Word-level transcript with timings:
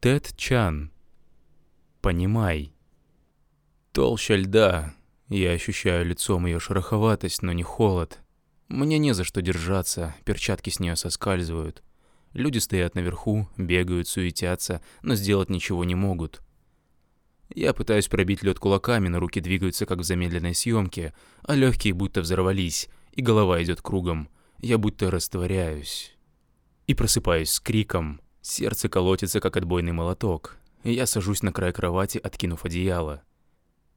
Тед 0.00 0.34
Чан. 0.34 0.90
Понимай. 2.00 2.72
Толща 3.92 4.34
льда. 4.34 4.94
Я 5.28 5.50
ощущаю 5.52 6.06
лицом 6.06 6.46
ее 6.46 6.58
шероховатость, 6.58 7.42
но 7.42 7.52
не 7.52 7.62
холод. 7.62 8.18
Мне 8.68 8.96
не 8.96 9.12
за 9.12 9.24
что 9.24 9.42
держаться, 9.42 10.14
перчатки 10.24 10.70
с 10.70 10.80
нее 10.80 10.96
соскальзывают. 10.96 11.82
Люди 12.32 12.56
стоят 12.56 12.94
наверху, 12.94 13.46
бегают, 13.58 14.08
суетятся, 14.08 14.80
но 15.02 15.16
сделать 15.16 15.50
ничего 15.50 15.84
не 15.84 15.96
могут. 15.96 16.40
Я 17.50 17.74
пытаюсь 17.74 18.08
пробить 18.08 18.42
лед 18.42 18.58
кулаками, 18.58 19.08
но 19.08 19.20
руки 19.20 19.40
двигаются 19.40 19.84
как 19.84 19.98
в 19.98 20.04
замедленной 20.04 20.54
съемке, 20.54 21.12
а 21.42 21.54
легкие 21.54 21.92
будто 21.92 22.22
взорвались, 22.22 22.88
и 23.12 23.20
голова 23.20 23.62
идет 23.62 23.82
кругом. 23.82 24.30
Я 24.60 24.78
будто 24.78 25.10
растворяюсь. 25.10 26.16
И 26.86 26.94
просыпаюсь 26.94 27.50
с 27.50 27.60
криком. 27.60 28.22
Сердце 28.42 28.88
колотится, 28.88 29.40
как 29.40 29.56
отбойный 29.56 29.92
молоток. 29.92 30.56
Я 30.82 31.06
сажусь 31.06 31.42
на 31.42 31.52
край 31.52 31.72
кровати, 31.72 32.18
откинув 32.18 32.64
одеяло. 32.64 33.22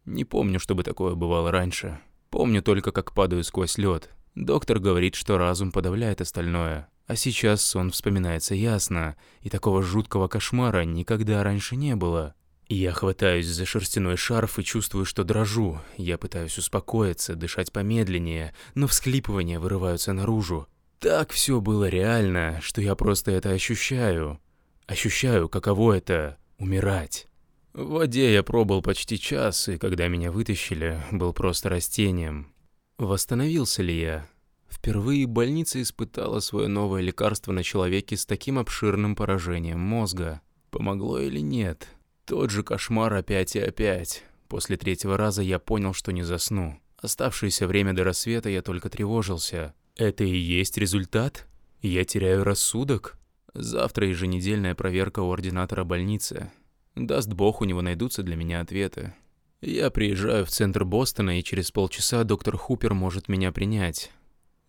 Не 0.05 0.25
помню, 0.25 0.59
чтобы 0.59 0.83
такое 0.83 1.15
бывало 1.15 1.51
раньше. 1.51 1.99
Помню 2.29 2.61
только, 2.61 2.91
как 2.91 3.13
падаю 3.13 3.43
сквозь 3.43 3.77
лед. 3.77 4.09
Доктор 4.35 4.79
говорит, 4.79 5.15
что 5.15 5.37
разум 5.37 5.71
подавляет 5.71 6.19
остальное. 6.19 6.89
А 7.05 7.15
сейчас 7.15 7.61
сон 7.61 7.91
вспоминается 7.91 8.55
ясно, 8.55 9.15
и 9.41 9.49
такого 9.49 9.83
жуткого 9.83 10.27
кошмара 10.27 10.83
никогда 10.83 11.43
раньше 11.43 11.75
не 11.75 11.95
было. 11.95 12.33
Я 12.67 12.91
хватаюсь 12.91 13.45
за 13.45 13.65
шерстяной 13.65 14.17
шарф 14.17 14.57
и 14.57 14.63
чувствую, 14.63 15.05
что 15.05 15.23
дрожу. 15.23 15.79
Я 15.97 16.17
пытаюсь 16.17 16.57
успокоиться, 16.57 17.35
дышать 17.35 17.71
помедленнее, 17.71 18.53
но 18.73 18.87
всхлипывания 18.87 19.59
вырываются 19.59 20.13
наружу. 20.13 20.67
Так 21.03 21.33
все 21.33 21.59
было 21.59 21.89
реально, 21.89 22.61
что 22.61 22.79
я 22.79 22.95
просто 22.95 23.31
это 23.31 23.49
ощущаю. 23.49 24.39
Ощущаю, 24.87 25.49
каково 25.49 25.97
это— 25.97 26.37
умирать. 26.57 27.27
В 27.73 27.89
воде 27.89 28.31
я 28.31 28.41
пробыл 28.41 28.81
почти 28.81 29.19
час, 29.19 29.67
и 29.67 29.77
когда 29.77 30.07
меня 30.07 30.31
вытащили, 30.31 31.03
был 31.11 31.33
просто 31.33 31.67
растением. 31.67 32.53
Восстановился 32.97 33.83
ли 33.83 33.99
я? 33.99 34.29
Впервые 34.69 35.27
больница 35.27 35.81
испытала 35.81 36.39
свое 36.39 36.69
новое 36.69 37.01
лекарство 37.01 37.51
на 37.51 37.63
человеке 37.63 38.15
с 38.15 38.25
таким 38.25 38.57
обширным 38.57 39.17
поражением 39.17 39.81
мозга. 39.81 40.39
Помогло 40.69 41.19
или 41.19 41.41
нет? 41.41 41.85
Тот 42.23 42.49
же 42.49 42.63
кошмар 42.63 43.13
опять 43.13 43.57
и 43.57 43.59
опять. 43.59 44.23
После 44.47 44.77
третьего 44.77 45.17
раза 45.17 45.41
я 45.41 45.59
понял, 45.59 45.93
что 45.93 46.13
не 46.13 46.23
засну. 46.23 46.79
Оставшееся 46.95 47.67
время 47.67 47.91
до 47.91 48.05
рассвета 48.05 48.47
я 48.47 48.61
только 48.61 48.89
тревожился. 48.89 49.73
Это 49.95 50.23
и 50.23 50.35
есть 50.35 50.77
результат? 50.77 51.45
Я 51.81 52.03
теряю 52.03 52.43
рассудок? 52.43 53.17
Завтра 53.53 54.07
еженедельная 54.07 54.73
проверка 54.73 55.19
у 55.19 55.31
ординатора 55.31 55.83
больницы. 55.83 56.51
Даст 56.95 57.31
бог, 57.31 57.61
у 57.61 57.65
него 57.65 57.81
найдутся 57.81 58.23
для 58.23 58.35
меня 58.35 58.61
ответы. 58.61 59.13
Я 59.61 59.91
приезжаю 59.91 60.45
в 60.45 60.49
центр 60.49 60.83
Бостона, 60.83 61.39
и 61.39 61.43
через 61.43 61.71
полчаса 61.71 62.23
доктор 62.23 62.57
Хупер 62.57 62.95
может 62.95 63.29
меня 63.29 63.51
принять. 63.51 64.11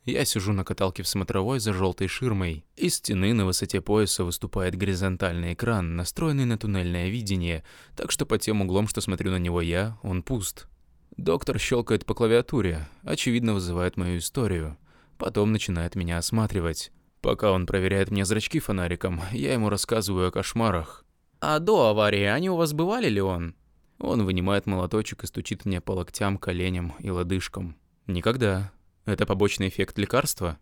Я 0.04 0.26
сижу 0.26 0.52
на 0.52 0.64
каталке 0.64 1.02
в 1.02 1.08
смотровой 1.08 1.58
за 1.58 1.72
желтой 1.72 2.06
ширмой. 2.06 2.66
Из 2.76 2.96
стены 2.96 3.32
на 3.32 3.46
высоте 3.46 3.80
пояса 3.80 4.24
выступает 4.24 4.76
горизонтальный 4.76 5.54
экран, 5.54 5.96
настроенный 5.96 6.44
на 6.44 6.58
туннельное 6.58 7.08
видение, 7.08 7.64
так 7.96 8.10
что 8.10 8.26
под 8.26 8.42
тем 8.42 8.60
углом, 8.60 8.86
что 8.86 9.00
смотрю 9.00 9.30
на 9.30 9.38
него 9.38 9.62
я, 9.62 9.98
он 10.02 10.22
пуст. 10.22 10.68
Доктор 11.16 11.58
щелкает 11.58 12.04
по 12.04 12.12
клавиатуре, 12.12 12.86
очевидно 13.02 13.54
вызывает 13.54 13.96
мою 13.96 14.18
историю. 14.18 14.76
Потом 15.18 15.52
начинает 15.52 15.94
меня 15.94 16.18
осматривать. 16.18 16.92
Пока 17.20 17.52
он 17.52 17.66
проверяет 17.66 18.10
мне 18.10 18.24
зрачки 18.24 18.58
фонариком, 18.58 19.20
я 19.32 19.52
ему 19.52 19.70
рассказываю 19.70 20.28
о 20.28 20.30
кошмарах. 20.30 21.04
«А 21.40 21.58
до 21.58 21.88
аварии 21.88 22.24
они 22.24 22.50
у 22.50 22.56
вас 22.56 22.72
бывали 22.72 23.08
ли 23.08 23.20
он?» 23.20 23.54
Он 23.98 24.24
вынимает 24.24 24.66
молоточек 24.66 25.24
и 25.24 25.26
стучит 25.26 25.64
мне 25.64 25.80
по 25.80 25.92
локтям, 25.92 26.36
коленям 26.36 26.94
и 26.98 27.10
лодыжкам. 27.10 27.76
«Никогда. 28.06 28.72
Это 29.06 29.26
побочный 29.26 29.68
эффект 29.68 29.98
лекарства? 29.98 30.58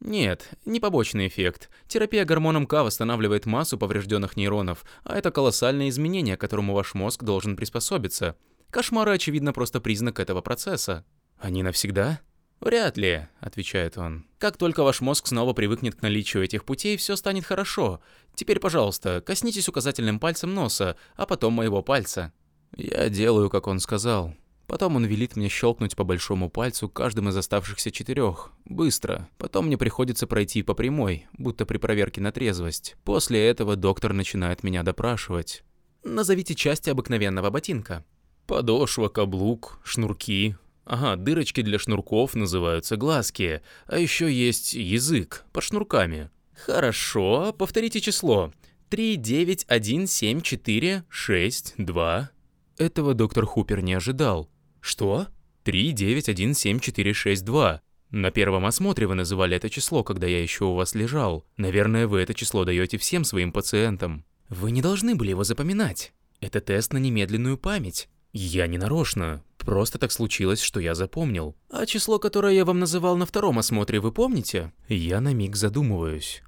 Нет, 0.00 0.50
не 0.64 0.80
побочный 0.80 1.26
эффект. 1.26 1.70
Терапия 1.88 2.24
гормоном 2.24 2.66
К 2.66 2.84
восстанавливает 2.84 3.46
массу 3.46 3.78
поврежденных 3.78 4.36
нейронов, 4.36 4.84
а 5.02 5.16
это 5.16 5.30
колоссальное 5.30 5.88
изменение, 5.88 6.36
к 6.36 6.40
которому 6.40 6.74
ваш 6.74 6.94
мозг 6.94 7.24
должен 7.24 7.56
приспособиться. 7.56 8.36
Кошмары, 8.70 9.14
очевидно, 9.14 9.52
просто 9.52 9.80
признак 9.80 10.20
этого 10.20 10.40
процесса. 10.40 11.04
Они 11.38 11.62
навсегда? 11.62 12.20
«Вряд 12.60 12.96
ли»,— 12.96 13.28
отвечает 13.40 13.98
он. 13.98 14.26
«Как 14.38 14.56
только 14.56 14.82
ваш 14.82 15.00
мозг 15.00 15.28
снова 15.28 15.52
привыкнет 15.52 15.94
к 15.94 16.02
наличию 16.02 16.44
этих 16.44 16.64
путей, 16.64 16.96
все 16.96 17.14
станет 17.16 17.44
хорошо. 17.44 18.00
Теперь, 18.34 18.58
пожалуйста, 18.58 19.22
коснитесь 19.24 19.68
указательным 19.68 20.18
пальцем 20.18 20.54
носа, 20.54 20.96
а 21.16 21.26
потом 21.26 21.54
моего 21.54 21.82
пальца». 21.82 22.32
Я 22.76 23.08
делаю, 23.08 23.48
как 23.48 23.66
он 23.66 23.80
сказал. 23.80 24.34
Потом 24.66 24.96
он 24.96 25.06
велит 25.06 25.34
мне 25.34 25.48
щелкнуть 25.48 25.96
по 25.96 26.04
большому 26.04 26.50
пальцу 26.50 26.90
каждым 26.90 27.30
из 27.30 27.36
оставшихся 27.36 27.90
четырех. 27.90 28.52
Быстро. 28.66 29.26
Потом 29.38 29.66
мне 29.66 29.78
приходится 29.78 30.26
пройти 30.26 30.62
по 30.62 30.74
прямой, 30.74 31.26
будто 31.32 31.64
при 31.64 31.78
проверке 31.78 32.20
на 32.20 32.32
трезвость. 32.32 32.96
После 33.02 33.48
этого 33.48 33.76
доктор 33.76 34.12
начинает 34.12 34.62
меня 34.62 34.82
допрашивать. 34.82 35.64
Назовите 36.04 36.54
части 36.54 36.90
обыкновенного 36.90 37.48
ботинка. 37.48 38.04
Подошва, 38.46 39.08
каблук, 39.08 39.80
шнурки. 39.84 40.56
Ага, 40.88 41.14
дырочки 41.16 41.60
для 41.60 41.78
шнурков 41.78 42.34
называются 42.34 42.96
глазки. 42.96 43.60
А 43.86 43.98
еще 43.98 44.32
есть 44.32 44.72
язык 44.72 45.44
под 45.52 45.62
шнурками. 45.62 46.30
Хорошо, 46.54 47.52
повторите 47.52 48.00
число. 48.00 48.54
3, 48.88 49.16
9, 49.16 49.66
1, 49.68 50.06
7, 50.06 50.40
4, 50.40 51.04
6, 51.06 51.74
2. 51.76 52.30
Этого 52.78 53.12
доктор 53.12 53.44
Хупер 53.44 53.82
не 53.82 53.92
ожидал. 53.92 54.48
Что? 54.80 55.26
3917462. 55.66 57.80
На 58.10 58.30
первом 58.30 58.64
осмотре 58.64 59.06
вы 59.06 59.14
называли 59.14 59.58
это 59.58 59.68
число, 59.68 60.02
когда 60.02 60.26
я 60.26 60.40
еще 60.40 60.64
у 60.64 60.72
вас 60.72 60.94
лежал. 60.94 61.44
Наверное, 61.58 62.06
вы 62.06 62.20
это 62.20 62.32
число 62.32 62.64
даете 62.64 62.96
всем 62.96 63.24
своим 63.24 63.52
пациентам. 63.52 64.24
Вы 64.48 64.70
не 64.70 64.80
должны 64.80 65.16
были 65.16 65.28
его 65.30 65.44
запоминать. 65.44 66.14
Это 66.40 66.62
тест 66.62 66.94
на 66.94 66.98
немедленную 66.98 67.58
память. 67.58 68.08
Я 68.32 68.66
не 68.66 68.78
нарочно. 68.78 69.42
Просто 69.58 69.98
так 69.98 70.12
случилось, 70.12 70.60
что 70.60 70.80
я 70.80 70.94
запомнил. 70.94 71.56
А 71.70 71.86
число, 71.86 72.18
которое 72.18 72.54
я 72.54 72.64
вам 72.64 72.78
называл 72.78 73.16
на 73.16 73.26
втором 73.26 73.58
осмотре, 73.58 74.00
вы 74.00 74.12
помните? 74.12 74.72
Я 74.88 75.20
на 75.20 75.34
миг 75.34 75.56
задумываюсь. 75.56 76.42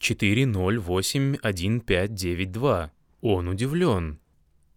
4081592. 0.00 2.90
Он 3.20 3.48
удивлен. 3.48 4.20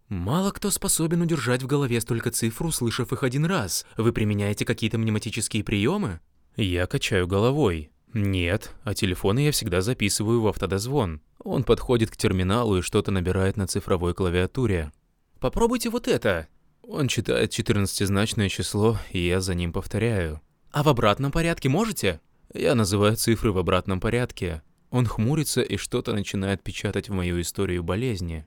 Мало 0.08 0.50
кто 0.50 0.70
способен 0.70 1.22
удержать 1.22 1.62
в 1.62 1.66
голове 1.66 2.00
столько 2.00 2.30
цифр, 2.30 2.66
услышав 2.66 3.12
их 3.12 3.22
один 3.22 3.46
раз. 3.46 3.86
Вы 3.96 4.12
применяете 4.12 4.64
какие-то 4.64 4.98
мнематические 4.98 5.64
приемы? 5.64 6.20
Я 6.56 6.86
качаю 6.86 7.26
головой. 7.26 7.90
Нет, 8.12 8.74
а 8.84 8.94
телефоны 8.94 9.46
я 9.46 9.52
всегда 9.52 9.80
записываю 9.80 10.42
в 10.42 10.48
автодозвон. 10.48 11.22
Он 11.38 11.64
подходит 11.64 12.10
к 12.10 12.16
терминалу 12.16 12.78
и 12.78 12.82
что-то 12.82 13.10
набирает 13.10 13.56
на 13.56 13.66
цифровой 13.66 14.12
клавиатуре. 14.12 14.92
Попробуйте 15.42 15.90
вот 15.90 16.06
это. 16.06 16.46
Он 16.82 17.08
читает 17.08 17.50
14-значное 17.50 18.48
число, 18.48 18.96
и 19.10 19.26
я 19.26 19.40
за 19.40 19.56
ним 19.56 19.72
повторяю. 19.72 20.40
А 20.70 20.84
в 20.84 20.88
обратном 20.88 21.32
порядке 21.32 21.68
можете? 21.68 22.20
Я 22.54 22.76
называю 22.76 23.16
цифры 23.16 23.50
в 23.50 23.58
обратном 23.58 23.98
порядке. 23.98 24.62
Он 24.90 25.04
хмурится 25.04 25.60
и 25.60 25.76
что-то 25.76 26.12
начинает 26.12 26.62
печатать 26.62 27.08
в 27.08 27.12
мою 27.12 27.40
историю 27.40 27.82
болезни. 27.82 28.46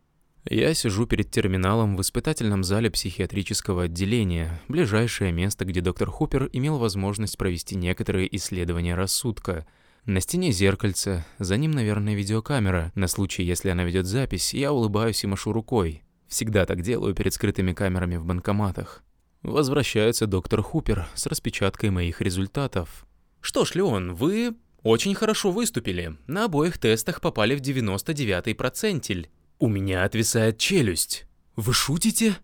Я 0.49 0.73
сижу 0.73 1.05
перед 1.05 1.29
терминалом 1.29 1.97
в 1.97 2.01
испытательном 2.01 2.63
зале 2.63 2.89
психиатрического 2.89 3.83
отделения, 3.83 4.61
ближайшее 4.69 5.33
место, 5.33 5.65
где 5.65 5.81
доктор 5.81 6.09
Хупер 6.09 6.49
имел 6.53 6.77
возможность 6.77 7.37
провести 7.37 7.75
некоторые 7.75 8.33
исследования 8.37 8.95
рассудка. 8.95 9.67
На 10.05 10.21
стене 10.21 10.53
зеркальце, 10.53 11.25
за 11.39 11.57
ним, 11.57 11.71
наверное, 11.71 12.15
видеокамера. 12.15 12.93
На 12.95 13.09
случай, 13.09 13.43
если 13.43 13.67
она 13.67 13.83
ведет 13.83 14.05
запись, 14.05 14.53
я 14.53 14.71
улыбаюсь 14.71 15.25
и 15.25 15.27
машу 15.27 15.51
рукой. 15.51 16.04
Всегда 16.27 16.65
так 16.65 16.81
делаю 16.81 17.13
перед 17.13 17.33
скрытыми 17.33 17.73
камерами 17.73 18.17
в 18.17 18.25
банкоматах. 18.25 19.03
Возвращается 19.41 20.27
доктор 20.27 20.61
Хупер 20.61 21.07
с 21.13 21.25
распечаткой 21.27 21.91
моих 21.91 22.21
результатов. 22.21 23.05
«Что 23.41 23.63
ж, 23.63 23.75
Леон, 23.75 24.15
вы 24.15 24.55
очень 24.85 25.15
хорошо 25.15 25.51
выступили. 25.51 26.15
На 26.27 26.45
обоих 26.45 26.77
тестах 26.77 27.19
попали 27.19 27.55
в 27.55 27.61
99-й 27.61 28.53
процентиль. 28.53 29.29
У 29.57 29.67
меня 29.67 30.03
отвисает 30.03 30.59
челюсть. 30.59 31.25
Вы 31.55 31.73
шутите? 31.73 32.37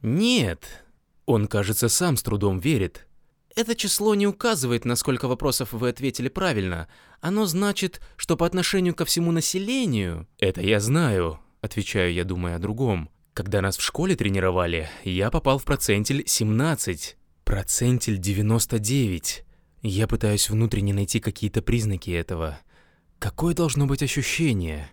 Нет. 0.00 0.84
Он, 1.26 1.48
кажется, 1.48 1.88
сам 1.88 2.16
с 2.16 2.22
трудом 2.22 2.60
верит. 2.60 3.06
Это 3.56 3.74
число 3.74 4.14
не 4.14 4.26
указывает, 4.26 4.84
на 4.84 4.94
сколько 4.94 5.26
вопросов 5.28 5.72
вы 5.72 5.88
ответили 5.88 6.28
правильно. 6.28 6.88
Оно 7.20 7.46
значит, 7.46 8.00
что 8.16 8.36
по 8.36 8.46
отношению 8.46 8.94
ко 8.94 9.04
всему 9.04 9.32
населению... 9.32 10.28
Это 10.38 10.60
я 10.60 10.78
знаю, 10.78 11.40
отвечаю 11.62 12.12
я, 12.12 12.24
думая 12.24 12.56
о 12.56 12.58
другом. 12.58 13.08
Когда 13.32 13.62
нас 13.62 13.78
в 13.78 13.82
школе 13.82 14.14
тренировали, 14.14 14.90
я 15.04 15.30
попал 15.30 15.58
в 15.58 15.64
процентиль 15.64 16.24
17. 16.26 17.16
Процентиль 17.44 18.18
99. 18.18 19.44
Я 19.80 20.06
пытаюсь 20.06 20.50
внутренне 20.50 20.92
найти 20.92 21.18
какие-то 21.18 21.62
признаки 21.62 22.10
этого. 22.10 22.58
Какое 23.18 23.54
должно 23.54 23.86
быть 23.86 24.02
ощущение? 24.02 24.90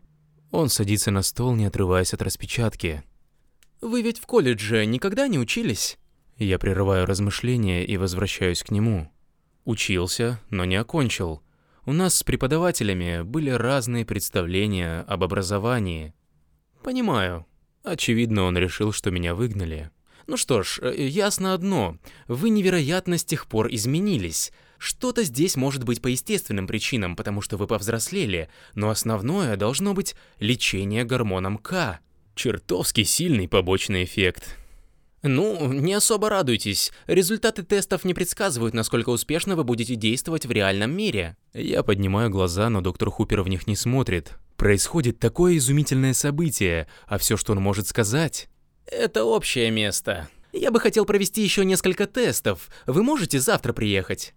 Он 0.52 0.70
садится 0.70 1.12
на 1.12 1.22
стол, 1.22 1.56
не 1.56 1.66
отрываясь 1.66 2.14
от 2.14 2.22
распечатки. 2.22 3.04
«Вы 3.82 4.02
ведь 4.02 4.20
в 4.20 4.26
колледже 4.26 4.86
никогда 4.86 5.28
не 5.28 5.38
учились?» 5.38 5.98
Я 6.38 6.58
прерываю 6.58 7.06
размышления 7.06 7.86
и 7.86 7.98
возвращаюсь 7.98 8.64
к 8.64 8.72
нему. 8.72 9.12
Учился, 9.66 10.40
но 10.50 10.66
не 10.66 10.78
окончил. 10.78 11.44
У 11.86 11.92
нас 11.92 12.16
с 12.16 12.24
преподавателями 12.24 13.24
были 13.24 13.50
разные 13.50 14.06
представления 14.06 15.02
об 15.02 15.24
образовании. 15.24 16.14
Понимаю. 16.84 17.46
Очевидно, 17.84 18.44
он 18.44 18.58
решил, 18.58 18.92
что 18.92 19.12
меня 19.12 19.36
выгнали. 19.36 19.92
Ну 20.28 20.38
что 20.38 20.62
ж, 20.62 20.80
э, 20.82 21.08
ясно 21.08 21.54
одно. 21.54 21.98
Вы 22.28 22.50
невероятно 22.50 23.18
с 23.18 23.26
тех 23.26 23.48
пор 23.48 23.68
изменились. 23.72 24.52
Что-то 24.78 25.24
здесь 25.24 25.56
может 25.56 25.84
быть 25.84 26.02
по 26.02 26.08
естественным 26.08 26.68
причинам, 26.68 27.16
потому 27.16 27.42
что 27.42 27.58
вы 27.58 27.68
повзрослели, 27.68 28.50
но 28.76 28.90
основное 28.90 29.58
должно 29.58 29.94
быть 29.94 30.16
лечение 30.40 31.04
гормоном 31.04 31.58
К. 31.58 32.00
Чертовски 32.36 33.04
сильный 33.04 33.48
побочный 33.50 34.04
эффект. 34.06 34.56
Ну, 35.22 35.74
не 35.74 35.94
особо 35.94 36.30
радуйтесь. 36.30 36.94
Результаты 37.08 37.64
тестов 37.64 38.06
не 38.06 38.14
предсказывают, 38.14 38.74
насколько 38.74 39.10
успешно 39.10 39.58
вы 39.58 39.66
будете 39.66 39.96
действовать 39.96 40.46
в 40.46 40.52
реальном 40.52 40.96
мире. 40.96 41.36
Я 41.54 41.84
поднимаю 41.84 42.30
глаза, 42.30 42.70
но 42.70 42.80
доктор 42.80 43.10
Хупер 43.10 43.42
в 43.42 43.50
них 43.50 43.68
не 43.68 43.76
смотрит. 43.76 44.38
Происходит 44.60 45.20
такое 45.20 45.56
изумительное 45.56 46.14
событие, 46.14 46.90
а 47.08 47.18
все, 47.18 47.38
что 47.38 47.54
он 47.54 47.62
может 47.62 47.88
сказать... 47.88 48.50
Это 48.86 49.24
общее 49.24 49.72
место. 49.72 50.28
Я 50.52 50.70
бы 50.70 50.82
хотел 50.82 51.06
провести 51.06 51.42
еще 51.42 51.64
несколько 51.64 52.08
тестов. 52.08 52.70
Вы 52.86 53.02
можете 53.02 53.40
завтра 53.40 53.72
приехать? 53.72 54.34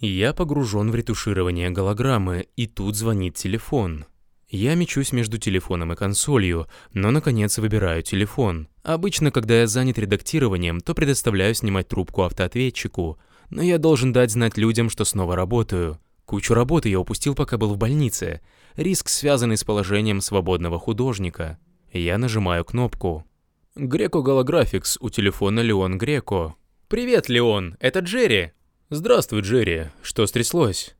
Я 0.00 0.34
погружен 0.34 0.90
в 0.90 0.94
ретуширование 0.94 1.70
голограммы, 1.70 2.48
и 2.56 2.66
тут 2.66 2.94
звонит 2.94 3.36
телефон. 3.36 4.04
Я 4.50 4.74
мечусь 4.74 5.12
между 5.12 5.38
телефоном 5.38 5.94
и 5.94 5.96
консолью, 5.96 6.66
но 6.92 7.10
наконец 7.10 7.56
выбираю 7.56 8.02
телефон. 8.02 8.68
Обычно, 8.82 9.30
когда 9.30 9.60
я 9.60 9.66
занят 9.66 9.96
редактированием, 9.96 10.82
то 10.82 10.92
предоставляю 10.92 11.54
снимать 11.54 11.88
трубку 11.88 12.24
автоответчику, 12.24 13.18
но 13.48 13.62
я 13.62 13.78
должен 13.78 14.12
дать 14.12 14.30
знать 14.30 14.58
людям, 14.58 14.90
что 14.90 15.06
снова 15.06 15.36
работаю. 15.36 15.98
Кучу 16.32 16.54
работы 16.54 16.88
я 16.88 16.98
упустил, 16.98 17.34
пока 17.34 17.58
был 17.58 17.74
в 17.74 17.76
больнице. 17.76 18.40
Риск, 18.76 19.10
связанный 19.10 19.58
с 19.58 19.64
положением 19.64 20.22
свободного 20.22 20.78
художника. 20.78 21.58
Я 21.92 22.16
нажимаю 22.16 22.64
кнопку. 22.64 23.26
Греко 23.74 24.22
Голографикс 24.22 24.96
у 25.02 25.10
телефона 25.10 25.60
Леон 25.60 25.98
Греко. 25.98 26.54
«Привет, 26.88 27.28
Леон, 27.28 27.76
это 27.80 28.00
Джерри!» 28.00 28.52
«Здравствуй, 28.88 29.42
Джерри. 29.42 29.88
Что 30.00 30.24
стряслось?» 30.24 30.96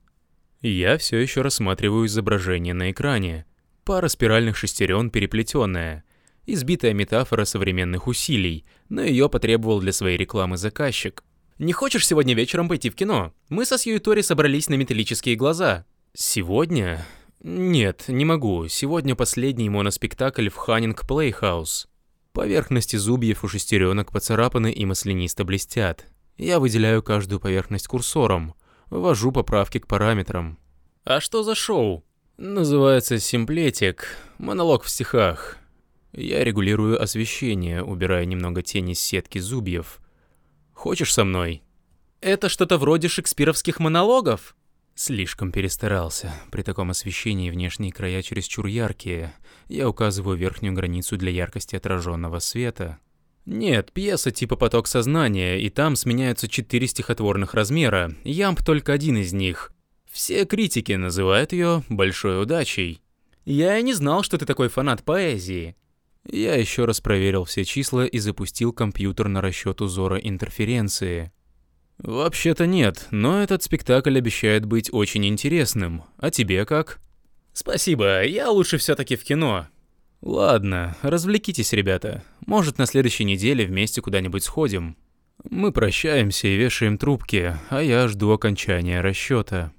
Я 0.61 0.99
все 0.99 1.17
еще 1.17 1.40
рассматриваю 1.40 2.05
изображение 2.08 2.75
на 2.75 2.90
экране. 2.90 3.46
Пара 3.85 4.08
спиральных 4.08 4.58
шестерен 4.58 5.08
переплетенная. 5.08 6.05
Избитая 6.44 6.93
метафора 6.93 7.46
современных 7.46 8.06
усилий, 8.06 8.67
но 8.90 9.00
ее 9.00 9.31
потребовал 9.31 9.81
для 9.81 9.94
своей 9.94 10.19
рекламы 10.19 10.58
заказчик. 10.58 11.25
«Не 11.62 11.73
хочешь 11.73 12.09
сегодня 12.09 12.35
вечером 12.35 12.69
пойти 12.69 12.91
в 12.91 12.97
кино? 12.97 13.32
Мы 13.49 13.64
со 13.64 13.79
Сьюи 13.79 14.00
Тори 14.00 14.23
собрались 14.23 14.69
на 14.69 14.75
металлические 14.75 15.37
глаза». 15.37 15.87
«Сегодня?» 16.12 17.06
«Нет, 17.41 18.06
не 18.09 18.25
могу. 18.25 18.67
Сегодня 18.67 19.14
последний 19.14 19.70
моноспектакль 19.70 20.49
в 20.49 20.56
Ханнинг 20.56 21.06
Плейхаус. 21.06 21.87
Поверхности 22.32 22.97
зубьев 22.97 23.44
у 23.44 23.49
шестеренок 23.49 24.11
поцарапаны 24.11 24.73
и 24.73 24.85
маслянисто 24.85 25.44
блестят. 25.44 26.09
Я 26.37 26.59
выделяю 26.59 27.00
каждую 27.00 27.38
поверхность 27.38 27.87
курсором, 27.87 28.55
ввожу 28.91 29.31
поправки 29.31 29.79
к 29.79 29.87
параметрам. 29.87 30.59
А 31.05 31.20
что 31.20 31.44
за 31.44 31.55
шоу? 31.55 32.05
Называется 32.38 33.20
«Симплектик», 33.20 34.17
монолог 34.38 34.82
в 34.82 34.91
стихах. 34.91 35.59
Я 36.12 36.43
регулирую 36.43 37.00
освещение, 37.00 37.85
убирая 37.85 38.25
немного 38.25 38.62
тени 38.62 38.94
с 38.94 39.00
сетки 39.00 39.38
зубьев. 39.38 40.01
Хочешь 40.73 41.13
со 41.13 41.25
мной? 41.25 41.63
Это 42.21 42.49
что-то 42.49 42.79
вроде 42.79 43.09
шекспировских 43.09 43.81
монологов? 43.81 44.57
Слишком 44.95 45.53
перестарался. 45.53 46.35
При 46.51 46.63
таком 46.63 46.91
освещении 46.91 47.51
внешние 47.51 47.93
края 47.93 48.23
чересчур 48.23 48.67
яркие. 48.67 49.35
Я 49.69 49.89
указываю 49.89 50.37
верхнюю 50.37 50.75
границу 50.75 51.17
для 51.17 51.31
яркости 51.31 51.77
отраженного 51.77 52.41
света. 52.41 52.99
Нет, 53.45 53.91
пьеса 53.93 54.31
типа 54.31 54.55
«Поток 54.55 54.87
сознания», 54.87 55.59
и 55.59 55.69
там 55.69 55.97
сменяются 55.97 56.47
четыре 56.47 56.87
стихотворных 56.87 57.55
размера, 57.55 58.15
ямб 58.23 58.63
только 58.63 58.93
один 58.93 59.17
из 59.17 59.33
них. 59.33 59.73
Все 60.11 60.45
критики 60.45 60.93
называют 60.93 61.53
ее 61.53 61.83
большой 61.89 62.41
удачей. 62.41 63.03
Я 63.45 63.79
и 63.79 63.83
не 63.83 63.95
знал, 63.95 64.23
что 64.23 64.39
ты 64.39 64.47
такой 64.47 64.69
фанат 64.69 65.03
поэзии. 65.03 65.75
Я 66.29 66.55
еще 66.55 66.85
раз 66.85 67.01
проверил 67.01 67.45
все 67.45 67.65
числа 67.65 68.07
и 68.07 68.19
запустил 68.19 68.73
компьютер 68.73 69.29
на 69.29 69.41
расчет 69.41 69.81
узора 69.81 70.19
интерференции. 70.19 71.33
Вообще-то 71.99 72.67
нет, 72.67 73.09
но 73.11 73.43
этот 73.43 73.63
спектакль 73.63 74.17
обещает 74.19 74.65
быть 74.65 74.93
очень 74.93 75.27
интересным. 75.27 76.05
А 76.19 76.31
тебе 76.31 76.65
как? 76.65 77.01
Спасибо, 77.53 78.25
я 78.25 78.51
лучше 78.51 78.79
все-таки 78.79 79.17
в 79.17 79.25
кино. 79.25 79.67
Ладно, 80.21 80.97
развлекитесь, 81.03 81.73
ребята. 81.73 82.23
Может, 82.47 82.79
на 82.79 82.87
следующей 82.87 83.25
неделе 83.25 83.67
вместе 83.67 84.01
куда-нибудь 84.01 84.45
сходим. 84.45 84.97
Мы 85.49 85.73
прощаемся 85.73 86.47
и 86.47 86.57
вешаем 86.57 86.99
трубки, 86.99 87.57
а 87.69 87.83
я 87.83 88.07
жду 88.07 88.31
окончания 88.31 89.01
расчета. 89.01 89.73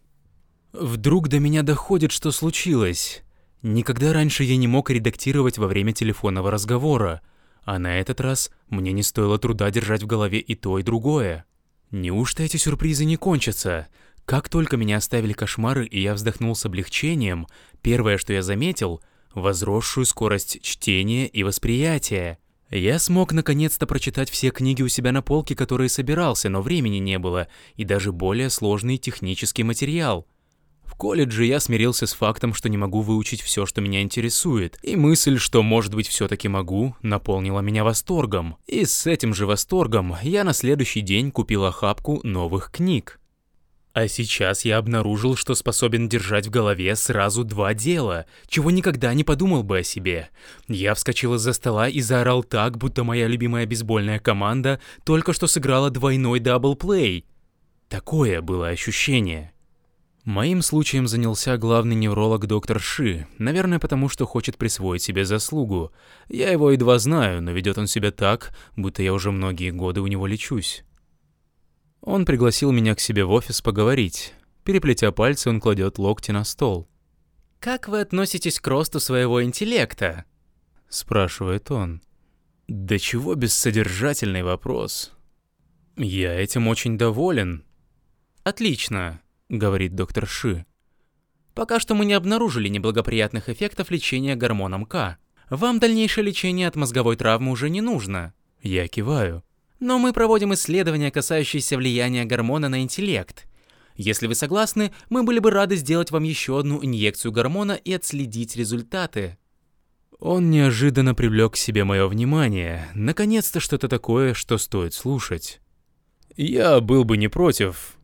Вдруг 0.74 1.30
до 1.30 1.40
меня 1.40 1.64
доходит, 1.64 2.12
что 2.12 2.32
случилось. 2.32 3.24
Никогда 3.64 4.14
раньше 4.14 4.44
я 4.44 4.56
не 4.58 4.68
мог 4.68 4.92
редактировать 4.92 5.58
во 5.58 5.68
время 5.68 5.94
телефонного 5.94 6.52
разговора, 6.52 7.22
а 7.64 7.80
на 7.80 7.98
этот 7.98 8.22
раз 8.22 8.52
мне 8.70 8.92
не 8.92 9.02
стоило 9.02 9.40
труда 9.40 9.72
держать 9.72 10.04
в 10.04 10.08
голове 10.08 10.40
и 10.40 10.54
то, 10.54 10.78
и 10.78 10.84
другое. 10.84 11.46
Неужто 11.90 12.44
эти 12.44 12.58
сюрпризы 12.58 13.06
не 13.06 13.16
кончатся? 13.16 13.88
Как 14.26 14.50
только 14.50 14.78
меня 14.78 14.98
оставили 14.98 15.34
кошмары 15.34 15.86
и 15.86 16.02
я 16.02 16.14
вздохнул 16.14 16.56
с 16.56 16.66
облегчением, 16.66 17.48
первое, 17.82 18.18
что 18.18 18.34
я 18.34 18.44
заметил— 18.44 19.02
возросшую 19.34 20.06
скорость 20.06 20.62
чтения 20.62 21.28
и 21.28 21.44
восприятия. 21.44 22.38
Я 22.70 22.98
смог 22.98 23.34
наконец-то 23.34 23.86
прочитать 23.86 24.30
все 24.30 24.50
книги 24.50 24.82
у 24.82 24.88
себя 24.88 25.12
на 25.12 25.22
полке, 25.22 25.56
которые 25.56 25.90
собирался, 25.90 26.50
но 26.50 26.62
времени 26.62 26.98
не 26.98 27.20
было, 27.20 27.48
и 27.76 27.86
даже 27.86 28.12
более 28.12 28.50
сложный 28.50 28.98
технический 28.98 29.64
материал. 29.64 30.28
В 30.94 30.96
колледже 30.96 31.46
я 31.46 31.60
смирился 31.60 32.06
с 32.06 32.14
фактом, 32.14 32.54
что 32.54 32.70
не 32.70 32.78
могу 32.78 33.02
выучить 33.02 33.42
все, 33.42 33.66
что 33.66 33.82
меня 33.82 34.04
интересует, 34.04 34.78
и 34.84 34.96
мысль, 34.96 35.40
что, 35.40 35.64
может 35.64 35.96
быть, 35.96 36.08
все-таки 36.08 36.48
могу, 36.48 36.96
наполнила 37.02 37.62
меня 37.62 37.84
восторгом. 37.84 38.58
И 38.68 38.86
с 38.86 39.08
этим 39.08 39.34
же 39.34 39.48
восторгом 39.48 40.16
я 40.22 40.44
на 40.44 40.54
следующий 40.54 41.02
день 41.02 41.32
купил 41.32 41.66
охапку 41.66 42.20
новых 42.22 42.70
книг. 42.72 43.20
А 43.94 44.08
сейчас 44.08 44.66
я 44.66 44.78
обнаружил, 44.78 45.36
что 45.36 45.56
способен 45.56 46.08
держать 46.08 46.46
в 46.46 46.52
голове 46.52 46.96
сразу 46.96 47.44
два 47.44 47.74
дела, 47.74 48.28
чего 48.48 48.70
никогда 48.70 49.16
не 49.16 49.24
подумал 49.24 49.64
бы 49.64 49.80
о 49.80 49.84
себе. 49.84 50.30
Я 50.68 50.94
вскочил 50.94 51.34
из-за 51.34 51.54
стола 51.54 51.90
и 51.90 52.02
заорал 52.02 52.44
так, 52.44 52.78
будто 52.78 53.04
моя 53.04 53.28
любимая 53.28 53.66
бейсбольная 53.66 54.20
команда 54.20 54.80
только 55.06 55.34
что 55.34 55.48
сыграла 55.48 55.90
двойной 55.90 56.40
даблплей. 56.40 57.26
Такое 57.90 58.42
было 58.44 58.68
ощущение. 58.68 59.54
Моим 60.24 60.62
случаем 60.62 61.06
занялся 61.06 61.58
главный 61.58 61.96
невролог 61.96 62.48
доктор 62.48 62.80
Ши, 62.80 63.28
наверное, 63.40 63.78
потому 63.78 64.08
что 64.08 64.26
хочет 64.26 64.58
присвоить 64.58 65.02
себе 65.02 65.26
заслугу. 65.26 65.92
Я 66.30 66.50
его 66.50 66.72
едва 66.72 66.98
знаю, 66.98 67.42
но 67.42 67.52
ведет 67.52 67.78
он 67.78 67.88
себя 67.88 68.12
так, 68.12 68.56
будто 68.78 69.04
я 69.04 69.14
уже 69.14 69.32
многие 69.32 69.72
годы 69.72 70.00
у 70.00 70.08
него 70.08 70.26
лечусь. 70.26 70.86
Он 72.00 72.26
пригласил 72.26 72.72
меня 72.72 72.96
к 72.96 73.02
себе 73.02 73.26
в 73.26 73.32
офис 73.32 73.62
поговорить. 73.62 74.34
Переплетя 74.64 75.12
пальцы, 75.12 75.50
он 75.50 75.60
кладет 75.60 75.98
локти 75.98 76.32
на 76.32 76.46
стол. 76.46 76.88
«Как 77.60 77.90
вы 77.90 78.00
относитесь 78.00 78.62
к 78.62 78.68
росту 78.68 79.02
своего 79.02 79.44
интеллекта?» 79.44 80.24
Спрашивает 80.88 81.70
он. 81.70 82.02
«Да 82.70 82.98
чего 82.98 83.36
бессодержательный 83.36 84.44
вопрос?» 84.44 85.12
«Я 85.98 86.34
этим 86.34 86.70
очень 86.70 86.98
доволен». 86.98 87.66
«Отлично»,— 88.44 89.22
говорит 89.50 89.96
доктор 89.96 90.28
Ши. 90.28 90.66
«Пока 91.54 91.80
что 91.80 91.96
мы 91.96 92.06
не 92.06 92.14
обнаружили 92.14 92.68
неблагоприятных 92.68 93.50
эффектов 93.50 93.92
лечения 93.92 94.36
гормоном 94.36 94.86
К. 94.86 95.18
Вам 95.50 95.80
дальнейшее 95.80 96.26
лечение 96.26 96.68
от 96.68 96.76
мозговой 96.76 97.16
травмы 97.16 97.52
уже 97.52 97.70
не 97.70 97.82
нужно». 97.82 98.34
Я 98.62 98.88
киваю. 98.88 99.44
Но 99.80 100.00
мы 100.00 100.14
проводим 100.14 100.54
исследования, 100.54 101.12
касающиеся 101.12 101.76
влияния 101.76 102.24
гормона 102.24 102.70
на 102.70 102.82
интеллект. 102.82 103.46
Если 103.96 104.28
вы 104.28 104.36
согласны, 104.36 104.94
мы 105.10 105.24
были 105.24 105.40
бы 105.40 105.52
рады 105.52 105.76
сделать 105.76 106.10
вам 106.10 106.24
еще 106.24 106.58
одну 106.58 106.80
инъекцию 106.84 107.34
гормона 107.34 107.74
и 107.74 107.92
отследить 107.92 108.56
результаты. 108.56 109.38
Он 110.20 110.50
неожиданно 110.50 111.14
привлек 111.14 111.54
к 111.54 111.58
себе 111.58 111.84
мое 111.84 112.08
внимание. 112.08 112.88
Наконец-то 112.94 113.60
что-то 113.60 113.90
такое, 113.90 114.34
что 114.34 114.58
стоит 114.58 114.94
слушать. 114.94 115.60
Я 116.38 116.80
был 116.80 117.04
бы 117.04 117.18
не 117.18 117.28
против. 117.28 117.98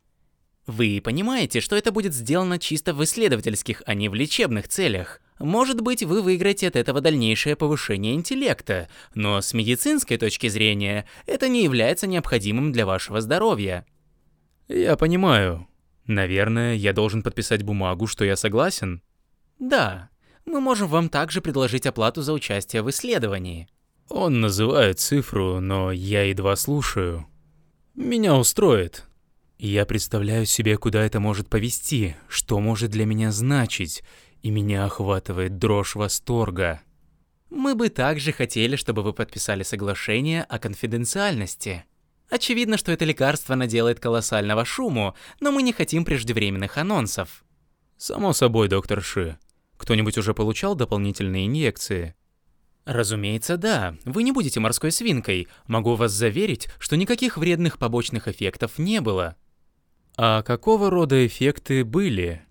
Вы 0.70 1.00
понимаете, 1.02 1.60
что 1.60 1.74
это 1.74 1.90
будет 1.90 2.14
сделано 2.14 2.60
чисто 2.60 2.94
в 2.94 3.02
исследовательских, 3.02 3.82
а 3.86 3.94
не 3.94 4.08
в 4.08 4.14
лечебных 4.14 4.68
целях. 4.68 5.20
Может 5.40 5.80
быть, 5.80 6.04
вы 6.04 6.22
выиграете 6.22 6.68
от 6.68 6.76
этого 6.76 7.00
дальнейшее 7.00 7.56
повышение 7.56 8.14
интеллекта, 8.14 8.88
но 9.12 9.40
с 9.40 9.52
медицинской 9.52 10.16
точки 10.16 10.46
зрения 10.46 11.06
это 11.26 11.48
не 11.48 11.64
является 11.64 12.06
необходимым 12.06 12.70
для 12.70 12.86
вашего 12.86 13.20
здоровья. 13.20 13.84
Я 14.68 14.96
понимаю. 14.96 15.66
Наверное, 16.06 16.76
я 16.76 16.92
должен 16.92 17.24
подписать 17.24 17.64
бумагу, 17.64 18.06
что 18.06 18.24
я 18.24 18.36
согласен? 18.36 19.02
Да. 19.58 20.08
Мы 20.46 20.60
можем 20.60 20.86
вам 20.86 21.08
также 21.08 21.40
предложить 21.40 21.86
оплату 21.86 22.22
за 22.22 22.32
участие 22.32 22.82
в 22.82 22.90
исследовании. 22.90 23.68
Он 24.08 24.40
называет 24.40 25.00
цифру, 25.00 25.58
но 25.58 25.90
я 25.90 26.22
едва 26.22 26.54
слушаю. 26.54 27.26
Меня 27.96 28.36
устроит. 28.36 29.09
Я 29.62 29.84
представляю 29.84 30.46
себе, 30.46 30.78
куда 30.78 31.04
это 31.04 31.20
может 31.20 31.50
повести, 31.50 32.16
что 32.28 32.58
может 32.60 32.90
для 32.90 33.04
меня 33.04 33.30
значить, 33.30 34.02
и 34.40 34.50
меня 34.50 34.86
охватывает 34.86 35.58
дрожь 35.58 35.96
восторга. 35.96 36.80
Мы 37.50 37.74
бы 37.74 37.90
также 37.90 38.32
хотели, 38.32 38.76
чтобы 38.76 39.02
вы 39.02 39.12
подписали 39.12 39.62
соглашение 39.62 40.44
о 40.44 40.58
конфиденциальности. 40.58 41.84
Очевидно, 42.30 42.78
что 42.78 42.90
это 42.90 43.04
лекарство 43.04 43.54
наделает 43.54 44.00
колоссального 44.00 44.64
шуму, 44.64 45.14
но 45.40 45.52
мы 45.52 45.62
не 45.62 45.74
хотим 45.74 46.06
преждевременных 46.06 46.78
анонсов. 46.78 47.44
Само 47.98 48.32
собой, 48.32 48.68
доктор 48.68 49.02
Ши. 49.02 49.36
Кто-нибудь 49.76 50.16
уже 50.16 50.32
получал 50.32 50.74
дополнительные 50.74 51.46
инъекции? 51.46 52.14
Разумеется, 52.86 53.58
да. 53.58 53.94
Вы 54.06 54.22
не 54.22 54.32
будете 54.32 54.58
морской 54.58 54.90
свинкой. 54.90 55.48
Могу 55.66 55.96
вас 55.96 56.12
заверить, 56.12 56.68
что 56.78 56.96
никаких 56.96 57.36
вредных 57.36 57.76
побочных 57.76 58.26
эффектов 58.26 58.78
не 58.78 59.02
было. 59.02 59.36
А 60.16 60.42
какого 60.42 60.90
рода 60.90 61.26
эффекты 61.26 61.84
были? 61.84 62.42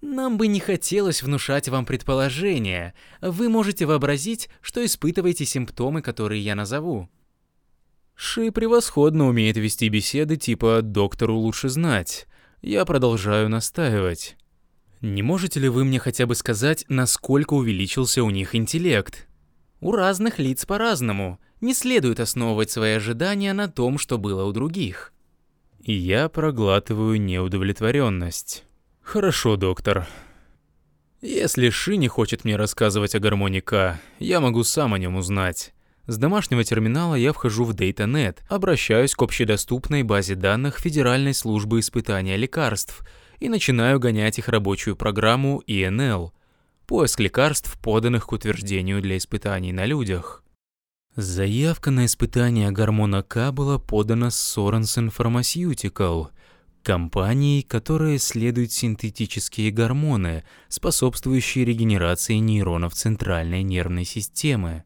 Нам 0.00 0.38
бы 0.38 0.46
не 0.46 0.60
хотелось 0.60 1.22
внушать 1.22 1.68
вам 1.68 1.84
предположения. 1.84 2.94
Вы 3.20 3.48
можете 3.48 3.86
вообразить, 3.86 4.48
что 4.60 4.84
испытываете 4.84 5.44
симптомы, 5.44 6.02
которые 6.02 6.42
я 6.42 6.54
назову. 6.54 7.08
Ши 8.14 8.50
превосходно 8.50 9.26
умеет 9.26 9.56
вести 9.56 9.88
беседы 9.88 10.36
типа 10.36 10.80
«доктору 10.82 11.36
лучше 11.36 11.68
знать». 11.68 12.26
Я 12.62 12.84
продолжаю 12.84 13.48
настаивать. 13.48 14.36
Не 15.02 15.22
можете 15.22 15.60
ли 15.60 15.68
вы 15.68 15.84
мне 15.84 15.98
хотя 15.98 16.26
бы 16.26 16.34
сказать, 16.34 16.84
насколько 16.88 17.54
увеличился 17.54 18.24
у 18.24 18.30
них 18.30 18.54
интеллект? 18.54 19.28
У 19.80 19.92
разных 19.92 20.38
лиц 20.38 20.64
по-разному. 20.64 21.38
Не 21.60 21.74
следует 21.74 22.18
основывать 22.18 22.70
свои 22.70 22.92
ожидания 22.92 23.52
на 23.52 23.68
том, 23.68 23.98
что 23.98 24.18
было 24.18 24.44
у 24.44 24.52
других. 24.52 25.12
И 25.86 25.92
я 25.92 26.28
проглатываю 26.28 27.20
неудовлетворенность. 27.20 28.64
Хорошо, 29.02 29.54
доктор. 29.54 30.08
Если 31.22 31.70
Ши 31.70 31.94
не 31.94 32.08
хочет 32.08 32.44
мне 32.44 32.56
рассказывать 32.56 33.14
о 33.14 33.20
гармонии 33.20 33.60
К, 33.60 34.00
я 34.18 34.40
могу 34.40 34.64
сам 34.64 34.94
о 34.94 34.98
нем 34.98 35.14
узнать. 35.14 35.74
С 36.08 36.18
домашнего 36.18 36.64
терминала 36.64 37.14
я 37.14 37.32
вхожу 37.32 37.62
в 37.62 37.70
DataNet, 37.70 38.38
обращаюсь 38.48 39.14
к 39.14 39.22
общедоступной 39.22 40.02
базе 40.02 40.34
данных 40.34 40.80
Федеральной 40.80 41.34
службы 41.34 41.78
испытания 41.78 42.36
лекарств 42.36 43.06
и 43.38 43.48
начинаю 43.48 44.00
гонять 44.00 44.40
их 44.40 44.48
рабочую 44.48 44.96
программу 44.96 45.62
ENL– 45.68 46.32
поиск 46.88 47.20
лекарств, 47.20 47.78
поданных 47.80 48.26
к 48.26 48.32
утверждению 48.32 49.00
для 49.00 49.18
испытаний 49.18 49.72
на 49.72 49.84
людях. 49.84 50.42
Заявка 51.16 51.90
на 51.90 52.04
испытание 52.04 52.70
гормона 52.70 53.22
К 53.22 53.50
была 53.50 53.78
подана 53.78 54.26
Sorensen 54.26 55.10
Pharmaceutical, 55.10 56.28
компанией, 56.82 57.62
которая 57.62 58.16
исследует 58.16 58.70
синтетические 58.70 59.70
гормоны, 59.70 60.44
способствующие 60.68 61.64
регенерации 61.64 62.34
нейронов 62.34 62.92
центральной 62.92 63.62
нервной 63.62 64.04
системы. 64.04 64.84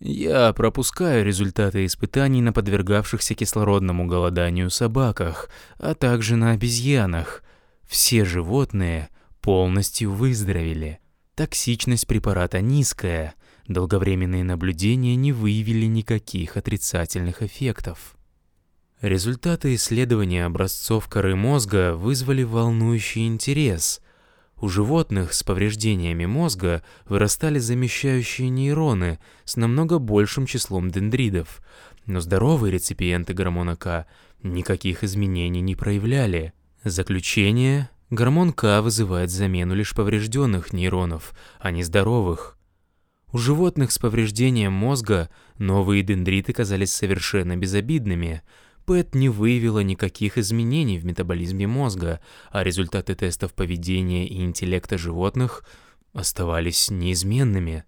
Я 0.00 0.52
пропускаю 0.52 1.24
результаты 1.24 1.86
испытаний 1.86 2.42
на 2.42 2.52
подвергавшихся 2.52 3.36
кислородному 3.36 4.08
голоданию 4.08 4.68
собаках, 4.68 5.48
а 5.78 5.94
также 5.94 6.34
на 6.34 6.50
обезьянах. 6.50 7.44
Все 7.88 8.24
животные 8.24 9.10
полностью 9.40 10.10
выздоровели. 10.10 10.98
Токсичность 11.36 12.08
препарата 12.08 12.60
низкая, 12.60 13.36
долговременные 13.68 14.44
наблюдения 14.44 15.16
не 15.16 15.32
выявили 15.32 15.86
никаких 15.86 16.56
отрицательных 16.56 17.42
эффектов. 17.42 18.16
Результаты 19.00 19.74
исследования 19.74 20.44
образцов 20.44 21.08
коры 21.08 21.34
мозга 21.34 21.94
вызвали 21.94 22.44
волнующий 22.44 23.26
интерес. 23.26 24.00
У 24.60 24.68
животных 24.68 25.34
с 25.34 25.42
повреждениями 25.42 26.24
мозга 26.24 26.84
вырастали 27.06 27.58
замещающие 27.58 28.48
нейроны 28.48 29.18
с 29.44 29.56
намного 29.56 29.98
большим 29.98 30.46
числом 30.46 30.90
дендридов, 30.90 31.60
но 32.06 32.20
здоровые 32.20 32.72
реципиенты 32.72 33.34
гормона 33.34 33.74
К 33.74 34.06
никаких 34.42 35.02
изменений 35.02 35.60
не 35.60 35.74
проявляли. 35.74 36.52
Заключение 36.84 37.90
Гормон 38.12 38.52
К 38.52 38.82
вызывает 38.82 39.30
замену 39.30 39.74
лишь 39.74 39.94
поврежденных 39.94 40.74
нейронов, 40.74 41.32
а 41.58 41.70
не 41.70 41.82
здоровых. 41.82 42.58
У 43.32 43.38
животных 43.38 43.92
с 43.92 43.98
повреждением 43.98 44.72
мозга 44.72 45.30
новые 45.56 46.02
дендриты 46.02 46.52
казались 46.52 46.92
совершенно 46.92 47.56
безобидными. 47.56 48.42
Пэт 48.84 49.14
не 49.14 49.30
выявила 49.30 49.80
никаких 49.80 50.36
изменений 50.36 50.98
в 50.98 51.06
метаболизме 51.06 51.66
мозга, 51.66 52.20
а 52.50 52.62
результаты 52.62 53.14
тестов 53.14 53.54
поведения 53.54 54.28
и 54.28 54.42
интеллекта 54.42 54.98
животных 54.98 55.64
оставались 56.12 56.90
неизменными. 56.90 57.84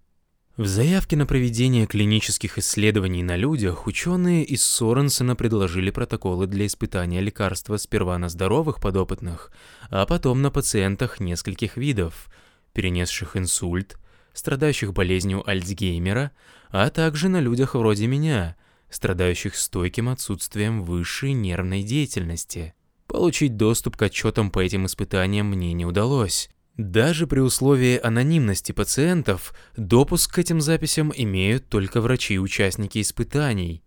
В 0.57 0.65
заявке 0.65 1.15
на 1.15 1.27
проведение 1.27 1.85
клинических 1.85 2.57
исследований 2.57 3.21
на 3.21 3.35
людях 3.35 3.85
ученые 3.85 4.45
из 4.45 4.63
Соренсена 4.63 5.35
предложили 5.35 5.91
протоколы 5.91 6.47
для 6.47 6.65
испытания 6.65 7.19
лекарства 7.19 7.77
сперва 7.77 8.17
на 8.17 8.29
здоровых 8.29 8.79
подопытных, 8.79 9.51
а 9.91 10.07
потом 10.07 10.41
на 10.41 10.49
пациентах 10.49 11.19
нескольких 11.19 11.77
видов, 11.77 12.29
перенесших 12.73 13.35
инсульт, 13.35 13.97
страдающих 14.35 14.93
болезнью 14.93 15.47
Альцгеймера, 15.49 16.31
а 16.69 16.89
также 16.91 17.29
на 17.29 17.39
людях 17.39 17.73
вроде 17.73 18.05
меня, 18.05 18.55
страдающих 18.89 19.55
стойким 19.55 20.09
отсутствием 20.09 20.83
высшей 20.83 21.33
нервной 21.33 21.81
деятельности. 21.81 22.75
Получить 23.07 23.57
доступ 23.57 23.97
к 23.97 24.03
отчетам 24.03 24.51
по 24.51 24.59
этим 24.59 24.85
испытаниям 24.85 25.47
мне 25.47 25.73
не 25.73 25.85
удалось, 25.85 26.49
даже 26.77 27.25
при 27.25 27.39
условии 27.39 27.97
анонимности 27.97 28.73
пациентов, 28.73 29.53
допуск 29.77 30.35
к 30.35 30.39
этим 30.39 30.59
записям 30.59 31.13
имеют 31.15 31.69
только 31.69 32.01
врачи-участники 32.01 32.99
испытаний. 32.99 33.81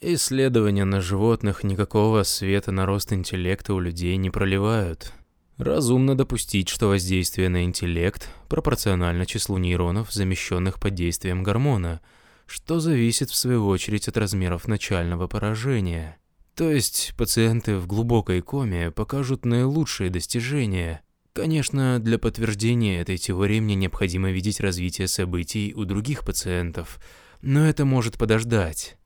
Исследования 0.00 0.84
на 0.84 1.00
животных 1.00 1.62
никакого 1.62 2.24
света 2.24 2.72
на 2.72 2.86
рост 2.86 3.12
интеллекта 3.12 3.72
у 3.72 3.78
людей 3.78 4.16
не 4.16 4.30
проливают. 4.30 5.12
Разумно 5.58 6.16
допустить, 6.16 6.68
что 6.68 6.88
воздействие 6.88 7.48
на 7.48 7.64
интеллект 7.64 8.28
пропорционально 8.48 9.26
числу 9.26 9.58
нейронов, 9.58 10.12
замещенных 10.12 10.80
под 10.80 10.94
действием 10.94 11.42
гормона, 11.42 12.00
что 12.46 12.80
зависит 12.80 13.30
в 13.30 13.36
свою 13.36 13.66
очередь 13.66 14.08
от 14.08 14.16
размеров 14.16 14.66
начального 14.66 15.28
поражения. 15.28 16.18
То 16.54 16.70
есть 16.70 17.14
пациенты 17.16 17.76
в 17.76 17.86
глубокой 17.86 18.40
коме 18.40 18.90
покажут 18.90 19.44
наилучшие 19.44 20.10
достижения– 20.10 21.02
Конечно, 21.34 21.98
для 21.98 22.20
подтверждения 22.20 23.00
этой 23.00 23.18
теории 23.18 23.58
мне 23.58 23.74
необходимо 23.74 24.30
видеть 24.30 24.60
развитие 24.60 25.08
событий 25.08 25.74
у 25.74 25.84
других 25.84 26.24
пациентов, 26.24 27.00
но 27.42 27.66
это 27.66 27.84
может 27.84 28.16
подождать. 28.16 28.96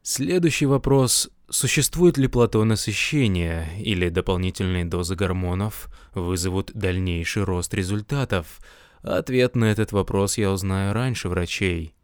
Следующий 0.00 0.66
вопрос– 0.66 1.28
существует 1.48 2.18
ли 2.18 2.28
плато 2.28 2.62
насыщения 2.64 3.68
или 3.78 4.08
дополнительные 4.08 4.84
дозы 4.84 5.14
гормонов 5.14 5.88
вызовут 6.14 6.72
дальнейший 6.74 7.44
рост 7.44 7.74
результатов? 7.74 8.60
Ответ 9.02 9.54
на 9.54 9.66
этот 9.66 9.92
вопрос 9.92 10.38
я 10.38 10.50
узнаю 10.50 10.92
раньше 10.92 11.28
врачей. 11.28 11.94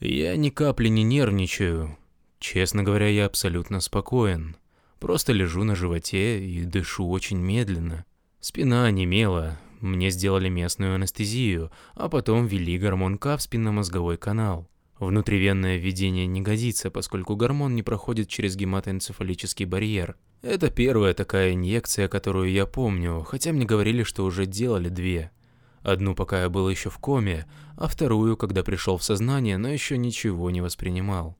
Я 0.00 0.36
ни 0.36 0.50
капли 0.50 0.88
не 0.88 1.02
нервничаю. 1.02 1.96
Честно 2.38 2.82
говоря, 2.82 3.08
я 3.08 3.26
абсолютно 3.26 3.80
спокоен. 3.80 4.56
Просто 5.00 5.32
лежу 5.32 5.64
на 5.64 5.74
животе 5.74 6.44
и 6.46 6.64
дышу 6.64 7.08
очень 7.08 7.38
медленно. 7.38 8.04
Спина 8.40 8.84
онемела, 8.84 9.58
мне 9.80 10.10
сделали 10.10 10.48
местную 10.48 10.94
анестезию, 10.94 11.70
а 11.94 12.08
потом 12.08 12.46
ввели 12.46 12.78
гормон 12.78 13.18
К 13.18 13.36
в 13.36 13.42
спинномозговой 13.42 14.16
канал. 14.16 14.68
Внутривенное 14.98 15.76
введение 15.76 16.26
не 16.26 16.40
годится, 16.40 16.90
поскольку 16.90 17.36
гормон 17.36 17.74
не 17.74 17.82
проходит 17.82 18.28
через 18.28 18.56
гематоэнцефалический 18.56 19.66
барьер. 19.66 20.16
Это 20.40 20.70
первая 20.70 21.12
такая 21.12 21.52
инъекция, 21.52 22.08
которую 22.08 22.50
я 22.50 22.66
помню, 22.66 23.22
хотя 23.22 23.52
мне 23.52 23.66
говорили, 23.66 24.04
что 24.04 24.24
уже 24.24 24.46
делали 24.46 24.88
две. 24.88 25.30
Одну, 25.82 26.14
пока 26.14 26.42
я 26.42 26.48
был 26.48 26.68
еще 26.68 26.88
в 26.88 26.98
коме, 26.98 27.46
а 27.76 27.88
вторую, 27.88 28.36
когда 28.36 28.62
пришел 28.62 28.96
в 28.96 29.04
сознание, 29.04 29.58
но 29.58 29.68
еще 29.68 29.98
ничего 29.98 30.50
не 30.50 30.60
воспринимал. 30.60 31.36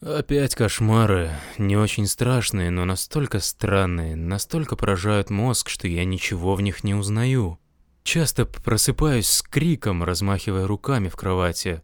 Опять 0.00 0.54
кошмары, 0.54 1.30
не 1.58 1.76
очень 1.76 2.06
страшные, 2.06 2.70
но 2.70 2.86
настолько 2.86 3.38
странные, 3.38 4.16
настолько 4.16 4.74
поражают 4.74 5.28
мозг, 5.28 5.68
что 5.68 5.86
я 5.86 6.06
ничего 6.06 6.54
в 6.54 6.62
них 6.62 6.82
не 6.84 6.94
узнаю. 6.94 7.58
Часто 8.02 8.46
просыпаюсь 8.46 9.28
с 9.28 9.42
криком, 9.42 10.02
размахивая 10.02 10.66
руками 10.66 11.08
в 11.08 11.16
кровати, 11.16 11.82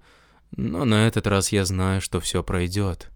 но 0.50 0.84
на 0.84 1.06
этот 1.06 1.26
раз 1.26 1.52
я 1.52 1.64
знаю, 1.64 2.00
что 2.00 2.20
все 2.20 2.42
пройдет. 2.42 3.10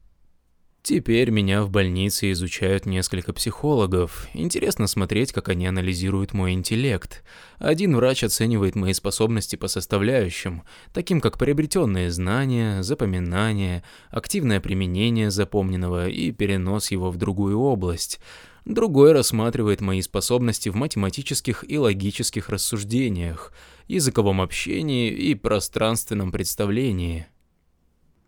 Теперь 0.83 1.31
меня 1.31 1.63
в 1.63 1.71
больнице 1.71 2.33
изучают 2.33 2.87
несколько 2.87 3.35
психологов. 3.35 4.29
Интересно 4.33 4.87
смотреть, 4.87 5.31
как 5.31 5.51
они 5.51 5.67
анализируют 5.67 6.33
мой 6.33 6.53
интеллект. 6.53 7.23
Один 7.59 7.95
врач 7.95 8.25
оценивает 8.25 8.77
мои 8.77 8.95
способности 8.95 9.57
по 9.57 9.69
составляющим, 9.69 10.63
таким 10.95 11.21
как 11.21 11.37
приобретенные 11.37 12.11
знания, 12.11 12.83
запоминание, 12.83 13.85
активное 14.09 14.59
применение 14.59 15.31
запомненного 15.31 16.09
и 16.09 16.33
перенос 16.33 16.91
его 16.91 17.11
в 17.11 17.19
другую 17.19 17.61
область. 17.61 18.19
Другой 18.65 19.13
рассматривает 19.13 19.83
мои 19.83 20.01
способности 20.01 20.71
в 20.71 20.77
математических 20.77 21.63
и 21.69 21.77
логических 21.77 22.49
рассуждениях, 22.49 23.53
языковом 23.91 24.41
общении 24.41 25.11
и 25.11 25.35
пространственном 25.35 26.31
представлении. 26.31 27.27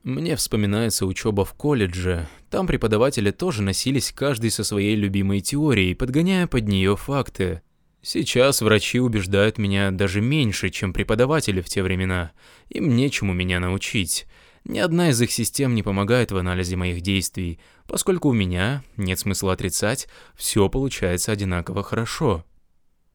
Мне 0.03 0.35
вспоминается 0.35 1.07
учеба 1.07 1.45
в 1.45 1.55
колледже. 1.55 2.29
Там 2.51 2.67
преподаватели 2.67 3.31
тоже 3.31 3.63
носились 3.63 4.13
каждый 4.13 4.51
со 4.51 4.65
своей 4.65 4.97
любимой 4.97 5.41
теорией, 5.41 5.95
подгоняя 5.95 6.49
под 6.49 6.67
нее 6.67 6.97
факты. 6.97 7.63
Сейчас 8.03 8.63
врачи 8.63 8.99
убеждают 8.99 9.59
меня 9.59 9.93
даже 9.93 10.21
меньше, 10.21 10.71
чем 10.71 10.93
преподаватели 10.93 11.61
в 11.61 11.69
те 11.69 11.85
времена. 11.85 12.33
Им 12.69 12.97
нечему 12.97 13.33
меня 13.33 13.61
научить. 13.61 14.27
Ни 14.65 14.81
одна 14.81 15.11
из 15.11 15.23
их 15.23 15.31
систем 15.31 15.77
не 15.77 15.85
помогает 15.85 16.33
в 16.33 16.37
анализе 16.37 16.75
моих 16.75 17.01
действий, 17.01 17.61
поскольку 17.87 18.29
у 18.29 18.33
меня, 18.33 18.83
нет 18.97 19.21
смысла 19.21 19.53
отрицать, 19.53 20.09
все 20.37 20.69
получается 20.69 21.31
одинаково 21.31 21.85
хорошо. 21.85 22.45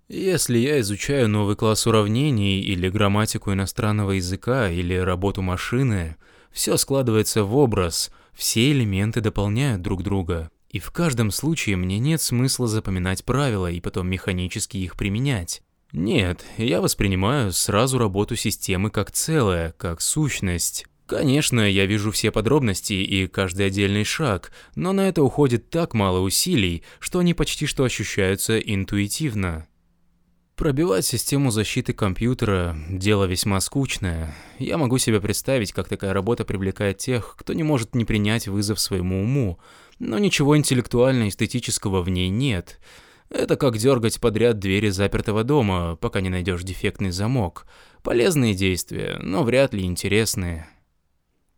Если 0.10 0.58
я 0.58 0.80
изучаю 0.80 1.28
новый 1.28 1.58
класс 1.58 1.86
уравнений 1.86 2.62
или 2.62 2.88
грамматику 2.88 3.52
иностранного 3.52 4.12
языка 4.12 4.70
или 4.70 4.94
работу 4.94 5.42
машины, 5.42 6.16
все 6.50 6.78
складывается 6.78 7.44
в 7.44 7.54
образ, 7.58 8.10
все 8.34 8.72
элементы 8.72 9.20
дополняют 9.20 9.82
друг 9.82 10.04
друга. 10.04 10.50
И 10.70 10.80
в 10.80 10.92
каждом 10.92 11.30
случае 11.30 11.76
мне 11.76 12.00
нет 12.00 12.22
смысла 12.22 12.68
запоминать 12.68 13.26
правила 13.26 13.70
и 13.70 13.82
потом 13.82 14.08
механически 14.08 14.78
их 14.78 14.96
применять. 14.96 15.62
Нет, 15.92 16.46
я 16.58 16.80
воспринимаю 16.80 17.52
сразу 17.52 17.98
работу 17.98 18.38
системы 18.38 18.90
как 18.90 19.12
целое, 19.12 19.74
как 19.78 20.00
сущность. 20.00 20.86
Конечно, 21.06 21.60
я 21.70 21.86
вижу 21.86 22.12
все 22.12 22.32
подробности 22.32 22.94
и 22.94 23.28
каждый 23.28 23.66
отдельный 23.68 24.06
шаг, 24.06 24.54
но 24.76 24.94
на 24.94 25.10
это 25.10 25.22
уходит 25.22 25.70
так 25.70 25.94
мало 25.94 26.20
усилий, 26.20 26.84
что 27.00 27.20
они 27.20 27.34
почти 27.34 27.66
что 27.66 27.84
ощущаются 27.84 28.58
интуитивно. 28.58 29.68
Пробивать 30.58 31.06
систему 31.06 31.52
защиты 31.52 31.94
компьютера– 31.94 32.76
дело 32.90 33.26
весьма 33.26 33.62
скучное. 33.62 34.34
Я 34.58 34.80
могу 34.80 34.98
себе 34.98 35.22
представить, 35.22 35.72
как 35.72 35.88
такая 35.88 36.14
работа 36.14 36.46
привлекает 36.46 36.98
тех, 36.98 37.36
кто 37.38 37.54
не 37.54 37.62
может 37.62 37.94
не 37.94 38.06
принять 38.06 38.48
вызов 38.48 38.80
своему 38.80 39.22
уму, 39.22 39.60
но 40.00 40.18
ничего 40.18 40.58
интеллектуально-эстетического 40.58 42.02
в 42.02 42.10
ней 42.10 42.30
нет. 42.30 42.80
Это 43.30 43.56
как 43.56 43.78
дергать 43.78 44.20
подряд 44.20 44.58
двери 44.58 44.90
запертого 44.90 45.44
дома, 45.44 45.96
пока 46.02 46.22
не 46.22 46.30
найдешь 46.30 46.64
дефектный 46.64 47.12
замок. 47.12 47.68
Полезные 48.02 48.56
действия, 48.56 49.20
но 49.22 49.44
вряд 49.44 49.76
ли 49.76 49.84
интересные. 49.84 50.68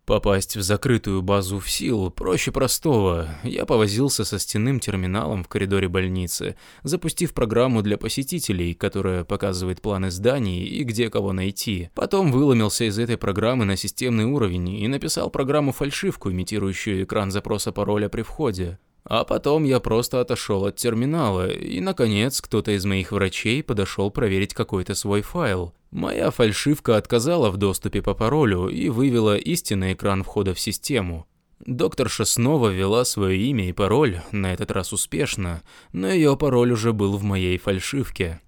Попасть 0.10 0.58
в 0.58 0.64
закрытую 0.64 1.22
базу 1.22 1.60
в 1.60 1.70
сил 1.70 2.10
проще 2.10 2.52
простого. 2.52 3.30
Я 3.44 3.68
повозился 3.68 4.26
со 4.26 4.40
стенным 4.40 4.80
терминалом 4.80 5.44
в 5.44 5.48
коридоре 5.48 5.88
больницы, 5.88 6.56
запустив 6.82 7.36
программу 7.36 7.84
для 7.84 7.96
посетителей, 7.96 8.74
которая 8.74 9.24
показывает 9.24 9.84
планы 9.84 10.10
зданий 10.10 10.64
и 10.64 10.84
где 10.84 11.12
кого 11.12 11.32
найти. 11.32 11.92
Потом 11.94 12.32
выломился 12.32 12.86
из 12.86 12.98
этой 12.98 13.18
программы 13.18 13.66
на 13.66 13.78
системный 13.78 14.26
уровень 14.26 14.70
и 14.70 14.88
написал 14.88 15.30
программу-фальшивку, 15.30 16.32
имитирующую 16.32 17.04
экран 17.04 17.30
запроса 17.30 17.72
пароля 17.72 18.10
при 18.10 18.24
входе. 18.24 18.80
А 19.04 19.24
потом 19.24 19.64
я 19.64 19.80
просто 19.80 20.22
отошел 20.22 20.66
от 20.66 20.76
терминала, 20.76 21.52
и, 21.52 21.80
наконец, 21.82 22.42
кто-то 22.42 22.72
из 22.72 22.84
моих 22.84 23.12
врачей 23.12 23.62
подошел 23.62 24.10
проверить 24.10 24.56
какой-то 24.56 24.96
свой 24.96 25.22
файл. 25.22 25.72
Моя 25.92 26.30
фальшивка 26.30 26.98
отказала 26.98 27.50
в 27.50 27.58
доступе 27.58 28.02
по 28.02 28.14
паролю 28.14 28.68
и 28.68 28.90
вывела 28.90 29.36
истинный 29.38 29.94
экран 29.94 30.24
входа 30.24 30.54
в 30.54 30.60
систему. 30.60 31.26
Докторша 31.66 32.26
снова 32.26 32.70
ввела 32.70 33.04
свое 33.06 33.38
имя 33.38 33.68
и 33.68 33.74
пароль, 33.74 34.22
на 34.32 34.54
этот 34.54 34.72
раз 34.72 34.94
успешно, 34.94 35.62
но 35.92 36.08
ее 36.08 36.38
пароль 36.38 36.72
уже 36.72 36.94
был 36.94 37.18
в 37.18 37.24
моей 37.24 37.58
фальшивке. 37.58 38.40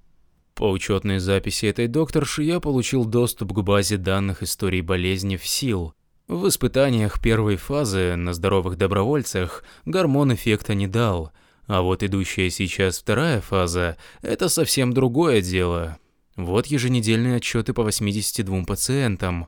По 0.54 0.69
учетной 0.69 1.19
записи 1.19 1.65
этой 1.65 1.88
докторши 1.88 2.43
я 2.43 2.60
получил 2.60 3.06
доступ 3.06 3.54
к 3.54 3.62
базе 3.62 3.97
данных 3.97 4.43
истории 4.43 4.82
болезни 4.82 5.36
в 5.36 5.45
СИЛ, 5.45 5.93
в 6.32 6.47
испытаниях 6.47 7.19
первой 7.19 7.58
фазы 7.58 8.15
на 8.15 8.34
здоровых 8.34 8.77
добровольцах 8.77 9.65
гормон 9.84 10.34
эффекта 10.34 10.73
не 10.73 10.88
дал, 10.88 11.34
а 11.67 11.82
вот 11.82 12.04
идущая 12.04 12.49
сейчас 12.49 12.99
вторая 12.99 13.41
фаза– 13.41 13.97
это 14.21 14.47
совсем 14.47 14.93
другое 14.93 15.41
дело. 15.41 15.97
Вот 16.45 16.67
еженедельные 16.67 17.36
отчеты 17.38 17.73
по 17.73 17.84
82 17.84 18.63
пациентам. 18.63 19.47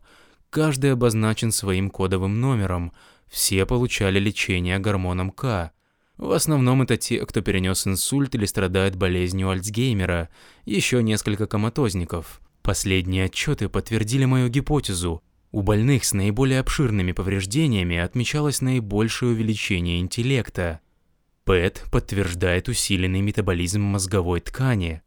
Каждый 0.50 0.94
обозначен 0.94 1.52
своим 1.52 1.90
кодовым 1.90 2.40
номером. 2.40 2.94
Все 3.28 3.66
получали 3.66 4.20
лечение 4.20 4.78
гормоном 4.78 5.32
К. 5.32 5.72
В 6.18 6.32
основном 6.32 6.84
это 6.84 6.96
те, 6.96 7.26
кто 7.26 7.42
перенес 7.42 7.88
инсульт 7.88 8.36
или 8.36 8.46
страдает 8.46 8.96
болезнью 8.96 9.50
Альцгеймера, 9.50 10.30
еще 10.66 11.02
несколько 11.02 11.48
коматозников. 11.48 12.40
Последние 12.62 13.26
отчеты 13.26 13.68
подтвердили 13.70 14.26
мою 14.26 14.50
гипотезу. 14.50 15.24
У 15.52 15.64
больных 15.64 16.06
с 16.06 16.14
наиболее 16.14 16.60
обширными 16.60 17.12
повреждениями 17.12 17.98
отмечалось 17.98 18.62
наибольшее 18.62 19.32
увеличение 19.32 20.00
интеллекта. 20.00 20.80
ПЭТ 21.44 21.84
подтверждает 21.92 22.70
усиленный 22.70 23.22
метаболизм 23.22 23.82
мозговой 23.82 24.40
ткани. 24.40 25.02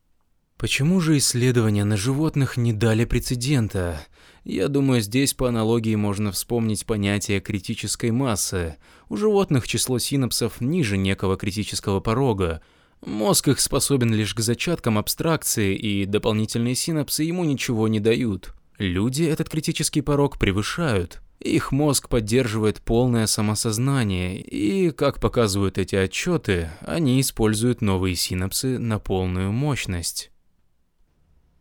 Почему 0.58 1.00
же 1.00 1.18
исследования 1.18 1.84
на 1.84 1.98
животных 1.98 2.56
не 2.56 2.72
дали 2.72 3.04
прецедента? 3.04 4.00
Я 4.42 4.68
думаю, 4.68 5.02
здесь 5.02 5.34
по 5.34 5.48
аналогии 5.48 5.94
можно 5.96 6.32
вспомнить 6.32 6.86
понятие 6.86 7.40
критической 7.40 8.10
массы. 8.10 8.76
У 9.10 9.16
животных 9.18 9.68
число 9.68 9.98
синапсов 9.98 10.62
ниже 10.62 10.96
некого 10.96 11.36
критического 11.36 12.00
порога. 12.00 12.62
Мозг 13.04 13.48
их 13.48 13.60
способен 13.60 14.14
лишь 14.14 14.34
к 14.34 14.40
зачаткам 14.40 14.96
абстракции, 14.96 15.76
и 15.76 16.06
дополнительные 16.06 16.74
синапсы 16.74 17.24
ему 17.24 17.44
ничего 17.44 17.86
не 17.86 18.00
дают. 18.00 18.54
Люди 18.78 19.24
этот 19.24 19.50
критический 19.50 20.00
порог 20.00 20.38
превышают. 20.38 21.20
Их 21.38 21.70
мозг 21.70 22.08
поддерживает 22.08 22.80
полное 22.80 23.26
самосознание, 23.26 24.40
и, 24.40 24.90
как 24.90 25.20
показывают 25.20 25.76
эти 25.76 25.96
отчеты, 25.96 26.70
они 26.80 27.20
используют 27.20 27.82
новые 27.82 28.14
синапсы 28.16 28.78
на 28.78 28.98
полную 28.98 29.52
мощность. 29.52 30.30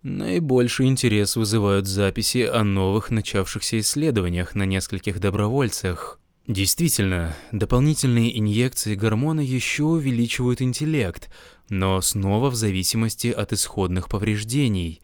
Наибольший 0.08 0.86
интерес 0.86 1.36
вызывают 1.36 1.88
записи 1.88 2.44
о 2.44 2.64
новых 2.64 3.10
начавшихся 3.10 3.80
исследованиях 3.80 4.54
на 4.54 4.62
нескольких 4.62 5.20
добровольцах. 5.20 6.20
Действительно, 6.48 7.36
дополнительные 7.52 8.38
инъекции 8.38 8.94
гормона 8.94 9.40
еще 9.40 9.82
увеличивают 9.82 10.62
интеллект, 10.62 11.32
но 11.70 12.00
снова 12.02 12.52
в 12.52 12.56
зависимости 12.56 13.30
от 13.30 13.52
исходных 13.52 14.08
повреждений. 14.08 15.02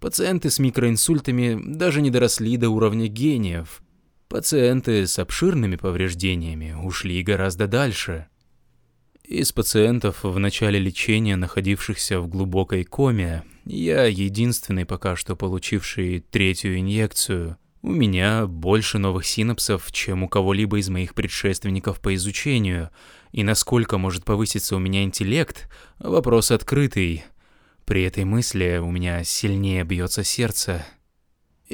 Пациенты 0.00 0.50
с 0.50 0.58
микроинсультами 0.58 1.56
даже 1.64 2.02
не 2.02 2.10
доросли 2.10 2.56
до 2.56 2.68
уровня 2.68 3.06
гениев. 3.06 3.80
Пациенты 4.26 5.06
с 5.06 5.20
обширными 5.20 5.76
повреждениями 5.76 6.72
ушли 6.82 7.22
гораздо 7.22 7.68
дальше. 7.68 8.26
Из 9.32 9.50
пациентов 9.50 10.24
в 10.24 10.38
начале 10.38 10.78
лечения, 10.78 11.36
находившихся 11.36 12.20
в 12.20 12.28
глубокой 12.28 12.84
коме, 12.84 13.44
я 13.64 14.04
единственный 14.04 14.84
пока 14.84 15.16
что 15.16 15.36
получивший 15.36 16.20
третью 16.20 16.78
инъекцию. 16.78 17.56
У 17.80 17.88
меня 17.88 18.46
больше 18.46 18.98
новых 18.98 19.24
синапсов, 19.24 19.90
чем 19.90 20.22
у 20.22 20.28
кого-либо 20.28 20.78
из 20.78 20.90
моих 20.90 21.14
предшественников 21.14 21.98
по 22.00 22.14
изучению, 22.14 22.90
и 23.30 23.42
насколько 23.42 23.96
может 23.96 24.26
повыситься 24.26 24.76
у 24.76 24.78
меня 24.78 25.02
интеллект– 25.02 25.70
вопрос 25.98 26.50
открытый. 26.50 27.24
При 27.86 28.02
этой 28.02 28.26
мысли 28.26 28.80
у 28.82 28.90
меня 28.90 29.24
сильнее 29.24 29.84
бьется 29.84 30.24
сердце. 30.24 30.84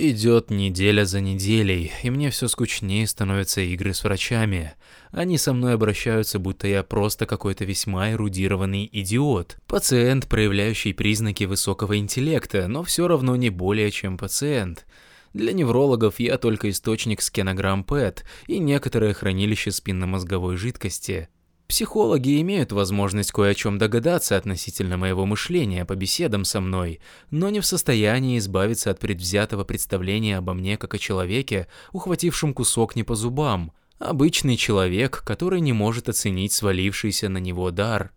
Идет 0.00 0.50
неделя 0.50 1.04
за 1.04 1.20
неделей, 1.20 1.90
и 2.04 2.10
мне 2.10 2.30
все 2.30 2.46
скучнее 2.46 3.04
становятся 3.08 3.62
игры 3.62 3.92
с 3.92 4.04
врачами. 4.04 4.74
Они 5.10 5.38
со 5.38 5.52
мной 5.52 5.74
обращаются, 5.74 6.38
будто 6.38 6.68
я 6.68 6.84
просто 6.84 7.26
какой-то 7.26 7.64
весьма 7.64 8.12
эрудированный 8.12 8.88
идиот. 8.92 9.56
Пациент, 9.66 10.28
проявляющий 10.28 10.94
признаки 10.94 11.42
высокого 11.42 11.98
интеллекта, 11.98 12.68
но 12.68 12.84
все 12.84 13.08
равно 13.08 13.34
не 13.34 13.50
более 13.50 13.90
чем 13.90 14.18
пациент. 14.18 14.86
Для 15.34 15.52
неврологов 15.52 16.20
я 16.20 16.38
только 16.38 16.70
источник 16.70 17.20
скенограмм 17.20 17.82
ПЭТ 17.82 18.24
и 18.46 18.60
некоторое 18.60 19.12
хранилище 19.14 19.72
спинномозговой 19.72 20.56
жидкости. 20.56 21.28
Психологи 21.68 22.40
имеют 22.40 22.72
возможность 22.72 23.30
кое 23.30 23.50
о 23.50 23.54
чем 23.54 23.76
догадаться 23.76 24.38
относительно 24.38 24.96
моего 24.96 25.26
мышления 25.26 25.84
по 25.84 25.94
беседам 25.96 26.46
со 26.46 26.62
мной, 26.62 26.98
но 27.30 27.50
не 27.50 27.60
в 27.60 27.66
состоянии 27.66 28.38
избавиться 28.38 28.90
от 28.90 28.98
предвзятого 28.98 29.64
представления 29.64 30.38
обо 30.38 30.54
мне 30.54 30.78
как 30.78 30.94
о 30.94 30.98
человеке, 30.98 31.68
ухватившем 31.92 32.54
кусок 32.54 32.96
не 32.96 33.04
по 33.04 33.14
зубам. 33.14 33.72
Обычный 33.98 34.56
человек, 34.56 35.22
который 35.26 35.60
не 35.60 35.74
может 35.74 36.08
оценить 36.08 36.54
свалившийся 36.54 37.28
на 37.28 37.36
него 37.36 37.70
дар. 37.70 38.12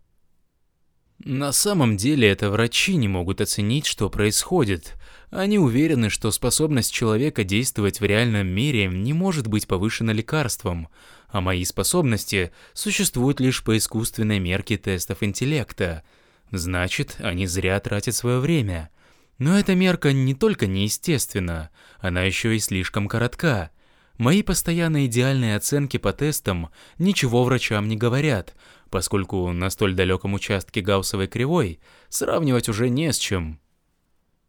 На 1.24 1.52
самом 1.52 1.96
деле 1.96 2.28
это 2.28 2.50
врачи 2.50 2.96
не 2.96 3.06
могут 3.06 3.40
оценить, 3.40 3.86
что 3.86 4.10
происходит. 4.10 4.94
Они 5.30 5.58
уверены, 5.58 6.10
что 6.10 6.32
способность 6.32 6.92
человека 6.92 7.44
действовать 7.44 8.00
в 8.00 8.04
реальном 8.04 8.48
мире 8.48 8.86
не 8.88 9.12
может 9.12 9.46
быть 9.46 9.68
повышена 9.68 10.12
лекарством, 10.12 10.88
а 11.32 11.40
мои 11.40 11.64
способности 11.64 12.52
существуют 12.74 13.40
лишь 13.40 13.64
по 13.64 13.76
искусственной 13.78 14.38
мерке 14.38 14.76
тестов 14.76 15.22
интеллекта. 15.22 16.04
Значит, 16.50 17.16
они 17.20 17.46
зря 17.46 17.80
тратят 17.80 18.14
свое 18.14 18.38
время. 18.38 18.90
Но 19.38 19.58
эта 19.58 19.74
мерка 19.74 20.12
не 20.12 20.34
только 20.34 20.66
неестественна, 20.66 21.70
она 21.98 22.22
еще 22.22 22.54
и 22.54 22.58
слишком 22.58 23.08
коротка. 23.08 23.70
Мои 24.18 24.42
постоянно 24.42 25.06
идеальные 25.06 25.56
оценки 25.56 25.96
по 25.96 26.12
тестам 26.12 26.68
ничего 26.98 27.44
врачам 27.44 27.88
не 27.88 27.96
говорят, 27.96 28.54
поскольку 28.90 29.50
на 29.52 29.70
столь 29.70 29.94
далеком 29.94 30.34
участке 30.34 30.82
гауссовой 30.82 31.28
кривой 31.28 31.80
сравнивать 32.10 32.68
уже 32.68 32.90
не 32.90 33.10
с 33.10 33.16
чем. 33.16 33.58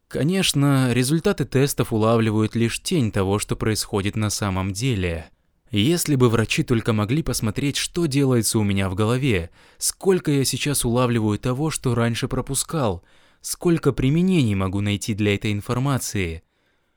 Конечно, 0.10 0.92
результаты 0.92 1.46
тестов 1.46 1.94
улавливают 1.94 2.56
лишь 2.56 2.84
тень 2.84 3.10
того, 3.10 3.40
что 3.40 3.56
происходит 3.56 4.18
на 4.18 4.30
самом 4.30 4.74
деле. 4.74 5.32
Если 5.76 6.14
бы 6.14 6.30
врачи 6.30 6.62
только 6.62 6.94
могли 6.94 7.24
посмотреть, 7.24 7.78
что 7.78 8.06
делается 8.06 8.60
у 8.60 8.64
меня 8.64 8.92
в 8.92 8.94
голове, 8.94 9.50
сколько 9.80 10.30
я 10.30 10.46
сейчас 10.46 10.86
улавливаю 10.86 11.40
того, 11.40 11.72
что 11.72 11.96
раньше 11.96 12.28
пропускал, 12.28 13.02
сколько 13.42 13.92
применений 13.92 14.54
могу 14.54 14.82
найти 14.82 15.16
для 15.16 15.34
этой 15.34 15.52
информации. 15.52 16.44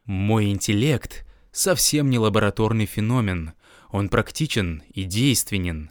Мой 0.05 0.51
интеллект 0.51 1.27
совсем 1.53 2.11
не 2.11 2.19
лабораторный 2.19 2.85
феномен, 2.85 3.53
он 3.89 4.11
практичен 4.11 4.83
и 4.93 5.05
действенен. 5.05 5.91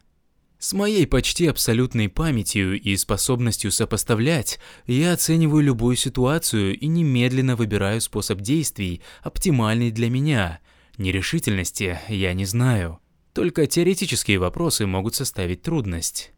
С 0.59 0.71
моей 0.73 1.07
почти 1.07 1.47
абсолютной 1.47 2.07
памятью 2.07 2.79
и 2.79 2.95
способностью 2.97 3.71
сопоставлять, 3.71 4.59
я 4.85 5.13
оцениваю 5.13 5.63
любую 5.63 5.95
ситуацию 5.95 6.77
и 6.77 6.85
немедленно 6.85 7.55
выбираю 7.55 7.99
способ 7.99 8.41
действий, 8.41 9.01
оптимальный 9.23 9.89
для 9.89 10.07
меня– 10.07 10.59
Нерешительности 10.97 11.99
я 12.07 12.33
не 12.33 12.45
знаю. 12.45 12.99
Только 13.33 13.67
теоретические 13.67 14.39
вопросы 14.39 14.85
могут 14.85 15.15
составить 15.15 15.61
трудность. 15.61 16.31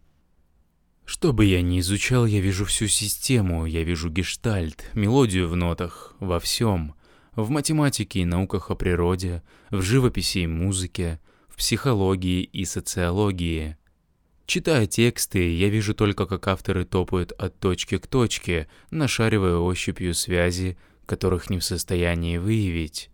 Что 1.06 1.32
бы 1.32 1.46
я 1.46 1.62
ни 1.62 1.80
изучал, 1.80 2.26
я 2.26 2.42
вижу 2.42 2.66
всю 2.66 2.88
систему, 2.88 3.66
я 3.66 3.84
вижу 3.84 4.10
гештальт, 4.10 4.90
мелодию 4.94 5.48
в 5.48 5.56
нотах, 5.56 6.16
во 6.20 6.40
всем. 6.40 6.96
В 7.36 7.50
математике 7.50 8.22
и 8.22 8.26
науках 8.26 8.72
о 8.72 8.76
природе, 8.76 9.44
в 9.70 9.82
живописи 9.84 10.40
и 10.40 10.48
музыке, 10.48 11.22
в 11.48 11.58
психологии 11.58 12.42
и 12.42 12.66
социологии. 12.66 13.78
Читая 14.48 14.88
тексты, 14.88 15.56
я 15.56 15.70
вижу 15.70 15.94
только, 15.94 16.26
как 16.26 16.48
авторы 16.48 16.84
топают 16.84 17.32
от 17.34 17.60
точки 17.60 17.98
к 18.00 18.08
точке, 18.08 18.68
нашаривая 18.90 19.58
ощупью 19.58 20.14
связи, 20.14 20.78
которых 21.06 21.50
не 21.50 21.60
в 21.60 21.64
состоянии 21.64 22.38
выявить. 22.38 23.12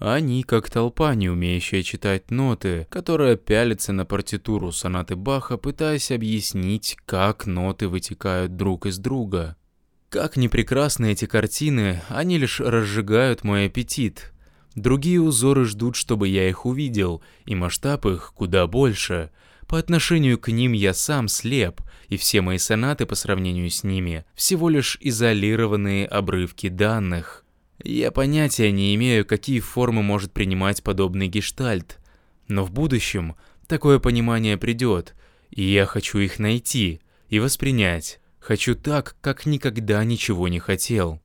Они 0.00 0.44
как 0.44 0.70
толпа, 0.70 1.14
не 1.14 1.28
умеющая 1.28 1.82
читать 1.82 2.30
ноты, 2.30 2.86
которая 2.88 3.36
пялится 3.36 3.92
на 3.92 4.06
партитуру 4.06 4.72
сонаты 4.72 5.14
Баха, 5.14 5.58
пытаясь 5.58 6.10
объяснить, 6.10 6.96
как 7.04 7.44
ноты 7.44 7.86
вытекают 7.86 8.56
друг 8.56 8.86
из 8.86 8.96
друга. 8.96 9.56
Как 10.08 10.38
ни 10.38 10.48
прекрасны 10.48 11.12
эти 11.12 11.26
картины, 11.26 12.00
они 12.08 12.38
лишь 12.38 12.60
разжигают 12.60 13.44
мой 13.44 13.66
аппетит. 13.66 14.32
Другие 14.74 15.20
узоры 15.20 15.66
ждут, 15.66 15.96
чтобы 15.96 16.28
я 16.28 16.48
их 16.48 16.64
увидел, 16.64 17.22
и 17.44 17.54
масштаб 17.54 18.06
их 18.06 18.32
куда 18.34 18.66
больше. 18.66 19.30
По 19.68 19.78
отношению 19.78 20.38
к 20.38 20.48
ним 20.48 20.72
я 20.72 20.94
сам 20.94 21.28
слеп, 21.28 21.82
и 22.08 22.16
все 22.16 22.40
мои 22.40 22.56
сонаты 22.56 23.04
по 23.04 23.14
сравнению 23.14 23.68
с 23.68 23.84
ними 23.84 24.24
всего 24.34 24.70
лишь 24.70 24.96
изолированные 25.02 26.06
обрывки 26.06 26.70
данных. 26.70 27.44
Я 27.82 28.10
понятия 28.10 28.70
не 28.72 28.94
имею, 28.94 29.24
какие 29.24 29.60
формы 29.60 30.02
может 30.02 30.32
принимать 30.32 30.82
подобный 30.82 31.28
гештальт, 31.28 31.98
но 32.48 32.64
в 32.64 32.70
будущем 32.70 33.36
такое 33.66 33.98
понимание 33.98 34.58
придет, 34.58 35.14
и 35.50 35.62
я 35.62 35.86
хочу 35.86 36.18
их 36.18 36.38
найти 36.38 37.00
и 37.28 37.38
воспринять. 37.38 38.20
Хочу 38.38 38.74
так, 38.74 39.16
как 39.20 39.46
никогда 39.46 40.02
ничего 40.04 40.48
не 40.48 40.58
хотел. 40.58 41.20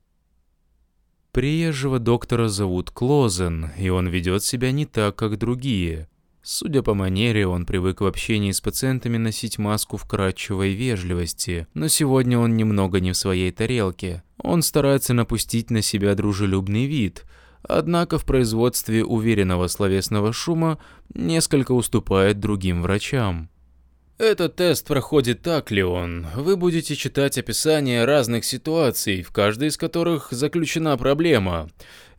Приезжего 1.32 1.98
доктора 1.98 2.48
зовут 2.48 2.90
Клозен, 2.90 3.70
и 3.76 3.88
он 3.88 4.08
ведет 4.08 4.42
себя 4.42 4.70
не 4.70 4.86
так, 4.86 5.16
как 5.16 5.38
другие. 5.38 6.08
Судя 6.48 6.84
по 6.84 6.94
манере, 6.94 7.44
он 7.48 7.66
привык 7.66 8.00
в 8.00 8.06
общении 8.06 8.52
с 8.52 8.60
пациентами 8.60 9.16
носить 9.16 9.58
маску 9.58 9.96
вкрадчивой 9.96 10.74
вежливости, 10.74 11.66
но 11.74 11.88
сегодня 11.88 12.38
он 12.38 12.56
немного 12.56 13.00
не 13.00 13.10
в 13.10 13.16
своей 13.16 13.50
тарелке. 13.50 14.22
Он 14.38 14.62
старается 14.62 15.12
напустить 15.12 15.72
на 15.72 15.82
себя 15.82 16.14
дружелюбный 16.14 16.86
вид, 16.86 17.24
однако 17.64 18.16
в 18.16 18.24
производстве 18.24 19.04
уверенного 19.04 19.66
словесного 19.66 20.32
шума 20.32 20.78
несколько 21.12 21.72
уступает 21.72 22.38
другим 22.38 22.80
врачам. 22.80 23.50
Этот 24.18 24.56
тест 24.56 24.86
проходит 24.86 25.42
так, 25.42 25.70
Леон. 25.70 26.26
Вы 26.36 26.56
будете 26.56 26.96
читать 26.96 27.36
описание 27.36 28.06
разных 28.06 28.46
ситуаций, 28.46 29.22
в 29.22 29.30
каждой 29.30 29.68
из 29.68 29.76
которых 29.76 30.28
заключена 30.30 30.96
проблема. 30.96 31.68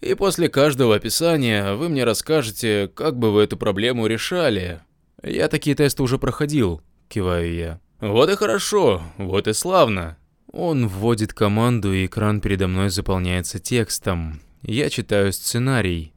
И 0.02 0.14
после 0.14 0.48
каждого 0.48 0.96
описания 0.96 1.74
вы 1.74 1.90
мне 1.90 2.04
расскажете, 2.04 2.92
как 2.94 3.18
бы 3.18 3.32
вы 3.32 3.44
эту 3.44 3.58
проблему 3.58 4.06
решали. 4.08 4.82
Я 5.24 5.48
такие 5.48 5.76
тесты 5.76 6.04
уже 6.04 6.20
проходил, 6.20 6.82
киваю 7.10 7.54
я. 7.54 7.80
Вот 8.00 8.30
и 8.30 8.36
хорошо, 8.36 9.02
вот 9.18 9.48
и 9.48 9.54
славно. 9.54 10.18
Он 10.52 10.88
вводит 10.88 11.34
команду, 11.34 11.94
и 11.94 12.06
экран 12.06 12.42
передо 12.42 12.68
мной 12.68 12.90
заполняется 12.90 13.60
текстом. 13.60 14.40
Я 14.62 14.90
читаю 14.90 15.34
сценарий. 15.34 16.14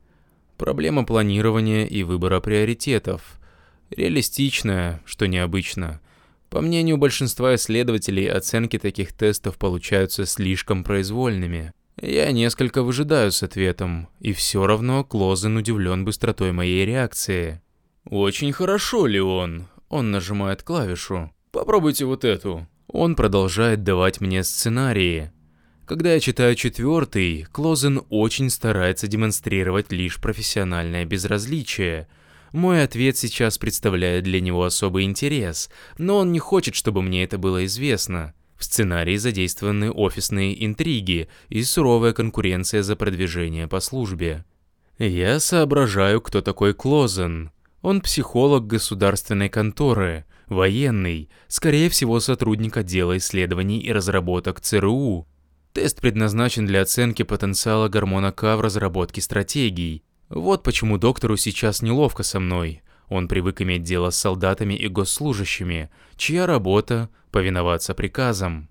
Проблема 0.59 1.05
планирования 1.05 1.87
и 1.87 2.03
выбора 2.03 2.41
приоритетов. 2.41 3.41
Реалистичная, 3.91 5.01
что 5.07 5.27
необычно. 5.27 6.01
По 6.51 6.61
мнению 6.61 6.99
большинства 6.99 7.55
исследователей, 7.55 8.31
оценки 8.31 8.79
таких 8.79 9.13
тестов 9.15 9.57
получаются 9.57 10.27
слишком 10.27 10.85
произвольными. 10.85 11.73
Я 12.01 12.33
несколько 12.33 12.83
выжидаю 12.83 13.33
с 13.33 13.43
ответом, 13.43 14.09
и 14.21 14.33
все 14.33 14.67
равно 14.67 15.05
Клозен 15.05 15.57
удивлен 15.57 16.05
быстротой 16.05 16.53
моей 16.53 16.87
реакции. 16.87 17.61
«Очень 18.05 18.53
хорошо, 18.53 19.07
Леон»,— 19.07 19.67
он 19.89 20.11
нажимает 20.11 20.63
клавишу. 20.63 21.31
«Попробуйте 21.51 22.05
вот 22.05 22.25
эту». 22.25 22.67
Он 22.89 23.15
продолжает 23.15 23.85
давать 23.85 24.21
мне 24.21 24.43
сценарии. 24.43 25.31
Когда 25.87 26.15
я 26.15 26.21
читаю 26.21 26.55
четвертый, 26.55 27.47
Клозен 27.53 28.03
очень 28.09 28.51
старается 28.51 29.07
демонстрировать 29.07 29.93
лишь 29.93 30.21
профессиональное 30.21 31.05
безразличие— 31.05 32.09
мой 32.53 32.83
ответ 32.83 33.17
сейчас 33.17 33.59
представляет 33.59 34.25
для 34.25 34.41
него 34.41 34.65
особый 34.65 35.05
интерес, 35.05 35.71
но 35.99 36.19
он 36.19 36.33
не 36.33 36.41
хочет, 36.41 36.75
чтобы 36.75 37.01
мне 37.01 37.23
это 37.23 37.39
было 37.39 37.65
известно. 37.67 38.35
В 38.61 38.65
сценарии 38.65 39.17
задействованы 39.17 39.91
офисные 39.91 40.67
интриги 40.67 41.29
и 41.49 41.63
суровая 41.63 42.13
конкуренция 42.13 42.83
за 42.83 42.95
продвижение 42.95 43.67
по 43.67 43.81
службе. 43.81 44.45
Я 44.99 45.41
соображаю, 45.41 46.21
кто 46.21 46.43
такой 46.43 46.75
Клозен. 46.75 47.53
Он 47.81 48.03
психолог 48.03 48.67
государственной 48.67 49.49
конторы, 49.49 50.27
военный, 50.47 51.31
скорее 51.49 51.89
всего 51.89 52.21
сотрудник 52.21 52.77
отдела 52.77 53.17
исследований 53.17 53.81
и 53.81 53.91
разработок 53.93 54.61
ЦРУ. 54.61 55.27
Тест 55.73 55.99
предназначен 56.03 56.67
для 56.67 56.83
оценки 56.83 57.23
потенциала 57.23 57.89
гормона 57.89 58.31
К 58.31 58.59
в 58.59 58.61
разработке 58.61 59.23
стратегий. 59.23 60.05
Вот 60.29 60.63
почему 60.63 60.99
доктору 60.99 61.39
сейчас 61.39 61.81
неловко 61.81 62.23
со 62.23 62.39
мной. 62.39 62.83
Он 63.11 63.29
привык 63.29 63.61
иметь 63.61 63.83
дело 63.83 64.09
с 64.11 64.17
солдатами 64.17 64.75
и 64.75 64.89
госслужащими, 64.89 65.91
чья 66.17 66.47
работа– 66.47 67.11
повиноваться 67.31 67.93
приказам. 67.93 68.69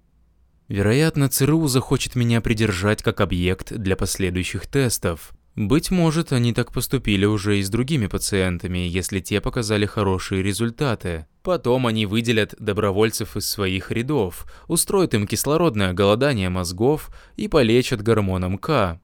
Вероятно, 0.69 1.29
ЦРУ 1.29 1.67
захочет 1.67 2.15
меня 2.15 2.41
придержать 2.41 3.03
как 3.03 3.21
объект 3.21 3.73
для 3.73 3.95
последующих 3.95 4.65
тестов. 4.65 5.33
Быть 5.55 5.91
может, 5.91 6.31
они 6.31 6.53
так 6.53 6.71
поступили 6.71 7.25
уже 7.25 7.59
и 7.59 7.63
с 7.63 7.69
другими 7.69 8.07
пациентами, 8.07 8.79
если 8.79 9.19
те 9.19 9.41
показали 9.41 9.85
хорошие 9.85 10.41
результаты. 10.41 11.25
Потом 11.43 11.85
они 11.87 12.05
выделят 12.05 12.55
добровольцев 12.59 13.35
из 13.35 13.45
своих 13.45 13.91
рядов, 13.91 14.45
устроят 14.67 15.13
им 15.15 15.27
кислородное 15.27 15.91
голодание 15.91 16.49
мозгов 16.49 17.09
и 17.35 17.49
полечат 17.49 18.01
гормоном 18.01 18.57
К. 18.57 19.01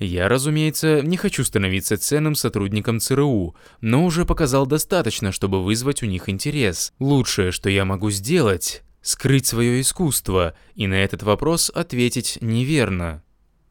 Я, 0.00 0.28
разумеется, 0.28 1.02
не 1.02 1.18
хочу 1.18 1.44
становиться 1.44 1.98
ценным 1.98 2.34
сотрудником 2.34 3.00
ЦРУ, 3.00 3.54
но 3.82 4.06
уже 4.06 4.24
показал 4.24 4.66
достаточно, 4.66 5.30
чтобы 5.30 5.62
вызвать 5.62 6.02
у 6.02 6.06
них 6.06 6.30
интерес. 6.30 6.94
Лучшее, 6.98 7.52
что 7.52 7.68
я 7.68 7.84
могу 7.84 8.10
сделать, 8.10 8.82
скрыть 9.02 9.46
свое 9.46 9.78
искусство 9.82 10.54
и 10.74 10.86
на 10.86 10.94
этот 10.94 11.22
вопрос 11.22 11.70
ответить 11.74 12.38
неверно. 12.40 13.22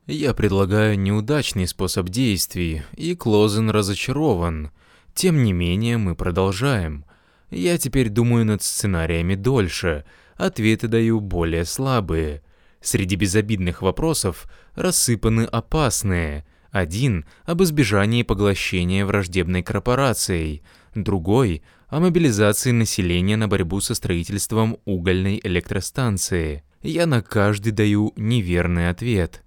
Я 0.05 0.35
предлагаю 0.35 0.99
неудачный 0.99 1.67
способ 1.67 2.09
действий, 2.09 2.83
и 2.95 3.15
Клозен 3.15 3.71
разочарован. 3.71 4.69
Тем 5.15 5.43
не 5.43 5.51
менее, 5.51 5.97
мы 5.97 6.13
продолжаем. 6.13 7.05
Я 7.49 7.79
теперь 7.79 8.09
думаю 8.09 8.45
над 8.45 8.61
сценариями 8.61 9.33
дольше, 9.33 10.05
ответы 10.35 10.87
даю 10.87 11.21
более 11.21 11.65
слабые. 11.65 12.43
Среди 12.81 13.15
безобидных 13.15 13.81
вопросов 13.81 14.47
рассыпаны 14.75 15.41
опасные. 15.41 16.45
Один– 16.71 17.25
об 17.45 17.63
избежании 17.63 18.23
поглощения 18.23 19.05
враждебной 19.05 19.63
корпорацией, 19.63 20.63
другой– 20.93 21.63
о 21.89 21.99
мобилизации 21.99 22.71
населения 22.71 23.35
на 23.35 23.47
борьбу 23.47 23.81
со 23.81 23.95
строительством 23.95 24.77
угольной 24.85 25.39
электростанции. 25.43 26.63
Я 26.81 27.07
на 27.07 27.21
каждый 27.21 27.71
даю 27.71 28.13
неверный 28.15 28.89
ответ. 28.89 29.43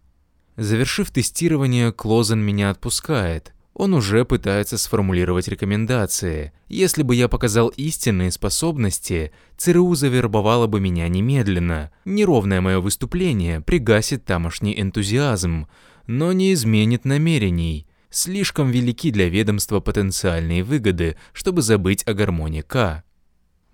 Завершив 0.56 1.10
тестирование, 1.10 1.92
Клозен 1.92 2.40
меня 2.40 2.70
отпускает. 2.70 3.54
Он 3.74 3.94
уже 3.94 4.24
пытается 4.24 4.76
сформулировать 4.76 5.48
рекомендации. 5.48 6.52
Если 6.68 7.02
бы 7.02 7.14
я 7.14 7.28
показал 7.28 7.68
истинные 7.68 8.30
способности, 8.30 9.32
ЦРУ 9.56 9.94
завербовало 9.94 10.66
бы 10.66 10.78
меня 10.78 11.08
немедленно. 11.08 11.90
Неровное 12.04 12.60
мое 12.60 12.80
выступление 12.80 13.60
пригасит 13.60 14.24
тамошний 14.24 14.78
энтузиазм, 14.78 15.68
но 16.06 16.32
не 16.32 16.52
изменит 16.52 17.04
намерений. 17.06 17.86
Слишком 18.10 18.70
велики 18.70 19.10
для 19.10 19.30
ведомства 19.30 19.80
потенциальные 19.80 20.62
выгоды, 20.64 21.16
чтобы 21.32 21.62
забыть 21.62 22.06
о 22.06 22.12
гармонии 22.12 22.60
К. 22.60 23.04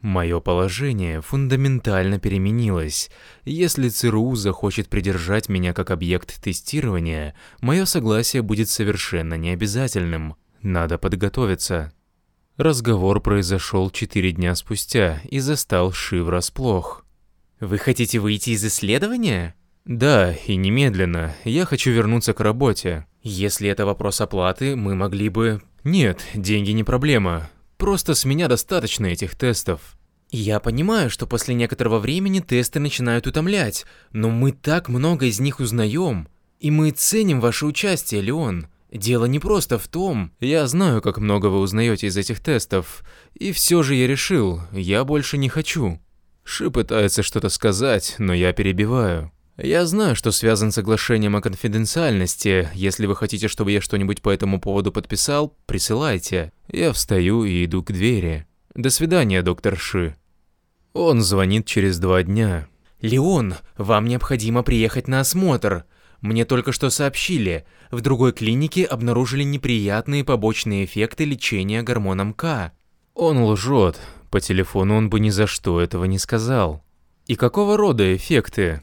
Мое 0.01 0.39
положение 0.39 1.21
фундаментально 1.21 2.21
переменилось. 2.21 3.11
Если 3.45 3.89
ЦРУ 3.89 4.37
захочет 4.37 4.89
придержать 4.89 5.49
меня 5.49 5.75
как 5.75 5.91
объект 5.91 6.41
тестирования, 6.41 7.35
мое 7.61 7.85
согласие 7.85 8.43
будет 8.43 8.69
совершенно 8.69 9.35
необязательным. 9.35 10.37
Надо 10.63 10.99
подготовиться. 10.99 11.93
Разговор 12.57 13.21
произошел 13.21 13.91
четыре 13.91 14.33
дня 14.33 14.55
спустя 14.55 15.21
и 15.25 15.41
застал 15.41 15.93
Ши 15.93 16.23
врасплох. 16.23 17.05
«Вы 17.59 17.79
хотите 17.79 18.21
выйти 18.21 18.51
из 18.51 18.65
исследования?» 18.65 19.57
«Да, 19.85 20.33
и 20.33 20.55
немедленно. 20.55 21.35
Я 21.45 21.65
хочу 21.65 21.91
вернуться 21.91 22.35
к 22.35 22.41
работе». 22.41 23.07
«Если 23.23 23.69
это 23.69 23.85
вопрос 23.85 24.21
оплаты, 24.21 24.77
мы 24.77 24.95
могли 24.95 25.29
бы...» 25.29 25.61
«Нет, 25.83 26.25
деньги 26.35 26.71
не 26.71 26.85
проблема. 26.85 27.51
Просто 27.79 28.15
с 28.15 28.25
меня 28.25 28.49
достаточно 28.49 29.07
этих 29.07 29.37
тестов. 29.37 29.97
Я 30.31 30.61
понимаю, 30.61 31.09
что 31.09 31.27
после 31.27 31.55
некоторого 31.55 31.99
времени 31.99 32.41
тесты 32.41 32.81
начинают 32.81 33.27
утомлять, 33.27 33.87
но 34.13 34.29
мы 34.29 34.53
так 34.53 34.89
много 34.89 35.27
из 35.27 35.41
них 35.41 35.59
узнаем, 35.61 36.29
и 36.61 36.71
мы 36.71 36.91
ценим 36.91 37.41
ваше 37.41 37.65
участие, 37.65 38.21
Леон. 38.21 38.67
Дело 38.93 39.27
не 39.27 39.39
просто 39.39 39.79
в 39.79 39.87
том... 39.89 40.33
Я 40.41 40.67
знаю, 40.67 41.01
как 41.01 41.19
много 41.19 41.47
вы 41.47 41.61
узнаете 41.61 42.09
из 42.09 42.17
этих 42.17 42.41
тестов, 42.41 43.03
и 43.35 43.53
все 43.53 43.83
же 43.83 43.95
я 43.95 44.07
решил, 44.07 44.61
я 44.73 45.05
больше 45.05 45.39
не 45.39 45.49
хочу. 45.49 46.01
Ши 46.45 46.71
пытается 46.71 47.23
что-то 47.23 47.49
сказать, 47.49 48.17
но 48.19 48.35
я 48.35 48.53
перебиваю. 48.53 49.31
Я 49.61 49.87
знаю, 49.87 50.15
что 50.15 50.31
связан 50.31 50.71
с 50.71 50.77
соглашением 50.77 51.35
о 51.35 51.41
конфиденциальности. 51.41 52.69
Если 52.75 53.07
вы 53.07 53.17
хотите, 53.17 53.49
чтобы 53.49 53.73
я 53.73 53.81
что-нибудь 53.81 54.23
по 54.23 54.31
этому 54.31 54.61
поводу 54.61 54.93
подписал, 54.93 55.57
присылайте. 55.67 56.53
Я 56.69 56.93
встаю 56.93 57.43
и 57.45 57.65
иду 57.65 57.83
к 57.83 57.91
двери. 57.91 58.47
До 58.77 58.89
свидания, 58.89 59.43
доктор 59.43 59.77
Ши. 59.77 60.15
Он 60.93 61.23
звонит 61.23 61.67
через 61.67 61.99
два 61.99 62.23
дня. 62.23 62.69
«Леон, 63.01 63.55
вам 63.77 64.07
необходимо 64.07 64.63
приехать 64.63 65.09
на 65.09 65.21
осмотр. 65.21 65.85
Мне 66.21 66.45
только 66.45 66.73
что 66.73 66.91
сообщили, 66.91 67.65
в 67.91 68.01
другой 68.01 68.33
клинике 68.33 68.85
обнаружили 68.85 69.45
неприятные 69.45 70.25
побочные 70.25 70.85
эффекты 70.85 71.25
лечения 71.25 71.83
гормоном 71.83 72.33
К». 72.33 72.73
Он 73.15 73.43
лжет. 73.43 74.01
По 74.31 74.41
телефону 74.41 74.97
он 74.97 75.11
бы 75.11 75.21
ни 75.21 75.31
за 75.31 75.47
что 75.47 75.81
этого 75.81 76.05
не 76.05 76.19
сказал. 76.19 76.85
И 77.27 77.35
какого 77.35 77.77
рода 77.77 78.15
эффекты? 78.17 78.83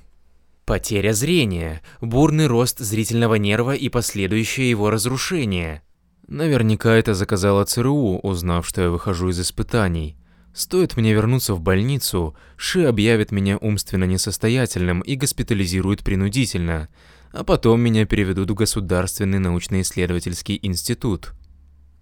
Потеря 0.65 1.13
зрения, 1.13 1.84
бурный 2.01 2.47
рост 2.47 2.80
зрительного 2.80 3.36
нерва 3.36 3.75
и 3.75 3.88
последующее 3.88 4.67
его 4.67 4.89
разрушение. 4.89 5.84
Наверняка 6.28 6.93
это 6.95 7.13
заказала 7.13 7.65
ЦРУ, 7.65 8.19
узнав, 8.23 8.67
что 8.67 8.82
я 8.82 8.89
выхожу 8.89 9.30
из 9.30 9.39
испытаний. 9.39 10.17
Стоит 10.56 10.97
мне 10.97 11.13
вернуться 11.13 11.54
в 11.54 11.62
больницу, 11.62 12.36
Ши 12.58 12.86
объявит 12.86 13.32
меня 13.32 13.58
умственно 13.58 14.06
несостоятельным 14.06 15.01
и 15.01 15.15
госпитализирует 15.15 16.04
принудительно, 16.04 16.89
а 17.32 17.43
потом 17.43 17.82
меня 17.82 18.08
переведут 18.08 18.49
в 18.49 18.56
Государственный 18.56 19.38
научно-исследовательский 19.38 20.58
институт. 20.63 21.34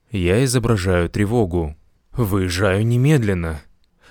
Я 0.10 0.42
изображаю 0.46 1.10
тревогу. 1.10 1.76
Выезжаю 2.14 2.86
немедленно. 2.86 3.62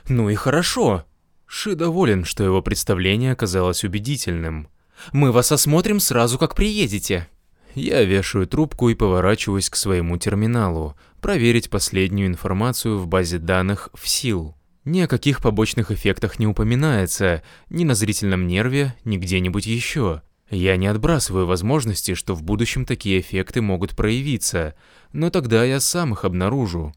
Ну 0.08 0.28
и 0.28 0.34
хорошо. 0.34 1.06
Ши 1.54 1.74
доволен, 1.74 2.24
что 2.24 2.42
его 2.42 2.62
представление 2.62 3.32
оказалось 3.32 3.84
убедительным. 3.84 4.68
«Мы 5.12 5.32
вас 5.32 5.52
осмотрим 5.52 6.00
сразу, 6.00 6.38
как 6.38 6.54
приедете». 6.54 7.28
Я 7.74 8.02
вешаю 8.04 8.46
трубку 8.46 8.88
и 8.88 8.94
поворачиваюсь 8.94 9.68
к 9.68 9.76
своему 9.76 10.16
терминалу, 10.16 10.96
проверить 11.20 11.68
последнюю 11.68 12.28
информацию 12.28 12.98
в 12.98 13.06
базе 13.06 13.36
данных 13.36 13.90
в 13.92 14.08
СИЛ. 14.08 14.56
Ни 14.86 15.00
о 15.00 15.06
каких 15.06 15.42
побочных 15.42 15.90
эффектах 15.90 16.38
не 16.38 16.46
упоминается, 16.46 17.42
ни 17.68 17.84
на 17.84 17.94
зрительном 17.94 18.46
нерве, 18.46 18.96
ни 19.04 19.18
где-нибудь 19.18 19.66
еще. 19.66 20.22
Я 20.48 20.78
не 20.78 20.86
отбрасываю 20.86 21.46
возможности, 21.46 22.14
что 22.14 22.34
в 22.34 22.42
будущем 22.42 22.86
такие 22.86 23.20
эффекты 23.20 23.60
могут 23.60 23.94
проявиться, 23.94 24.74
но 25.12 25.28
тогда 25.28 25.64
я 25.64 25.80
сам 25.80 26.14
их 26.14 26.24
обнаружу. 26.24 26.94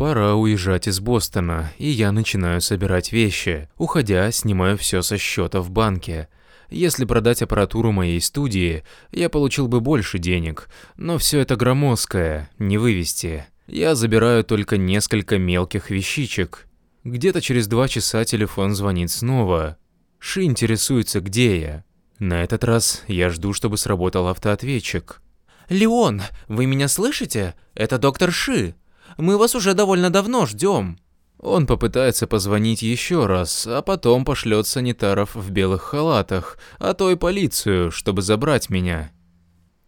Пора 0.00 0.34
уезжать 0.34 0.88
из 0.88 0.98
Бостона, 0.98 1.74
и 1.76 1.86
я 1.90 2.10
начинаю 2.10 2.62
собирать 2.62 3.12
вещи. 3.12 3.68
Уходя, 3.76 4.32
снимаю 4.32 4.78
все 4.78 5.02
со 5.02 5.18
счета 5.18 5.60
в 5.60 5.70
банке. 5.70 6.28
Если 6.70 7.04
продать 7.04 7.42
аппаратуру 7.42 7.92
моей 7.92 8.18
студии, 8.22 8.82
я 9.12 9.28
получил 9.28 9.68
бы 9.68 9.82
больше 9.82 10.18
денег, 10.18 10.70
но 10.96 11.18
все 11.18 11.40
это 11.40 11.54
громоздкое, 11.54 12.48
не 12.58 12.78
вывести. 12.78 13.44
Я 13.66 13.94
забираю 13.94 14.42
только 14.42 14.78
несколько 14.78 15.36
мелких 15.36 15.90
вещичек. 15.90 16.66
Где-то 17.04 17.42
через 17.42 17.66
два 17.66 17.86
часа 17.86 18.24
телефон 18.24 18.74
звонит 18.74 19.10
снова. 19.10 19.76
Ши 20.18 20.44
интересуется, 20.44 21.20
где 21.20 21.60
я. 21.60 21.84
На 22.18 22.42
этот 22.42 22.64
раз 22.64 23.04
я 23.06 23.28
жду, 23.28 23.52
чтобы 23.52 23.76
сработал 23.76 24.28
автоответчик. 24.28 25.20
«Леон, 25.68 26.22
вы 26.48 26.64
меня 26.64 26.88
слышите? 26.88 27.54
Это 27.74 27.98
доктор 27.98 28.32
Ши. 28.32 28.74
Мы 29.18 29.38
вас 29.38 29.54
уже 29.54 29.74
довольно 29.74 30.10
давно 30.10 30.46
ждем». 30.46 30.98
Он 31.38 31.66
попытается 31.66 32.26
позвонить 32.26 32.82
еще 32.82 33.24
раз, 33.24 33.66
а 33.66 33.80
потом 33.80 34.26
пошлет 34.26 34.66
санитаров 34.66 35.34
в 35.34 35.50
белых 35.50 35.82
халатах, 35.82 36.58
а 36.78 36.92
то 36.92 37.10
и 37.10 37.16
полицию, 37.16 37.90
чтобы 37.90 38.20
забрать 38.20 38.68
меня. 38.68 39.10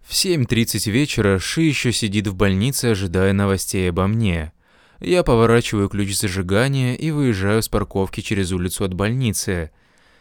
В 0.00 0.12
7.30 0.12 0.90
вечера 0.90 1.38
Ши 1.38 1.62
еще 1.62 1.92
сидит 1.92 2.26
в 2.26 2.34
больнице, 2.34 2.86
ожидая 2.86 3.34
новостей 3.34 3.90
обо 3.90 4.06
мне. 4.06 4.52
Я 4.98 5.22
поворачиваю 5.22 5.88
ключ 5.88 6.16
зажигания 6.16 6.94
и 6.94 7.10
выезжаю 7.10 7.62
с 7.62 7.68
парковки 7.68 8.20
через 8.20 8.50
улицу 8.52 8.84
от 8.84 8.94
больницы. 8.94 9.72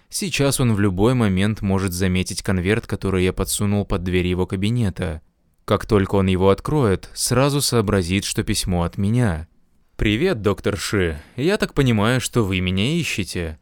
Сейчас 0.10 0.60
он 0.60 0.74
в 0.74 0.80
любой 0.82 1.14
момент 1.14 1.62
может 1.62 1.94
заметить 1.94 2.42
конверт, 2.42 2.88
который 2.88 3.24
я 3.24 3.32
подсунул 3.32 3.86
под 3.86 4.04
дверь 4.04 4.28
его 4.28 4.46
кабинета. 4.46 5.22
Как 5.72 5.86
только 5.86 6.16
он 6.16 6.28
его 6.28 6.50
откроет, 6.50 7.10
сразу 7.14 7.62
сообразит, 7.62 8.26
что 8.26 8.44
письмо 8.44 8.84
от 8.84 8.98
меня. 8.98 9.48
«Привет, 9.96 10.42
доктор 10.42 10.76
Ши. 10.76 11.22
Я 11.38 11.58
так 11.58 11.74
понимаю, 11.74 12.20
что 12.20 12.44
вы 12.44 12.60
меня 12.60 12.94
ищете». 12.94 13.58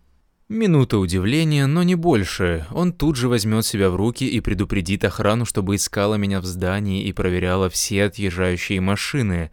Минута 0.48 0.98
удивления, 0.98 1.68
но 1.68 1.84
не 1.84 1.94
больше. 1.94 2.66
Он 2.72 2.94
тут 2.94 3.16
же 3.16 3.30
возьмет 3.30 3.64
себя 3.64 3.92
в 3.92 3.96
руки 3.96 4.28
и 4.28 4.40
предупредит 4.40 5.04
охрану, 5.04 5.46
чтобы 5.46 5.76
искала 5.76 6.16
меня 6.16 6.42
в 6.42 6.46
здании 6.46 7.04
и 7.04 7.14
проверяла 7.14 7.70
все 7.70 8.06
отъезжающие 8.06 8.82
машины, 8.82 9.52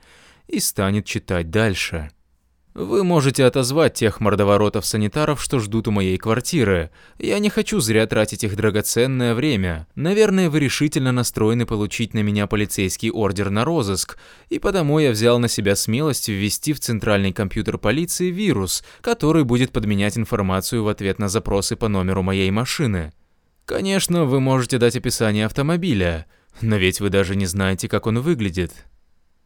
и 0.49 0.59
станет 0.59 1.05
читать 1.05 1.51
дальше. 1.51 2.11
Вы 2.77 3.05
можете 3.05 3.47
отозвать 3.47 3.95
тех 3.95 4.21
мордоворотов-санитаров, 4.21 5.43
что 5.43 5.61
ждут 5.61 5.89
у 5.89 5.93
моей 5.93 6.19
квартиры. 6.19 6.91
Я 7.19 7.39
не 7.39 7.49
хочу 7.49 7.81
зря 7.81 8.07
тратить 8.07 8.45
их 8.45 8.55
драгоценное 8.55 9.35
время. 9.35 9.87
Наверное, 9.95 10.51
вы 10.51 10.61
решительно 10.61 11.11
настроены 11.11 11.65
получить 11.65 12.13
на 12.13 12.19
меня 12.19 12.47
полицейский 12.47 13.11
ордер 13.11 13.49
на 13.49 13.65
розыск, 13.65 14.19
и 14.51 14.59
потому 14.59 14.99
я 14.99 15.11
взял 15.11 15.39
на 15.39 15.49
себя 15.49 15.75
смелость 15.75 16.29
ввести 16.29 16.75
в 16.75 16.81
центральный 16.81 17.33
компьютер 17.33 17.79
полиции 17.79 18.31
вирус, 18.31 18.85
который 19.01 19.45
будет 19.45 19.73
подменять 19.73 20.19
информацию 20.19 20.85
в 20.85 20.89
ответ 20.89 21.19
на 21.19 21.31
запросы 21.31 21.77
по 21.77 21.89
номеру 21.89 22.23
моей 22.23 22.51
машины. 22.51 23.15
Конечно, 23.65 24.27
вы 24.27 24.39
можете 24.39 24.77
дать 24.77 24.97
описание 24.97 25.47
автомобиля, 25.47 26.27
Но 26.61 26.77
ведь 26.77 27.01
вы 27.01 27.09
даже 27.09 27.37
не 27.37 27.47
знаете, 27.47 27.89
как 27.89 28.07
он 28.07 28.19
выглядит. 28.21 28.85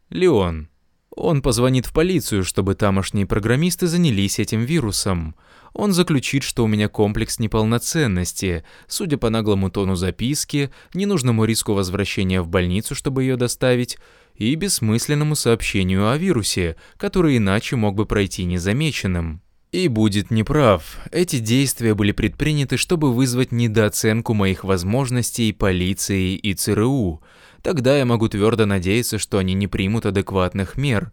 Леон. 0.09 0.67
Он 1.15 1.41
позвонит 1.41 1.85
в 1.85 1.93
полицию, 1.93 2.43
чтобы 2.43 2.73
тамошние 2.73 3.25
программисты 3.25 3.87
занялись 3.87 4.39
этим 4.39 4.61
вирусом. 4.61 5.35
Он 5.73 5.91
заключит, 5.91 6.43
что 6.43 6.63
у 6.63 6.67
меня 6.67 6.87
комплекс 6.87 7.39
неполноценности, 7.39 8.63
судя 8.87 9.17
по 9.17 9.29
наглому 9.29 9.69
тону 9.69 9.95
записки, 9.95 10.71
ненужному 10.93 11.45
риску 11.45 11.73
возвращения 11.73 12.41
в 12.41 12.47
больницу, 12.47 12.95
чтобы 12.95 13.23
ее 13.23 13.35
доставить, 13.35 13.97
и 14.35 14.55
бессмысленному 14.55 15.35
сообщению 15.35 16.09
о 16.09 16.17
вирусе, 16.17 16.75
который 16.97 17.37
иначе 17.37 17.75
мог 17.75 17.95
бы 17.95 18.05
пройти 18.05 18.45
незамеченным. 18.45 19.41
И 19.71 19.87
будет 19.87 20.31
неправ. 20.31 20.97
Эти 21.11 21.39
действия 21.39 21.93
были 21.93 22.11
предприняты, 22.11 22.75
чтобы 22.75 23.13
вызвать 23.13 23.53
недооценку 23.53 24.33
моих 24.33 24.65
возможностей 24.65 25.53
полиции 25.53 26.35
и 26.35 26.53
ЦРУ. 26.53 27.21
Тогда 27.61 27.97
я 27.97 28.05
могу 28.05 28.27
твердо 28.27 28.65
надеяться, 28.65 29.19
что 29.19 29.37
они 29.37 29.53
не 29.53 29.67
примут 29.67 30.05
адекватных 30.05 30.77
мер. 30.77 31.11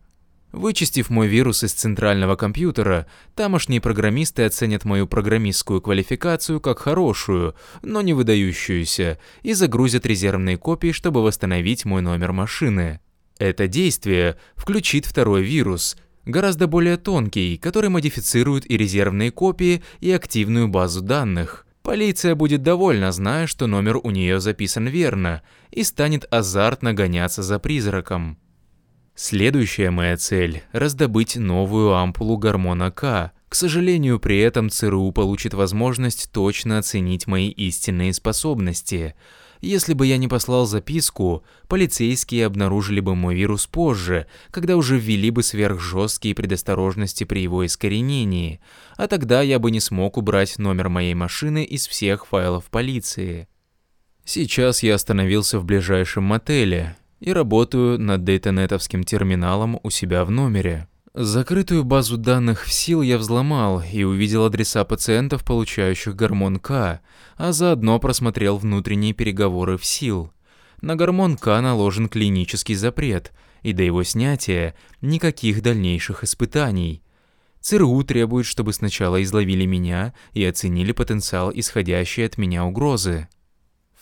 Вычистив 0.50 1.10
мой 1.10 1.28
вирус 1.28 1.62
из 1.62 1.72
центрального 1.72 2.34
компьютера, 2.34 3.06
тамошние 3.34 3.82
программисты 3.82 4.44
оценят 4.44 4.86
мою 4.86 5.06
программистскую 5.06 5.82
квалификацию 5.82 6.58
как 6.60 6.78
хорошую, 6.78 7.54
но 7.82 8.00
не 8.00 8.14
выдающуюся, 8.14 9.18
и 9.42 9.52
загрузят 9.52 10.06
резервные 10.06 10.56
копии, 10.56 10.92
чтобы 10.92 11.22
восстановить 11.22 11.84
мой 11.84 12.00
номер 12.00 12.32
машины. 12.32 13.00
Это 13.38 13.68
действие 13.68 14.38
включит 14.56 15.04
второй 15.04 15.42
вирус, 15.42 15.98
гораздо 16.24 16.66
более 16.66 16.96
тонкий, 16.96 17.58
который 17.58 17.90
модифицирует 17.90 18.68
и 18.70 18.78
резервные 18.78 19.30
копии, 19.30 19.82
и 20.00 20.10
активную 20.10 20.66
базу 20.66 21.02
данных. 21.02 21.66
Полиция 21.88 22.34
будет 22.34 22.62
довольна, 22.62 23.12
зная, 23.12 23.46
что 23.46 23.66
номер 23.66 23.96
у 23.96 24.10
нее 24.10 24.40
записан 24.40 24.88
верно, 24.88 25.40
и 25.70 25.82
станет 25.82 26.26
азартно 26.30 26.92
гоняться 26.92 27.42
за 27.42 27.58
призраком. 27.58 28.36
Следующая 29.14 29.88
моя 29.88 30.18
цель– 30.18 30.64
раздобыть 30.72 31.36
новую 31.36 31.94
ампулу 31.94 32.36
гормона 32.36 32.90
К. 32.90 33.32
К 33.48 33.54
сожалению, 33.54 34.20
при 34.20 34.38
этом 34.38 34.68
ЦРУ 34.68 35.12
получит 35.12 35.54
возможность 35.54 36.30
точно 36.30 36.76
оценить 36.76 37.26
мои 37.26 37.48
истинные 37.48 38.12
способности– 38.12 39.14
если 39.60 39.94
бы 39.94 40.06
я 40.06 40.16
не 40.16 40.28
послал 40.28 40.66
записку, 40.66 41.42
полицейские 41.68 42.46
обнаружили 42.46 43.00
бы 43.00 43.14
мой 43.14 43.34
вирус 43.34 43.66
позже, 43.66 44.26
когда 44.50 44.76
уже 44.76 44.98
ввели 44.98 45.30
бы 45.30 45.42
сверхжесткие 45.42 46.34
предосторожности 46.34 47.24
при 47.24 47.40
его 47.40 47.66
искоренении, 47.66 48.60
а 48.96 49.08
тогда 49.08 49.42
я 49.42 49.58
бы 49.58 49.70
не 49.70 49.80
смог 49.80 50.16
убрать 50.16 50.58
номер 50.58 50.88
моей 50.88 51.14
машины 51.14 51.64
из 51.64 51.86
всех 51.86 52.26
файлов 52.26 52.66
полиции. 52.66 53.48
Сейчас 54.24 54.82
я 54.82 54.94
остановился 54.94 55.58
в 55.58 55.64
ближайшем 55.64 56.24
мотеле 56.24 56.96
и 57.18 57.32
работаю 57.32 57.98
над 57.98 58.24
дейтонетовским 58.24 59.02
терминалом 59.04 59.80
у 59.82 59.90
себя 59.90 60.24
в 60.24 60.30
номере. 60.30 60.86
Закрытую 61.20 61.82
базу 61.82 62.16
данных 62.16 62.64
в 62.64 62.72
СИЛ 62.72 63.02
я 63.02 63.18
взломал 63.18 63.82
и 63.82 64.04
увидел 64.04 64.44
адреса 64.44 64.84
пациентов, 64.84 65.44
получающих 65.44 66.14
гормон 66.14 66.60
К, 66.60 67.00
а 67.36 67.50
заодно 67.50 67.98
просмотрел 67.98 68.56
внутренние 68.56 69.14
переговоры 69.14 69.78
в 69.78 69.84
СИЛ. 69.84 70.32
На 70.80 70.94
гормон 70.94 71.36
К 71.36 71.60
наложен 71.60 72.08
клинический 72.08 72.76
запрет, 72.76 73.32
и 73.64 73.72
до 73.72 73.82
его 73.82 74.04
снятия 74.04 74.76
никаких 75.00 75.60
дальнейших 75.60 76.22
испытаний. 76.22 77.02
ЦРУ 77.62 78.00
требует, 78.04 78.46
чтобы 78.46 78.72
сначала 78.72 79.20
изловили 79.20 79.66
меня 79.66 80.14
и 80.34 80.44
оценили 80.44 80.92
потенциал 80.92 81.50
исходящей 81.52 82.26
от 82.26 82.38
меня 82.38 82.64
угрозы. 82.64 83.26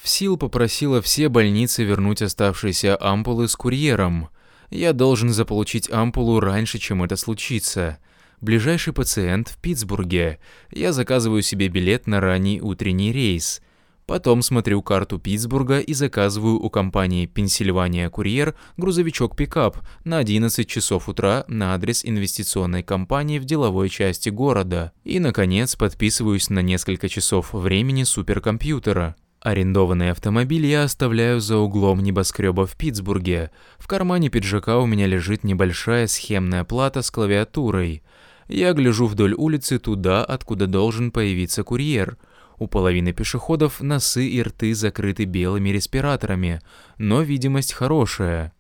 ФСИЛ 0.03 0.37
попросила 0.37 1.01
все 1.01 1.31
больницы 1.31 1.83
вернуть 1.83 2.21
оставшиеся 2.21 2.99
ампулы 3.01 3.49
с 3.49 3.57
курьером, 3.57 4.29
я 4.71 4.93
должен 4.93 5.31
заполучить 5.31 5.91
ампулу 5.91 6.41
раньше, 6.41 6.79
чем 6.79 7.03
это 7.03 7.17
случится. 7.17 7.99
Ближайший 8.41 8.93
пациент 8.93 9.49
в 9.49 9.59
Питтсбурге. 9.59 10.39
Я 10.71 10.93
заказываю 10.93 11.43
себе 11.43 11.69
билет 11.69 12.07
на 12.07 12.21
ранний 12.21 12.61
утренний 12.61 13.13
рейс. 13.13 13.63
Потом 14.07 14.41
смотрю 14.43 14.83
карту 14.83 15.19
Питтсбурга 15.19 15.81
и 15.81 15.93
заказываю 15.93 16.61
у 16.61 16.71
компании 16.71 17.27
Пенсильвания 17.27 18.09
Курьер 18.09 18.55
грузовичок-пикап 18.77 19.79
на 20.05 20.19
11 20.19 20.69
часов 20.69 21.09
утра 21.09 21.45
на 21.49 21.75
адрес 21.75 22.05
инвестиционной 22.05 22.85
компании 22.85 23.41
в 23.41 23.45
деловой 23.45 23.89
части 23.89 24.29
города. 24.29 24.93
И, 25.03 25.19
наконец, 25.19 25.75
подписываюсь 25.75 26.51
на 26.51 26.61
несколько 26.61 27.09
часов 27.09 27.53
времени 27.53 28.05
суперкомпьютера. 28.05 29.17
Арендованный 29.41 30.11
автомобиль 30.11 30.67
я 30.67 30.85
оставляю 30.85 31.41
за 31.41 31.59
углом 31.59 32.01
небоскреба 32.01 32.67
в 32.67 32.77
Питтсбурге. 32.77 33.51
В 33.79 33.87
кармане 33.87 34.29
пиджака 34.29 34.79
у 34.79 34.87
меня 34.87 35.07
лежит 35.07 35.45
небольшая 35.45 36.07
схемная 36.07 36.65
плата 36.65 37.03
с 37.03 37.11
клавиатурой. 37.11 38.03
Я 38.49 38.73
гляжу 38.73 39.07
вдоль 39.07 39.35
улицы 39.35 39.79
туда, 39.79 40.25
откуда 40.25 40.67
должен 40.67 41.11
появиться 41.11 41.65
курьер. 41.65 42.17
У 42.59 42.67
половины 42.67 43.13
пешеходов 43.13 43.81
носы 43.81 44.27
и 44.27 44.43
рты 44.43 44.75
закрыты 44.75 45.25
белыми 45.25 45.69
респираторами, 45.69 46.61
но 46.97 47.21
видимость 47.21 47.75
хорошая. 47.75 48.56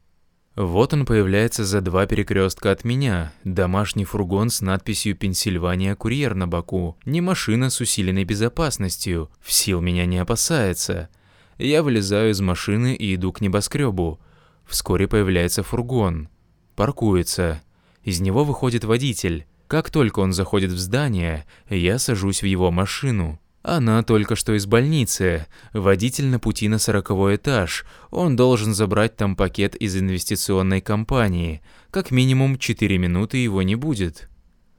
Вот 0.56 0.94
он 0.94 1.04
появляется 1.04 1.66
за 1.66 1.82
два 1.82 2.06
перекрестка 2.06 2.70
от 2.70 2.82
меня. 2.82 3.30
Домашний 3.44 4.06
фургон 4.06 4.48
с 4.48 4.62
надписью 4.62 5.14
«Пенсильвания 5.14 5.94
Курьер» 5.94 6.34
на 6.34 6.48
боку. 6.48 6.96
Не 7.04 7.20
машина 7.20 7.68
с 7.68 7.78
усиленной 7.82 8.24
безопасностью. 8.24 9.30
В 9.42 9.52
сил 9.52 9.82
меня 9.82 10.06
не 10.06 10.16
опасается. 10.16 11.10
Я 11.58 11.82
вылезаю 11.82 12.30
из 12.30 12.40
машины 12.40 12.94
и 12.94 13.14
иду 13.14 13.32
к 13.32 13.42
небоскребу. 13.42 14.18
Вскоре 14.64 15.06
появляется 15.06 15.62
фургон. 15.62 16.30
Паркуется. 16.74 17.60
Из 18.02 18.20
него 18.20 18.42
выходит 18.42 18.84
водитель. 18.84 19.46
Как 19.66 19.90
только 19.90 20.20
он 20.20 20.32
заходит 20.32 20.70
в 20.70 20.78
здание, 20.78 21.44
я 21.68 21.98
сажусь 21.98 22.40
в 22.40 22.46
его 22.46 22.70
машину. 22.70 23.38
Она 23.68 24.04
только 24.04 24.36
что 24.36 24.54
из 24.54 24.64
больницы. 24.64 25.46
Водитель 25.72 26.26
на 26.26 26.38
пути 26.38 26.68
на 26.68 26.78
сороковой 26.78 27.34
этаж. 27.34 27.84
Он 28.12 28.36
должен 28.36 28.72
забрать 28.72 29.16
там 29.16 29.34
пакет 29.34 29.74
из 29.74 29.96
инвестиционной 29.96 30.80
компании. 30.80 31.62
Как 31.90 32.12
минимум 32.12 32.58
4 32.58 32.96
минуты 32.96 33.38
его 33.38 33.62
не 33.62 33.74
будет. 33.74 34.28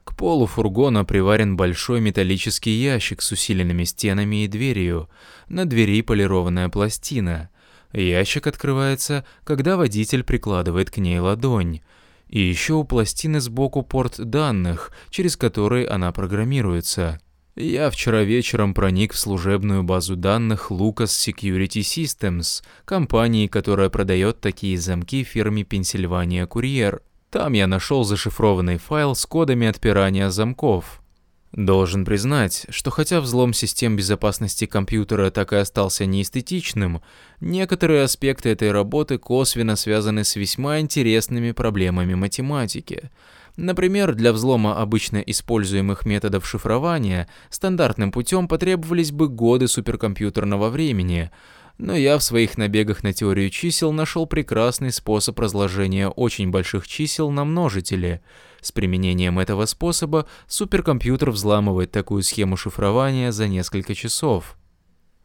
К 0.04 0.16
полу 0.16 0.46
фургона 0.46 1.04
приварен 1.04 1.54
большой 1.54 2.00
металлический 2.00 2.70
ящик 2.70 3.20
с 3.20 3.30
усиленными 3.30 3.84
стенами 3.84 4.44
и 4.44 4.48
дверью. 4.48 5.10
На 5.50 5.66
двери 5.66 6.00
полированная 6.00 6.70
пластина. 6.70 7.50
Ящик 7.92 8.46
открывается, 8.46 9.26
когда 9.44 9.76
водитель 9.76 10.24
прикладывает 10.24 10.90
к 10.90 10.96
ней 10.96 11.18
ладонь. 11.18 11.82
И 12.28 12.40
еще 12.40 12.72
у 12.72 12.84
пластины 12.84 13.40
сбоку 13.40 13.82
порт 13.82 14.18
данных, 14.18 14.92
через 15.10 15.36
который 15.36 15.84
она 15.84 16.10
программируется. 16.10 17.20
Я 17.60 17.90
вчера 17.90 18.22
вечером 18.22 18.72
проник 18.72 19.12
в 19.12 19.18
служебную 19.18 19.82
базу 19.82 20.14
данных 20.14 20.70
Lucas 20.70 21.06
Security 21.06 21.80
Systems, 21.80 22.62
компании, 22.84 23.48
которая 23.48 23.90
продает 23.90 24.40
такие 24.40 24.78
замки 24.78 25.24
фирме 25.24 25.62
Pennsylvania 25.62 26.46
Courier. 26.46 27.00
Там 27.30 27.54
я 27.54 27.66
нашел 27.66 28.04
зашифрованный 28.04 28.78
файл 28.78 29.16
с 29.16 29.26
кодами 29.26 29.66
отпирания 29.66 30.30
замков. 30.30 31.02
Должен 31.50 32.04
признать, 32.04 32.66
что 32.68 32.92
хотя 32.92 33.20
взлом 33.20 33.52
систем 33.52 33.96
безопасности 33.96 34.66
компьютера 34.66 35.32
так 35.32 35.52
и 35.52 35.56
остался 35.56 36.06
неэстетичным, 36.06 37.02
некоторые 37.40 38.04
аспекты 38.04 38.50
этой 38.50 38.70
работы 38.70 39.18
косвенно 39.18 39.74
связаны 39.74 40.22
с 40.22 40.36
весьма 40.36 40.78
интересными 40.78 41.50
проблемами 41.50 42.14
математики– 42.14 43.10
Например, 43.58 44.14
для 44.14 44.32
взлома 44.32 44.80
обычно 44.80 45.16
используемых 45.16 46.06
методов 46.06 46.46
шифрования 46.46 47.28
стандартным 47.50 48.12
путем 48.12 48.46
потребовались 48.46 49.10
бы 49.10 49.26
годы 49.26 49.66
суперкомпьютерного 49.66 50.70
времени, 50.70 51.32
но 51.76 51.96
я 51.96 52.18
в 52.18 52.22
своих 52.22 52.56
набегах 52.56 53.02
на 53.02 53.12
теорию 53.12 53.50
чисел 53.50 53.90
нашел 53.90 54.26
прекрасный 54.26 54.92
способ 54.92 55.40
разложения 55.40 56.06
очень 56.06 56.52
больших 56.52 56.86
чисел 56.86 57.32
на 57.32 57.44
множители. 57.44 58.20
С 58.60 58.70
применением 58.70 59.40
этого 59.40 59.66
способа 59.66 60.28
суперкомпьютер 60.46 61.32
взламывает 61.32 61.90
такую 61.90 62.22
схему 62.22 62.56
шифрования 62.56 63.32
за 63.32 63.48
несколько 63.48 63.96
часов. 63.96 64.56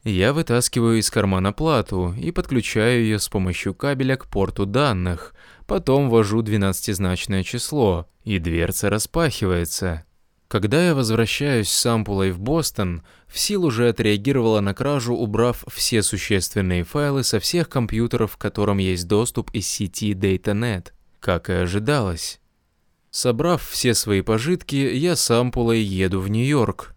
Я 0.03 0.33
вытаскиваю 0.33 0.97
из 0.97 1.11
кармана 1.11 1.53
плату 1.53 2.15
и 2.19 2.31
подключаю 2.31 3.03
ее 3.03 3.19
с 3.19 3.29
помощью 3.29 3.75
кабеля 3.75 4.15
к 4.15 4.25
порту 4.25 4.65
данных, 4.65 5.32
потом 5.65 6.09
ввожу 6.09 6.41
двенадцатизначное 6.41 7.43
число, 7.43 8.07
и 8.23 8.39
дверца 8.39 8.89
распахивается. 8.89 10.05
Когда 10.47 10.87
я 10.87 10.95
возвращаюсь 10.95 11.69
с 11.69 11.85
ампулой 11.85 12.31
в 12.31 12.39
Бостон, 12.39 13.03
ФСИЛ 13.27 13.65
уже 13.65 13.89
отреагировала 13.89 14.59
на 14.59 14.73
кражу, 14.73 15.15
убрав 15.15 15.63
все 15.67 16.03
существенные 16.03 16.83
файлы 16.83 17.23
со 17.23 17.39
всех 17.39 17.69
компьютеров, 17.69 18.37
к 18.37 18.41
которым 18.41 18.77
есть 18.77 19.07
доступ 19.07 19.49
из 19.51 19.67
сети 19.67 20.13
DataNet, 20.13 20.91
как 21.19 21.49
и 21.49 21.53
ожидалось. 21.53 22.39
Собрав 23.09 23.67
все 23.67 23.93
свои 23.93 24.21
пожитки, 24.21 24.75
я 24.75 25.15
с 25.15 25.31
ампулой 25.31 25.81
еду 25.81 26.19
в 26.19 26.29
Нью-Йорк, 26.29 26.93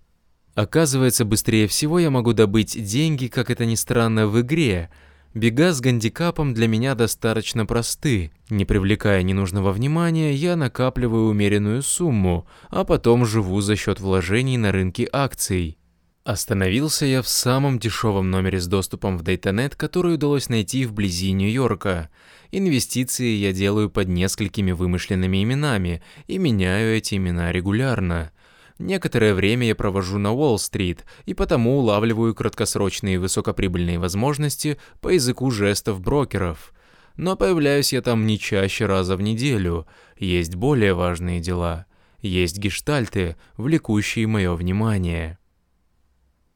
Оказывается, 0.57 1.27
быстрее 1.27 1.69
всего 1.69 1.99
я 1.99 2.09
могу 2.09 2.33
добыть 2.33 2.83
деньги, 2.83 3.27
как 3.27 3.51
это 3.51 3.67
ни 3.67 3.75
странно, 3.75 4.27
в 4.27 4.41
игре. 4.41 4.91
Бега 5.37 5.75
с 5.75 5.83
гандикапом 5.83 6.55
для 6.55 6.67
меня 6.67 6.95
достаточно 6.95 7.67
просты. 7.67 8.31
Не 8.49 8.65
привлекая 8.65 9.23
ненужного 9.23 9.71
внимания, 9.71 10.33
я 10.33 10.57
накапливаю 10.57 11.27
умеренную 11.27 11.83
сумму, 11.83 12.47
а 12.71 12.85
потом 12.85 13.27
живу 13.27 13.61
за 13.61 13.77
счет 13.77 14.01
вложений 14.01 14.57
на 14.57 14.73
рынке 14.73 15.07
акций. 15.13 15.77
Остановился 16.25 17.05
я 17.05 17.21
в 17.21 17.29
самом 17.29 17.79
дешевом 17.79 18.31
номере 18.31 18.59
с 18.59 18.67
доступом 18.67 19.19
в 19.19 19.25
Дейтанет, 19.25 19.77
который 19.77 20.15
удалось 20.15 20.49
найти 20.49 20.87
вблизи 20.87 21.33
Нью-Йорка. 21.33 22.09
Инвестиции 22.51 23.37
я 23.37 23.53
делаю 23.53 23.91
под 23.91 24.09
несколькими 24.09 24.73
вымышленными 24.73 25.45
именами 25.45 26.03
и 26.29 26.39
меняю 26.39 26.97
эти 26.97 27.17
имена 27.17 27.53
регулярно. 27.53 28.33
Некоторое 28.79 29.33
время 29.33 29.69
я 29.69 29.75
провожу 29.75 30.19
на 30.19 30.33
Уолл-стрит 30.33 31.07
и 31.25 31.33
потому 31.33 31.79
улавливаю 31.79 32.35
краткосрочные 32.35 33.19
высокоприбыльные 33.19 33.99
возможности 33.99 34.79
по 35.01 35.09
языку 35.09 35.51
жестов 35.51 36.01
брокеров. 36.01 36.75
Но 37.17 37.37
появляюсь 37.37 37.95
я 37.95 38.03
там 38.03 38.27
не 38.27 38.39
чаще 38.39 38.85
раза 38.85 39.17
в 39.17 39.23
неделю. 39.23 39.87
Есть 40.19 40.57
более 40.57 40.93
важные 40.93 41.41
дела. 41.41 41.87
Есть 42.21 42.59
гештальты, 42.59 43.37
влекущие 43.57 44.27
мое 44.27 44.53
внимание. 44.55 45.39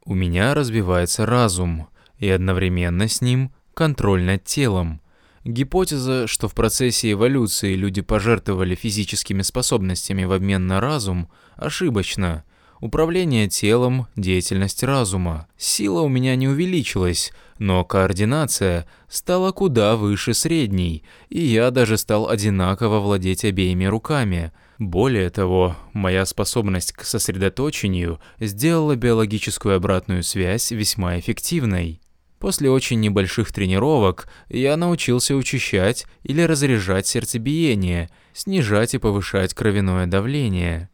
У 0.04 0.14
меня 0.14 0.52
разбивается 0.54 1.24
разум, 1.24 1.88
и 2.18 2.28
одновременно 2.28 3.08
с 3.08 3.22
ним 3.22 3.52
контроль 3.72 4.22
над 4.24 4.44
телом– 4.44 5.00
Гипотеза, 5.44 6.26
что 6.26 6.48
в 6.48 6.54
процессе 6.54 7.12
эволюции 7.12 7.74
люди 7.74 8.02
пожертвовали 8.02 8.74
физическими 8.74 9.40
способностями 9.40 10.24
в 10.24 10.32
обмен 10.32 10.66
на 10.66 10.80
разум, 10.80 11.30
ошибочна. 11.56 12.44
Управление 12.80 13.48
телом– 13.48 14.06
деятельность 14.16 14.82
разума. 14.82 15.46
Сила 15.56 16.02
у 16.02 16.08
меня 16.08 16.36
не 16.36 16.48
увеличилась, 16.48 17.32
но 17.58 17.84
координация 17.84 18.86
стала 19.08 19.52
куда 19.52 19.96
выше 19.96 20.34
средней, 20.34 21.04
и 21.28 21.42
я 21.42 21.70
даже 21.70 21.96
стал 21.96 22.28
одинаково 22.28 23.00
владеть 23.00 23.44
обеими 23.44 23.84
руками. 23.84 24.52
Более 24.78 25.28
того, 25.28 25.76
моя 25.92 26.24
способность 26.24 26.92
к 26.92 27.04
сосредоточению 27.04 28.18
сделала 28.38 28.96
биологическую 28.96 29.76
обратную 29.76 30.22
связь 30.22 30.70
весьма 30.70 31.18
эффективной. 31.18 32.00
После 32.40 32.70
очень 32.70 33.00
небольших 33.00 33.52
тренировок 33.52 34.26
я 34.48 34.78
научился 34.78 35.36
учащать 35.36 36.06
или 36.22 36.40
разряжать 36.40 37.06
сердцебиение, 37.06 38.08
снижать 38.32 38.94
и 38.94 38.98
повышать 38.98 39.52
кровяное 39.52 40.06
давление. 40.06 40.88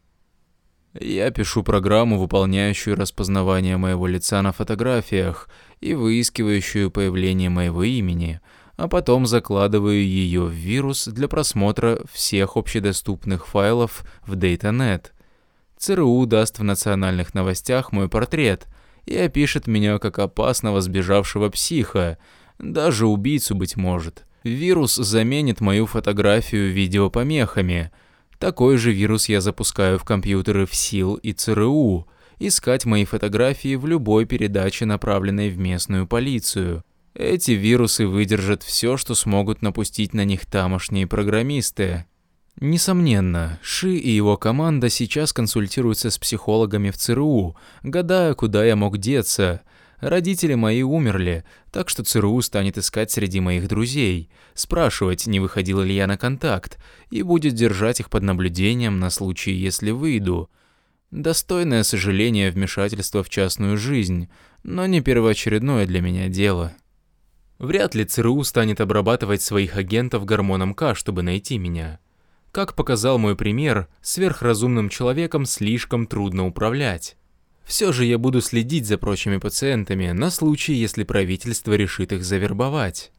Я 0.93 1.31
пишу 1.31 1.63
программу, 1.63 2.19
выполняющую 2.19 2.97
распознавание 2.97 3.77
моего 3.77 4.07
лица 4.07 4.41
на 4.41 4.51
фотографиях 4.51 5.47
и 5.79 5.93
выискивающую 5.93 6.91
появление 6.91 7.49
моего 7.49 7.83
имени, 7.83 8.41
а 8.75 8.89
потом 8.89 9.25
закладываю 9.25 10.03
ее 10.03 10.43
в 10.43 10.51
вирус 10.51 11.07
для 11.07 11.29
просмотра 11.29 12.01
всех 12.11 12.57
общедоступных 12.57 13.47
файлов 13.47 14.03
в 14.25 14.33
DataNet. 14.33 15.11
ЦРУ 15.77 16.25
даст 16.25 16.59
в 16.59 16.63
национальных 16.63 17.33
новостях 17.33 17.93
мой 17.93 18.09
портрет– 18.09 18.67
и 19.07 19.15
опишет 19.15 19.65
меня 19.65 19.97
как 19.97 20.19
опасного 20.19 20.81
сбежавшего 20.81 21.49
психа, 21.49 22.17
даже 22.59 23.07
убийцу, 23.07 23.55
быть 23.55 23.77
может. 23.77 24.25
Вирус 24.43 24.95
заменит 24.95 25.61
мою 25.61 25.85
фотографию 25.85 26.71
видеопомехами. 26.71 27.91
Такой 28.37 28.77
же 28.77 28.91
вирус 28.91 29.29
я 29.29 29.41
запускаю 29.41 29.97
в 29.97 30.03
компьютеры 30.03 30.65
в 30.65 30.75
СИЛ 30.75 31.15
и 31.15 31.33
ЦРУ. 31.33 32.07
Искать 32.39 32.85
мои 32.85 33.05
фотографии 33.05 33.75
в 33.75 33.87
любой 33.87 34.25
передаче, 34.25 34.85
направленной 34.85 35.49
в 35.49 35.57
местную 35.57 36.05
полицию. 36.05 36.83
Эти 37.15 37.51
вирусы 37.51 38.05
выдержат 38.05 38.61
все, 38.61 38.95
что 38.95 39.15
смогут 39.15 39.63
напустить 39.63 40.13
на 40.13 40.23
них 40.23 40.45
тамошние 40.45 41.07
программисты. 41.07 42.05
Несомненно, 42.59 43.59
Ши 43.61 43.95
и 43.95 44.09
его 44.09 44.35
команда 44.35 44.89
сейчас 44.89 45.31
консультируются 45.31 46.09
с 46.09 46.17
психологами 46.17 46.89
в 46.89 46.97
ЦРУ, 46.97 47.55
гадая, 47.83 48.33
куда 48.33 48.65
я 48.65 48.75
мог 48.75 48.97
деться. 48.97 49.61
Родители 49.99 50.55
мои 50.55 50.81
умерли, 50.81 51.43
так 51.71 51.87
что 51.87 52.03
ЦРУ 52.03 52.41
станет 52.41 52.79
искать 52.79 53.11
среди 53.11 53.39
моих 53.39 53.67
друзей, 53.67 54.31
спрашивать, 54.55 55.27
не 55.27 55.39
выходил 55.39 55.81
ли 55.81 55.93
я 55.93 56.07
на 56.07 56.17
контакт, 56.17 56.79
и 57.11 57.21
будет 57.21 57.53
держать 57.53 57.99
их 57.99 58.09
под 58.09 58.23
наблюдением 58.23 58.99
на 58.99 59.11
случай, 59.11 59.51
если 59.51 59.91
выйду. 59.91 60.49
Достойное 61.11 61.83
сожаление 61.83 62.49
вмешательство 62.49 63.23
в 63.23 63.29
частную 63.29 63.77
жизнь, 63.77 64.29
но 64.63 64.87
не 64.87 65.01
первоочередное 65.01 65.85
для 65.85 66.01
меня 66.01 66.27
дело. 66.27 66.73
Вряд 67.59 67.93
ли 67.93 68.03
ЦРУ 68.03 68.43
станет 68.43 68.81
обрабатывать 68.81 69.43
своих 69.43 69.77
агентов 69.77 70.25
гормоном 70.25 70.73
К, 70.73 70.95
чтобы 70.95 71.21
найти 71.21 71.59
меня. 71.59 71.99
Как 72.57 72.73
показал 72.73 73.19
мой 73.19 73.35
пример, 73.35 73.87
сверхразумным 74.01 74.89
человеком 74.89 75.45
слишком 75.45 76.07
трудно 76.07 76.47
управлять. 76.47 77.15
Все 77.63 77.91
же 77.91 78.03
я 78.03 78.17
буду 78.17 78.41
следить 78.41 78.87
за 78.87 78.97
прочими 78.97 79.37
пациентами 79.37 80.09
на 80.09 80.31
случай, 80.31 80.73
если 80.73 81.03
правительство 81.03 81.73
решит 81.73 82.13
их 82.13 82.25
завербовать. 82.25 83.11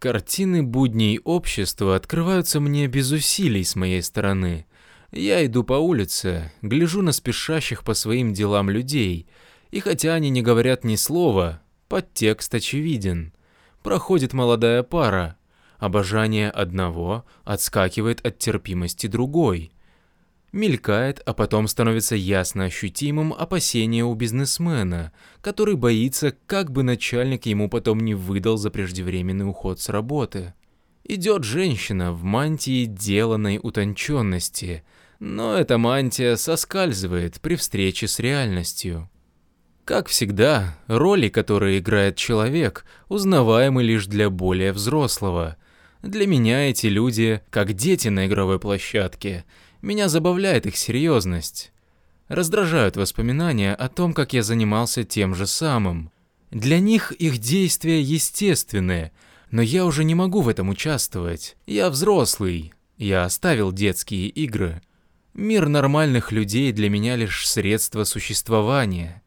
Картины 0.00 0.64
будней 0.64 1.20
общества 1.22 1.94
открываются 1.94 2.58
мне 2.58 2.88
без 2.88 3.12
усилий 3.12 3.62
с 3.62 3.76
моей 3.76 4.02
стороны. 4.02 4.66
Я 5.12 5.46
иду 5.46 5.62
по 5.62 5.74
улице, 5.74 6.50
гляжу 6.62 7.02
на 7.02 7.12
спешащих 7.12 7.84
по 7.84 7.94
своим 7.94 8.32
делам 8.32 8.70
людей, 8.70 9.28
и 9.70 9.78
хотя 9.78 10.14
они 10.14 10.30
не 10.30 10.42
говорят 10.42 10.82
ни 10.82 10.96
слова, 10.96 11.62
подтекст 11.86 12.52
очевиден. 12.52 13.32
Проходит 13.84 14.32
молодая 14.32 14.82
пара, 14.82 15.36
Обожание 15.78 16.50
одного 16.50 17.24
отскакивает 17.44 18.24
от 18.24 18.38
терпимости 18.38 19.06
другой. 19.06 19.72
Мелькает, 20.52 21.20
а 21.26 21.34
потом 21.34 21.68
становится 21.68 22.16
ясно 22.16 22.64
ощутимым 22.64 23.34
опасение 23.34 24.04
у 24.04 24.14
бизнесмена, 24.14 25.12
который 25.42 25.76
боится, 25.76 26.34
как 26.46 26.70
бы 26.70 26.82
начальник 26.82 27.44
ему 27.46 27.68
потом 27.68 28.00
не 28.00 28.14
выдал 28.14 28.56
за 28.56 28.70
преждевременный 28.70 29.48
уход 29.48 29.80
с 29.80 29.90
работы. 29.90 30.54
Идет 31.04 31.44
женщина 31.44 32.12
в 32.12 32.22
мантии 32.22 32.86
деланной 32.86 33.60
утонченности, 33.62 34.82
но 35.18 35.56
эта 35.56 35.76
мантия 35.76 36.36
соскальзывает 36.36 37.40
при 37.40 37.56
встрече 37.56 38.08
с 38.08 38.18
реальностью. 38.18 39.10
Как 39.84 40.08
всегда, 40.08 40.78
роли, 40.88 41.28
которые 41.28 41.78
играет 41.78 42.16
человек, 42.16 42.86
узнаваемы 43.08 43.82
лишь 43.82 44.06
для 44.06 44.30
более 44.30 44.72
взрослого– 44.72 45.56
для 46.02 46.26
меня 46.26 46.68
эти 46.68 46.86
люди 46.86 47.42
как 47.50 47.72
дети 47.74 48.08
на 48.08 48.26
игровой 48.26 48.60
площадке. 48.60 49.44
Меня 49.82 50.08
забавляет 50.08 50.66
их 50.66 50.76
серьезность. 50.76 51.72
Раздражают 52.28 52.96
воспоминания 52.96 53.74
о 53.74 53.88
том, 53.88 54.12
как 54.12 54.32
я 54.32 54.42
занимался 54.42 55.04
тем 55.04 55.34
же 55.34 55.46
самым. 55.46 56.10
Для 56.50 56.78
них 56.80 57.12
их 57.12 57.38
действия 57.38 58.00
естественные, 58.00 59.12
но 59.50 59.62
я 59.62 59.84
уже 59.84 60.04
не 60.04 60.14
могу 60.14 60.40
в 60.40 60.48
этом 60.48 60.68
участвовать. 60.68 61.56
Я 61.66 61.90
взрослый, 61.90 62.72
я 62.96 63.24
оставил 63.24 63.72
детские 63.72 64.28
игры. 64.28 64.82
Мир 65.34 65.68
нормальных 65.68 66.32
людей 66.32 66.72
для 66.72 66.88
меня 66.88 67.14
лишь 67.16 67.48
средство 67.48 68.04
существования. 68.04 69.22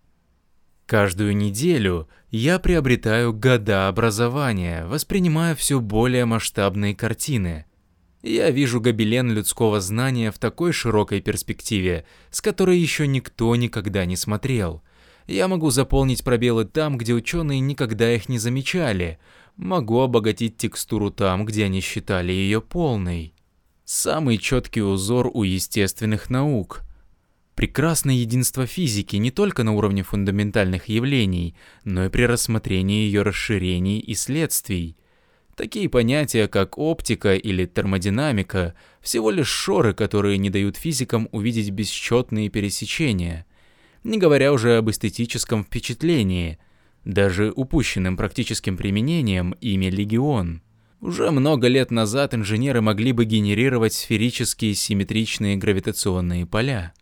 Каждую 0.90 1.38
неделю 1.38 2.10
я 2.32 2.58
приобретаю 2.58 3.32
года 3.32 3.90
образования, 3.90 4.88
воспринимая 4.88 5.54
все 5.54 5.80
более 5.80 6.26
масштабные 6.26 6.96
картины. 6.96 7.66
Я 8.24 8.50
вижу 8.50 8.82
гобелен 8.82 9.32
людского 9.32 9.82
знания 9.82 10.32
в 10.32 10.40
такой 10.40 10.72
широкой 10.72 11.22
перспективе, 11.22 12.08
с 12.32 12.42
которой 12.42 12.80
еще 12.80 13.06
никто 13.06 13.56
никогда 13.56 14.06
не 14.06 14.16
смотрел. 14.16 14.82
Я 15.28 15.48
могу 15.48 15.70
заполнить 15.70 16.24
пробелы 16.24 16.66
там, 16.66 16.98
где 16.98 17.14
ученые 17.14 17.60
никогда 17.60 18.12
их 18.12 18.28
не 18.28 18.40
замечали. 18.40 19.20
Могу 19.58 20.00
обогатить 20.00 20.58
текстуру 20.58 21.12
там, 21.12 21.46
где 21.46 21.66
они 21.66 21.82
считали 21.82 22.32
ее 22.32 22.62
полной. 22.62 23.36
Самый 23.86 24.40
четкий 24.40 24.82
узор 24.82 25.30
у 25.32 25.44
естественных 25.44 26.32
наук– 26.32 26.82
Прекрасное 27.60 28.16
единство 28.16 28.66
физики 28.66 29.18
не 29.18 29.32
только 29.32 29.64
на 29.64 29.74
уровне 29.74 30.02
фундаментальных 30.02 30.86
явлений, 30.88 31.58
но 31.84 32.06
и 32.06 32.10
при 32.10 32.22
рассмотрении 32.22 33.04
ее 33.04 33.22
расширений 33.22 34.00
и 34.00 34.16
следствий. 34.16 34.96
Такие 35.58 35.90
понятия, 35.90 36.48
как 36.48 36.78
оптика 36.78 37.36
или 37.36 37.66
термодинамика, 37.66 38.76
всего 39.02 39.30
лишь 39.30 39.50
шоры, 39.50 39.94
которые 39.94 40.38
не 40.38 40.50
дают 40.50 40.78
физикам 40.78 41.28
увидеть 41.34 41.72
бесчетные 41.72 42.48
пересечения. 42.48 43.46
Не 44.06 44.18
говоря 44.18 44.54
уже 44.54 44.78
об 44.78 44.90
эстетическом 44.90 45.66
впечатлении, 45.66 46.60
даже 47.04 47.52
упущенным 47.54 48.16
практическим 48.16 48.78
применением 48.78 49.52
имя 49.60 49.90
легион. 49.90 50.62
Уже 51.02 51.30
много 51.30 51.68
лет 51.68 51.92
назад 51.92 52.34
инженеры 52.34 52.80
могли 52.80 53.12
бы 53.12 53.26
генерировать 53.26 53.92
сферические 53.92 54.76
симметричные 54.76 55.58
гравитационные 55.58 56.46
поля. 56.46 56.94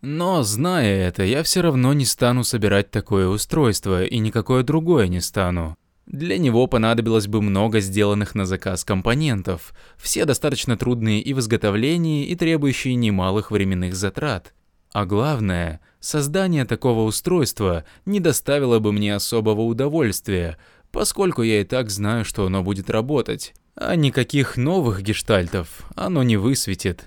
Но, 0.00 0.42
зная 0.42 1.08
это, 1.08 1.24
я 1.24 1.42
все 1.42 1.62
равно 1.62 1.92
не 1.92 2.04
стану 2.04 2.44
собирать 2.44 2.90
такое 2.90 3.28
устройство 3.28 4.04
и 4.04 4.18
никакое 4.18 4.62
другое 4.62 5.08
не 5.08 5.20
стану. 5.20 5.76
Для 6.06 6.38
него 6.38 6.68
понадобилось 6.68 7.26
бы 7.26 7.42
много 7.42 7.80
сделанных 7.80 8.36
на 8.36 8.46
заказ 8.46 8.84
компонентов, 8.84 9.74
все 9.96 10.24
достаточно 10.24 10.76
трудные 10.76 11.20
и 11.20 11.34
в 11.34 11.40
изготовлении, 11.40 12.26
и 12.26 12.36
требующие 12.36 12.94
немалых 12.94 13.50
временных 13.50 13.96
затрат. 13.96 14.54
А 14.92 15.04
главное, 15.04 15.80
создание 15.98 16.64
такого 16.64 17.02
устройства 17.02 17.84
не 18.04 18.20
доставило 18.20 18.78
бы 18.78 18.92
мне 18.92 19.16
особого 19.16 19.62
удовольствия, 19.62 20.58
поскольку 20.92 21.42
я 21.42 21.60
и 21.60 21.64
так 21.64 21.90
знаю, 21.90 22.24
что 22.24 22.46
оно 22.46 22.62
будет 22.62 22.88
работать, 22.88 23.52
а 23.74 23.96
никаких 23.96 24.56
новых 24.56 25.02
гештальтов 25.02 25.90
оно 25.96 26.22
не 26.22 26.36
высветит. 26.36 27.06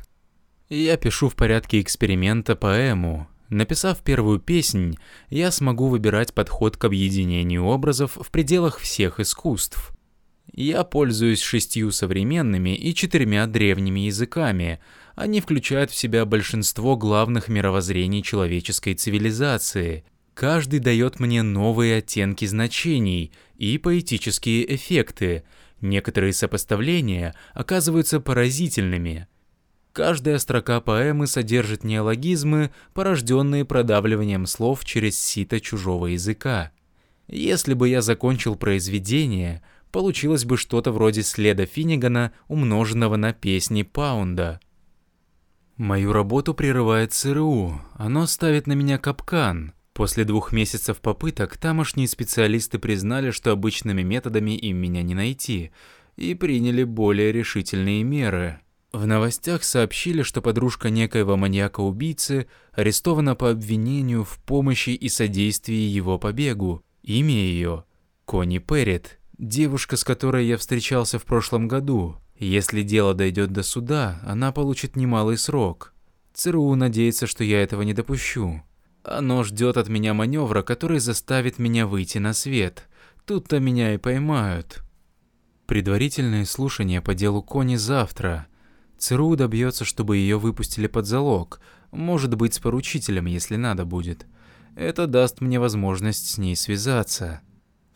Я 0.69 0.97
пишу 0.97 1.29
в 1.29 1.35
порядке 1.35 1.81
эксперимента 1.81 2.55
поэму, 2.55 3.27
Написав 3.49 4.03
первую 4.03 4.39
песнь, 4.39 4.97
я 5.29 5.51
смогу 5.51 5.87
выбирать 5.87 6.35
подход 6.35 6.77
к 6.77 6.85
объединению 6.85 7.65
образов 7.65 8.17
в 8.21 8.29
пределах 8.29 8.77
всех 8.77 9.19
искусств. 9.19 9.91
Я 10.53 10.83
пользуюсь 10.83 11.41
шестью 11.41 11.91
современными 11.91 12.75
и 12.75 12.93
четырьмя 12.93 13.47
древними 13.47 14.01
языками. 14.01 14.79
Они 15.15 15.41
включают 15.41 15.89
в 15.89 15.95
себя 15.95 16.25
большинство 16.25 16.95
главных 16.95 17.47
мировоззрений 17.47 18.21
человеческой 18.21 18.93
цивилизации. 18.93 20.03
Каждый 20.35 20.79
дает 20.79 21.19
мне 21.19 21.41
новые 21.41 21.97
оттенки 21.97 22.45
значений 22.45 23.31
и 23.57 23.79
поэтические 23.79 24.75
эффекты. 24.75 25.43
Некоторые 25.81 26.33
сопоставления 26.33 27.33
оказываются 27.55 28.19
поразительными– 28.19 29.27
Каждая 29.99 30.37
строка 30.39 30.79
поэмы 30.79 31.27
содержит 31.27 31.83
неологизмы, 31.83 32.71
порожденные 32.93 33.65
продавливанием 33.65 34.45
слов 34.45 34.85
через 34.85 35.19
сито 35.19 35.59
чужого 35.59 36.05
языка. 36.05 36.71
Если 37.27 37.73
бы 37.73 37.89
я 37.89 38.01
закончил 38.01 38.55
произведение, 38.55 39.61
получилось 39.91 40.45
бы 40.45 40.55
что-то 40.55 40.93
вроде 40.93 41.21
следа 41.21 41.65
Финнигана, 41.65 42.31
умноженного 42.47 43.17
на 43.17 43.33
песни 43.33 43.83
Паунда. 43.83 44.61
Мою 45.75 46.13
работу 46.13 46.53
прерывает 46.53 47.11
ЦРУ, 47.11 47.81
оно 47.95 48.25
ставит 48.25 48.67
на 48.67 48.73
меня 48.75 48.99
капкан. 48.99 49.73
После 49.91 50.23
двух 50.23 50.53
месяцев 50.53 50.99
попыток 50.99 51.57
тамошние 51.57 52.07
специалисты 52.07 52.79
признали, 52.79 53.31
что 53.31 53.51
обычными 53.51 54.03
методами 54.03 54.51
им 54.51 54.77
меня 54.77 55.03
не 55.03 55.13
найти, 55.13 55.71
и 56.15 56.35
приняли 56.35 56.85
более 56.85 57.33
решительные 57.33 58.03
меры. 58.03 58.61
В 58.91 59.05
новостях 59.05 59.63
сообщили, 59.63 60.23
что 60.23 60.41
подружка 60.41 60.89
некоего 60.89 61.37
маньяка-убийцы 61.37 62.47
арестована 62.73 63.35
по 63.35 63.51
обвинению 63.51 64.23
в 64.23 64.39
помощи 64.39 64.89
и 64.89 65.09
содействии 65.09 65.75
его 65.75 66.17
побегу. 66.17 66.81
Имя 67.03 67.35
ее– 67.35 67.83
Кони 68.25 68.57
Перрит, 68.57 69.19
девушка, 69.37 69.95
с 69.95 70.03
которой 70.03 70.47
я 70.47 70.57
встречался 70.57 71.19
в 71.19 71.23
прошлом 71.25 71.67
году. 71.67 72.15
Если 72.39 72.81
дело 72.81 73.13
дойдет 73.13 73.51
до 73.51 73.61
суда, 73.61 74.19
она 74.25 74.51
получит 74.51 74.95
немалый 74.95 75.37
срок. 75.37 75.93
ЦРУ 76.33 76.73
надеется, 76.73 77.27
что 77.27 77.43
я 77.43 77.61
этого 77.61 77.83
не 77.83 77.93
допущу. 77.93 78.63
Оно 79.03 79.43
ждет 79.43 79.77
от 79.77 79.87
меня 79.87 80.15
маневра, 80.15 80.63
который 80.63 80.99
заставит 80.99 81.59
меня 81.59 81.85
выйти 81.85 82.17
на 82.17 82.33
свет. 82.33 82.87
Тут-то 83.25 83.59
меня 83.59 83.93
и 83.93 83.97
поймают. 83.97 84.83
Предварительные 85.67 86.45
слушания 86.45 87.01
по 87.01 87.13
делу 87.13 87.43
Кони 87.43 87.75
завтра– 87.75 88.47
ЦРУ 88.99 89.35
добьется, 89.35 89.85
чтобы 89.85 90.17
ее 90.17 90.37
выпустили 90.37 90.87
под 90.87 91.05
залог, 91.05 91.59
может 91.91 92.35
быть, 92.35 92.53
с 92.53 92.59
поручителем, 92.59 93.25
если 93.25 93.55
надо 93.55 93.85
будет. 93.85 94.25
Это 94.75 95.07
даст 95.07 95.41
мне 95.41 95.59
возможность 95.59 96.29
с 96.29 96.37
ней 96.37 96.55
связаться. 96.55 97.41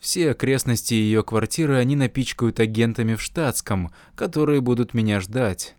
Все 0.00 0.32
окрестности 0.32 0.94
ее 0.94 1.22
квартиры 1.22 1.76
они 1.76 1.96
напичкают 1.96 2.60
агентами 2.60 3.14
в 3.14 3.22
штатском, 3.22 3.92
которые 4.14 4.60
будут 4.60 4.92
меня 4.92 5.20
ждать. 5.20 5.76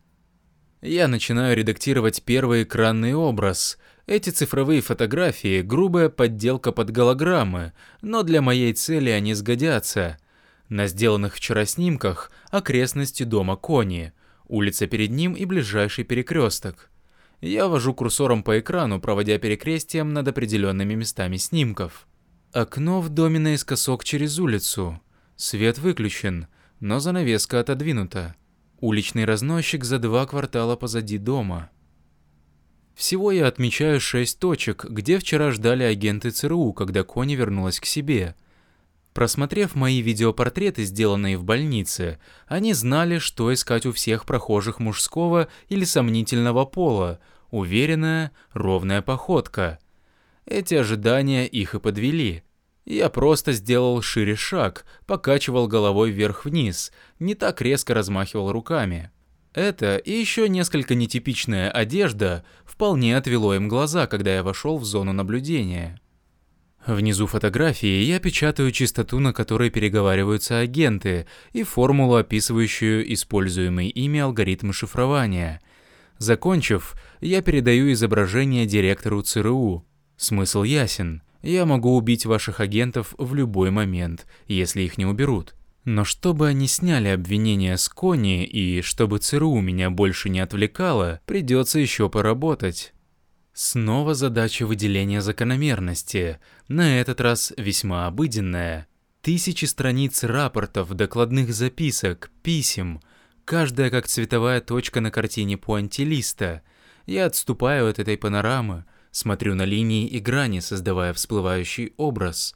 Я 0.81 1.07
начинаю 1.07 1.55
редактировать 1.55 2.23
первый 2.23 2.63
экранный 2.63 3.13
образ. 3.13 3.77
Эти 4.07 4.29
цифровые 4.29 4.81
фотографии– 4.81 5.61
грубая 5.63 6.09
подделка 6.09 6.71
под 6.71 6.91
голограммы, 6.91 7.73
но 8.01 8.23
для 8.23 8.41
моей 8.41 8.73
цели 8.73 9.09
они 9.09 9.33
сгодятся. 9.33 10.17
На 10.69 10.87
сделанных 10.87 11.35
вчера 11.35 11.65
снимках– 11.65 12.31
окрестности 12.51 13.23
дома 13.23 13.55
Кони– 13.55 14.13
улица 14.47 14.87
перед 14.87 15.11
ним 15.11 15.33
и 15.33 15.45
ближайший 15.45 16.03
перекресток. 16.03 16.89
Я 17.41 17.67
вожу 17.67 17.93
курсором 17.93 18.43
по 18.43 18.59
экрану, 18.59 18.99
проводя 18.99 19.37
перекрестием 19.37 20.13
над 20.13 20.27
определенными 20.27 20.95
местами 20.95 21.37
снимков. 21.37 22.07
Окно 22.51 23.01
в 23.01 23.09
доме 23.09 23.39
наискосок 23.39 24.03
через 24.03 24.39
улицу. 24.39 25.01
Свет 25.35 25.77
выключен, 25.77 26.47
но 26.79 26.99
занавеска 26.99 27.59
отодвинута. 27.59 28.35
Уличный 28.79 29.25
разносчик 29.25 29.83
за 29.83 29.99
два 29.99 30.25
квартала 30.25 30.75
позади 30.75 31.17
дома. 31.17 31.69
Всего 32.93 33.31
я 33.31 33.47
отмечаю 33.47 33.99
шесть 33.99 34.39
точек, 34.39 34.85
где 34.85 35.19
вчера 35.19 35.51
ждали 35.51 35.83
агенты 35.83 36.31
ЦРУ, 36.31 36.71
когда 36.71 37.03
Кони 37.03 37.35
вернулась 37.35 37.79
к 37.79 37.85
себе– 37.85 38.35
Просмотрев 39.15 39.75
мои 39.75 40.01
видеопортреты, 40.01 40.83
сделанные 40.83 41.37
в 41.37 41.45
больнице, 41.45 42.19
они 42.47 42.73
знали, 42.73 43.17
что 43.17 43.53
искать 43.53 43.85
у 43.85 43.93
всех 43.93 44.25
прохожих 44.25 44.81
мужского 44.81 45.47
или 45.69 45.85
сомнительного 45.85 46.65
пола. 46.65 47.21
Уверенная, 47.49 48.33
ровная 48.51 49.01
походка. 49.01 49.79
Эти 50.45 50.75
ожидания 50.75 51.47
их 51.47 51.75
и 51.75 51.79
подвели. 51.79 52.43
Я 52.83 53.07
просто 53.07 53.53
сделал 53.53 54.01
шире 54.01 54.35
шаг, 54.35 54.85
покачивал 55.05 55.69
головой 55.69 56.11
вверх-вниз, 56.11 56.91
не 57.17 57.35
так 57.35 57.61
резко 57.61 57.93
размахивал 57.93 58.51
руками. 58.51 59.11
Это 59.53 59.95
и 59.95 60.11
еще 60.11 60.49
несколько 60.49 60.93
нетипичная 60.93 61.71
одежда 61.71 62.43
вполне 62.65 63.15
отвело 63.15 63.55
им 63.55 63.69
глаза, 63.69 64.07
когда 64.07 64.35
я 64.35 64.43
вошел 64.43 64.77
в 64.77 64.83
зону 64.83 65.13
наблюдения. 65.13 66.01
Внизу 66.85 67.25
фотографии 67.25 68.03
я 68.03 68.19
печатаю 68.19 68.71
частоту, 68.71 69.19
на 69.19 69.33
которой 69.33 69.71
переговариваются 69.71 70.59
агенты, 70.59 71.25
и 71.51 71.63
формулу, 71.63 72.15
описывающую 72.15 73.11
используемый 73.11 73.89
ими 73.89 74.19
алгоритм 74.19 74.71
шифрования. 74.71 75.61
Закончив, 76.19 76.95
я 77.21 77.41
передаю 77.41 77.91
изображение 77.91 78.67
директору 78.67 79.23
ЦРУ. 79.23 79.83
Смысл 80.15 80.61
ясен. 80.61 81.23
Я 81.41 81.65
могу 81.65 81.95
убить 81.95 82.25
ваших 82.27 82.59
агентов 82.59 83.15
в 83.17 83.33
любой 83.33 83.71
момент, 83.71 84.27
если 84.47 84.83
их 84.83 84.99
не 84.99 85.07
уберут. 85.07 85.55
Но 85.85 86.03
чтобы 86.03 86.47
они 86.47 86.67
сняли 86.67 87.07
обвинения 87.09 87.77
с 87.77 87.89
Кони 87.89 88.45
и 88.45 88.81
чтобы 88.81 89.17
ЦРУ 89.19 89.59
меня 89.59 89.89
больше 89.89 90.29
не 90.29 90.39
отвлекало, 90.39 91.19
придется 91.25 91.79
еще 91.79 92.09
поработать. 92.09 92.93
Снова 93.57 94.15
задача 94.15 94.67
выделения 94.67 95.21
закономерности, 95.21 96.39
на 96.67 96.99
этот 96.99 97.21
раз 97.21 97.53
весьма 97.57 98.07
обыденная. 98.07 98.87
Тысячи 99.21 99.65
страниц 99.65 100.23
рапортов, 100.23 100.93
докладных 100.93 101.53
записок, 101.53 102.31
писем, 102.43 103.01
каждая 103.43 103.89
как 103.89 104.07
цветовая 104.07 104.61
точка 104.61 105.01
на 105.01 105.11
картине 105.11 105.57
пуантилиста. 105.57 106.61
Я 107.05 107.25
отступаю 107.25 107.89
от 107.89 107.99
этой 107.99 108.17
панорамы, 108.17 108.85
смотрю 109.11 109.55
на 109.55 109.63
линии 109.63 110.07
и 110.07 110.19
грани, 110.19 110.59
создавая 110.59 111.13
всплывающий 111.13 111.93
образ. 111.97 112.55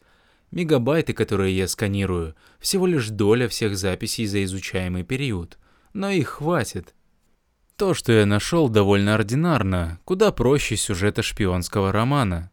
Мегабайты, 0.51 1.13
которые 1.13 1.55
я 1.55 1.67
сканирую, 1.67 2.35
всего 2.59 2.87
лишь 2.87 3.09
доля 3.09 3.47
всех 3.47 3.77
записей 3.77 4.25
за 4.25 4.43
изучаемый 4.43 5.03
период. 5.03 5.59
Но 5.93 6.09
их 6.09 6.29
хватит. 6.29 6.95
То, 7.75 7.93
что 7.93 8.11
я 8.11 8.25
нашел, 8.25 8.69
довольно 8.69 9.13
ординарно, 9.15 9.99
куда 10.03 10.31
проще 10.31 10.75
сюжета 10.75 11.21
шпионского 11.21 11.91
романа. 11.91 12.51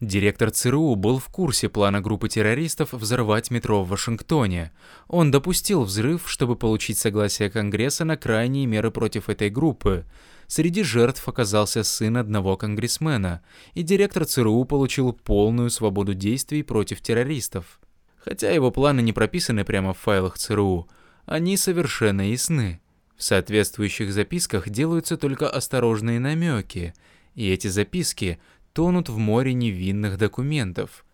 Директор 0.00 0.50
ЦРУ 0.50 0.94
был 0.94 1.18
в 1.18 1.28
курсе 1.28 1.70
плана 1.70 2.02
группы 2.02 2.28
террористов 2.28 2.92
взорвать 2.92 3.50
метро 3.50 3.82
в 3.82 3.88
Вашингтоне. 3.88 4.72
Он 5.08 5.30
допустил 5.30 5.84
взрыв, 5.84 6.30
чтобы 6.30 6.54
получить 6.54 6.98
согласие 6.98 7.48
Конгресса 7.48 8.04
на 8.04 8.18
крайние 8.18 8.66
меры 8.66 8.90
против 8.90 9.30
этой 9.30 9.48
группы. 9.48 10.04
Среди 10.48 10.82
жертв 10.82 11.26
оказался 11.26 11.82
сын 11.82 12.18
одного 12.18 12.58
конгрессмена, 12.58 13.40
и 13.72 13.82
директор 13.82 14.26
ЦРУ 14.26 14.66
получил 14.66 15.14
полную 15.14 15.70
свободу 15.70 16.12
действий 16.12 16.62
против 16.62 17.00
террористов. 17.00 17.80
Хотя 18.18 18.50
его 18.50 18.70
планы 18.70 19.00
не 19.00 19.14
прописаны 19.14 19.64
прямо 19.64 19.94
в 19.94 19.98
файлах 19.98 20.36
ЦРУ, 20.36 20.88
они 21.24 21.56
совершенно 21.56 22.30
ясны. 22.30 22.80
В 23.16 23.22
соответствующих 23.22 24.12
записках 24.12 24.68
делаются 24.68 25.16
только 25.16 25.48
осторожные 25.48 26.20
намеки, 26.20 26.92
и 27.34 27.50
эти 27.50 27.68
записки 27.68 28.38
тонут 28.76 29.08
в 29.08 29.16
море 29.16 29.54
невинных 29.54 30.18
документов. 30.18 31.06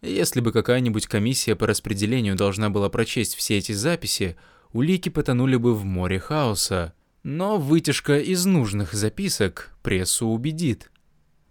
Если 0.00 0.40
бы 0.40 0.52
какая-нибудь 0.52 1.06
комиссия 1.06 1.54
по 1.54 1.66
распределению 1.66 2.34
должна 2.34 2.70
была 2.70 2.88
прочесть 2.88 3.34
все 3.34 3.58
эти 3.58 3.72
записи, 3.72 4.38
улики 4.72 5.10
потонули 5.10 5.56
бы 5.56 5.74
в 5.74 5.84
море 5.84 6.18
хаоса. 6.18 6.94
Но 7.22 7.58
вытяжка 7.58 8.18
из 8.18 8.46
нужных 8.46 8.94
записок 8.94 9.76
прессу 9.82 10.28
убедит. 10.28 10.90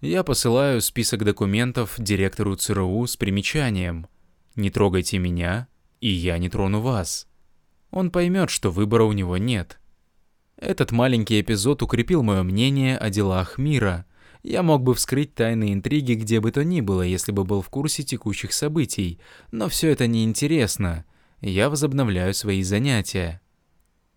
Я 0.01 0.23
посылаю 0.23 0.81
список 0.81 1.23
документов 1.23 1.93
директору 1.99 2.55
ЦРУ 2.55 3.05
с 3.05 3.15
примечанием. 3.15 4.07
Не 4.55 4.71
трогайте 4.71 5.19
меня, 5.19 5.67
и 6.01 6.09
я 6.09 6.39
не 6.39 6.49
трону 6.49 6.81
вас. 6.81 7.27
Он 7.91 8.09
поймет, 8.09 8.49
что 8.49 8.71
выбора 8.71 9.03
у 9.03 9.11
него 9.11 9.37
нет. 9.37 9.79
Этот 10.57 10.91
маленький 10.91 11.39
эпизод 11.39 11.83
укрепил 11.83 12.23
мое 12.23 12.41
мнение 12.41 12.97
о 12.97 13.11
делах 13.11 13.59
мира. 13.59 14.07
Я 14.41 14.63
мог 14.63 14.83
бы 14.83 14.95
вскрыть 14.95 15.35
тайные 15.35 15.73
интриги 15.73 16.13
где 16.13 16.39
бы 16.39 16.51
то 16.51 16.63
ни 16.63 16.81
было, 16.81 17.01
если 17.01 17.31
бы 17.31 17.43
был 17.43 17.61
в 17.61 17.69
курсе 17.69 18.03
текущих 18.03 18.53
событий, 18.53 19.19
но 19.51 19.67
все 19.67 19.89
это 19.89 20.07
неинтересно. 20.07 21.05
Я 21.41 21.69
возобновляю 21.69 22.33
свои 22.33 22.63
занятия. 22.63 23.41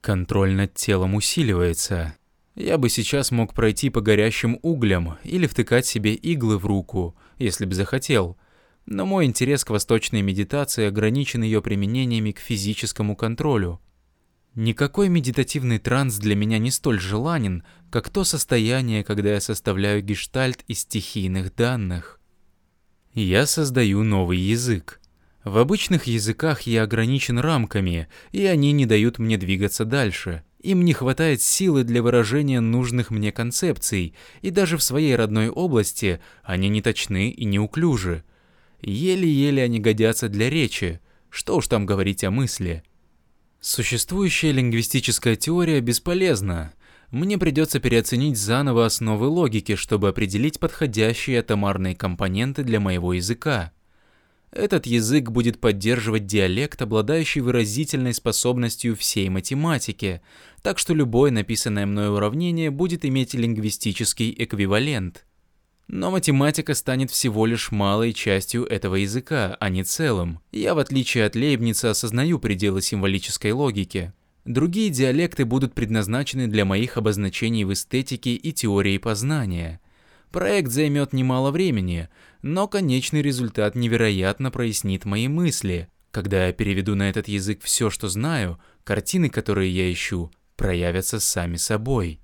Контроль 0.01 0.53
над 0.53 0.75
телом 0.75 1.15
усиливается. 1.15 2.17
Я 2.55 2.77
бы 2.77 2.89
сейчас 2.89 3.31
мог 3.31 3.55
пройти 3.55 3.89
по 3.89 4.01
горящим 4.01 4.59
углям 4.63 5.17
или 5.25 5.47
втыкать 5.47 5.87
себе 5.87 6.15
иглы 6.15 6.59
в 6.59 6.67
руку, 6.67 7.17
если 7.39 7.65
бы 7.65 7.75
захотел. 7.75 8.37
Но 8.85 9.07
мой 9.07 9.25
интерес 9.25 9.65
к 9.65 9.71
восточной 9.71 10.23
медитации 10.23 10.87
ограничен 10.87 11.43
ее 11.43 11.63
применениями 11.63 12.33
к 12.33 12.41
физическому 12.41 13.17
контролю. 13.17 13.81
Никакой 14.55 15.09
медитативный 15.09 15.79
транс 15.79 16.17
для 16.17 16.35
меня 16.35 16.59
не 16.59 16.71
столь 16.71 17.01
желанен, 17.01 17.63
как 17.91 18.11
то 18.11 18.23
состояние, 18.23 19.03
когда 19.03 19.31
я 19.31 19.41
составляю 19.41 20.03
гештальт 20.03 20.63
из 20.69 20.81
стихийных 20.81 21.55
данных. 21.55 22.21
Я 23.15 23.47
создаю 23.47 24.03
новый 24.03 24.39
язык. 24.39 25.01
В 25.43 25.57
обычных 25.57 26.05
языках 26.05 26.63
я 26.63 26.83
ограничен 26.83 27.39
рамками, 27.39 28.09
и 28.31 28.45
они 28.45 28.73
не 28.73 28.85
дают 28.85 29.19
мне 29.19 29.39
двигаться 29.39 29.87
дальше. 29.87 30.45
Им 30.61 30.85
не 30.85 30.93
хватает 30.93 31.41
силы 31.41 31.83
для 31.83 32.03
выражения 32.03 32.61
нужных 32.61 33.11
мне 33.11 33.33
концепций, 33.33 34.15
и 34.43 34.51
даже 34.51 34.77
в 34.77 34.83
своей 34.83 35.17
родной 35.17 35.49
области 35.49 36.21
они 36.45 36.69
не 36.69 36.83
точны 36.83 37.31
и 37.31 37.45
неуклюжи. 37.45 38.23
Еле-еле 38.83 39.63
они 39.63 39.81
годятся 39.81 40.29
для 40.29 40.51
речи, 40.51 41.01
что 41.31 41.57
уж 41.57 41.69
там 41.69 41.87
говорить 41.87 42.23
о 42.23 42.31
мысли. 42.31 42.85
Существующая 43.65 44.51
лингвистическая 44.51 45.37
теория 45.37 45.81
бесполезна. 45.81 46.73
Мне 47.13 47.39
придется 47.39 47.79
переоценить 47.79 48.37
заново 48.37 48.87
основы 48.87 49.29
логики, 49.29 49.77
чтобы 49.77 50.09
определить 50.09 50.59
подходящие 50.59 51.39
атомарные 51.39 51.95
компоненты 51.95 52.65
для 52.65 52.81
моего 52.81 53.13
языка. 53.13 53.71
Этот 54.51 54.87
язык 54.87 55.31
будет 55.31 55.61
поддерживать 55.61 56.27
диалект, 56.27 56.83
обладающий 56.83 57.41
выразительной 57.41 58.15
способностью 58.15 58.97
всей 58.97 59.29
математики, 59.29 60.23
так 60.63 60.81
что 60.81 60.93
любое 60.93 61.31
написанное 61.31 61.87
мной 61.87 62.13
уравнение 62.13 62.73
будет 62.73 63.05
иметь 63.05 63.33
лингвистический 63.33 64.35
эквивалент. 64.37 65.25
Но 65.89 66.11
математика 66.11 66.75
станет 66.75 67.11
всего 67.11 67.45
лишь 67.45 67.71
малой 67.71 68.13
частью 68.13 68.65
этого 68.65 68.97
языка, 68.97 69.57
а 69.61 69.69
не 69.69 69.85
целым. 69.85 70.41
Я, 70.51 70.75
в 70.75 70.79
отличие 70.79 71.27
от 71.27 71.35
Лейбница, 71.35 71.91
осознаю 71.91 72.39
пределы 72.39 72.81
символической 72.81 73.53
логики. 73.53 74.13
Другие 74.45 74.91
диалекты 74.91 75.45
будут 75.45 75.75
предназначены 75.75 76.49
для 76.49 76.65
моих 76.65 76.97
обозначений 76.97 77.65
в 77.65 77.73
эстетике 77.73 78.35
и 78.35 78.53
теории 78.53 78.99
познания. 78.99 79.81
Проект 80.31 80.71
займет 80.71 81.13
немало 81.13 81.51
времени, 81.51 82.09
но 82.41 82.67
конечный 82.67 83.21
результат 83.21 83.75
невероятно 83.75 84.51
прояснит 84.51 85.05
мои 85.05 85.29
мысли. 85.29 85.89
Когда 86.11 86.47
я 86.47 86.53
переведу 86.53 86.95
на 86.95 87.11
этот 87.11 87.29
язык 87.29 87.61
все, 87.63 87.91
что 87.91 88.09
знаю, 88.09 88.59
картины, 88.83 89.29
которые 89.29 89.71
я 89.71 89.93
ищу, 89.93 90.31
проявятся 90.57 91.21
сами 91.21 91.57
собой. 91.57 92.22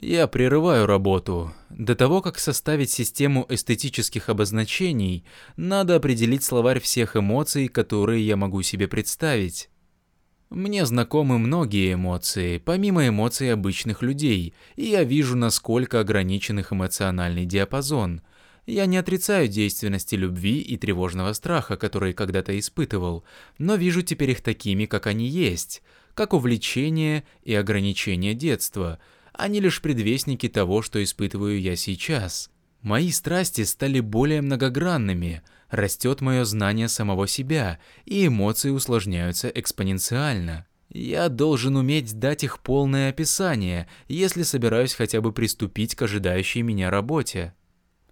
Я 0.00 0.26
прерываю 0.26 0.86
работу. 0.86 1.52
До 1.70 1.94
того, 1.94 2.20
как 2.20 2.38
составить 2.38 2.90
систему 2.90 3.46
эстетических 3.48 4.28
обозначений, 4.28 5.24
надо 5.56 5.94
определить 5.94 6.42
словарь 6.42 6.80
всех 6.80 7.16
эмоций, 7.16 7.68
которые 7.68 8.26
я 8.26 8.36
могу 8.36 8.62
себе 8.62 8.88
представить. 8.88 9.70
Мне 10.50 10.84
знакомы 10.84 11.38
многие 11.38 11.94
эмоции, 11.94 12.58
помимо 12.58 13.06
эмоций 13.08 13.52
обычных 13.52 14.02
людей, 14.02 14.54
и 14.76 14.86
я 14.86 15.04
вижу, 15.04 15.36
насколько 15.36 16.00
ограничен 16.00 16.58
их 16.58 16.72
эмоциональный 16.72 17.46
диапазон. 17.46 18.20
Я 18.66 18.86
не 18.86 18.96
отрицаю 18.96 19.46
действенности 19.46 20.16
любви 20.16 20.58
и 20.58 20.76
тревожного 20.76 21.32
страха, 21.34 21.76
которые 21.76 22.14
когда-то 22.14 22.58
испытывал, 22.58 23.24
но 23.58 23.76
вижу 23.76 24.02
теперь 24.02 24.30
их 24.30 24.42
такими, 24.42 24.86
как 24.86 25.06
они 25.06 25.28
есть, 25.28 25.82
как 26.14 26.32
увлечение 26.34 27.24
и 27.44 27.54
ограничение 27.54 28.34
детства– 28.34 28.98
они 29.36 29.60
лишь 29.60 29.82
предвестники 29.82 30.48
того, 30.48 30.80
что 30.82 31.02
испытываю 31.02 31.60
я 31.60 31.76
сейчас. 31.76 32.50
Мои 32.82 33.10
страсти 33.10 33.62
стали 33.64 34.00
более 34.00 34.42
многогранными, 34.42 35.42
растет 35.70 36.20
мое 36.20 36.44
знание 36.44 36.88
самого 36.88 37.26
себя, 37.26 37.78
и 38.04 38.26
эмоции 38.26 38.70
усложняются 38.70 39.48
экспоненциально. 39.48 40.66
Я 40.90 41.28
должен 41.28 41.76
уметь 41.76 42.18
дать 42.18 42.44
их 42.44 42.60
полное 42.60 43.10
описание, 43.10 43.88
если 44.06 44.42
собираюсь 44.42 44.94
хотя 44.94 45.20
бы 45.20 45.32
приступить 45.32 45.94
к 45.94 46.02
ожидающей 46.02 46.62
меня 46.62 46.90
работе. 46.90 47.54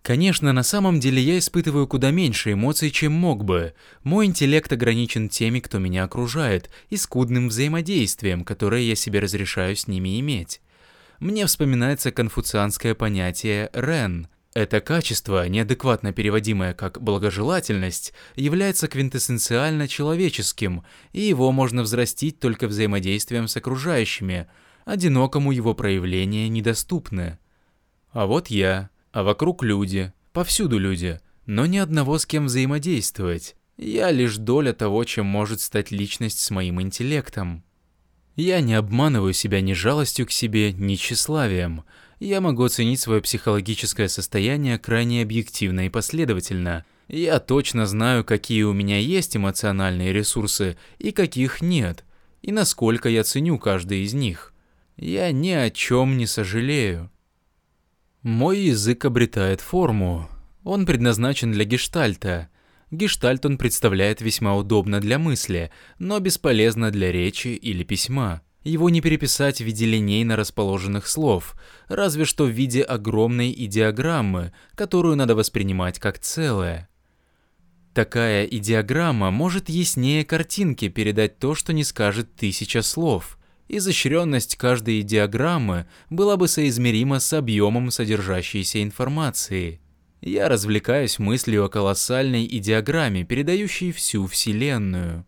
Конечно, 0.00 0.52
на 0.52 0.64
самом 0.64 0.98
деле 0.98 1.22
я 1.22 1.38
испытываю 1.38 1.86
куда 1.86 2.10
меньше 2.10 2.54
эмоций, 2.54 2.90
чем 2.90 3.12
мог 3.12 3.44
бы. 3.44 3.74
Мой 4.02 4.26
интеллект 4.26 4.72
ограничен 4.72 5.28
теми, 5.28 5.60
кто 5.60 5.78
меня 5.78 6.02
окружает, 6.02 6.70
и 6.90 6.96
скудным 6.96 7.48
взаимодействием, 7.48 8.44
которое 8.44 8.82
я 8.82 8.96
себе 8.96 9.20
разрешаю 9.20 9.76
с 9.76 9.86
ними 9.86 10.18
иметь 10.18 10.60
мне 11.22 11.46
вспоминается 11.46 12.10
конфуцианское 12.10 12.94
понятие 12.94 13.70
«рен». 13.72 14.26
Это 14.54 14.80
качество, 14.80 15.48
неадекватно 15.48 16.12
переводимое 16.12 16.74
как 16.74 17.00
«благожелательность», 17.00 18.12
является 18.34 18.88
квинтэссенциально 18.88 19.86
человеческим, 19.86 20.82
и 21.12 21.20
его 21.20 21.52
можно 21.52 21.82
взрастить 21.82 22.40
только 22.40 22.66
взаимодействием 22.66 23.46
с 23.46 23.56
окружающими, 23.56 24.48
одинокому 24.84 25.52
его 25.52 25.74
проявления 25.74 26.48
недоступны. 26.48 27.38
А 28.10 28.26
вот 28.26 28.48
я, 28.48 28.90
а 29.12 29.22
вокруг 29.22 29.62
люди, 29.62 30.12
повсюду 30.32 30.76
люди, 30.78 31.20
но 31.46 31.66
ни 31.66 31.78
одного 31.78 32.18
с 32.18 32.26
кем 32.26 32.46
взаимодействовать. 32.46 33.54
Я 33.76 34.10
лишь 34.10 34.38
доля 34.38 34.72
того, 34.72 35.04
чем 35.04 35.26
может 35.26 35.60
стать 35.60 35.92
личность 35.92 36.40
с 36.40 36.50
моим 36.50 36.82
интеллектом. 36.82 37.62
Я 38.36 38.60
не 38.60 38.74
обманываю 38.74 39.32
себя 39.32 39.60
ни 39.60 39.72
жалостью 39.72 40.26
к 40.26 40.30
себе, 40.30 40.72
ни 40.72 40.94
тщеславием. 40.96 41.84
Я 42.18 42.40
могу 42.40 42.64
оценить 42.64 43.00
свое 43.00 43.20
психологическое 43.20 44.08
состояние 44.08 44.78
крайне 44.78 45.22
объективно 45.22 45.86
и 45.86 45.90
последовательно. 45.90 46.84
Я 47.08 47.40
точно 47.40 47.86
знаю, 47.86 48.24
какие 48.24 48.62
у 48.62 48.72
меня 48.72 48.98
есть 48.98 49.36
эмоциональные 49.36 50.12
ресурсы 50.12 50.78
и 50.98 51.10
каких 51.12 51.60
нет, 51.60 52.04
и 52.40 52.52
насколько 52.52 53.08
я 53.08 53.22
ценю 53.22 53.58
каждый 53.58 54.04
из 54.04 54.14
них. 54.14 54.54
Я 54.96 55.30
ни 55.32 55.50
о 55.50 55.68
чем 55.70 56.16
не 56.16 56.26
сожалею. 56.26 57.10
Мой 58.22 58.60
язык 58.60 59.04
обретает 59.04 59.60
форму. 59.60 60.28
Он 60.64 60.86
предназначен 60.86 61.52
для 61.52 61.64
гештальта. 61.64 62.48
Гештальт 62.92 63.46
он 63.46 63.56
представляет 63.56 64.20
весьма 64.20 64.54
удобно 64.54 65.00
для 65.00 65.18
мысли, 65.18 65.72
но 65.98 66.20
бесполезно 66.20 66.90
для 66.90 67.10
речи 67.10 67.48
или 67.48 67.84
письма. 67.84 68.42
Его 68.64 68.90
не 68.90 69.00
переписать 69.00 69.62
в 69.62 69.64
виде 69.64 69.86
линейно 69.86 70.36
расположенных 70.36 71.08
слов, 71.08 71.54
разве 71.88 72.26
что 72.26 72.44
в 72.44 72.50
виде 72.50 72.82
огромной 72.82 73.50
идеограммы, 73.50 74.52
которую 74.74 75.16
надо 75.16 75.34
воспринимать 75.34 75.98
как 75.98 76.18
целое. 76.18 76.90
Такая 77.94 78.44
идеограмма 78.44 79.30
может 79.30 79.70
яснее 79.70 80.22
картинки 80.26 80.88
передать 80.88 81.38
то, 81.38 81.54
что 81.54 81.72
не 81.72 81.84
скажет 81.84 82.36
тысяча 82.36 82.82
слов. 82.82 83.38
Изощренность 83.68 84.56
каждой 84.56 85.00
идеограммы 85.00 85.86
была 86.10 86.36
бы 86.36 86.46
соизмерима 86.46 87.20
с 87.20 87.32
объемом 87.32 87.90
содержащейся 87.90 88.82
информации. 88.82 89.80
Я 90.22 90.48
развлекаюсь 90.48 91.18
мыслью 91.18 91.64
о 91.64 91.68
колоссальной 91.68 92.46
идеограмме, 92.46 93.24
передающей 93.24 93.90
всю 93.90 94.28
Вселенную. 94.28 95.26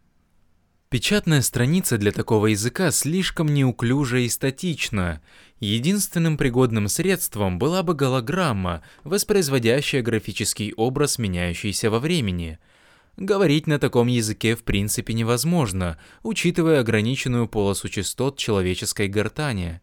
Печатная 0.89 1.43
страница 1.43 1.99
для 1.99 2.13
такого 2.13 2.47
языка 2.47 2.93
слишком 2.93 3.53
неуклюжа 3.53 4.19
и 4.19 4.29
статична. 4.29 5.21
Единственным 5.59 6.37
пригодным 6.37 6.87
средством 6.87 7.59
была 7.59 7.83
бы 7.83 7.95
голограмма, 7.95 8.85
воспроизводящая 9.03 10.03
графический 10.03 10.73
образ, 10.77 11.19
меняющийся 11.19 11.91
во 11.91 11.99
времени. 11.99 12.61
Говорить 13.17 13.67
на 13.67 13.81
таком 13.81 14.07
языке 14.07 14.55
в 14.55 14.63
принципе 14.63 15.13
невозможно, 15.13 15.99
учитывая 16.23 16.79
ограниченную 16.79 17.49
полосу 17.49 17.89
частот 17.89 18.39
человеческой 18.39 19.09
гортани. 19.09 19.81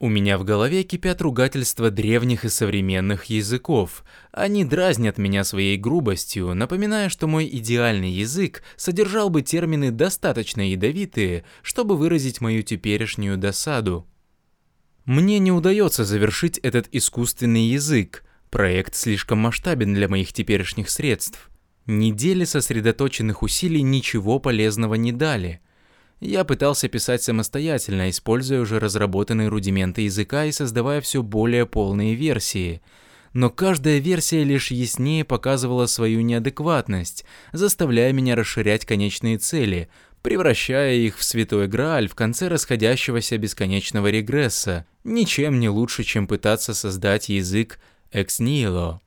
У 0.00 0.08
меня 0.08 0.38
в 0.38 0.44
голове 0.44 0.84
кипят 0.84 1.20
ругательства 1.20 1.90
древних 1.90 2.44
и 2.44 2.48
современных 2.48 3.24
языков. 3.24 4.04
Они 4.30 4.64
дразнят 4.64 5.18
меня 5.18 5.42
своей 5.42 5.76
грубостью, 5.76 6.54
напоминая, 6.54 7.08
что 7.08 7.26
мой 7.26 7.48
идеальный 7.50 8.12
язык 8.12 8.62
содержал 8.76 9.28
бы 9.28 9.42
термины 9.42 9.90
достаточно 9.90 10.68
ядовитые, 10.70 11.44
чтобы 11.62 11.96
выразить 11.96 12.40
мою 12.40 12.62
теперешнюю 12.62 13.38
досаду. 13.38 14.06
Мне 15.04 15.40
не 15.40 15.50
удается 15.50 16.04
завершить 16.04 16.58
этот 16.58 16.86
искусственный 16.92 17.66
язык. 17.66 18.24
Проект 18.50 18.94
слишком 18.94 19.38
масштабен 19.38 19.94
для 19.94 20.08
моих 20.08 20.32
теперешних 20.32 20.90
средств. 20.90 21.50
Недели 21.86 22.44
сосредоточенных 22.44 23.42
усилий 23.42 23.82
ничего 23.82 24.38
полезного 24.38 24.94
не 24.94 25.10
дали. 25.10 25.60
Я 26.20 26.44
пытался 26.44 26.88
писать 26.88 27.22
самостоятельно, 27.22 28.10
используя 28.10 28.60
уже 28.60 28.80
разработанные 28.80 29.48
рудименты 29.48 30.02
языка 30.02 30.46
и 30.46 30.52
создавая 30.52 31.00
все 31.00 31.22
более 31.22 31.64
полные 31.64 32.14
версии. 32.14 32.82
Но 33.32 33.50
каждая 33.50 33.98
версия 33.98 34.42
лишь 34.42 34.70
яснее 34.70 35.24
показывала 35.24 35.86
свою 35.86 36.22
неадекватность, 36.22 37.24
заставляя 37.52 38.12
меня 38.12 38.34
расширять 38.34 38.84
конечные 38.84 39.38
цели, 39.38 39.88
превращая 40.22 40.94
их 40.94 41.18
в 41.18 41.22
святой 41.22 41.68
грааль 41.68 42.08
в 42.08 42.14
конце 42.14 42.48
расходящегося 42.48 43.38
бесконечного 43.38 44.08
регресса, 44.08 44.86
ничем 45.04 45.60
не 45.60 45.68
лучше, 45.68 46.02
чем 46.02 46.26
пытаться 46.26 46.74
создать 46.74 47.28
язык 47.28 47.78
экс 48.10 48.40
нихило. 48.40 49.00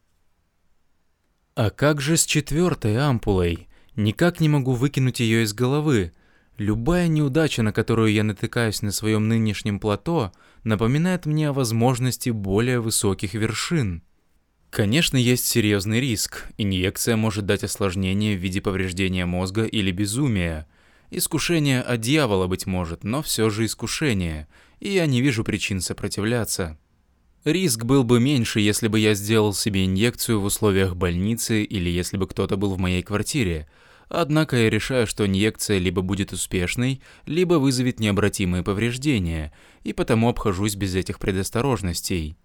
А 1.55 1.69
как 1.69 1.99
же 1.99 2.15
с 2.15 2.25
четвертой 2.25 2.97
ампулой? 2.97 3.67
Никак 3.95 4.39
не 4.39 4.47
могу 4.47 4.71
выкинуть 4.73 5.19
ее 5.19 5.43
из 5.43 5.53
головы. 5.53 6.13
Любая 6.57 7.07
неудача, 7.07 7.63
на 7.63 7.73
которую 7.73 8.11
я 8.11 8.23
натыкаюсь 8.23 8.81
на 8.81 8.91
своем 8.91 9.27
нынешнем 9.27 9.79
плато, 9.79 10.31
напоминает 10.63 11.25
мне 11.25 11.49
о 11.49 11.53
возможности 11.53 12.29
более 12.29 12.79
высоких 12.79 13.33
вершин. 13.33 14.03
Конечно, 14.69 15.17
есть 15.17 15.45
серьезный 15.45 15.99
риск. 15.99 16.47
Инъекция 16.57 17.17
может 17.17 17.45
дать 17.45 17.63
осложнение 17.63 18.37
в 18.37 18.39
виде 18.39 18.61
повреждения 18.61 19.25
мозга 19.25 19.65
или 19.65 19.91
безумия. 19.91 20.67
Искушение 21.09 21.81
от 21.81 21.99
дьявола, 21.99 22.47
быть 22.47 22.65
может, 22.65 23.03
но 23.03 23.21
все 23.21 23.49
же 23.49 23.65
искушение, 23.65 24.47
и 24.79 24.93
я 24.93 25.05
не 25.07 25.21
вижу 25.21 25.43
причин 25.43 25.81
сопротивляться. 25.81 26.77
Риск 27.43 27.83
был 27.83 28.03
бы 28.03 28.19
меньше, 28.19 28.59
если 28.59 28.87
бы 28.87 28.99
я 28.99 29.15
сделал 29.15 29.53
себе 29.53 29.85
инъекцию 29.85 30.39
в 30.39 30.45
условиях 30.45 30.95
больницы 30.95 31.63
или 31.63 31.89
если 31.89 32.15
бы 32.15 32.27
кто-то 32.27 32.55
был 32.55 32.75
в 32.75 32.79
моей 32.79 33.01
квартире. 33.01 33.67
Однако 34.13 34.57
я 34.57 34.69
решаю, 34.69 35.07
что 35.07 35.25
инъекция 35.25 35.77
либо 35.77 36.01
будет 36.01 36.33
успешной, 36.33 37.01
либо 37.25 37.53
вызовет 37.53 38.01
необратимые 38.01 38.61
повреждения, 38.61 39.53
и 39.83 39.93
потому 39.93 40.27
обхожусь 40.27 40.75
без 40.75 40.95
этих 40.95 41.17
предосторожностей. 41.17 42.35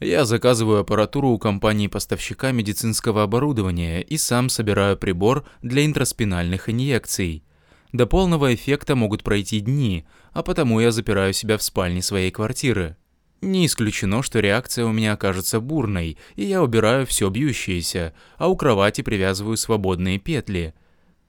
Я 0.00 0.24
заказываю 0.24 0.80
аппаратуру 0.80 1.28
у 1.28 1.38
компании-поставщика 1.38 2.50
медицинского 2.50 3.22
оборудования 3.22 4.02
и 4.02 4.16
сам 4.16 4.48
собираю 4.48 4.96
прибор 4.96 5.46
для 5.62 5.86
интроспинальных 5.86 6.68
инъекций. 6.68 7.44
До 7.92 8.06
полного 8.06 8.52
эффекта 8.52 8.96
могут 8.96 9.22
пройти 9.22 9.60
дни, 9.60 10.04
а 10.32 10.42
потому 10.42 10.80
я 10.80 10.90
запираю 10.90 11.32
себя 11.32 11.58
в 11.58 11.62
спальне 11.62 12.02
своей 12.02 12.32
квартиры. 12.32 12.96
Не 13.40 13.66
исключено, 13.66 14.24
что 14.24 14.40
реакция 14.40 14.84
у 14.84 14.90
меня 14.90 15.12
окажется 15.12 15.60
бурной, 15.60 16.18
и 16.34 16.44
я 16.44 16.60
убираю 16.60 17.06
все 17.06 17.30
бьющееся, 17.30 18.14
а 18.36 18.48
у 18.48 18.56
кровати 18.56 19.02
привязываю 19.02 19.56
свободные 19.56 20.18
петли. 20.18 20.74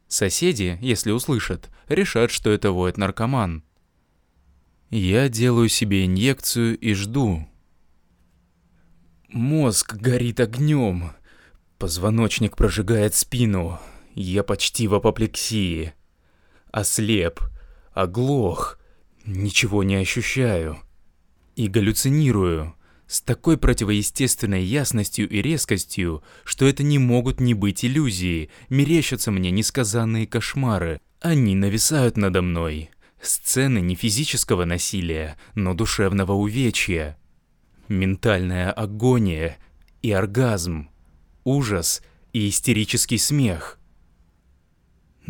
Соседи, 0.09 0.77
если 0.81 1.11
услышат, 1.11 1.69
решат, 1.87 2.31
что 2.31 2.49
это 2.49 2.71
воет 2.71 2.97
наркоман. 2.97 3.63
Я 4.89 5.29
делаю 5.29 5.69
себе 5.69 6.05
инъекцию 6.05 6.77
и 6.77 6.93
жду. 6.93 7.47
Мозг 9.29 9.93
горит 9.93 10.41
огнем. 10.41 11.11
Позвоночник 11.77 12.57
прожигает 12.57 13.13
спину. 13.13 13.79
Я 14.15 14.43
почти 14.43 14.87
в 14.87 14.95
апоплексии. 14.95 15.93
Ослеп. 16.71 17.39
Оглох. 17.93 18.79
Ничего 19.25 19.83
не 19.83 19.95
ощущаю 19.95 20.79
и 21.59 21.67
галлюцинирую 21.67 22.73
с 23.09 23.21
такой 23.21 23.57
противоестественной 23.57 24.63
ясностью 24.63 25.27
и 25.27 25.41
резкостью, 25.41 26.23
что 26.43 26.67
это 26.67 26.83
не 26.83 26.99
могут 26.99 27.41
не 27.41 27.55
быть 27.55 27.83
иллюзии, 27.83 28.51
мерещатся 28.69 29.31
мне 29.31 29.49
несказанные 29.49 30.27
кошмары. 30.27 31.01
Они 31.19 31.55
нависают 31.55 32.17
надо 32.17 32.43
мной. 32.43 32.91
Сцены 33.19 33.79
не 33.79 33.95
физического 33.95 34.63
насилия, 34.63 35.37
но 35.55 35.73
душевного 35.73 36.33
увечья. 36.33 37.17
Ментальная 37.87 38.71
агония 38.71 39.57
и 40.03 40.11
оргазм. 40.11 40.91
Ужас 41.43 42.03
и 42.31 42.47
истерический 42.47 43.17
смех. 43.17 43.78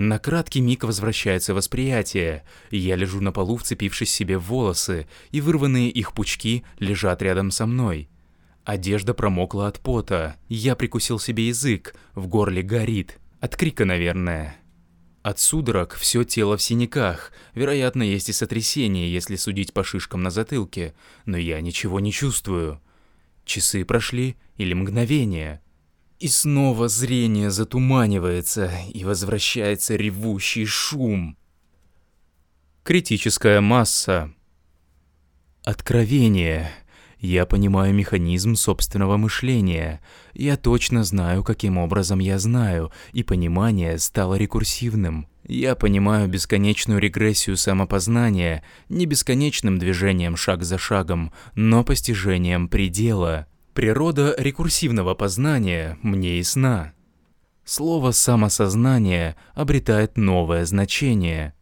На 0.02 0.18
краткий 0.18 0.62
миг 0.62 0.86
возвращается 0.86 1.54
восприятие. 1.54 2.46
Я 2.72 2.96
лежу 2.96 3.20
на 3.20 3.34
полу, 3.34 3.58
вцепившись 3.58 4.10
себе 4.10 4.38
в 4.38 4.44
волосы, 4.44 5.10
и 5.32 5.42
вырванные 5.42 5.90
их 5.90 6.14
пучки 6.14 6.64
лежат 6.78 7.22
рядом 7.22 7.52
со 7.52 7.66
мной. 7.66 8.08
Одежда 8.64 9.14
промокла 9.14 9.68
от 9.68 9.82
пота. 9.82 10.38
Я 10.48 10.78
прикусил 10.78 11.20
себе 11.20 11.50
язык, 11.50 11.96
в 12.16 12.28
горле 12.28 12.62
горит. 12.62 13.20
От 13.42 13.58
крика, 13.58 13.84
наверное. 13.84 14.56
От 15.22 15.40
судорог 15.40 15.96
все 15.96 16.24
тело 16.24 16.56
в 16.56 16.62
синяках. 16.62 17.34
Вероятно, 17.54 18.02
есть 18.02 18.30
и 18.30 18.32
сотрясение, 18.32 19.12
если 19.12 19.36
судить 19.36 19.74
по 19.74 19.84
шишкам 19.84 20.24
на 20.24 20.30
затылке. 20.30 20.94
Но 21.26 21.36
я 21.36 21.60
ничего 21.60 22.00
не 22.00 22.14
чувствую. 22.14 22.80
Часы 23.44 23.84
прошли 23.84 24.38
или 24.56 24.74
мгновение. 24.74 25.62
И 26.20 26.28
снова 26.28 26.90
зрение 26.90 27.50
затуманивается, 27.50 28.70
и 28.94 29.06
возвращается 29.06 29.96
ревущий 29.96 30.66
шум. 30.66 31.38
Критическая 32.84 33.62
масса. 33.62 34.34
Откровение. 35.64 36.72
Я 37.20 37.46
понимаю 37.46 37.94
механизм 37.94 38.56
собственного 38.56 39.16
мышления. 39.16 40.02
Я 40.34 40.58
точно 40.58 41.06
знаю, 41.06 41.44
каким 41.44 41.78
образом 41.78 42.20
я 42.20 42.38
знаю, 42.38 42.92
и 43.14 43.24
понимание 43.24 43.98
стало 43.98 44.36
рекурсивным. 44.36 45.28
Я 45.48 45.76
понимаю 45.76 46.28
бесконечную 46.28 47.00
регрессию 47.00 47.56
самопознания, 47.56 48.64
не 48.90 49.06
бесконечным 49.06 49.80
движением 49.80 50.36
шаг 50.36 50.64
за 50.64 50.78
шагом, 50.78 51.32
но 51.56 51.84
постижением 51.84 52.68
предела. 52.68 53.48
Природа 53.80 54.36
рекурсивного 54.38 55.16
познания 55.16 55.98
мне 56.02 56.40
ясна. 56.40 56.92
Слово 57.64 58.12
«самосознание» 58.12 59.38
обретает 59.54 60.18
новое 60.18 60.66
значение. 60.66 61.54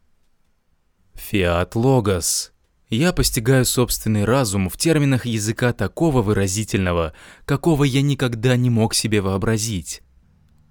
Фиат 1.14 1.76
логос. 1.76 2.54
Я 2.90 3.14
постигаю 3.14 3.66
собственный 3.66 4.26
разум 4.26 4.68
в 4.68 4.78
терминах 4.78 5.28
языка 5.28 5.74
такого 5.74 6.24
выразительного, 6.24 7.14
какого 7.46 7.84
я 7.84 8.02
никогда 8.02 8.56
не 8.56 8.72
мог 8.72 8.96
себе 8.96 9.22
вообразить. 9.22 10.02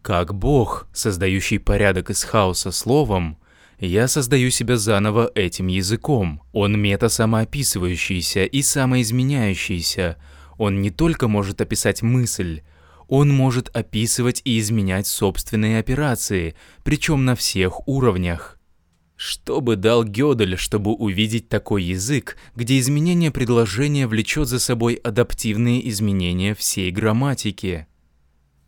Как 0.03 0.35
Бог, 0.35 0.89
создающий 0.93 1.61
порядок 1.61 2.11
из 2.11 2.25
хаоса 2.25 2.73
словом, 2.73 3.39
я 3.79 4.09
создаю 4.09 4.51
себя 4.51 4.77
заново 4.77 5.31
этим 5.37 5.69
языком. 5.69 6.43
Он 6.53 6.77
мета-самоописывающийся 6.77 8.47
и 8.47 8.63
самоизменяющийся– 8.63 10.17
он 10.59 10.81
не 10.83 10.91
только 10.91 11.29
может 11.29 11.61
описать 11.61 12.03
мысль, 12.03 12.63
он 13.09 13.31
может 13.31 13.69
описывать 13.75 14.43
и 14.45 14.59
изменять 14.59 15.07
собственные 15.07 15.79
операции, 15.79 16.57
причем 16.83 17.25
на 17.25 17.37
всех 17.37 17.87
уровнях. 17.87 18.59
Что 19.15 19.61
бы 19.61 19.77
дал 19.77 20.05
Гёдель, 20.05 20.57
чтобы 20.57 20.93
увидеть 20.93 21.49
такой 21.49 21.83
язык, 21.83 22.37
где 22.55 22.79
изменение 22.79 23.31
предложения 23.31 24.07
влечет 24.07 24.49
за 24.49 24.59
собой 24.59 24.95
адаптивные 24.95 25.89
изменения 25.89 26.55
всей 26.55 26.91
грамматики? 26.91 27.87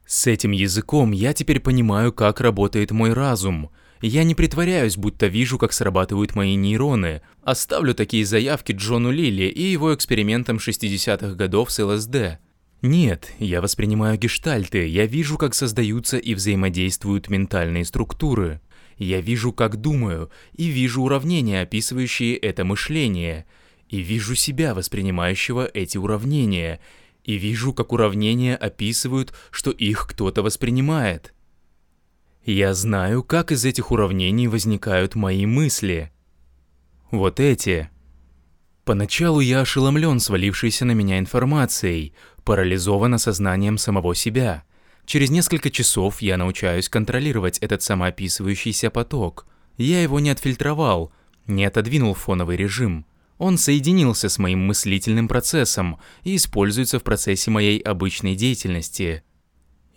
С 0.06 0.26
этим 0.26 0.52
языком 0.52 1.12
я 1.12 1.34
теперь 1.34 1.60
понимаю, 1.60 2.12
как 2.12 2.40
работает 2.40 2.92
мой 2.92 3.12
разум– 3.12 3.70
я 4.00 4.24
не 4.24 4.34
притворяюсь, 4.34 4.96
будто 4.96 5.26
вижу, 5.26 5.58
как 5.58 5.72
срабатывают 5.72 6.34
мои 6.34 6.54
нейроны. 6.54 7.22
Оставлю 7.42 7.94
такие 7.94 8.24
заявки 8.24 8.72
Джону 8.72 9.10
Лилли 9.10 9.44
и 9.44 9.62
его 9.62 9.94
экспериментам 9.94 10.56
60-х 10.58 11.34
годов 11.34 11.70
с 11.70 11.82
ЛСД. 11.82 12.38
Нет, 12.80 13.32
я 13.40 13.60
воспринимаю 13.60 14.16
гештальты, 14.18 14.86
я 14.86 15.06
вижу, 15.06 15.36
как 15.36 15.54
создаются 15.54 16.16
и 16.16 16.34
взаимодействуют 16.34 17.28
ментальные 17.28 17.84
структуры. 17.84 18.60
Я 18.98 19.20
вижу, 19.20 19.52
как 19.52 19.76
думаю, 19.76 20.30
и 20.54 20.66
вижу 20.66 21.02
уравнения, 21.02 21.62
описывающие 21.62 22.36
это 22.36 22.64
мышление. 22.64 23.46
И 23.88 24.00
вижу 24.00 24.34
себя, 24.34 24.74
воспринимающего 24.74 25.68
эти 25.72 25.98
уравнения. 25.98 26.80
И 27.24 27.34
вижу, 27.34 27.72
как 27.72 27.92
уравнения 27.92 28.54
описывают, 28.54 29.32
что 29.50 29.70
их 29.70 30.06
кто-то 30.08 30.42
воспринимает. 30.42 31.32
Я 32.50 32.72
знаю, 32.72 33.24
как 33.24 33.52
из 33.52 33.66
этих 33.66 33.90
уравнений 33.90 34.48
возникают 34.48 35.14
мои 35.14 35.44
мысли. 35.44 36.10
Вот 37.10 37.40
эти. 37.40 37.90
Поначалу 38.86 39.40
я 39.40 39.60
ошеломлен 39.60 40.18
свалившейся 40.18 40.86
на 40.86 40.92
меня 40.92 41.18
информацией, 41.18 42.14
парализован 42.44 43.12
осознанием 43.12 43.76
самого 43.76 44.14
себя. 44.14 44.64
Через 45.04 45.28
несколько 45.28 45.70
часов 45.70 46.22
я 46.22 46.38
научаюсь 46.38 46.88
контролировать 46.88 47.58
этот 47.58 47.82
самоописывающийся 47.82 48.88
поток. 48.88 49.46
Я 49.76 50.02
его 50.02 50.18
не 50.18 50.30
отфильтровал, 50.30 51.12
не 51.46 51.66
отодвинул 51.66 52.14
фоновый 52.14 52.56
режим. 52.56 53.04
Он 53.36 53.58
соединился 53.58 54.30
с 54.30 54.38
моим 54.38 54.60
мыслительным 54.66 55.28
процессом 55.28 55.98
и 56.24 56.36
используется 56.36 56.98
в 56.98 57.02
процессе 57.02 57.50
моей 57.50 57.78
обычной 57.78 58.36
деятельности– 58.36 59.22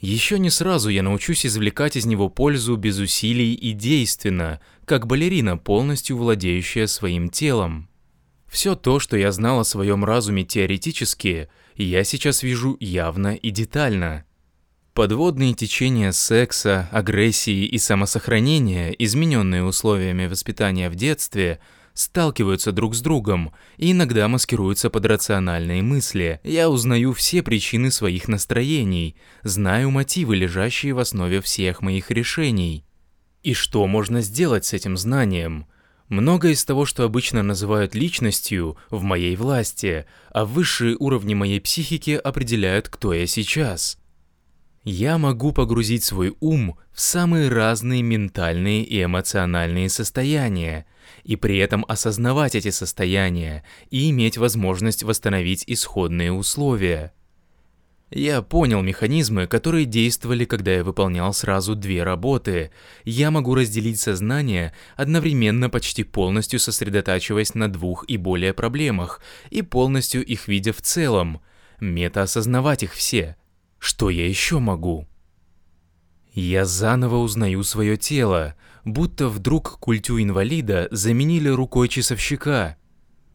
Еще 0.02 0.40
не 0.40 0.50
сразу 0.50 0.90
я 0.90 1.04
научусь 1.04 1.46
извлекать 1.46 1.96
из 1.96 2.08
него 2.08 2.28
пользу 2.28 2.76
без 2.76 2.98
усилий 2.98 3.54
и 3.54 3.72
действенно, 3.72 4.60
как 4.86 5.06
балерина, 5.06 5.58
полностью 5.58 6.18
владеющая 6.18 6.88
своим 6.88 7.30
телом. 7.30 7.88
Все 8.48 8.76
то, 8.76 9.00
что 9.00 9.16
я 9.16 9.32
знал 9.32 9.60
о 9.60 9.64
своем 9.64 10.04
разуме 10.04 10.44
теоретически, 10.44 11.50
я 11.76 12.04
сейчас 12.04 12.42
вижу 12.42 12.76
явно 12.80 13.36
и 13.36 13.52
детально. 13.52 14.26
Подводные 14.94 15.54
течения 15.54 16.12
секса, 16.12 16.90
агрессии 16.92 17.66
и 17.66 17.78
самосохранения, 17.78 18.90
измененные 18.90 19.64
условиями 19.64 20.26
воспитания 20.26 20.90
в 20.90 20.96
детстве– 20.96 21.60
сталкиваются 22.02 22.72
друг 22.72 22.96
с 22.96 23.02
другом 23.02 23.54
и 23.78 23.92
иногда 23.92 24.28
маскируются 24.28 24.90
под 24.90 25.06
рациональные 25.06 25.82
мысли. 25.82 26.40
Я 26.44 26.70
узнаю 26.70 27.14
все 27.14 27.44
причины 27.44 27.92
своих 27.92 28.28
настроений, 28.28 29.16
знаю 29.44 29.92
мотивы, 29.92 30.36
лежащие 30.36 30.94
в 30.94 31.00
основе 31.00 31.42
всех 31.42 31.82
моих 31.82 32.12
решений. 32.12 32.86
И 33.44 33.54
что 33.54 33.88
можно 33.88 34.22
сделать 34.22 34.66
с 34.66 34.74
этим 34.74 34.98
знанием? 34.98 35.66
Многое 36.10 36.52
из 36.54 36.66
того, 36.66 36.86
что 36.86 37.04
обычно 37.04 37.42
называют 37.42 37.96
личностью, 37.96 38.78
в 38.90 39.02
моей 39.04 39.36
власти, 39.36 40.06
а 40.30 40.44
высшие 40.44 40.98
уровни 41.00 41.34
моей 41.34 41.62
психики 41.62 42.12
определяют, 42.12 42.90
кто 42.90 43.14
я 43.14 43.26
сейчас. 43.28 43.98
Я 44.84 45.18
могу 45.18 45.54
погрузить 45.54 46.04
свой 46.04 46.36
ум 46.40 46.78
в 46.92 47.00
самые 47.00 47.50
разные 47.50 48.02
ментальные 48.02 48.84
и 48.84 49.04
эмоциональные 49.04 49.90
состояния, 49.90 50.86
и 51.24 51.36
при 51.36 51.58
этом 51.58 51.86
осознавать 51.88 52.56
эти 52.56 52.70
состояния 52.70 53.64
и 53.90 54.10
иметь 54.10 54.38
возможность 54.38 55.04
восстановить 55.04 55.64
исходные 55.68 56.32
условия. 56.32 57.14
Я 58.14 58.42
понял 58.42 58.82
механизмы, 58.82 59.48
которые 59.48 59.86
действовали, 59.86 60.44
когда 60.44 60.74
я 60.74 60.84
выполнял 60.84 61.34
сразу 61.34 61.76
две 61.76 62.04
работы. 62.04 62.72
Я 63.06 63.32
могу 63.32 63.56
разделить 63.56 64.02
сознание, 64.02 64.74
одновременно 64.98 65.70
почти 65.70 66.04
полностью 66.04 66.60
сосредотачиваясь 66.60 67.56
на 67.56 67.72
двух 67.72 68.04
и 68.10 68.18
более 68.18 68.54
проблемах, 68.54 69.22
и 69.50 69.62
полностью 69.62 70.26
их 70.26 70.50
видя 70.50 70.74
в 70.74 70.82
целом, 70.82 71.42
мета-осознавать 71.80 72.84
их 72.84 72.94
все. 72.94 73.38
Что 73.80 74.10
я 74.10 74.28
еще 74.28 74.60
могу? 74.60 75.08
Я 76.34 76.66
заново 76.66 77.18
узнаю 77.18 77.64
свое 77.64 77.96
тело, 77.96 78.56
будто 78.86 79.28
вдруг 79.30 79.80
культю 79.80 80.22
инвалида 80.22 80.88
заменили 80.92 81.50
рукой 81.50 81.88
часовщика. 81.88 82.78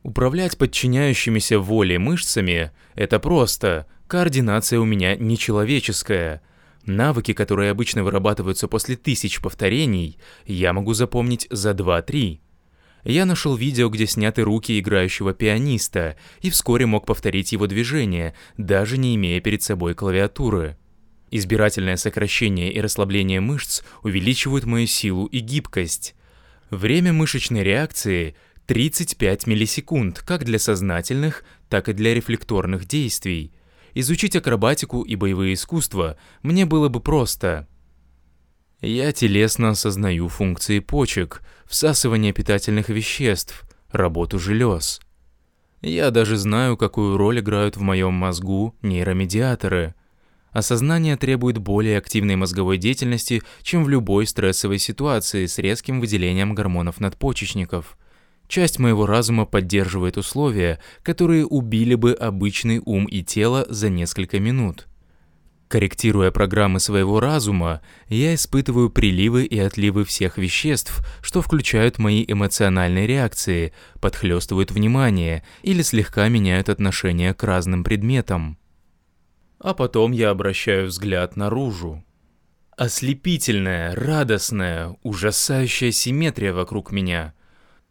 Управлять 0.03 0.57
подчиняющимися 0.57 1.59
воле 1.59 1.99
мышцами– 1.99 2.71
это 2.95 3.19
просто, 3.19 3.87
координация 4.07 4.79
у 4.79 4.85
меня 4.85 5.17
нечеловеческая. 5.17 6.43
Навыки, 6.85 7.33
которые 7.33 7.73
обычно 7.73 8.05
вырабатываются 8.05 8.69
после 8.69 8.95
тысяч 8.97 9.41
повторений, 9.41 10.19
я 10.47 10.73
могу 10.73 10.95
запомнить 10.95 11.49
за 11.51 11.73
2-3. 11.73 12.39
Я 13.03 13.25
нашел 13.25 13.57
видео, 13.57 13.89
где 13.89 14.07
сняты 14.07 14.43
руки 14.43 14.79
играющего 14.79 15.33
пианиста, 15.33 16.17
и 16.41 16.51
вскоре 16.51 16.87
мог 16.87 17.07
повторить 17.07 17.53
его 17.53 17.67
движение, 17.67 18.35
даже 18.57 18.99
не 18.99 19.17
имея 19.17 19.41
перед 19.41 19.63
собой 19.63 19.95
клавиатуры. 19.95 20.77
Избирательное 21.31 21.97
сокращение 21.97 22.73
и 22.73 22.81
расслабление 22.81 23.41
мышц 23.41 23.83
увеличивают 24.03 24.65
мою 24.65 24.87
силу 24.87 25.27
и 25.27 25.41
гибкость. 25.41 26.15
Время 26.71 27.13
мышечной 27.13 27.65
реакции 27.65 28.37
35 28.67 29.47
миллисекунд 29.47 30.21
как 30.21 30.45
для 30.45 30.59
сознательных, 30.59 31.45
так 31.69 31.89
и 31.89 31.93
для 31.93 32.15
рефлекторных 32.15 32.87
действий. 32.87 33.53
Изучить 33.95 34.37
акробатику 34.37 35.03
и 35.03 35.17
боевые 35.17 35.55
искусства 35.55 36.17
мне 36.43 36.65
было 36.65 36.89
бы 36.89 37.01
просто. 37.01 37.67
Я 38.81 39.11
телесно 39.13 39.71
осознаю 39.71 40.29
функции 40.29 40.79
почек, 40.81 41.43
всасывание 41.67 42.33
питательных 42.33 42.89
веществ, 42.89 43.65
работу 43.91 44.39
желез. 44.39 45.01
Я 45.81 46.11
даже 46.11 46.37
знаю, 46.37 46.77
какую 46.77 47.17
роль 47.17 47.41
играют 47.41 47.77
в 47.77 47.81
моем 47.81 48.15
мозгу 48.15 48.77
нейромедиаторы– 48.83 49.95
Осознание 50.57 51.19
требует 51.19 51.59
более 51.59 51.99
активной 51.99 52.37
мозговой 52.37 52.79
деятельности, 52.79 53.43
чем 53.61 53.85
в 53.85 53.91
любой 53.91 54.27
стрессовой 54.27 54.79
ситуации 54.79 55.45
с 55.45 55.59
резким 55.59 56.01
выделением 56.01 56.55
гормонов 56.55 56.99
надпочечников. 56.99 57.99
Часть 58.49 58.79
моего 58.79 59.05
разума 59.05 59.45
поддерживает 59.45 60.17
условия, 60.17 60.81
которые 61.03 61.45
убили 61.45 61.95
бы 61.95 62.15
обычный 62.15 62.81
ум 62.83 63.05
и 63.05 63.23
тело 63.23 63.67
за 63.69 63.91
несколько 63.91 64.41
минут. 64.41 64.87
Корректируя 65.69 66.31
программы 66.31 66.81
своего 66.81 67.21
разума, 67.21 67.83
я 68.09 68.35
испытываю 68.35 68.89
приливы 68.89 69.45
и 69.45 69.59
отливы 69.59 70.07
всех 70.07 70.39
веществ, 70.39 71.07
что 71.21 71.43
включают 71.43 71.99
мои 71.99 72.25
эмоциональные 72.27 73.07
реакции, 73.07 73.75
подхлёстывают 74.01 74.71
внимание 74.71 75.45
или 75.63 75.83
слегка 75.83 76.27
меняют 76.31 76.71
отношение 76.71 77.35
к 77.35 77.43
разным 77.43 77.85
предметам. 77.85 78.57
А 79.59 79.75
потом 79.75 80.13
я 80.13 80.31
обращаю 80.31 80.87
взгляд 80.89 81.37
наружу. 81.37 82.05
Ослепительная, 82.77 83.95
радостная, 83.95 84.97
ужасающая 85.03 85.93
симметрия 85.93 86.53
вокруг 86.53 86.93
меня. 86.93 87.33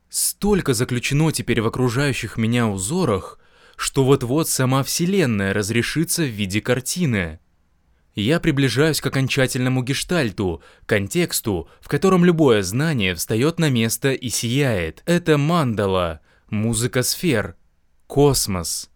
Столько 0.10 0.74
заключено 0.74 1.32
теперь 1.32 1.62
в 1.62 1.68
окружающих 1.68 2.38
меня 2.38 2.68
узорах, 2.68 3.40
что 3.76 4.04
вот-вот 4.04 4.48
сама 4.48 4.84
Вселенная 4.84 5.54
разрешится 5.54 6.24
в 6.24 6.30
виде 6.30 6.62
картины. 6.62 7.40
Я 8.14 8.40
приближаюсь 8.40 9.02
к 9.02 9.08
окончательному 9.08 9.84
гештальту, 9.84 10.64
контексту, 10.86 11.68
в 11.82 11.90
котором 11.90 12.24
любое 12.24 12.64
знание 12.64 13.14
встает 13.14 13.60
на 13.60 13.70
место 13.70 14.14
и 14.14 14.30
сияет. 14.30 15.04
Это 15.06 15.38
мандала, 15.38 16.22
музыка 16.50 17.04
сфер, 17.04 17.58
космос. 18.08 18.90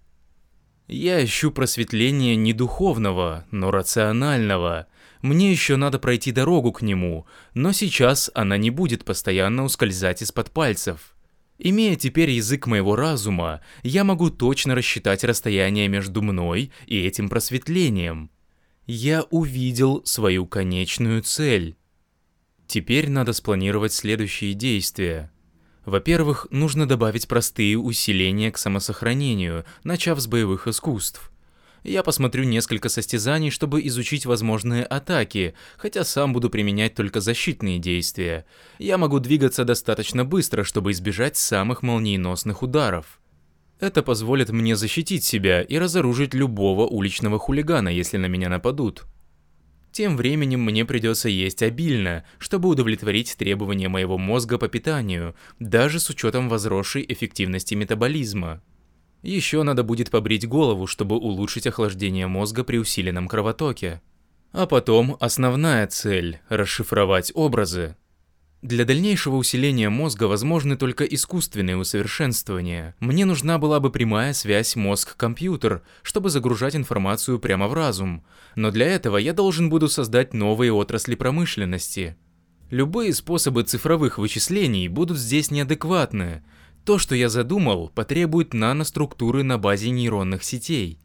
Я 0.90 1.24
ищу 1.24 1.52
просветление 1.52 2.36
не 2.36 2.52
духовного, 2.52 3.46
но 3.52 3.70
рационального. 3.70 4.88
Мне 5.22 5.52
еще 5.52 5.76
надо 5.76 6.00
пройти 6.00 6.32
дорогу 6.32 6.72
к 6.72 6.82
нему, 6.82 7.28
но 7.54 7.74
сейчас 7.74 8.32
она 8.34 8.58
не 8.58 8.72
будет 8.72 9.06
постоянно 9.06 9.64
ускользать 9.66 10.24
из-под 10.24 10.50
пальцев. 10.50 11.16
Имея 11.60 11.96
теперь 11.96 12.32
язык 12.32 12.66
моего 12.66 12.96
разума, 12.96 13.62
я 13.84 14.04
могу 14.04 14.32
точно 14.32 14.74
рассчитать 14.74 15.24
расстояние 15.24 15.88
между 15.88 16.24
мной 16.24 16.72
и 16.88 17.00
этим 17.06 17.30
просветлением. 17.30 18.32
Я 18.88 19.22
увидел 19.30 20.02
свою 20.06 20.48
конечную 20.48 21.22
цель. 21.22 21.78
Теперь 22.66 23.12
надо 23.12 23.34
спланировать 23.34 23.94
следующие 23.94 24.56
действия. 24.56 25.32
Во-первых, 25.90 26.46
нужно 26.52 26.88
добавить 26.88 27.28
простые 27.28 27.76
усиления 27.76 28.52
к 28.52 28.60
самосохранению, 28.60 29.66
начав 29.84 30.20
с 30.20 30.28
боевых 30.28 30.68
искусств. 30.68 31.32
Я 31.84 32.04
посмотрю 32.04 32.44
несколько 32.44 32.90
состязаний, 32.90 33.50
чтобы 33.50 33.82
изучить 33.88 34.28
возможные 34.28 34.84
атаки, 34.84 35.56
хотя 35.78 36.04
сам 36.04 36.32
буду 36.32 36.52
применять 36.52 36.94
только 36.94 37.22
защитные 37.22 37.80
действия. 37.80 38.46
Я 38.78 39.00
могу 39.00 39.18
двигаться 39.20 39.66
достаточно 39.66 40.24
быстро, 40.24 40.64
чтобы 40.64 40.92
избежать 40.92 41.38
самых 41.38 41.82
молниеносных 41.82 42.62
ударов. 42.62 43.20
Это 43.80 44.04
позволит 44.04 44.52
мне 44.52 44.76
защитить 44.76 45.24
себя 45.24 45.64
и 45.64 45.80
разоружить 45.80 46.36
любого 46.36 46.86
уличного 46.86 47.40
хулигана, 47.40 47.90
если 47.90 48.18
на 48.18 48.28
меня 48.28 48.50
нападут. 48.50 49.06
Тем 49.92 50.18
временем 50.18 50.62
мне 50.62 50.86
придется 50.86 51.30
есть 51.30 51.64
обильно, 51.64 52.24
чтобы 52.38 52.70
удовлетворить 52.70 53.36
требования 53.38 53.90
моего 53.90 54.18
мозга 54.18 54.58
по 54.58 54.68
питанию, 54.68 55.36
даже 55.60 56.00
с 56.00 56.10
учетом 56.10 56.48
возросшей 56.48 57.06
эффективности 57.08 57.74
метаболизма. 57.74 58.62
Еще 59.24 59.64
надо 59.64 59.84
будет 59.84 60.12
побрить 60.12 60.48
голову, 60.48 60.88
чтобы 60.88 61.18
улучшить 61.18 61.68
охлаждение 61.68 62.28
мозга 62.28 62.64
при 62.64 62.78
усиленном 62.78 63.28
кровотоке. 63.28 64.02
А 64.52 64.66
потом 64.66 65.18
основная 65.20 65.88
цель– 65.88 66.40
расшифровать 66.50 67.32
образы. 67.36 67.96
Для 68.62 68.84
дальнейшего 68.84 69.38
усиления 69.38 69.90
мозга 69.90 70.26
возможны 70.26 70.76
только 70.76 71.06
искусственные 71.06 71.78
усовершенствования. 71.78 72.94
Мне 73.00 73.24
нужна 73.24 73.58
была 73.58 73.80
бы 73.80 73.90
прямая 73.90 74.34
связь 74.34 74.76
мозг-компьютер, 74.76 75.82
чтобы 76.04 76.30
загружать 76.30 76.76
информацию 76.76 77.40
прямо 77.40 77.70
в 77.70 77.74
разум. 77.74 78.26
Но 78.56 78.72
для 78.72 78.88
этого 78.88 79.16
я 79.16 79.32
должен 79.32 79.70
буду 79.70 79.88
создать 79.88 80.34
новые 80.34 80.74
отрасли 80.74 81.16
промышленности. 81.16 82.18
Любые 82.70 83.14
способы 83.14 83.64
цифровых 83.64 84.18
вычислений 84.18 84.90
будут 84.90 85.18
здесь 85.18 85.52
неадекватны. 85.52 86.44
То, 86.84 86.98
что 86.98 87.16
я 87.16 87.30
задумал, 87.30 87.90
потребует 87.96 88.54
наноструктуры 88.54 89.44
на 89.44 89.58
базе 89.58 89.90
нейронных 89.90 90.44
сетей. 90.44 91.00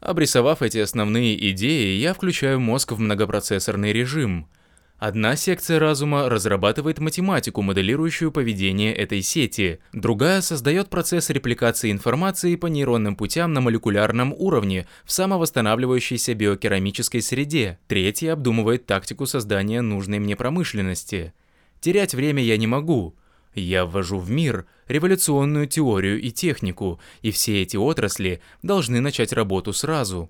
Обрисовав 0.00 0.62
эти 0.62 0.78
основные 0.78 1.50
идеи, 1.50 1.98
я 1.98 2.14
включаю 2.14 2.60
мозг 2.60 2.92
в 2.92 2.98
многопроцессорный 2.98 3.92
режим– 3.92 4.48
Одна 5.00 5.34
секция 5.34 5.78
разума 5.78 6.28
разрабатывает 6.28 6.98
математику, 6.98 7.62
моделирующую 7.62 8.30
поведение 8.30 8.94
этой 8.94 9.22
сети. 9.22 9.78
Другая 9.94 10.42
создает 10.42 10.90
процесс 10.90 11.30
репликации 11.30 11.90
информации 11.90 12.54
по 12.54 12.66
нейронным 12.66 13.16
путям 13.16 13.54
на 13.54 13.62
молекулярном 13.62 14.34
уровне 14.36 14.86
в 15.06 15.12
самовосстанавливающейся 15.12 16.34
биокерамической 16.34 17.22
среде. 17.22 17.78
Третья 17.88 18.34
обдумывает 18.34 18.84
тактику 18.84 19.24
создания 19.24 19.80
нужной 19.80 20.18
мне 20.18 20.36
промышленности. 20.36 21.32
Терять 21.80 22.14
время 22.14 22.42
я 22.42 22.58
не 22.58 22.66
могу. 22.66 23.16
Я 23.54 23.86
ввожу 23.86 24.18
в 24.18 24.30
мир 24.30 24.66
революционную 24.86 25.66
теорию 25.66 26.20
и 26.20 26.30
технику, 26.30 27.00
и 27.22 27.30
все 27.30 27.62
эти 27.62 27.78
отрасли 27.78 28.42
должны 28.62 29.00
начать 29.00 29.32
работу 29.32 29.72
сразу. 29.72 30.28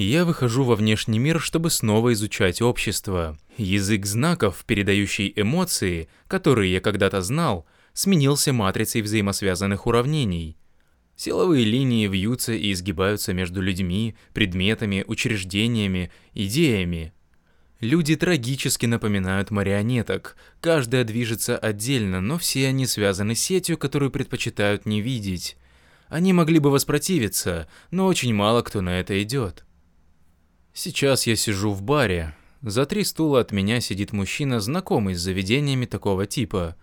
Я 0.00 0.24
выхожу 0.24 0.62
во 0.62 0.76
внешний 0.76 1.18
мир, 1.18 1.40
чтобы 1.40 1.70
снова 1.70 2.12
изучать 2.12 2.62
общество. 2.62 3.36
Язык 3.56 4.06
знаков, 4.06 4.62
передающий 4.64 5.32
эмоции, 5.34 6.08
которые 6.28 6.72
я 6.72 6.80
когда-то 6.80 7.20
знал, 7.20 7.66
сменился 7.94 8.52
матрицей 8.52 9.02
взаимосвязанных 9.02 9.88
уравнений. 9.88 10.56
Силовые 11.16 11.64
линии 11.64 12.06
вьются 12.06 12.52
и 12.52 12.70
изгибаются 12.70 13.32
между 13.32 13.60
людьми, 13.60 14.14
предметами, 14.34 15.04
учреждениями, 15.04 16.12
идеями. 16.32 17.12
Люди 17.80 18.14
трагически 18.14 18.86
напоминают 18.86 19.50
марионеток. 19.50 20.36
Каждая 20.60 21.02
движется 21.02 21.58
отдельно, 21.58 22.20
но 22.20 22.38
все 22.38 22.68
они 22.68 22.86
связаны 22.86 23.34
сетью, 23.34 23.76
которую 23.76 24.12
предпочитают 24.12 24.86
не 24.86 25.00
видеть. 25.00 25.56
Они 26.06 26.32
могли 26.32 26.60
бы 26.60 26.70
воспротивиться, 26.70 27.66
но 27.90 28.06
очень 28.06 28.32
мало 28.32 28.62
кто 28.62 28.80
на 28.80 29.00
это 29.00 29.20
идет. 29.20 29.64
Сейчас 30.80 31.26
я 31.26 31.34
сижу 31.34 31.72
в 31.72 31.82
баре. 31.82 32.36
За 32.62 32.86
три 32.86 33.02
стула 33.02 33.40
от 33.40 33.50
меня 33.50 33.80
сидит 33.80 34.12
мужчина, 34.12 34.60
знакомый 34.60 35.16
с 35.16 35.20
заведениями 35.20 35.86
такого 35.86 36.24
типа. 36.24 36.76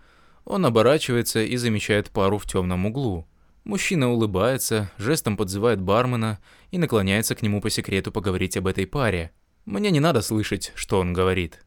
Он 0.44 0.66
оборачивается 0.66 1.42
и 1.42 1.56
замечает 1.56 2.10
пару 2.10 2.36
в 2.36 2.44
темном 2.44 2.84
углу. 2.84 3.26
Мужчина 3.64 4.10
улыбается, 4.12 4.90
жестом 4.98 5.38
подзывает 5.38 5.80
бармена 5.80 6.40
и 6.70 6.76
наклоняется 6.76 7.34
к 7.34 7.40
нему 7.40 7.62
по 7.62 7.70
секрету 7.70 8.12
поговорить 8.12 8.58
об 8.58 8.66
этой 8.66 8.86
паре. 8.86 9.30
Мне 9.64 9.90
не 9.90 10.00
надо 10.00 10.20
слышать, 10.20 10.72
что 10.74 11.00
он 11.00 11.14
говорит. 11.14 11.64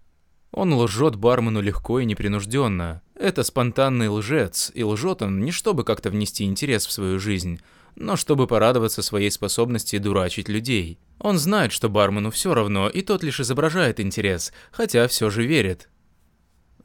Он 0.51 0.71
лжет 0.75 1.15
бармену 1.15 1.61
легко 1.61 1.99
и 1.99 2.05
непринужденно. 2.05 3.01
Это 3.15 3.41
спонтанный 3.41 4.07
лжец, 4.07 4.71
и 4.75 4.83
лжет 4.83 5.23
он 5.23 5.43
не 5.43 5.49
чтобы 5.49 5.83
как-то 5.83 6.11
внести 6.11 6.43
интерес 6.43 6.85
в 6.85 6.91
свою 6.91 7.19
жизнь, 7.19 7.59
но 7.95 8.15
чтобы 8.15 8.47
порадоваться 8.47 9.01
своей 9.01 9.31
способности 9.31 9.97
дурачить 9.97 10.49
людей. 10.49 10.99
Он 11.19 11.37
знает, 11.37 11.71
что 11.71 11.89
бармену 11.89 12.31
все 12.31 12.53
равно, 12.53 12.89
и 12.89 13.01
тот 13.01 13.23
лишь 13.23 13.39
изображает 13.39 13.99
интерес, 13.99 14.53
хотя 14.71 15.07
все 15.07 15.29
же 15.29 15.45
верит. 15.45 15.89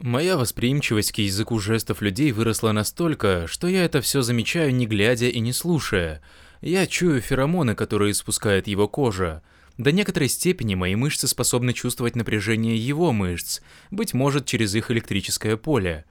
Моя 0.01 0.37
восприимчивость 0.37 1.13
к 1.13 1.19
языку 1.19 1.59
жестов 1.61 2.03
людей 2.03 2.33
выросла 2.33 2.73
настолько, 2.73 3.47
что 3.47 3.69
я 3.69 3.85
это 3.85 4.01
все 4.01 4.23
замечаю 4.23 4.75
не 4.75 4.87
глядя 4.87 5.29
и 5.29 5.39
не 5.39 5.53
слушая. 5.53 6.21
Я 6.61 6.87
чую 6.87 7.21
феромоны, 7.21 7.75
которые 7.75 8.11
испускает 8.11 8.67
его 8.67 8.89
кожа. 8.89 9.43
До 9.79 9.93
некоторой 9.93 10.29
степени 10.29 10.75
мои 10.75 10.95
мышцы 10.95 11.29
способны 11.29 11.73
чувствовать 11.73 12.17
напряжение 12.17 12.77
его 12.77 13.13
мышц, 13.13 13.61
быть 13.91 14.15
может 14.15 14.47
через 14.47 14.75
их 14.75 14.91
электрическое 14.91 15.57
поле. 15.57 16.05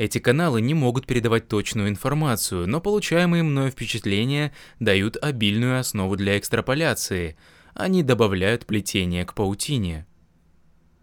Эти 0.00 0.18
каналы 0.18 0.62
не 0.62 0.72
могут 0.72 1.06
передавать 1.06 1.46
точную 1.48 1.90
информацию, 1.90 2.66
но 2.66 2.80
получаемые 2.80 3.42
мною 3.42 3.70
впечатления 3.70 4.50
дают 4.78 5.18
обильную 5.20 5.78
основу 5.78 6.16
для 6.16 6.38
экстраполяции– 6.38 7.36
они 7.74 8.02
добавляют 8.02 8.66
плетение 8.66 9.24
к 9.24 9.34
паутине. 9.34 10.06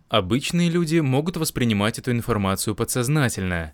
Обычные 0.09 0.69
люди 0.69 0.99
могут 0.99 1.37
воспринимать 1.37 1.99
эту 1.99 2.11
информацию 2.11 2.75
подсознательно. 2.75 3.73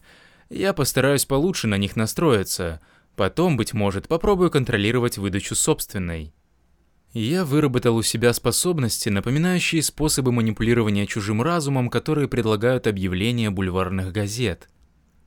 Я 0.50 0.74
постараюсь 0.74 1.26
получше 1.26 1.68
на 1.68 1.78
них 1.78 1.96
настроиться. 1.96 2.82
Потом, 3.16 3.58
быть 3.58 3.74
может, 3.74 4.08
попробую 4.08 4.52
контролировать 4.52 5.18
выдачу 5.18 5.56
собственной. 5.56 6.34
Я 7.14 7.46
выработал 7.46 7.96
у 7.96 8.04
себя 8.04 8.34
способности, 8.34 9.10
напоминающие 9.10 9.84
способы 9.84 10.32
манипулирования 10.32 11.06
чужим 11.06 11.42
разумом, 11.42 11.90
которые 11.90 12.28
предлагают 12.28 12.88
объявления 12.88 13.52
бульварных 13.52 14.12
газет. 14.12 14.70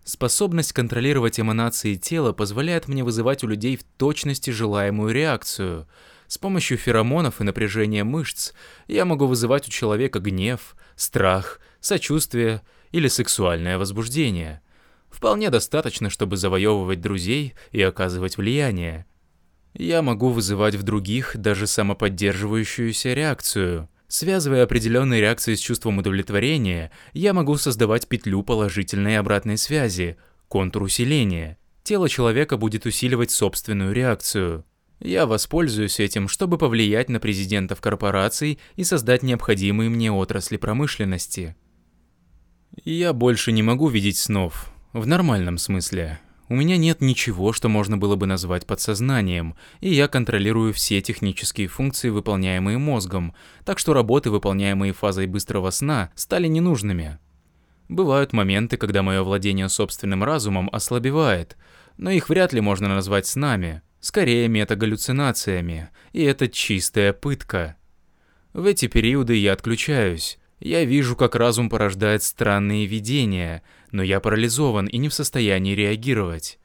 Способность 0.06 0.72
контролировать 0.72 1.38
эманации 1.38 1.96
тела 1.96 2.32
позволяет 2.32 2.88
мне 2.88 3.04
вызывать 3.04 3.44
у 3.44 3.46
людей 3.46 3.76
в 3.76 3.84
точности 3.84 4.48
желаемую 4.48 5.12
реакцию– 5.12 5.86
с 6.28 6.38
помощью 6.38 6.76
феромонов 6.76 7.40
и 7.40 7.44
напряжения 7.44 8.02
мышц 8.02 8.52
я 8.88 9.04
могу 9.04 9.26
вызывать 9.26 9.68
у 9.68 9.70
человека 9.70 10.18
гнев, 10.18 10.76
страх, 10.96 11.60
сочувствие 11.80 12.62
или 12.90 13.08
сексуальное 13.08 13.78
возбуждение. 13.78 14.60
Вполне 15.08 15.50
достаточно, 15.50 16.10
чтобы 16.10 16.36
завоевывать 16.36 17.00
друзей 17.00 17.54
и 17.70 17.80
оказывать 17.80 18.36
влияние. 18.36 19.06
Я 19.72 20.02
могу 20.02 20.30
вызывать 20.30 20.74
в 20.74 20.82
других 20.82 21.36
даже 21.36 21.66
самоподдерживающуюся 21.66 23.14
реакцию. 23.14 23.88
Связывая 24.08 24.62
определенные 24.62 25.20
реакции 25.20 25.54
с 25.54 25.60
чувством 25.60 25.98
удовлетворения, 25.98 26.92
я 27.12 27.32
могу 27.32 27.56
создавать 27.56 28.06
петлю 28.06 28.42
положительной 28.42 29.18
обратной 29.18 29.58
связи, 29.58 30.16
контур 30.48 30.84
усиления. 30.84 31.58
Тело 31.82 32.08
человека 32.08 32.56
будет 32.56 32.86
усиливать 32.86 33.30
собственную 33.30 33.92
реакцию. 33.92 34.64
Я 35.00 35.26
воспользуюсь 35.26 36.00
этим, 36.00 36.28
чтобы 36.28 36.56
повлиять 36.56 37.08
на 37.08 37.20
президентов 37.20 37.80
корпораций 37.80 38.58
и 38.76 38.84
создать 38.84 39.22
необходимые 39.22 39.90
мне 39.90 40.10
отрасли 40.10 40.56
промышленности. 40.56 41.56
Я 42.84 43.12
больше 43.12 43.52
не 43.52 43.62
могу 43.62 43.88
видеть 43.88 44.18
снов, 44.18 44.70
в 44.92 45.06
нормальном 45.06 45.58
смысле. 45.58 46.20
У 46.48 46.54
меня 46.54 46.76
нет 46.76 47.00
ничего, 47.00 47.52
что 47.52 47.68
можно 47.68 47.98
было 47.98 48.14
бы 48.14 48.26
назвать 48.26 48.66
подсознанием, 48.66 49.56
и 49.80 49.92
я 49.92 50.06
контролирую 50.06 50.72
все 50.72 51.00
технические 51.00 51.66
функции, 51.66 52.08
выполняемые 52.08 52.78
мозгом, 52.78 53.34
так 53.64 53.78
что 53.78 53.94
работы, 53.94 54.30
выполняемые 54.30 54.92
фазой 54.92 55.26
быстрого 55.26 55.70
сна, 55.70 56.10
стали 56.14 56.46
ненужными. 56.46 57.18
Бывают 57.88 58.32
моменты, 58.32 58.76
когда 58.76 59.02
мое 59.02 59.22
владение 59.22 59.68
собственным 59.68 60.22
разумом 60.22 60.68
ослабевает, 60.72 61.56
но 61.96 62.10
их 62.10 62.28
вряд 62.28 62.52
ли 62.52 62.60
можно 62.60 62.88
назвать 62.88 63.26
снами 63.26 63.82
скорее 64.06 64.46
метагаллюцинациями, 64.46 65.88
и 66.12 66.22
это 66.22 66.48
чистая 66.48 67.12
пытка. 67.12 67.76
В 68.52 68.64
эти 68.64 68.86
периоды 68.86 69.34
я 69.34 69.52
отключаюсь. 69.52 70.38
Я 70.60 70.84
вижу, 70.84 71.16
как 71.16 71.34
разум 71.34 71.68
порождает 71.68 72.22
странные 72.22 72.86
видения, 72.86 73.62
но 73.96 74.02
я 74.02 74.20
парализован 74.20 74.86
и 74.86 74.98
не 74.98 75.08
в 75.08 75.14
состоянии 75.14 75.74
реагировать. 75.74 76.58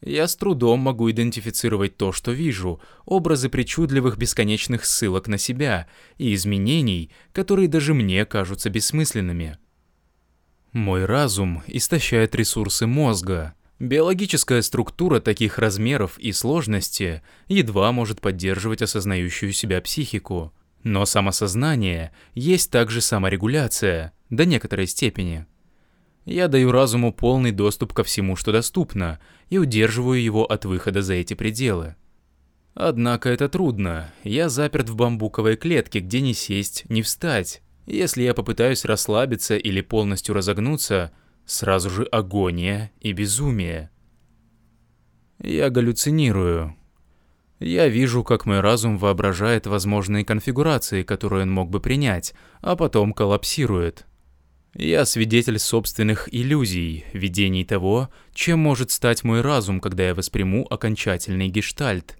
Я 0.00 0.26
с 0.26 0.36
трудом 0.36 0.80
могу 0.80 1.10
идентифицировать 1.10 1.98
то, 1.98 2.12
что 2.12 2.32
вижу, 2.32 2.80
образы 3.04 3.50
причудливых 3.50 4.16
бесконечных 4.16 4.86
ссылок 4.86 5.28
на 5.28 5.36
себя 5.36 5.86
и 6.16 6.32
изменений, 6.34 7.10
которые 7.32 7.68
даже 7.68 7.92
мне 7.92 8.24
кажутся 8.24 8.70
бессмысленными. 8.70 9.58
Мой 10.72 11.04
разум 11.04 11.62
истощает 11.66 12.34
ресурсы 12.34 12.86
мозга, 12.86 13.54
Биологическая 13.80 14.60
структура 14.62 15.20
таких 15.20 15.58
размеров 15.58 16.18
и 16.18 16.32
сложности 16.32 17.22
едва 17.46 17.92
может 17.92 18.20
поддерживать 18.20 18.82
осознающую 18.82 19.52
себя 19.52 19.80
психику. 19.80 20.52
Но 20.82 21.06
самосознание 21.06 22.10
есть 22.34 22.72
также 22.72 23.00
саморегуляция, 23.00 24.12
до 24.30 24.46
некоторой 24.46 24.88
степени. 24.88 25.46
Я 26.28 26.48
даю 26.48 26.70
разуму 26.72 27.12
полный 27.12 27.52
доступ 27.52 27.92
ко 27.92 28.04
всему, 28.04 28.36
что 28.36 28.52
доступно, 28.52 29.18
и 29.48 29.58
удерживаю 29.58 30.22
его 30.22 30.44
от 30.44 30.64
выхода 30.64 31.02
за 31.02 31.14
эти 31.14 31.34
пределы. 31.34 31.96
Однако 32.74 33.28
это 33.30 33.48
трудно. 33.48 34.12
Я 34.22 34.48
заперт 34.48 34.88
в 34.88 34.94
бамбуковой 34.94 35.56
клетке, 35.56 36.00
где 36.00 36.20
не 36.20 36.34
сесть, 36.34 36.84
не 36.88 37.02
встать. 37.02 37.62
Если 37.86 38.22
я 38.22 38.34
попытаюсь 38.34 38.84
расслабиться 38.84 39.56
или 39.56 39.80
полностью 39.80 40.34
разогнуться– 40.34 41.12
Сразу 41.48 41.88
же 41.88 42.02
агония 42.04 42.92
и 43.00 43.14
безумие. 43.14 43.88
Я 45.38 45.70
галлюцинирую. 45.70 46.76
Я 47.58 47.88
вижу, 47.88 48.22
как 48.22 48.44
мой 48.44 48.60
разум 48.60 48.98
воображает 48.98 49.66
возможные 49.66 50.26
конфигурации, 50.26 51.02
которые 51.02 51.44
он 51.44 51.50
мог 51.50 51.70
бы 51.70 51.80
принять, 51.80 52.34
а 52.60 52.76
потом 52.76 53.14
коллапсирует. 53.14 54.04
Я 54.74 55.06
свидетель 55.06 55.58
собственных 55.58 56.28
иллюзий, 56.32 57.04
видений 57.12 57.64
того, 57.64 58.10
чем 58.34 58.60
может 58.60 58.90
стать 58.90 59.24
мой 59.24 59.40
разум, 59.40 59.80
когда 59.80 60.08
я 60.08 60.14
восприму 60.14 60.66
окончательный 60.68 61.48
гештальт. 61.48 62.18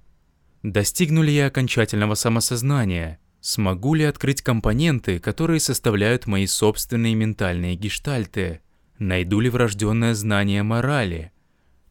Достигну 0.62 1.22
ли 1.22 1.32
я 1.32 1.46
окончательного 1.46 2.14
самосознания? 2.14 3.20
Смогу 3.40 3.94
ли 3.94 4.05
открыть 4.05 4.42
компоненты, 4.42 5.20
которые 5.20 5.61
составляют 5.61 6.26
мои 6.26 6.46
собственные 6.46 7.14
ментальные 7.14 7.76
гештальты? 7.76 8.61
Найду 8.99 9.38
ли 9.38 9.49
врожденное 9.49 10.14
знание 10.14 10.64
морали? 10.64 11.30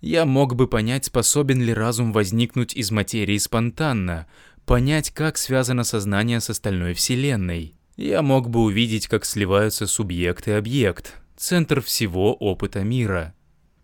Я 0.01 0.25
мог 0.25 0.55
бы 0.55 0.67
понять, 0.67 1.05
способен 1.05 1.61
ли 1.61 1.73
разум 1.73 2.11
возникнуть 2.11 2.75
из 2.75 2.91
материи 2.91 3.37
спонтанно, 3.37 4.27
понять, 4.65 5.11
как 5.11 5.37
связано 5.37 5.85
сознание 5.85 6.41
с 6.41 6.49
остальной 6.49 6.93
Вселенной. 6.93 7.76
Я 7.97 8.21
мог 8.21 8.49
бы 8.49 8.61
увидеть, 8.61 9.07
как 9.07 9.25
сливаются 9.25 9.87
субъект 9.87 10.47
и 10.47 10.51
объект, 10.51 11.15
центр 11.35 11.81
всего 11.81 12.35
опыта 12.35 12.83
мира. 12.83 13.33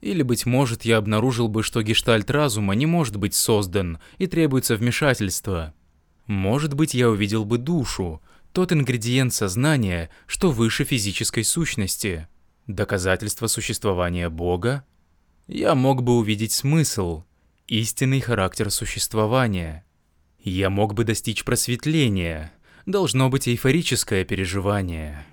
Или, 0.02 0.22
быть 0.22 0.46
может, 0.46 0.86
я 0.86 0.98
обнаружил 0.98 1.48
бы, 1.48 1.64
что 1.64 1.82
гештальт 1.82 2.30
разума 2.30 2.76
не 2.76 2.86
может 2.86 3.18
быть 3.18 3.34
создан 3.34 3.98
и 4.20 4.28
требуется 4.28 4.76
вмешательство. 4.76 5.74
Может 6.28 6.76
быть, 6.76 6.94
я 6.94 7.10
увидел 7.10 7.44
бы 7.44 7.58
душу, 7.58 8.22
тот 8.52 8.72
ингредиент 8.72 9.34
сознания, 9.34 10.12
что 10.28 10.52
выше 10.52 10.84
физической 10.84 11.44
сущности. 11.44 12.28
Доказательство 12.68 13.48
существования 13.48 14.30
Бога? 14.30 14.86
Я 15.48 15.74
мог 15.74 16.04
бы 16.04 16.18
увидеть 16.18 16.52
смысл, 16.52 17.24
истинный 17.68 18.22
характер 18.22 18.70
существования. 18.70 19.86
Я 20.38 20.70
мог 20.70 20.94
бы 20.94 21.04
достичь 21.04 21.44
просветления. 21.44 22.53
Должно 22.86 23.30
быть 23.30 23.48
эйфорическое 23.48 24.26
переживание. 24.26 25.26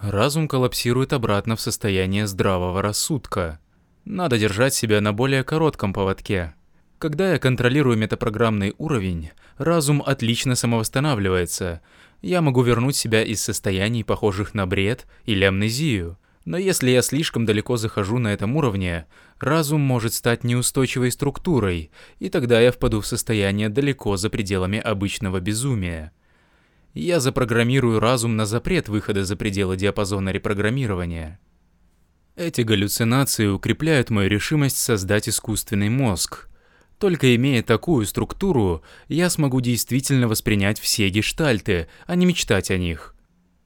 Разум 0.00 0.48
коллапсирует 0.48 1.12
обратно 1.12 1.54
в 1.54 1.60
состояние 1.60 2.26
здравого 2.26 2.82
рассудка. 2.82 3.60
Надо 4.04 4.36
держать 4.36 4.74
себя 4.74 5.00
на 5.00 5.12
более 5.12 5.44
коротком 5.44 5.92
поводке. 5.92 6.54
Когда 6.98 7.32
я 7.32 7.38
контролирую 7.38 7.96
метапрограммный 7.96 8.74
уровень, 8.76 9.30
разум 9.56 10.02
отлично 10.04 10.56
самовосстанавливается. 10.56 11.80
Я 12.22 12.42
могу 12.42 12.62
вернуть 12.62 12.96
себя 12.96 13.22
из 13.22 13.40
состояний, 13.40 14.02
похожих 14.02 14.52
на 14.52 14.66
бред 14.66 15.06
или 15.26 15.44
амнезию. 15.44 16.18
Но 16.44 16.56
если 16.56 16.90
я 16.90 17.02
слишком 17.02 17.44
далеко 17.44 17.76
захожу 17.76 18.18
на 18.18 18.28
этом 18.28 18.56
уровне, 18.56 19.06
разум 19.38 19.80
может 19.80 20.14
стать 20.14 20.42
неустойчивой 20.42 21.12
структурой, 21.12 21.90
и 22.18 22.28
тогда 22.30 22.60
я 22.60 22.72
впаду 22.72 23.00
в 23.00 23.06
состояние 23.06 23.68
далеко 23.68 24.16
за 24.16 24.30
пределами 24.30 24.78
обычного 24.78 25.40
безумия. 25.40 26.12
Я 26.94 27.20
запрограммирую 27.20 28.00
разум 28.00 28.36
на 28.36 28.46
запрет 28.46 28.88
выхода 28.88 29.24
за 29.24 29.36
пределы 29.36 29.76
диапазона 29.76 30.30
репрограммирования. 30.30 31.38
Эти 32.36 32.62
галлюцинации 32.62 33.46
укрепляют 33.46 34.10
мою 34.10 34.28
решимость 34.30 34.78
создать 34.78 35.28
искусственный 35.28 35.90
мозг– 35.90 36.48
только 37.00 37.34
имея 37.34 37.62
такую 37.62 38.04
структуру, 38.04 38.82
я 39.08 39.30
смогу 39.30 39.62
действительно 39.62 40.28
воспринять 40.28 40.78
все 40.78 41.08
гештальты, 41.08 41.88
а 42.06 42.14
не 42.14 42.26
мечтать 42.26 42.70
о 42.70 42.76
них. 42.76 43.09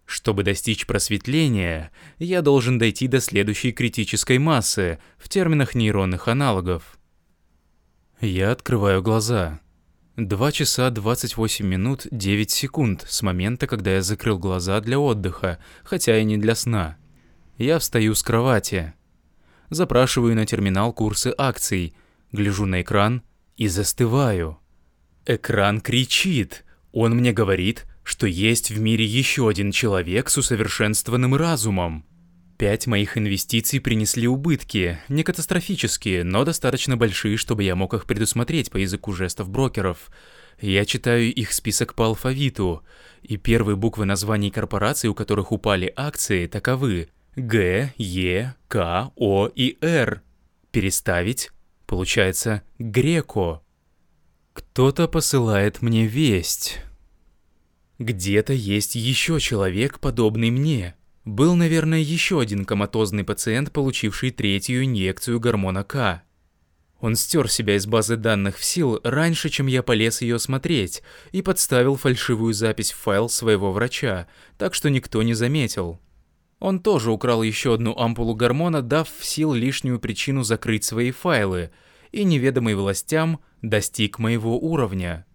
Чтобы 0.07 0.42
достичь 0.42 0.86
просветления, 0.86 1.90
я 2.18 2.42
должен 2.42 2.78
дойти 2.78 3.09
до 3.09 3.20
следующей 3.20 3.72
критической 3.72 4.38
массы 4.38 4.98
в 5.16 5.28
терминах 5.28 5.74
нейронных 5.74 6.28
аналогов. 6.28 6.98
Я 8.20 8.52
открываю 8.52 9.02
глаза. 9.02 9.61
2 10.16 10.52
часа 10.52 10.90
28 10.90 11.66
минут 11.66 12.07
9 12.11 12.50
секунд 12.50 13.05
с 13.09 13.22
момента, 13.22 13.66
когда 13.66 13.94
я 13.94 14.02
закрыл 14.02 14.38
глаза 14.38 14.80
для 14.80 14.98
отдыха, 14.98 15.59
хотя 15.82 16.18
и 16.18 16.24
не 16.24 16.36
для 16.36 16.55
сна. 16.55 16.96
Я 17.59 17.78
встаю 17.78 18.14
с 18.14 18.22
кровати. 18.22 18.94
Запрашиваю 19.70 20.36
на 20.36 20.46
терминал 20.46 20.92
курсы 20.92 21.34
акций– 21.36 21.94
гляжу 22.34 22.66
на 22.66 22.82
экран 22.82 23.22
и 23.57 23.68
застываю. 23.68 24.59
Экран 25.24 25.80
кричит. 25.80 26.64
Он 26.92 27.16
мне 27.16 27.32
говорит, 27.32 27.86
что 28.05 28.26
есть 28.26 28.70
в 28.70 28.80
мире 28.80 29.05
еще 29.05 29.48
один 29.48 29.72
человек 29.72 30.30
с 30.30 30.38
усовершенствованным 30.38 31.34
разумом. 31.34 32.07
Пять 32.57 32.86
моих 32.86 33.18
инвестиций 33.18 33.80
принесли 33.80 34.28
убытки, 34.28 35.00
не 35.09 35.24
катастрофические, 35.24 36.22
но 36.22 36.44
достаточно 36.44 36.96
большие, 36.96 37.36
чтобы 37.36 37.64
я 37.64 37.74
мог 37.74 37.94
их 37.94 38.05
предусмотреть 38.05 38.70
по 38.70 38.76
языку 38.76 39.12
жестов 39.12 39.50
брокеров. 39.50 40.11
Я 40.61 40.84
читаю 40.84 41.34
их 41.34 41.52
список 41.52 41.94
по 41.94 42.07
алфавиту, 42.07 42.84
и 43.22 43.36
первые 43.36 43.74
буквы 43.74 44.05
названий 44.05 44.52
корпораций, 44.52 45.11
у 45.11 45.14
которых 45.14 45.50
упали 45.50 45.92
акции, 45.96 46.46
таковы 46.46 47.09
Г, 47.34 47.92
Е, 47.96 48.55
К, 48.68 49.11
О 49.16 49.48
и 49.52 49.76
Р. 49.80 50.22
Переставить 50.70 51.50
Получается, 51.86 52.62
Греко. 52.78 53.61
Кто-то 54.52 55.09
посылает 55.09 55.82
мне 55.82 56.07
весть. 56.07 56.80
Где-то 57.99 58.53
есть 58.53 58.97
еще 58.97 59.38
человек, 59.38 60.01
подобный 60.01 60.51
мне. 60.51 60.95
Был, 61.24 61.55
наверное, 61.55 62.01
еще 62.01 62.40
один 62.40 62.64
коматозный 62.64 63.24
пациент, 63.24 63.72
получивший 63.72 64.30
третью 64.30 64.84
инъекцию 64.84 65.38
гормона 65.38 65.84
К. 65.84 66.22
Он 67.01 67.16
стер 67.16 67.51
себя 67.51 67.76
из 67.76 67.86
базы 67.86 68.16
данных 68.16 68.57
в 68.57 68.64
сил 68.64 69.01
раньше, 69.05 69.49
чем 69.49 69.66
я 69.66 69.82
полез 69.82 70.22
ее 70.22 70.38
смотреть, 70.38 71.03
и 71.32 71.42
подставил 71.42 71.97
фальшивую 71.97 72.53
запись 72.53 72.92
в 72.92 72.97
файл 72.97 73.28
своего 73.28 73.72
врача, 73.72 74.26
так 74.59 74.74
что 74.74 74.90
никто 74.90 75.22
не 75.22 75.34
заметил. 75.34 76.01
Он 76.59 76.80
тоже 76.80 77.11
украл 77.12 77.42
еще 77.42 77.74
одну 77.74 77.97
ампулу 77.97 78.34
гормона, 78.34 78.80
дав 78.80 79.09
в 79.09 79.24
сил 79.24 79.53
лишнюю 79.53 80.01
причину 80.01 80.42
закрыть 80.42 80.84
свои 80.84 81.11
файлы, 81.11 81.70
и 82.11 82.24
неведомый 82.24 82.74
властям 82.74 83.40
достиг 83.61 84.18
моего 84.18 84.59
уровня. 84.59 85.26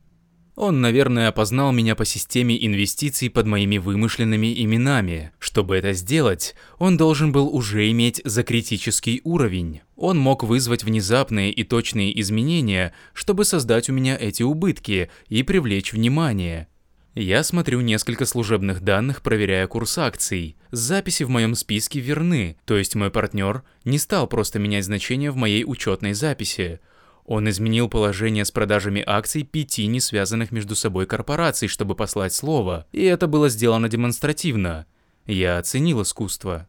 Он, 0.59 0.81
наверное, 0.81 1.29
опознал 1.29 1.71
меня 1.71 1.95
по 1.95 2.03
системе 2.03 2.53
инвестиций 2.65 3.29
под 3.29 3.45
моими 3.45 3.77
вымышленными 3.77 4.61
именами. 4.61 5.31
Чтобы 5.39 5.77
это 5.77 5.93
сделать, 5.93 6.53
он 6.79 6.97
должен 6.97 7.31
был 7.31 7.47
уже 7.47 7.89
иметь 7.91 8.19
закритический 8.25 9.21
уровень. 9.23 9.79
Он 9.95 10.17
мог 10.17 10.43
вызвать 10.43 10.83
внезапные 10.83 11.53
и 11.53 11.63
точные 11.63 12.19
изменения, 12.19 12.93
чтобы 13.13 13.45
создать 13.45 13.89
у 13.89 13.93
меня 13.93 14.17
эти 14.19 14.43
убытки 14.43 15.09
и 15.29 15.43
привлечь 15.43 15.93
внимание. 15.93 16.67
Я 17.15 17.43
смотрю 17.43 17.79
несколько 17.79 18.25
служебных 18.25 18.81
данных, 18.81 19.21
проверяя 19.21 19.65
курс 19.65 19.97
акций. 19.97 20.57
Записи 20.71 21.23
в 21.23 21.29
моем 21.29 21.55
списке 21.55 22.01
верны, 22.01 22.57
то 22.65 22.77
есть 22.77 22.95
мой 22.95 23.11
партнер 23.11 23.63
не 23.85 23.97
стал 23.97 24.27
просто 24.27 24.59
менять 24.59 24.83
значение 24.83 25.31
в 25.31 25.37
моей 25.37 25.63
учетной 25.63 26.11
записи. 26.11 26.81
Он 27.29 27.47
изменил 27.47 27.89
положение 27.89 28.43
с 28.43 28.49
продажами 28.49 29.03
акций 29.05 29.43
пяти 29.43 29.85
не 29.85 29.99
связанных 29.99 30.51
между 30.51 30.75
собой 30.75 31.05
корпораций, 31.05 31.67
чтобы 31.67 31.93
послать 31.93 32.33
слово, 32.33 32.87
и 32.91 33.03
это 33.03 33.27
было 33.27 33.49
сделано 33.49 33.87
демонстративно. 33.87 34.87
Я 35.27 35.59
оценил 35.59 36.01
искусство. 36.01 36.67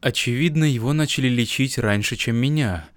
Очевидно, 0.00 0.62
его 0.62 0.92
начали 0.92 1.26
лечить 1.26 1.78
раньше, 1.78 2.14
чем 2.14 2.36
меня. 2.36 2.88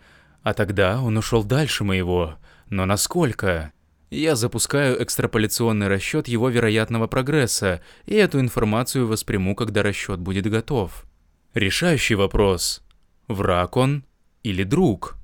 А 0.43 0.53
тогда 0.53 1.01
он 1.01 1.17
ушел 1.17 1.43
дальше 1.43 1.83
моего. 1.83 2.35
Но 2.69 2.85
насколько? 2.85 3.73
Я 4.11 4.35
запускаю 4.35 5.01
экстраполяционный 5.01 5.87
расчет 5.87 6.27
его 6.27 6.49
вероятного 6.49 7.07
прогресса, 7.07 7.81
и 8.05 8.13
эту 8.13 8.39
информацию 8.39 9.07
восприму, 9.07 9.55
когда 9.55 9.81
расчет 9.81 10.19
будет 10.19 10.45
готов. 10.45 11.05
Решающий 11.55 12.13
вопрос. 12.13 12.83
Враг 13.27 13.75
он 13.75 14.03
или 14.43 14.61
друг? 14.63 15.17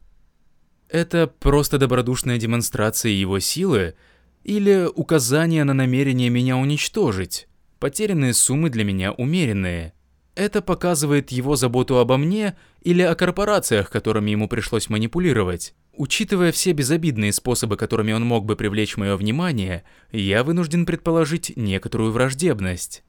Это 0.90 1.28
просто 1.28 1.78
добродушная 1.78 2.38
демонстрация 2.38 3.12
его 3.12 3.40
силы 3.40 3.96
или 4.44 4.88
указание 4.94 5.64
на 5.66 5.74
намерение 5.74 6.30
меня 6.30 6.58
уничтожить? 6.58 7.48
Потерянные 7.80 8.34
суммы 8.34 8.70
для 8.70 8.84
меня 8.86 9.12
умеренные. 9.12 9.94
Это 10.36 10.62
показывает 10.62 11.32
его 11.32 11.56
заботу 11.56 11.98
обо 11.98 12.18
мне 12.18 12.56
или 12.82 13.02
о 13.02 13.16
корпорациях, 13.16 13.90
которыми 13.90 14.32
ему 14.32 14.48
пришлось 14.48 14.88
манипулировать. 14.88 15.74
Учитывая 15.94 16.52
все 16.52 16.74
безобидные 16.74 17.34
способы, 17.34 17.76
которыми 17.76 18.14
он 18.14 18.24
мог 18.24 18.46
бы 18.46 18.56
привлечь 18.56 18.98
мое 18.98 19.18
внимание, 19.18 19.84
я 20.11 20.44
вынужден 20.44 20.86
предположить 20.86 21.53
некоторую 21.56 22.11
враждебность. 22.11 23.03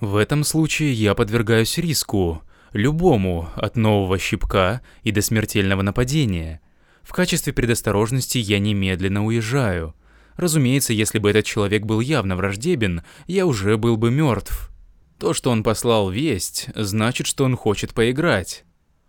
В 0.00 0.16
этом 0.16 0.42
случае 0.44 0.92
я 0.92 1.14
подвергаюсь 1.14 1.78
риску, 1.78 2.42
любому, 2.72 3.48
от 3.54 3.76
нового 3.76 4.18
щипка 4.18 4.82
и 5.02 5.12
до 5.12 5.22
смертельного 5.22 5.82
нападения. 5.82 6.60
В 7.06 7.12
качестве 7.12 7.52
предосторожности 7.52 8.38
я 8.38 8.58
немедленно 8.58 9.24
уезжаю. 9.24 9.94
Разумеется, 10.36 10.92
если 10.92 11.20
бы 11.20 11.30
этот 11.30 11.46
человек 11.46 11.84
был 11.84 12.00
явно 12.00 12.34
враждебен, 12.34 13.02
я 13.28 13.46
уже 13.46 13.78
был 13.78 13.96
бы 13.96 14.10
мертв. 14.10 14.70
То, 15.18 15.32
что 15.32 15.50
он 15.50 15.62
послал 15.62 16.10
весть, 16.10 16.68
значит, 16.74 17.28
что 17.28 17.44
он 17.44 17.56
хочет 17.56 17.94
поиграть. 17.94 18.64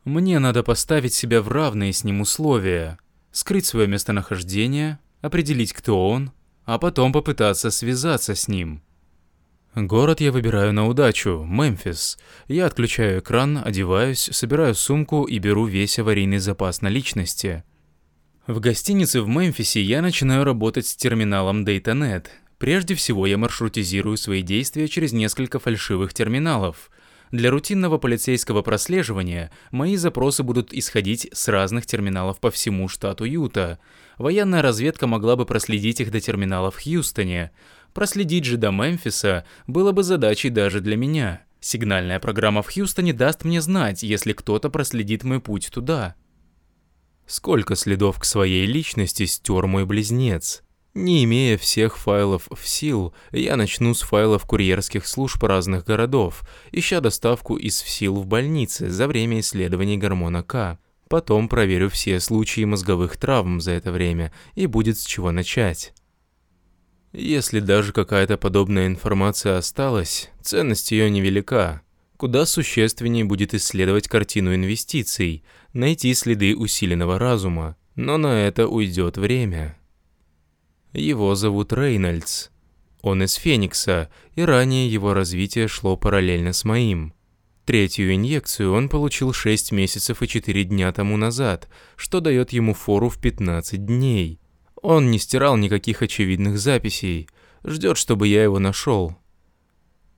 Мне 0.06 0.38
надо 0.38 0.62
поставить 0.62 1.16
себя 1.16 1.42
в 1.42 1.50
равные 1.50 1.92
с 1.92 2.04
ним 2.04 2.22
условия 2.22 3.00
скрыть 3.32 3.66
свое 3.66 3.88
местонахождение, 3.88 5.00
определить, 5.22 5.74
кто 5.74 6.08
он, 6.08 6.32
а 6.66 6.78
потом 6.78 7.12
попытаться 7.12 7.72
связаться 7.72 8.36
с 8.36 8.48
ним. 8.48 8.84
Город 9.76 10.22
я 10.22 10.32
выбираю 10.32 10.72
на 10.74 10.88
удачу, 10.88 11.46
Мемфис. 11.48 12.18
Я 12.48 12.68
отключаю 12.68 13.20
экран, 13.20 13.62
одеваюсь, 13.64 14.30
собираю 14.32 14.76
сумку 14.76 15.24
и 15.24 15.38
беру 15.40 15.66
весь 15.66 16.00
аварийный 16.00 16.40
запас 16.40 16.82
наличности. 16.82 17.64
В 18.48 18.60
гостинице 18.60 19.22
в 19.22 19.28
Мемфисе 19.28 19.82
я 19.82 20.02
начинаю 20.02 20.46
работать 20.46 20.88
с 20.88 20.96
терминалом 20.96 21.66
DataNet. 21.66 22.28
Прежде 22.58 22.96
всего 22.96 23.28
я 23.28 23.38
маршрутизирую 23.38 24.18
свои 24.18 24.42
действия 24.42 24.88
через 24.88 25.12
несколько 25.12 25.60
фальшивых 25.60 26.14
терминалов– 26.14 26.90
для 27.32 27.52
рутинного 27.52 27.98
полицейского 27.98 28.62
прослеживания 28.62 29.52
мои 29.72 29.98
запросы 29.98 30.44
будут 30.44 30.74
исходить 30.74 31.28
с 31.34 31.50
разных 31.50 31.86
терминалов 31.86 32.40
по 32.40 32.52
всему 32.52 32.88
штату 32.88 33.26
Юта. 33.26 33.80
Военная 34.18 34.62
разведка 34.62 35.08
могла 35.08 35.36
бы 35.36 35.46
проследить 35.46 36.00
их 36.00 36.10
до 36.10 36.22
терминала 36.22 36.72
в 36.72 36.82
Хьюстоне. 36.82 37.52
Проследить 37.94 38.46
же 38.46 38.56
до 38.56 38.72
Мемфиса 38.72 39.46
было 39.68 39.92
бы 39.92 40.04
задачей 40.04 40.50
даже 40.50 40.80
для 40.80 40.96
меня. 40.96 41.42
Сигнальная 41.60 42.20
программа 42.22 42.62
в 42.62 42.74
Хьюстоне 42.74 43.12
даст 43.12 43.44
мне 43.44 43.62
знать, 43.62 44.04
если 44.04 44.32
кто-то 44.32 44.70
проследит 44.70 45.26
мой 45.26 45.42
путь 45.42 45.70
туда. 45.70 46.16
Сколько 47.28 47.76
следов 47.76 48.20
к 48.20 48.24
своей 48.24 48.66
личности 48.66 49.26
стер 49.26 49.68
мой 49.68 49.86
близнец. 49.86 50.64
Не 50.94 51.26
имея 51.26 51.58
всех 51.58 51.98
файлов 51.98 52.48
в 52.50 52.68
сил, 52.68 53.14
я 53.32 53.56
начну 53.56 53.94
с 53.94 54.02
файлов 54.02 54.46
курьерских 54.46 55.06
служб 55.06 55.44
разных 55.44 55.86
городов, 55.86 56.42
ища 56.72 57.02
доставку 57.02 57.56
из 57.56 57.82
ВСИЛ 57.82 58.16
в 58.16 58.26
больнице 58.26 58.90
за 58.90 59.08
время 59.08 59.42
исследований 59.42 59.98
гормона 59.98 60.42
К. 60.42 60.80
Потом 61.10 61.50
проверю 61.50 61.90
все 61.90 62.20
случаи 62.20 62.64
мозговых 62.64 63.18
травм 63.18 63.62
за 63.62 63.74
это 63.74 63.92
время, 63.92 64.34
и 64.56 64.66
будет 64.66 64.98
с 64.98 65.06
чего 65.06 65.32
начать. 65.32 65.94
Если 67.14 67.60
даже 67.60 67.94
какая-то 67.94 68.38
подобная 68.38 68.88
информация 68.88 69.58
осталась, 69.58 70.30
ценность 70.42 70.92
ее 70.92 71.10
невелика. 71.10 71.82
Куда 72.18 72.48
существеннее 72.48 73.26
будет 73.26 73.54
исследовать 73.54 74.08
картину 74.08 74.56
инвестиций, 74.56 75.44
найти 75.74 76.14
следы 76.16 76.56
усиленного 76.56 77.20
разума, 77.20 77.78
но 77.96 78.18
на 78.18 78.48
это 78.48 78.68
уйдет 78.68 79.18
время. 79.18 79.78
Его 80.94 81.36
зовут 81.36 81.74
Рейнольдс. 81.74 82.50
Он 83.02 83.24
из 83.24 83.36
Феникса, 83.36 84.10
и 84.36 84.42
ранее 84.42 84.92
его 84.92 85.14
развитие 85.14 85.68
шло 85.68 85.96
параллельно 85.96 86.54
с 86.54 86.64
моим. 86.64 87.14
Третью 87.66 88.16
инъекцию 88.16 88.74
он 88.74 88.90
получил 88.90 89.32
6 89.32 89.72
месяцев 89.72 90.24
и 90.24 90.28
4 90.28 90.64
дня 90.64 90.92
тому 90.92 91.18
назад, 91.18 91.70
что 91.96 92.20
дает 92.20 92.52
ему 92.52 92.74
фору 92.74 93.10
в 93.10 93.20
15 93.20 93.86
дней. 93.86 94.40
Он 94.82 95.12
не 95.12 95.20
стирал 95.20 95.56
никаких 95.56 96.02
очевидных 96.02 96.58
записей, 96.58 97.30
ждет, 97.64 97.98
чтобы 97.98 98.28
я 98.28 98.42
его 98.42 98.58
нашел. 98.58 99.18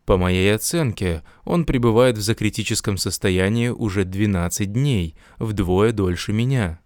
По 0.09 0.17
моей 0.17 0.55
оценке, 0.55 1.21
он 1.45 1.65
пребывает 1.65 2.17
в 2.17 2.21
закритическом 2.21 2.97
состоянии 2.97 3.67
уже 3.67 4.05
12 4.05 4.73
дней, 4.73 5.15
вдвое 5.37 5.91
дольше 5.91 6.33
меня. 6.33 6.79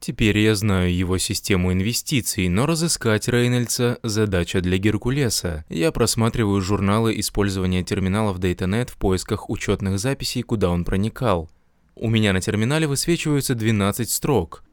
Теперь 0.00 0.36
я 0.36 0.56
знаю 0.56 0.92
его 0.92 1.16
систему 1.18 1.72
инвестиций, 1.72 2.48
но 2.48 2.66
разыскать 2.66 3.28
Рейнольдса– 3.28 4.00
задача 4.02 4.60
для 4.60 4.78
Геркулеса. 4.78 5.64
Я 5.68 5.92
просматриваю 5.92 6.60
журналы 6.60 7.20
использования 7.20 7.84
терминалов 7.84 8.40
DataNet 8.40 8.90
в 8.90 8.96
поисках 8.96 9.48
учетных 9.48 10.00
записей, 10.00 10.42
куда 10.42 10.70
он 10.70 10.84
проникал. 10.84 11.48
У 11.94 12.10
меня 12.10 12.32
на 12.32 12.40
терминале 12.40 12.88
высвечиваются 12.88 13.54
12 13.54 14.10
строк. 14.10 14.64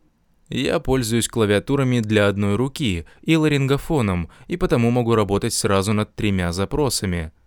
Я 0.49 0.79
пользуюсь 0.79 1.27
клавиатурами 1.27 1.99
для 1.99 2.27
одной 2.27 2.55
руки 2.55 3.05
и 3.21 3.35
ларингофоном, 3.35 4.29
и 4.47 4.57
потому 4.57 4.89
могу 4.89 5.13
работать 5.13 5.53
сразу 5.53 5.93
над 5.93 6.15
тремя 6.15 6.51
запросами– 6.51 7.31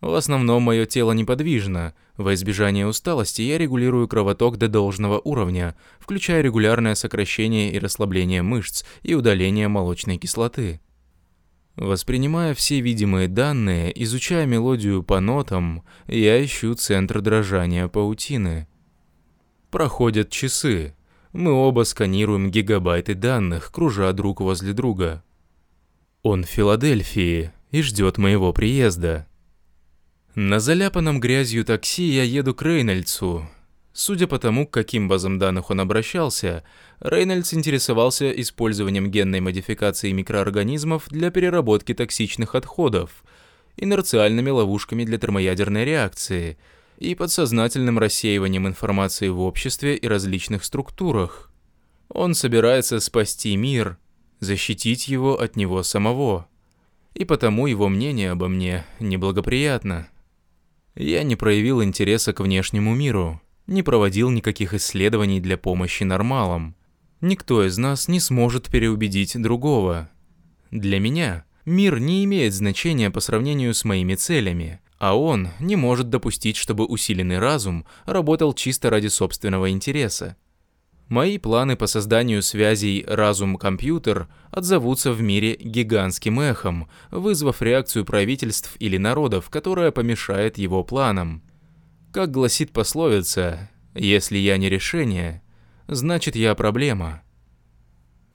в 0.00 0.14
основном 0.14 0.62
мое 0.62 0.86
тело 0.86 1.12
неподвижно. 1.12 1.94
Во 2.16 2.34
избежание 2.34 2.86
усталости 2.86 3.42
я 3.42 3.58
регулирую 3.58 4.08
кровоток 4.08 4.56
до 4.56 4.68
должного 4.68 5.20
уровня, 5.22 5.76
включая 5.98 6.40
регулярное 6.42 6.94
сокращение 6.94 7.72
и 7.72 7.78
расслабление 7.78 8.42
мышц 8.42 8.84
и 9.02 9.14
удаление 9.14 9.68
молочной 9.68 10.16
кислоты. 10.16 10.80
Воспринимая 11.76 12.54
все 12.54 12.80
видимые 12.80 13.28
данные, 13.28 13.92
изучая 14.02 14.46
мелодию 14.46 15.02
по 15.02 15.20
нотам, 15.20 15.82
я 16.08 16.42
ищу 16.44 16.74
центр 16.74 17.20
дрожания 17.20 17.88
паутины. 17.88 18.68
Проходят 19.70 20.30
часы. 20.30 20.94
Мы 21.32 21.52
оба 21.52 21.84
сканируем 21.84 22.50
гигабайты 22.50 23.14
данных, 23.14 23.70
кружа 23.70 24.12
друг 24.12 24.40
возле 24.40 24.72
друга. 24.72 25.22
Он 26.22 26.44
в 26.44 26.48
Филадельфии 26.48 27.52
и 27.70 27.82
ждет 27.82 28.18
моего 28.18 28.52
приезда. 28.52 29.26
На 30.36 30.60
заляпанном 30.60 31.18
грязью 31.18 31.64
такси 31.64 32.04
я 32.04 32.22
еду 32.22 32.54
к 32.54 32.62
Рейнольдсу. 32.62 33.48
Судя 33.92 34.28
по 34.28 34.38
тому, 34.38 34.64
к 34.64 34.70
каким 34.70 35.08
базам 35.08 35.40
данных 35.40 35.70
он 35.70 35.80
обращался, 35.80 36.62
Рейнольдс 37.00 37.52
интересовался 37.52 38.30
использованием 38.30 39.10
генной 39.10 39.40
модификации 39.40 40.12
микроорганизмов 40.12 41.08
для 41.08 41.32
переработки 41.32 41.94
токсичных 41.94 42.54
отходов, 42.54 43.24
инерциальными 43.76 44.50
ловушками 44.50 45.04
для 45.04 45.18
термоядерной 45.18 45.84
реакции 45.84 46.58
и 46.98 47.16
подсознательным 47.16 47.98
рассеиванием 47.98 48.68
информации 48.68 49.28
в 49.28 49.40
обществе 49.40 49.96
и 49.96 50.06
различных 50.06 50.62
структурах. 50.62 51.50
Он 52.08 52.34
собирается 52.34 53.00
спасти 53.00 53.56
мир, 53.56 53.98
защитить 54.38 55.08
его 55.08 55.40
от 55.40 55.56
него 55.56 55.82
самого. 55.82 56.46
И 57.14 57.24
потому 57.24 57.66
его 57.66 57.88
мнение 57.88 58.30
обо 58.30 58.46
мне 58.46 58.84
неблагоприятно. 59.00 60.08
Я 60.94 61.22
не 61.22 61.36
проявил 61.36 61.82
интереса 61.82 62.32
к 62.32 62.40
внешнему 62.40 62.94
миру, 62.94 63.40
не 63.66 63.82
проводил 63.82 64.30
никаких 64.30 64.74
исследований 64.74 65.40
для 65.40 65.56
помощи 65.56 66.02
нормалам. 66.02 66.74
Никто 67.20 67.64
из 67.64 67.78
нас 67.78 68.08
не 68.08 68.18
сможет 68.18 68.68
переубедить 68.68 69.40
другого. 69.40 70.10
Для 70.70 70.98
меня 70.98 71.44
мир 71.64 72.00
не 72.00 72.24
имеет 72.24 72.54
значения 72.54 73.10
по 73.10 73.20
сравнению 73.20 73.74
с 73.74 73.84
моими 73.84 74.14
целями, 74.14 74.80
а 74.98 75.16
он 75.16 75.48
не 75.60 75.76
может 75.76 76.10
допустить, 76.10 76.56
чтобы 76.56 76.86
усиленный 76.86 77.38
разум 77.38 77.86
работал 78.06 78.52
чисто 78.52 78.90
ради 78.90 79.06
собственного 79.08 79.70
интереса. 79.70 80.36
Мои 81.10 81.38
планы 81.38 81.74
по 81.74 81.88
созданию 81.88 82.40
связей 82.40 83.04
разум-компьютер 83.04 84.28
отзовутся 84.52 85.10
в 85.12 85.20
мире 85.20 85.56
гигантским 85.56 86.38
эхом, 86.38 86.88
вызвав 87.10 87.62
реакцию 87.62 88.04
правительств 88.04 88.76
или 88.78 88.96
народов, 88.96 89.50
которая 89.50 89.90
помешает 89.90 90.56
его 90.56 90.84
планам. 90.84 91.42
Как 92.12 92.30
гласит 92.30 92.70
пословица, 92.70 93.68
«Если 93.92 94.38
я 94.38 94.56
не 94.56 94.68
решение, 94.68 95.42
значит 95.88 96.36
я 96.36 96.54
проблема». 96.54 97.22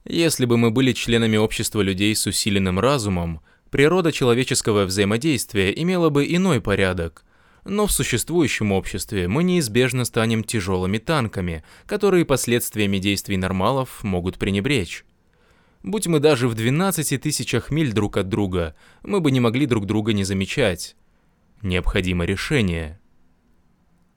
Если 0.03 0.43
бы 0.43 0.57
мы 0.57 0.69
были 0.69 0.91
членами 0.91 1.38
общества 1.38 1.80
людей 1.80 2.14
с 2.14 2.27
усиленным 2.27 2.77
разумом, 2.77 3.39
природа 3.69 4.11
человеческого 4.11 4.84
взаимодействия 4.84 5.72
имела 5.72 6.10
бы 6.10 6.26
иной 6.26 6.60
порядок– 6.60 7.23
но 7.65 7.87
в 7.87 7.91
существующем 7.91 8.71
обществе 8.71 9.27
мы 9.27 9.43
неизбежно 9.43 10.05
станем 10.05 10.43
тяжелыми 10.43 10.99
танками, 10.99 11.63
которые 11.87 12.23
последствиями 12.23 12.99
действий 12.99 13.37
нормалов 13.37 14.03
могут 14.03 14.37
пренебречь. 14.37 15.03
Будь 15.81 16.07
мы 16.07 16.19
даже 16.19 16.47
в 16.47 16.53
12 16.53 17.21
тысячах 17.21 17.71
миль 17.71 17.91
друг 17.91 18.17
от 18.17 18.29
друга, 18.29 18.75
мы 19.03 19.19
бы 19.19 19.31
не 19.31 19.39
могли 19.39 19.65
друг 19.65 19.85
друга 19.85 20.13
не 20.13 20.23
замечать. 20.23 20.95
Необходимо 21.61 22.25
решение. 22.25 22.99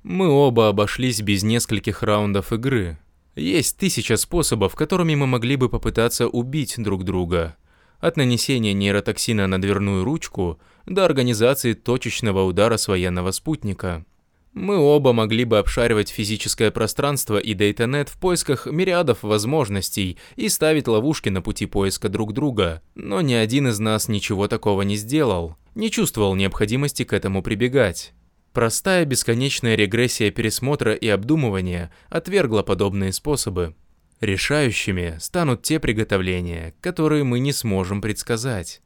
Мы 0.03 0.29
оба 0.29 0.69
обошлись 0.69 1.21
без 1.21 1.43
нескольких 1.43 2.03
раундов 2.03 2.53
игры. 2.53 2.99
Есть 3.35 3.79
тысяча 3.79 4.17
способов, 4.17 4.75
которыми 4.75 5.15
мы 5.15 5.27
могли 5.27 5.57
бы 5.57 5.69
попытаться 5.69 6.29
убить 6.29 6.75
друг 6.79 7.05
друга. 7.05 7.57
От 8.01 8.17
нанесения 8.17 8.73
нейротоксина 8.73 9.47
на 9.47 9.61
дверную 9.61 10.05
ручку 10.05 10.61
до 10.89 11.05
организации 11.05 11.75
точечного 11.75 12.43
удара 12.43 12.77
с 12.77 12.89
военного 12.89 13.31
спутника. 13.31 14.05
Мы 14.55 14.77
оба 14.77 15.13
могли 15.13 15.45
бы 15.45 15.59
обшаривать 15.59 16.09
физическое 16.09 16.71
пространство 16.71 17.39
и 17.39 17.55
DataNet 17.55 18.09
в 18.11 18.19
поисках 18.19 18.67
мириадов 18.67 19.23
возможностей 19.23 20.19
и 20.37 20.49
ставить 20.49 20.89
ловушки 20.89 21.29
на 21.29 21.43
пути 21.43 21.67
поиска 21.67 22.09
друг 22.09 22.33
друга, 22.33 22.83
но 22.95 23.21
ни 23.21 23.35
один 23.35 23.69
из 23.69 23.79
нас 23.79 24.09
ничего 24.09 24.49
такого 24.49 24.83
не 24.83 24.97
сделал, 24.97 25.57
не 25.75 25.91
чувствовал 25.91 26.35
необходимости 26.35 27.05
к 27.05 27.13
этому 27.13 27.43
прибегать. 27.43 28.13
Простая 28.53 29.05
бесконечная 29.05 29.77
регрессия 29.77 30.31
пересмотра 30.31 30.95
и 30.95 31.07
обдумывания 31.07 31.93
отвергла 32.09 32.63
подобные 32.63 33.13
способы. 33.13 33.77
Решающими 34.21 35.17
станут 35.21 35.63
те 35.63 35.79
приготовления, 35.79 36.75
которые 36.81 37.23
мы 37.23 37.39
не 37.39 37.53
сможем 37.53 38.01
предсказать. 38.01 38.81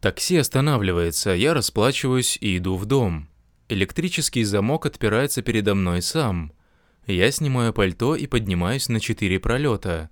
Такси 0.00 0.38
останавливается, 0.38 1.30
я 1.30 1.52
расплачиваюсь 1.52 2.38
и 2.40 2.56
иду 2.56 2.76
в 2.76 2.86
дом. 2.86 3.28
Электрический 3.68 4.44
замок 4.44 4.86
отпирается 4.86 5.42
передо 5.42 5.74
мной 5.74 6.00
сам. 6.00 6.52
Я 7.06 7.30
снимаю 7.30 7.74
пальто 7.74 8.16
и 8.16 8.26
поднимаюсь 8.26 8.88
на 8.88 8.98
четыре 8.98 9.38
пролета. 9.38 10.08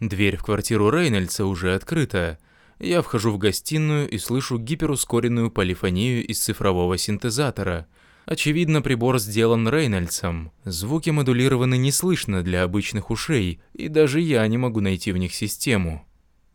Дверь 0.00 0.36
в 0.36 0.42
квартиру 0.42 0.90
Рейнольдса 0.90 1.46
уже 1.46 1.74
открыта. 1.74 2.38
Я 2.80 3.02
вхожу 3.02 3.30
в 3.30 3.38
гостиную 3.38 4.10
и 4.10 4.18
слышу 4.18 4.58
гиперускоренную 4.58 5.52
полифонию 5.52 6.26
из 6.26 6.40
цифрового 6.40 6.98
синтезатора. 6.98 7.86
Очевидно, 8.26 8.82
прибор 8.82 9.20
сделан 9.20 9.68
Рейнольдсом. 9.68 10.50
Звуки 10.64 11.10
модулированы 11.10 11.78
не 11.78 11.92
слышно 11.92 12.42
для 12.42 12.64
обычных 12.64 13.10
ушей, 13.10 13.60
и 13.74 13.86
даже 13.88 14.20
я 14.20 14.46
не 14.48 14.58
могу 14.58 14.80
найти 14.80 15.12
в 15.12 15.18
них 15.18 15.34
систему. 15.34 16.04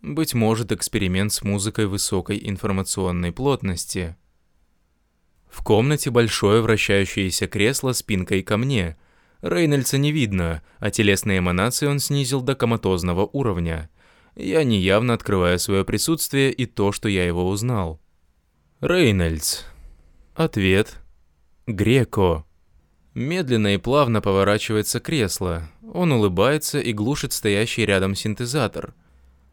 Быть 0.02 0.34
может, 0.34 0.72
эксперимент 0.72 1.34
с 1.34 1.44
музыкой 1.44 1.86
высокой 1.86 2.40
информационной 2.42 3.34
плотности. 3.34 4.16
В 5.50 5.62
комнате 5.62 6.10
большое 6.10 6.62
вращающееся 6.62 7.48
кресло 7.48 7.92
спинкой 7.92 8.44
ко 8.44 8.56
мне. 8.56 8.98
Рейнольдса 9.42 9.98
не 9.98 10.12
видно, 10.12 10.64
а 10.80 10.90
телесные 10.90 11.40
эманации 11.40 11.88
он 11.88 12.00
снизил 12.00 12.42
до 12.42 12.56
коматозного 12.56 13.30
уровня. 13.34 13.90
Я 14.36 14.64
неявно 14.64 15.14
открываю 15.14 15.60
свое 15.60 15.84
присутствие 15.84 16.54
и 16.54 16.66
то, 16.66 16.94
что 16.94 17.10
я 17.10 17.26
его 17.26 17.48
узнал. 17.50 18.00
Рейнольдс. 18.80 19.64
Ответ. 20.34 20.98
Греко. 21.68 22.46
Медленно 23.14 23.74
и 23.74 23.78
плавно 23.78 24.22
поворачивается 24.22 25.02
кресло. 25.02 25.70
Он 25.94 26.14
улыбается 26.14 26.80
и 26.80 26.94
глушит 26.94 27.34
стоящий 27.34 27.86
рядом 27.86 28.16
синтезатор. 28.16 28.94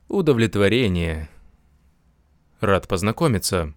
Удовлетворение. 0.09 1.29
Рад 2.61 2.87
познакомиться. 2.87 3.75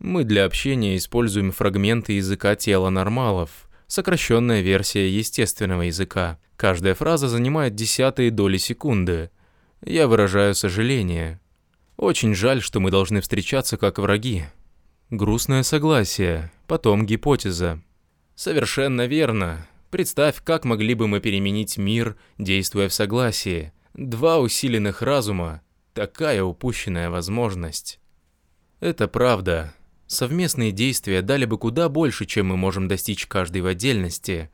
Мы 0.00 0.24
для 0.24 0.46
общения 0.46 0.96
используем 0.96 1.52
фрагменты 1.52 2.14
языка 2.14 2.56
тела 2.56 2.90
нормалов, 2.90 3.68
сокращенная 3.86 4.62
версия 4.62 5.08
естественного 5.08 5.82
языка. 5.82 6.40
Каждая 6.56 6.94
фраза 6.94 7.28
занимает 7.28 7.76
десятые 7.76 8.32
доли 8.32 8.56
секунды. 8.56 9.30
Я 9.80 10.08
выражаю 10.08 10.56
сожаление. 10.56 11.40
Очень 11.96 12.34
жаль, 12.34 12.60
что 12.60 12.80
мы 12.80 12.90
должны 12.90 13.20
встречаться 13.20 13.76
как 13.76 14.00
враги. 14.00 14.46
Грустное 15.10 15.62
согласие, 15.62 16.50
потом 16.66 17.06
гипотеза. 17.06 17.80
Совершенно 18.34 19.06
верно. 19.06 19.68
Представь, 19.92 20.42
как 20.42 20.64
могли 20.64 20.94
бы 20.94 21.06
мы 21.06 21.20
переменить 21.20 21.78
мир, 21.78 22.16
действуя 22.38 22.88
в 22.88 22.92
согласии. 22.92 23.72
Два 23.94 24.40
усиленных 24.40 25.02
разума. 25.02 25.62
Такая 25.92 26.42
упущенная 26.42 27.10
возможность. 27.10 28.00
Это 28.80 29.06
правда. 29.06 29.72
Совместные 30.08 30.72
действия 30.72 31.22
дали 31.22 31.44
бы 31.44 31.58
куда 31.58 31.88
больше, 31.88 32.26
чем 32.26 32.48
мы 32.48 32.56
можем 32.56 32.88
достичь 32.88 33.26
каждый 33.26 33.62
в 33.62 33.66
отдельности. 33.66 34.50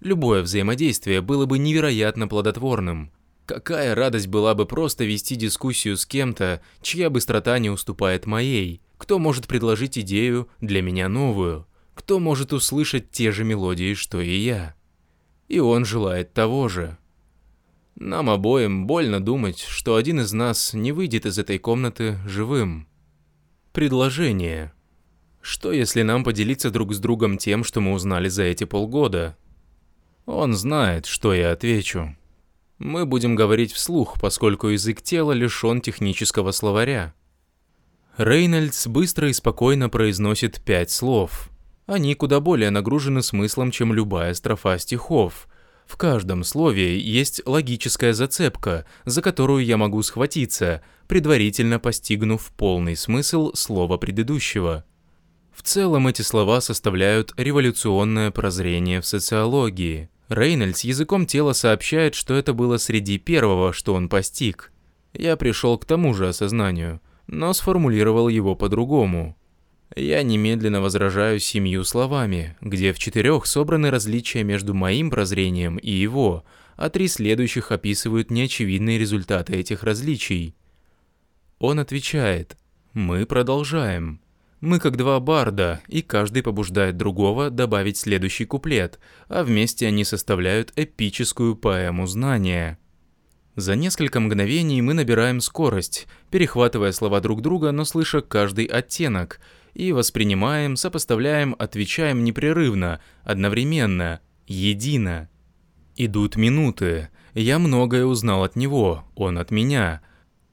Любое 0.00 0.42
взаимодействие 0.42 1.22
было 1.22 1.46
бы 1.46 1.58
невероятно 1.58 2.28
плодотворным. 2.28 3.10
Какая 3.46 3.94
радость 3.94 4.26
была 4.26 4.54
бы 4.54 4.66
просто 4.66 5.04
вести 5.04 5.34
дискуссию 5.34 5.96
с 5.96 6.04
кем-то, 6.04 6.60
чья 6.82 7.08
быстрота 7.08 7.58
не 7.58 7.70
уступает 7.70 8.26
моей, 8.26 8.82
кто 8.98 9.18
может 9.18 9.48
предложить 9.48 9.96
идею 9.96 10.50
для 10.60 10.82
меня 10.82 11.08
новую, 11.08 11.66
кто 11.94 12.18
может 12.18 12.52
услышать 12.52 13.10
те 13.10 13.32
же 13.32 13.44
мелодии, 13.44 13.94
что 13.94 14.20
и 14.20 14.36
я. 14.36 14.74
И 15.48 15.58
он 15.58 15.86
желает 15.86 16.34
того 16.34 16.68
же. 16.68 16.98
Нам 17.96 18.28
обоим 18.28 18.86
больно 18.86 19.24
думать, 19.24 19.60
что 19.60 19.96
один 19.96 20.20
из 20.20 20.32
нас 20.32 20.74
не 20.74 20.92
выйдет 20.92 21.26
из 21.26 21.38
этой 21.38 21.58
комнаты 21.58 22.18
живым. 22.26 22.88
Предложение. 23.72 24.72
Что 25.40 25.72
если 25.72 26.02
нам 26.02 26.24
поделиться 26.24 26.70
друг 26.70 26.94
с 26.94 26.98
другом 26.98 27.38
тем, 27.38 27.64
что 27.64 27.80
мы 27.80 27.92
узнали 27.92 28.28
за 28.28 28.44
эти 28.44 28.64
полгода? 28.64 29.36
Он 30.26 30.54
знает, 30.54 31.06
что 31.06 31.34
я 31.34 31.52
отвечу. 31.52 32.16
Мы 32.78 33.06
будем 33.06 33.36
говорить 33.36 33.72
вслух, 33.72 34.20
поскольку 34.20 34.68
язык 34.68 35.02
тела 35.02 35.32
лишен 35.32 35.80
технического 35.80 36.50
словаря. 36.50 37.14
Рейнольдс 38.16 38.86
быстро 38.86 39.28
и 39.28 39.32
спокойно 39.32 39.88
произносит 39.88 40.60
пять 40.62 40.90
слов. 40.90 41.50
Они 41.86 42.14
куда 42.14 42.40
более 42.40 42.70
нагружены 42.70 43.22
смыслом, 43.22 43.70
чем 43.70 43.92
любая 43.92 44.34
строфа 44.34 44.78
стихов. 44.78 45.48
В 45.86 45.96
каждом 45.96 46.44
слове 46.44 46.98
есть 46.98 47.42
логическая 47.46 48.12
зацепка, 48.12 48.84
за 49.04 49.22
которую 49.22 49.64
я 49.64 49.76
могу 49.76 50.02
схватиться, 50.02 50.82
предварительно 51.08 51.78
постигнув 51.78 52.50
полный 52.56 52.96
смысл 52.96 53.52
слова 53.54 53.98
предыдущего. 53.98 54.84
В 55.54 55.62
целом 55.62 56.08
эти 56.08 56.22
слова 56.22 56.60
составляют 56.60 57.32
революционное 57.36 58.30
прозрение 58.30 59.00
в 59.00 59.06
социологии. 59.06 60.10
Рейнольдс 60.28 60.80
языком 60.80 61.26
тела 61.26 61.52
сообщает, 61.52 62.14
что 62.14 62.34
это 62.34 62.54
было 62.54 62.76
среди 62.78 63.18
первого, 63.18 63.72
что 63.72 63.94
он 63.94 64.08
постиг. 64.08 64.72
Я 65.12 65.36
пришел 65.36 65.78
к 65.78 65.84
тому 65.84 66.12
же 66.12 66.28
осознанию, 66.28 67.00
но 67.28 67.52
сформулировал 67.52 68.28
его 68.28 68.56
по-другому. 68.56 69.36
Я 69.96 70.22
немедленно 70.24 70.80
возражаю 70.80 71.38
семью 71.38 71.84
словами, 71.84 72.56
где 72.60 72.92
в 72.92 72.98
четырех 72.98 73.46
собраны 73.46 73.90
различия 73.90 74.42
между 74.42 74.74
моим 74.74 75.08
прозрением 75.08 75.76
и 75.76 75.90
его, 75.90 76.44
а 76.76 76.90
три 76.90 77.06
следующих 77.06 77.70
описывают 77.70 78.30
неочевидные 78.30 78.98
результаты 78.98 79.54
этих 79.54 79.84
различий. 79.84 80.56
Он 81.60 81.78
отвечает 81.78 82.56
«Мы 82.92 83.24
продолжаем». 83.24 84.20
Мы 84.60 84.80
как 84.80 84.96
два 84.96 85.20
барда, 85.20 85.82
и 85.88 86.00
каждый 86.00 86.42
побуждает 86.42 86.96
другого 86.96 87.50
добавить 87.50 87.98
следующий 87.98 88.46
куплет, 88.46 88.98
а 89.28 89.44
вместе 89.44 89.86
они 89.86 90.04
составляют 90.04 90.72
эпическую 90.74 91.54
поэму 91.54 92.06
знания. 92.06 92.78
За 93.56 93.76
несколько 93.76 94.20
мгновений 94.20 94.80
мы 94.80 94.94
набираем 94.94 95.42
скорость, 95.42 96.06
перехватывая 96.30 96.92
слова 96.92 97.20
друг 97.20 97.42
друга, 97.42 97.72
но 97.72 97.84
слыша 97.84 98.22
каждый 98.22 98.64
оттенок, 98.64 99.38
и 99.74 99.92
воспринимаем, 99.92 100.76
сопоставляем, 100.76 101.54
отвечаем 101.58 102.24
непрерывно, 102.24 103.00
одновременно, 103.22 104.20
едино. 104.46 105.28
Идут 105.96 106.36
минуты. 106.36 107.10
Я 107.34 107.58
многое 107.58 108.04
узнал 108.06 108.44
от 108.44 108.56
него, 108.56 109.04
он 109.14 109.38
от 109.38 109.50
меня. 109.50 110.00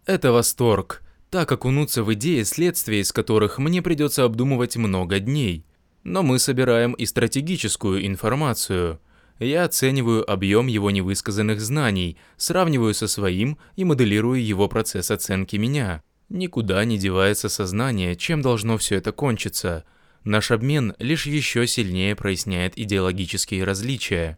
Это 0.05 0.31
восторг 0.31 1.01
так 1.31 1.49
окунуться 1.49 2.03
в 2.03 2.13
идеи, 2.13 2.43
следствия 2.43 2.99
из 2.99 3.13
которых 3.13 3.57
мне 3.57 3.81
придется 3.81 4.25
обдумывать 4.25 4.75
много 4.75 5.19
дней. 5.19 5.65
Но 6.03 6.23
мы 6.23 6.39
собираем 6.39 6.91
и 6.91 7.05
стратегическую 7.05 8.05
информацию. 8.05 8.99
Я 9.39 9.63
оцениваю 9.63 10.29
объем 10.29 10.67
его 10.67 10.91
невысказанных 10.91 11.61
знаний, 11.61 12.17
сравниваю 12.35 12.93
со 12.93 13.07
своим 13.07 13.57
и 13.77 13.85
моделирую 13.85 14.45
его 14.45 14.67
процесс 14.67 15.09
оценки 15.09 15.55
меня. 15.55 16.03
Никуда 16.31 16.85
не 16.85 16.97
девается 16.97 17.49
сознание, 17.49 18.15
чем 18.15 18.41
должно 18.41 18.77
все 18.77 18.95
это 18.95 19.11
кончиться. 19.11 19.83
Наш 20.23 20.51
обмен 20.51 20.95
лишь 20.97 21.25
еще 21.25 21.67
сильнее 21.67 22.15
проясняет 22.15 22.77
идеологические 22.77 23.65
различия. 23.65 24.37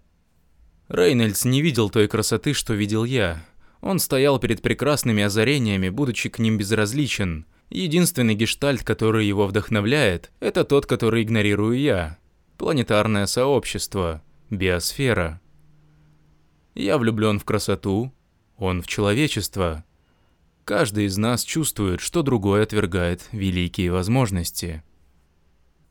Рейнольдс 0.89 1.45
не 1.45 1.61
видел 1.61 1.91
той 1.91 2.07
красоты, 2.07 2.53
что 2.53 2.73
видел 2.73 3.03
я. 3.03 3.45
Он 3.79 3.99
стоял 3.99 4.39
перед 4.39 4.63
прекрасными 4.63 5.21
озарениями, 5.21 5.89
будучи 5.89 6.29
к 6.29 6.39
ним 6.39 6.57
безразличен. 6.57 7.45
Единственный 7.69 8.33
гештальт, 8.33 8.83
который 8.83 9.27
его 9.27 9.45
вдохновляет, 9.45 10.31
это 10.39 10.63
тот, 10.63 10.87
который 10.87 11.21
игнорирую 11.21 11.79
я. 11.79 12.17
Планетарное 12.57 13.27
сообщество, 13.27 14.23
биосфера. 14.49 15.39
Я 16.73 16.97
влюблен 16.97 17.37
в 17.37 17.45
красоту, 17.45 18.11
он 18.57 18.81
в 18.81 18.87
человечество. 18.87 19.85
Каждый 20.65 21.05
из 21.05 21.17
нас 21.17 21.43
чувствует, 21.43 21.99
что 21.99 22.21
другой 22.21 22.63
отвергает 22.63 23.27
великие 23.31 23.91
возможности. 23.91 24.83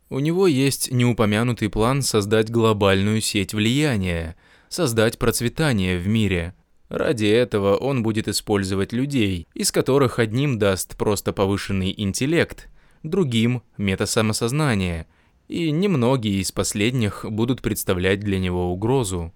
У 0.09 0.19
него 0.19 0.47
есть 0.47 0.91
неупомянутый 0.91 1.69
план 1.69 2.03
создать 2.03 2.51
глобальную 2.51 3.21
сеть 3.21 3.55
влияния, 3.55 4.37
создать 4.69 5.19
процветание 5.19 5.99
в 5.99 6.09
мире– 6.09 6.55
Ради 6.93 7.25
этого 7.25 7.77
он 7.77 8.03
будет 8.03 8.29
использовать 8.29 8.93
людей, 8.93 9.49
из 9.55 9.73
которых 9.73 10.19
одним 10.19 10.59
даст 10.59 10.95
просто 10.99 11.33
повышенный 11.33 11.95
интеллект, 11.97 12.69
другим– 13.03 13.63
метасамосознание, 13.79 15.07
и 15.49 15.71
немногие 15.71 16.43
из 16.43 16.53
последних 16.53 17.25
будут 17.27 17.63
представлять 17.63 18.21
для 18.21 18.39
него 18.39 18.71
угрозу. 18.71 19.33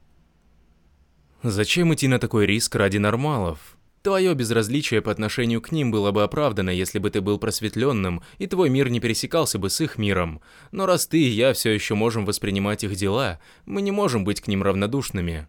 Зачем 1.43 1.95
идти 1.95 2.09
на 2.09 2.19
такой 2.19 2.45
риск 2.45 2.75
ради 2.75 2.99
нормалов? 2.99 3.76
Твое 4.07 4.35
безразличие 4.35 5.03
по 5.03 5.11
отношению 5.11 5.61
к 5.61 5.73
ним 5.73 5.91
было 5.91 6.12
бы 6.12 6.23
оправдано, 6.23 6.70
если 6.70 7.01
бы 7.01 7.11
ты 7.11 7.20
был 7.20 7.41
просветленным, 7.41 8.23
и 8.39 8.47
твой 8.47 8.70
мир 8.70 8.89
не 8.89 9.01
пересекался 9.01 9.59
бы 9.59 9.69
с 9.69 9.81
их 9.81 9.99
миром. 9.99 10.41
Но 10.70 10.87
раз 10.87 11.09
ты 11.09 11.20
и 11.20 11.28
я 11.28 11.53
все 11.55 11.73
еще 11.73 11.97
можем 11.97 12.24
воспринимать 12.24 12.85
их 12.85 12.95
дела, 12.95 13.41
мы 13.65 13.83
не 13.83 13.91
можем 13.91 14.23
быть 14.23 14.41
к 14.41 14.47
ним 14.47 14.62
равнодушными. 14.62 15.49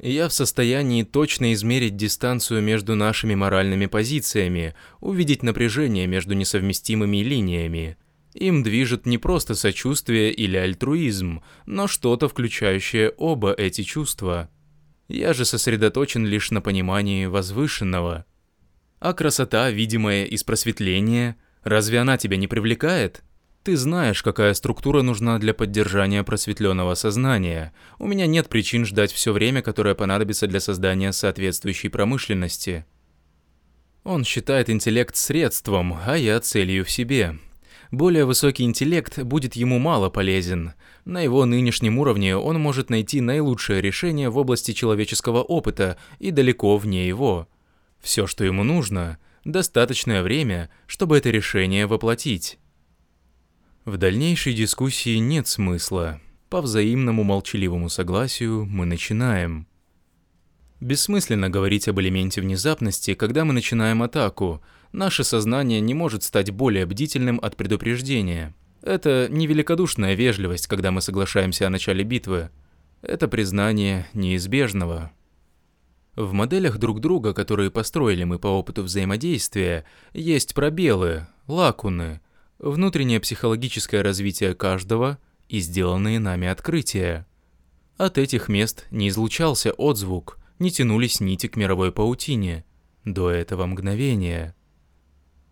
Я 0.00 0.28
в 0.28 0.32
состоянии 0.32 1.04
точно 1.04 1.52
измерить 1.52 1.94
дистанцию 1.94 2.60
между 2.60 2.96
нашими 2.96 3.36
моральными 3.36 3.86
позициями, 3.86 4.74
увидеть 4.98 5.44
напряжение 5.44 6.08
между 6.08 6.34
несовместимыми 6.34 7.18
линиями. 7.18 7.98
Им 8.34 8.64
движет 8.64 9.06
не 9.06 9.16
просто 9.16 9.54
сочувствие 9.54 10.32
или 10.32 10.56
альтруизм, 10.56 11.44
но 11.66 11.86
что-то, 11.86 12.28
включающее 12.28 13.10
оба 13.10 13.52
эти 13.52 13.84
чувства. 13.84 14.50
Я 15.08 15.32
же 15.32 15.44
сосредоточен 15.44 16.26
лишь 16.26 16.50
на 16.50 16.60
понимании 16.60 17.24
возвышенного. 17.26 18.26
А 19.00 19.12
красота, 19.14 19.70
видимая 19.70 20.24
из 20.24 20.44
просветления, 20.44 21.36
разве 21.62 22.00
она 22.00 22.18
тебя 22.18 22.36
не 22.36 22.46
привлекает? 22.46 23.22
Ты 23.64 23.76
знаешь, 23.76 24.22
какая 24.22 24.54
структура 24.54 25.02
нужна 25.02 25.38
для 25.38 25.54
поддержания 25.54 26.22
просветленного 26.22 26.94
сознания. 26.94 27.72
У 27.98 28.06
меня 28.06 28.26
нет 28.26 28.48
причин 28.48 28.84
ждать 28.84 29.12
все 29.12 29.32
время, 29.32 29.62
которое 29.62 29.94
понадобится 29.94 30.46
для 30.46 30.60
создания 30.60 31.12
соответствующей 31.12 31.88
промышленности. 31.88 32.84
Он 34.04 34.24
считает 34.24 34.70
интеллект 34.70 35.16
средством, 35.16 35.98
а 36.06 36.16
я 36.16 36.40
целью 36.40 36.84
в 36.84 36.90
себе. 36.90 37.38
Более 37.90 38.26
высокий 38.26 38.64
интеллект 38.64 39.18
будет 39.22 39.56
ему 39.56 39.78
мало 39.78 40.10
полезен. 40.10 40.72
На 41.04 41.20
его 41.22 41.44
нынешнем 41.46 41.98
уровне 41.98 42.36
он 42.36 42.60
может 42.60 42.90
найти 42.90 43.20
наилучшее 43.20 43.80
решение 43.80 44.28
в 44.28 44.36
области 44.36 44.72
человеческого 44.72 45.42
опыта 45.42 45.96
и 46.18 46.30
далеко 46.30 46.76
вне 46.76 47.08
его. 47.08 47.48
Все, 48.00 48.26
что 48.26 48.44
ему 48.44 48.62
нужно, 48.62 49.18
достаточное 49.44 50.22
время, 50.22 50.68
чтобы 50.86 51.16
это 51.16 51.30
решение 51.30 51.86
воплотить. 51.86 52.58
В 53.84 53.96
дальнейшей 53.96 54.52
дискуссии 54.52 55.16
нет 55.16 55.48
смысла. 55.48 56.20
По 56.50 56.60
взаимному 56.60 57.24
молчаливому 57.24 57.88
согласию 57.88 58.66
мы 58.66 58.84
начинаем. 58.84 59.66
Бессмысленно 60.80 61.50
говорить 61.50 61.88
об 61.88 61.98
элементе 61.98 62.40
внезапности, 62.40 63.14
когда 63.14 63.44
мы 63.44 63.52
начинаем 63.52 64.02
атаку. 64.02 64.62
Наше 64.92 65.24
сознание 65.24 65.80
не 65.80 65.94
может 65.94 66.22
стать 66.22 66.50
более 66.50 66.86
бдительным 66.86 67.38
от 67.42 67.56
предупреждения. 67.56 68.54
Это 68.82 69.28
не 69.30 69.46
великодушная 69.46 70.14
вежливость, 70.14 70.66
когда 70.66 70.90
мы 70.90 71.00
соглашаемся 71.00 71.66
о 71.66 71.70
начале 71.70 72.04
битвы. 72.04 72.50
Это 73.02 73.28
признание 73.28 74.06
неизбежного. 74.14 75.12
В 76.16 76.32
моделях 76.32 76.78
друг 76.78 77.00
друга, 77.00 77.32
которые 77.32 77.70
построили 77.70 78.24
мы 78.24 78.38
по 78.38 78.48
опыту 78.48 78.82
взаимодействия, 78.82 79.84
есть 80.12 80.54
пробелы, 80.54 81.28
лакуны, 81.46 82.20
внутреннее 82.58 83.20
психологическое 83.20 84.02
развитие 84.02 84.54
каждого 84.54 85.18
и 85.48 85.60
сделанные 85.60 86.18
нами 86.18 86.48
открытия. 86.48 87.26
От 87.98 88.18
этих 88.18 88.48
мест 88.48 88.86
не 88.90 89.10
излучался 89.10 89.72
отзвук, 89.72 90.38
не 90.58 90.70
тянулись 90.70 91.20
нити 91.20 91.46
к 91.46 91.56
мировой 91.56 91.92
паутине. 91.92 92.64
До 93.04 93.30
этого 93.30 93.66
мгновения. 93.66 94.56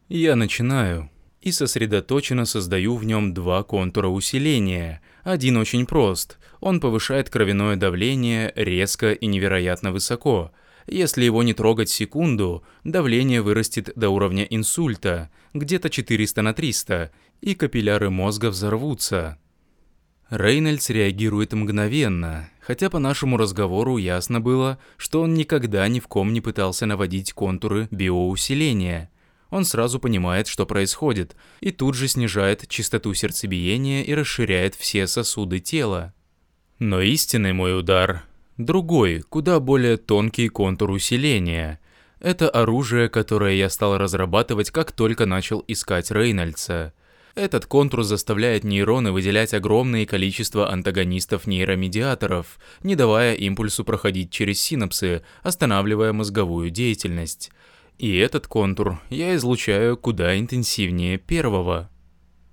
Я 0.09 0.37
начинаю 0.37 1.11
и 1.41 1.53
сосредоточенно 1.53 2.45
создаю 2.45 2.97
в 2.97 3.05
нем 3.05 3.35
два 3.35 3.63
контура 3.63 4.09
усиления. 4.09 5.01
Один 5.23 5.57
очень 5.57 5.87
прост. 5.87 6.39
Он 6.61 6.81
повышает 6.81 7.31
кровяное 7.31 7.77
давление 7.77 8.53
резко 8.57 9.13
и 9.13 9.27
невероятно 9.27 9.93
высоко– 9.93 10.53
если 10.87 11.25
его 11.25 11.43
не 11.43 11.53
трогать 11.53 11.89
секунду, 11.89 12.63
давление 12.85 13.43
вырастет 13.43 13.91
до 13.97 14.11
уровня 14.11 14.45
инсульта, 14.45 15.31
где-то 15.53 15.91
400 15.91 16.43
на 16.43 16.55
300, 16.55 17.11
и 17.41 17.55
капилляры 17.55 18.11
мозга 18.11 18.51
взорвутся. 18.51 19.39
Рейнольдс 20.31 20.91
реагирует 20.91 21.53
мгновенно, 21.53 22.51
хотя 22.61 22.89
по 22.89 22.99
нашему 22.99 23.37
разговору 23.37 23.97
ясно 23.97 24.41
было, 24.41 24.79
что 24.97 25.23
он 25.23 25.35
никогда 25.35 25.87
ни 25.89 26.01
в 26.01 26.09
ком 26.09 26.33
не 26.33 26.41
пытался 26.41 26.87
наводить 26.87 27.33
контуры 27.33 27.89
биоусиления. 27.91 29.11
Он 29.51 29.65
сразу 29.65 29.99
понимает, 29.99 30.49
что 30.49 30.67
происходит, 30.67 31.37
и 31.61 31.71
тут 31.71 31.95
же 31.95 32.09
снижает 32.09 32.69
частоту 32.69 33.15
сердцебиения 33.15 34.03
и 34.03 34.15
расширяет 34.15 34.75
все 34.75 35.07
сосуды 35.07 35.61
тела. 35.61 36.13
Но 36.79 37.01
истинный 37.01 37.53
мой 37.53 37.79
удар 37.79 38.25
Другой, 38.59 39.21
куда 39.21 39.61
более 39.61 39.99
тонкий 39.99 40.49
контур 40.49 40.91
усиления. 40.91 41.79
Это 42.21 42.49
оружие, 42.49 43.11
которое 43.11 43.55
я 43.55 43.69
стал 43.69 43.99
разрабатывать, 43.99 44.71
как 44.71 44.93
только 44.93 45.27
начал 45.27 45.63
искать 45.69 46.11
Рейнольдса. 46.11 46.95
Этот 47.35 47.67
контур 47.67 48.03
заставляет 48.03 48.65
нейроны 48.65 49.13
выделять 49.13 49.53
огромное 49.53 50.07
количество 50.07 50.73
антагонистов-нейромедиаторов, 50.73 52.47
не 52.83 52.97
давая 52.97 53.35
импульсу 53.35 53.85
проходить 53.85 54.31
через 54.31 54.59
синапсы, 54.59 55.23
останавливая 55.43 56.15
мозговую 56.15 56.71
деятельность. 56.71 57.51
И 57.99 58.17
этот 58.17 58.47
контур 58.47 59.01
я 59.09 59.35
излучаю 59.37 59.97
куда 59.97 60.39
интенсивнее 60.39 61.17
первого. 61.19 61.91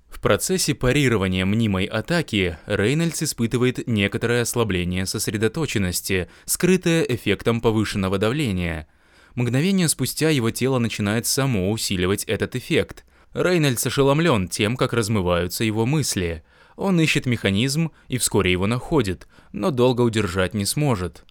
В 0.07 0.21
процессе 0.21 0.73
парирования 0.73 1.45
мнимой 1.45 1.85
атаки 1.85 2.57
Рейнольдс 2.65 3.23
испытывает 3.23 3.87
некоторое 3.87 4.43
ослабление 4.43 5.05
сосредоточенности, 5.05 6.29
скрытое 6.45 7.01
эффектом 7.03 7.59
повышенного 7.59 8.17
давления. 8.17 8.87
Мгновение 9.35 9.89
спустя 9.89 10.29
его 10.29 10.51
тело 10.51 10.79
начинает 10.79 11.25
само 11.25 11.71
усиливать 11.71 12.23
этот 12.23 12.55
эффект. 12.55 13.03
Рейнольдс 13.33 13.85
ошеломлен 13.85 14.47
тем, 14.47 14.77
как 14.77 14.93
размываются 14.93 15.65
его 15.65 15.85
мысли. 15.85 16.43
Он 16.77 17.01
ищет 17.01 17.25
механизм 17.25 17.91
и 18.07 18.17
вскоре 18.17 18.51
его 18.51 18.67
находит, 18.67 19.27
но 19.51 19.71
долго 19.71 20.01
удержать 20.01 20.53
не 20.53 20.65
сможет. 20.65 21.25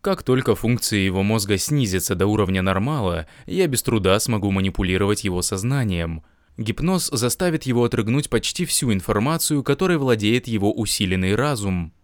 Как 0.00 0.22
только 0.22 0.54
функции 0.54 0.98
его 0.98 1.22
мозга 1.22 1.58
снизятся 1.58 2.14
до 2.14 2.26
уровня 2.26 2.62
нормала, 2.62 3.26
я 3.46 3.66
без 3.66 3.82
труда 3.82 4.18
смогу 4.18 4.50
манипулировать 4.50 5.24
его 5.24 5.42
сознанием– 5.42 6.22
Гипноз 6.60 7.08
заставит 7.10 7.64
его 7.64 7.84
отрыгнуть 7.84 8.28
почти 8.28 8.66
всю 8.66 8.92
информацию, 8.92 9.62
которой 9.62 9.96
владеет 9.96 10.46
его 10.46 10.70
усиленный 10.70 11.34
разум. 11.34 11.94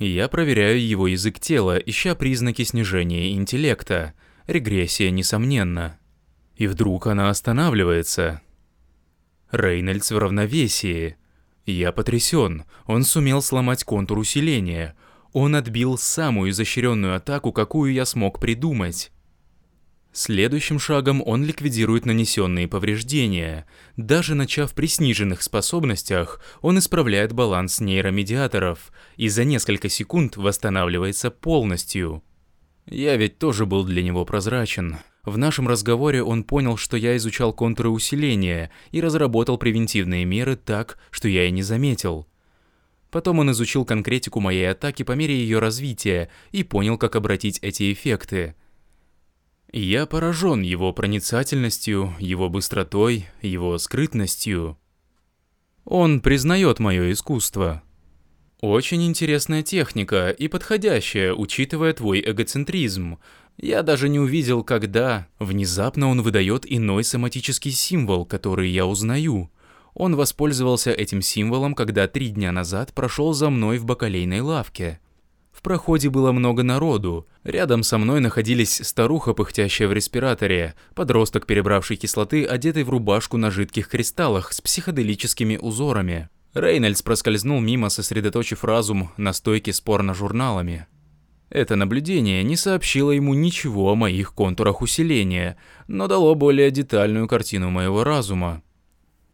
Я 0.00 0.26
проверяю 0.26 0.84
его 0.84 1.06
язык 1.06 1.38
тела, 1.38 1.76
ища 1.76 2.16
признаки 2.16 2.62
снижения 2.62 3.32
интеллекта. 3.34 4.14
Регрессия, 4.48 5.10
несомненно. 5.10 5.96
И 6.56 6.66
вдруг 6.66 7.06
она 7.06 7.30
останавливается. 7.30 8.40
Рейнольдс 9.52 10.10
в 10.10 10.18
равновесии. 10.18 11.16
Я 11.64 11.92
потрясен. 11.92 12.64
Он 12.86 13.04
сумел 13.04 13.42
сломать 13.42 13.84
контур 13.84 14.18
усиления. 14.18 14.96
Он 15.32 15.54
отбил 15.54 15.98
самую 15.98 16.50
изощренную 16.50 17.16
атаку, 17.16 17.52
какую 17.52 17.92
я 17.92 18.04
смог 18.04 18.40
придумать. 18.40 19.10
Следующим 20.12 20.78
шагом 20.78 21.22
он 21.24 21.44
ликвидирует 21.44 22.06
нанесенные 22.06 22.66
повреждения. 22.66 23.66
Даже 23.96 24.34
начав 24.34 24.74
при 24.74 24.86
сниженных 24.86 25.42
способностях, 25.42 26.40
он 26.60 26.78
исправляет 26.78 27.32
баланс 27.32 27.78
нейромедиаторов 27.80 28.90
и 29.16 29.28
за 29.28 29.44
несколько 29.44 29.88
секунд 29.88 30.36
восстанавливается 30.36 31.30
полностью. 31.30 32.24
Я 32.86 33.16
ведь 33.16 33.38
тоже 33.38 33.66
был 33.66 33.84
для 33.84 34.02
него 34.02 34.24
прозрачен. 34.24 34.96
В 35.24 35.36
нашем 35.36 35.68
разговоре 35.68 36.22
он 36.22 36.42
понял, 36.42 36.78
что 36.78 36.96
я 36.96 37.16
изучал 37.18 37.52
контуры 37.52 37.90
усиления 37.90 38.70
и 38.92 39.02
разработал 39.02 39.58
превентивные 39.58 40.24
меры 40.24 40.56
так, 40.56 40.98
что 41.10 41.28
я 41.28 41.44
и 41.44 41.50
не 41.50 41.62
заметил. 41.62 42.26
Потом 43.10 43.38
он 43.38 43.50
изучил 43.52 43.84
конкретику 43.84 44.40
моей 44.40 44.70
атаки 44.70 45.02
по 45.02 45.12
мере 45.12 45.34
ее 45.34 45.58
развития 45.58 46.30
и 46.52 46.62
понял, 46.62 46.98
как 46.98 47.16
обратить 47.16 47.58
эти 47.62 47.92
эффекты– 47.92 48.54
я 49.72 50.06
поражен 50.06 50.62
его 50.62 50.94
проницательностью, 50.94 52.14
его 52.18 52.48
быстротой, 52.48 53.26
его 53.42 53.76
скрытностью. 53.76 54.78
Он 55.84 56.20
признает 56.20 56.78
мое 56.78 57.12
искусство. 57.12 57.82
Очень 58.60 59.04
интересная 59.06 59.62
техника 59.62 60.30
и 60.30 60.48
подходящая, 60.48 61.34
учитывая 61.34 61.92
твой 61.92 62.20
эгоцентризм. 62.20 63.18
Я 63.58 63.82
даже 63.82 64.08
не 64.08 64.18
увидел, 64.18 64.64
когда 64.64 65.28
внезапно 65.38 66.08
он 66.08 66.22
выдает 66.22 66.64
иной 66.66 67.04
соматический 67.04 67.70
символ, 67.70 68.24
который 68.24 68.70
я 68.70 68.86
узнаю. 68.86 69.50
Он 69.98 70.14
воспользовался 70.14 70.92
этим 70.92 71.20
символом, 71.20 71.74
когда 71.74 72.06
три 72.06 72.28
дня 72.28 72.52
назад 72.52 72.94
прошел 72.94 73.32
за 73.32 73.50
мной 73.50 73.78
в 73.78 73.84
бакалейной 73.84 74.40
лавке. 74.40 75.00
В 75.50 75.60
проходе 75.60 76.08
было 76.08 76.30
много 76.30 76.62
народу. 76.62 77.26
Рядом 77.42 77.82
со 77.82 77.98
мной 77.98 78.20
находились 78.20 78.80
старуха, 78.86 79.34
пыхтящая 79.34 79.88
в 79.88 79.92
респираторе, 79.92 80.76
подросток, 80.94 81.46
перебравший 81.46 81.96
кислоты, 81.96 82.44
одетый 82.44 82.84
в 82.84 82.90
рубашку 82.90 83.38
на 83.38 83.50
жидких 83.50 83.88
кристаллах 83.88 84.52
с 84.52 84.60
психоделическими 84.60 85.56
узорами. 85.56 86.28
Рейнольдс 86.54 87.02
проскользнул 87.02 87.58
мимо, 87.60 87.88
сосредоточив 87.88 88.62
разум 88.62 89.10
на 89.16 89.32
стойке 89.32 89.72
с 89.72 89.80
порно-журналами. 89.80 90.86
Это 91.50 91.74
наблюдение 91.74 92.44
не 92.44 92.54
сообщило 92.54 93.10
ему 93.10 93.34
ничего 93.34 93.90
о 93.90 93.96
моих 93.96 94.32
контурах 94.32 94.80
усиления, 94.80 95.56
но 95.88 96.06
дало 96.06 96.36
более 96.36 96.70
детальную 96.70 97.26
картину 97.26 97.70
моего 97.70 98.04
разума. 98.04 98.62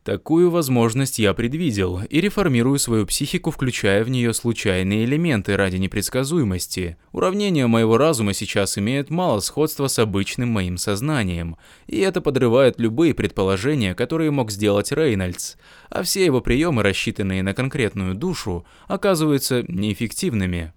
Такую 0.04 0.50
возможность 0.50 1.18
я 1.18 1.32
предвидел 1.32 2.02
и 2.02 2.20
реформирую 2.20 2.78
свою 2.78 3.06
психику, 3.06 3.50
включая 3.50 4.04
в 4.04 4.10
нее 4.10 4.34
случайные 4.34 5.06
элементы 5.06 5.56
ради 5.56 5.78
непредсказуемости. 5.78 6.98
Уравнения 7.12 7.66
моего 7.66 7.96
разума 7.96 8.34
сейчас 8.34 8.76
имеют 8.76 9.08
мало 9.08 9.40
сходства 9.40 9.86
с 9.86 9.98
обычным 9.98 10.50
моим 10.50 10.76
сознанием, 10.76 11.56
и 11.86 12.00
это 12.00 12.20
подрывает 12.20 12.78
любые 12.78 13.14
предположения, 13.14 13.94
которые 13.94 14.30
мог 14.30 14.50
сделать 14.50 14.92
Рейнольдс, 14.92 15.56
а 15.88 16.02
все 16.02 16.22
его 16.26 16.42
приемы, 16.42 16.82
рассчитанные 16.82 17.42
на 17.42 17.54
конкретную 17.54 18.14
душу, 18.14 18.66
оказываются 18.86 19.64
неэффективными. 19.68 20.74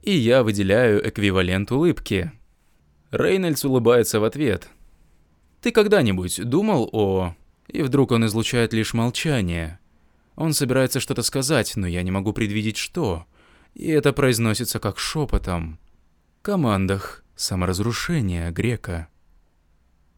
И 0.00 0.12
я 0.12 0.44
выделяю 0.44 1.06
эквивалент 1.08 1.72
улыбки. 1.72 2.30
Рейнольдс 3.10 3.64
улыбается 3.64 4.20
в 4.20 4.24
ответ. 4.24 4.68
«Ты 5.60 5.72
когда-нибудь 5.72 6.40
думал 6.44 6.88
о...» 6.92 7.34
И 7.72 7.82
вдруг 7.82 8.10
он 8.10 8.26
излучает 8.26 8.72
лишь 8.72 8.94
молчание. 8.94 9.78
Он 10.34 10.52
собирается 10.52 10.98
что-то 10.98 11.22
сказать, 11.22 11.76
но 11.76 11.86
я 11.86 12.02
не 12.02 12.10
могу 12.10 12.32
предвидеть 12.32 12.76
что. 12.76 13.26
И 13.74 13.88
это 13.88 14.12
произносится 14.12 14.80
как 14.80 14.98
шепотом. 14.98 15.78
Командах 16.42 17.24
саморазрушения 17.36 18.50
грека. 18.50 19.08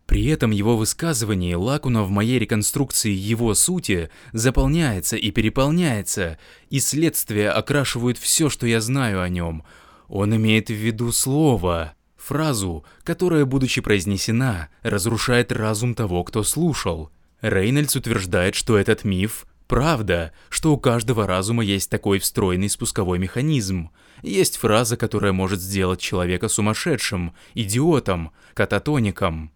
При 0.06 0.26
этом 0.26 0.50
его 0.50 0.76
высказывание 0.76 1.56
лакуна 1.56 2.02
в 2.02 2.10
моей 2.10 2.38
реконструкции 2.38 3.10
его 3.10 3.54
сути 3.54 4.10
заполняется 4.32 5.16
и 5.16 5.30
переполняется, 5.30 6.38
и 6.70 6.80
следствия 6.80 7.50
окрашивают 7.50 8.18
все, 8.18 8.48
что 8.48 8.66
я 8.66 8.80
знаю 8.80 9.22
о 9.22 9.28
нем. 9.28 9.62
Он 10.08 10.34
имеет 10.36 10.68
в 10.68 10.74
виду 10.74 11.12
слово. 11.12 11.94
Фразу, 12.16 12.84
которая, 13.04 13.44
будучи 13.44 13.80
произнесена, 13.80 14.68
разрушает 14.82 15.50
разум 15.50 15.94
того, 15.94 16.22
кто 16.24 16.42
слушал. 16.42 17.10
Рейнольдс 17.42 17.96
утверждает, 17.96 18.54
что 18.54 18.78
этот 18.78 19.04
миф– 19.04 19.46
правда, 19.66 20.32
что 20.48 20.72
у 20.72 20.78
каждого 20.78 21.26
разума 21.26 21.64
есть 21.64 21.90
такой 21.90 22.18
встроенный 22.20 22.68
спусковой 22.68 23.18
механизм. 23.18 23.90
Есть 24.22 24.58
фраза, 24.58 24.96
которая 24.96 25.32
может 25.32 25.60
сделать 25.60 26.00
человека 26.00 26.48
сумасшедшим, 26.48 27.34
идиотом, 27.54 28.30
кататоником. 28.54 29.50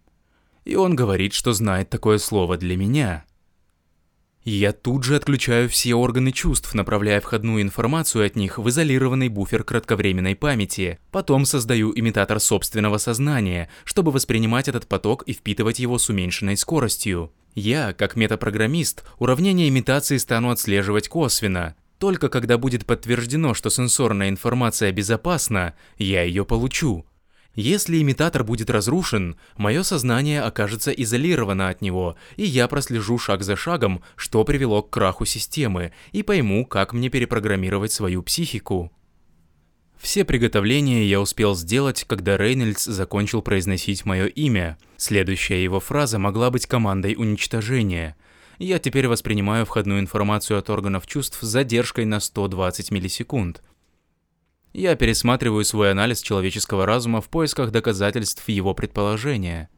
И 0.65 0.75
он 0.75 0.95
говорит, 0.95 1.33
что 1.33 1.53
знает 1.53 1.89
такое 1.89 2.17
слово 2.17 2.57
для 2.57 2.75
меня. 2.75 3.23
Я 4.43 4.73
тут 4.73 5.03
же 5.03 5.15
отключаю 5.15 5.69
все 5.69 5.93
органы 5.93 6.31
чувств, 6.31 6.73
направляя 6.73 7.21
входную 7.21 7.61
информацию 7.61 8.25
от 8.25 8.35
них 8.35 8.57
в 8.57 8.67
изолированный 8.69 9.29
буфер 9.29 9.63
кратковременной 9.63 10.35
памяти. 10.35 10.99
Потом 11.11 11.45
создаю 11.45 11.97
имитатор 11.97 12.39
собственного 12.39 12.97
сознания, 12.97 13.69
чтобы 13.85 14.11
воспринимать 14.11 14.67
этот 14.67 14.87
поток 14.87 15.23
и 15.23 15.33
впитывать 15.33 15.79
его 15.79 15.97
с 15.97 16.09
уменьшенной 16.09 16.57
скоростью. 16.57 17.31
Я, 17.57 17.93
как 17.93 18.15
метапрограммист, 18.15 19.03
уравнение 19.17 19.67
имитации 19.67 20.17
стану 20.17 20.51
отслеживать 20.51 21.09
косвенно. 21.09 21.73
Только 21.97 22.29
когда 22.29 22.59
будет 22.59 22.85
подтверждено, 22.85 23.55
что 23.55 23.71
сенсорная 23.71 24.29
информация 24.29 24.91
безопасна, 24.91 25.73
я 25.97 26.21
ее 26.21 26.45
получу. 26.45 27.07
Если 27.55 27.99
имитатор 27.99 28.43
будет 28.43 28.69
разрушен, 28.69 29.37
мое 29.55 29.81
сознание 29.81 30.43
окажется 30.43 30.91
изолировано 30.91 31.69
от 31.69 31.81
него, 31.81 32.15
и 32.35 32.43
я 32.43 32.67
прослежу 32.67 33.17
шаг 33.17 33.41
за 33.41 33.55
шагом, 33.55 34.03
что 34.15 34.43
привело 34.43 34.83
к 34.83 34.91
краху 34.91 35.25
системы, 35.25 35.93
и 36.11 36.21
пойму, 36.21 36.63
как 36.63 36.93
мне 36.93 37.09
перепрограммировать 37.09 37.91
свою 37.91 38.21
психику. 38.21 38.91
Все 39.99 40.23
приготовления 40.25 41.05
я 41.05 41.19
успел 41.19 41.55
сделать, 41.55 42.03
когда 42.05 42.37
Рейнольдс 42.37 42.85
закончил 42.85 43.41
произносить 43.41 44.05
мое 44.05 44.27
имя. 44.27 44.77
Следующая 44.95 45.63
его 45.63 45.79
фраза 45.79 46.19
могла 46.19 46.51
быть 46.51 46.67
командой 46.67 47.15
уничтожения. 47.17 48.15
Я 48.59 48.79
теперь 48.79 49.07
воспринимаю 49.07 49.65
входную 49.65 49.99
информацию 49.99 50.59
от 50.59 50.69
органов 50.69 51.05
чувств 51.07 51.39
с 51.41 51.47
задержкой 51.47 52.05
на 52.05 52.19
120 52.19 52.91
миллисекунд. 52.91 53.61
Я 54.73 54.95
пересматриваю 54.95 55.63
свой 55.65 55.91
анализ 55.91 56.21
человеческого 56.21 56.85
разума 56.85 57.21
в 57.21 57.29
поисках 57.29 57.71
доказательств 57.71 58.47
его 58.47 58.73
предположения. 58.73 59.69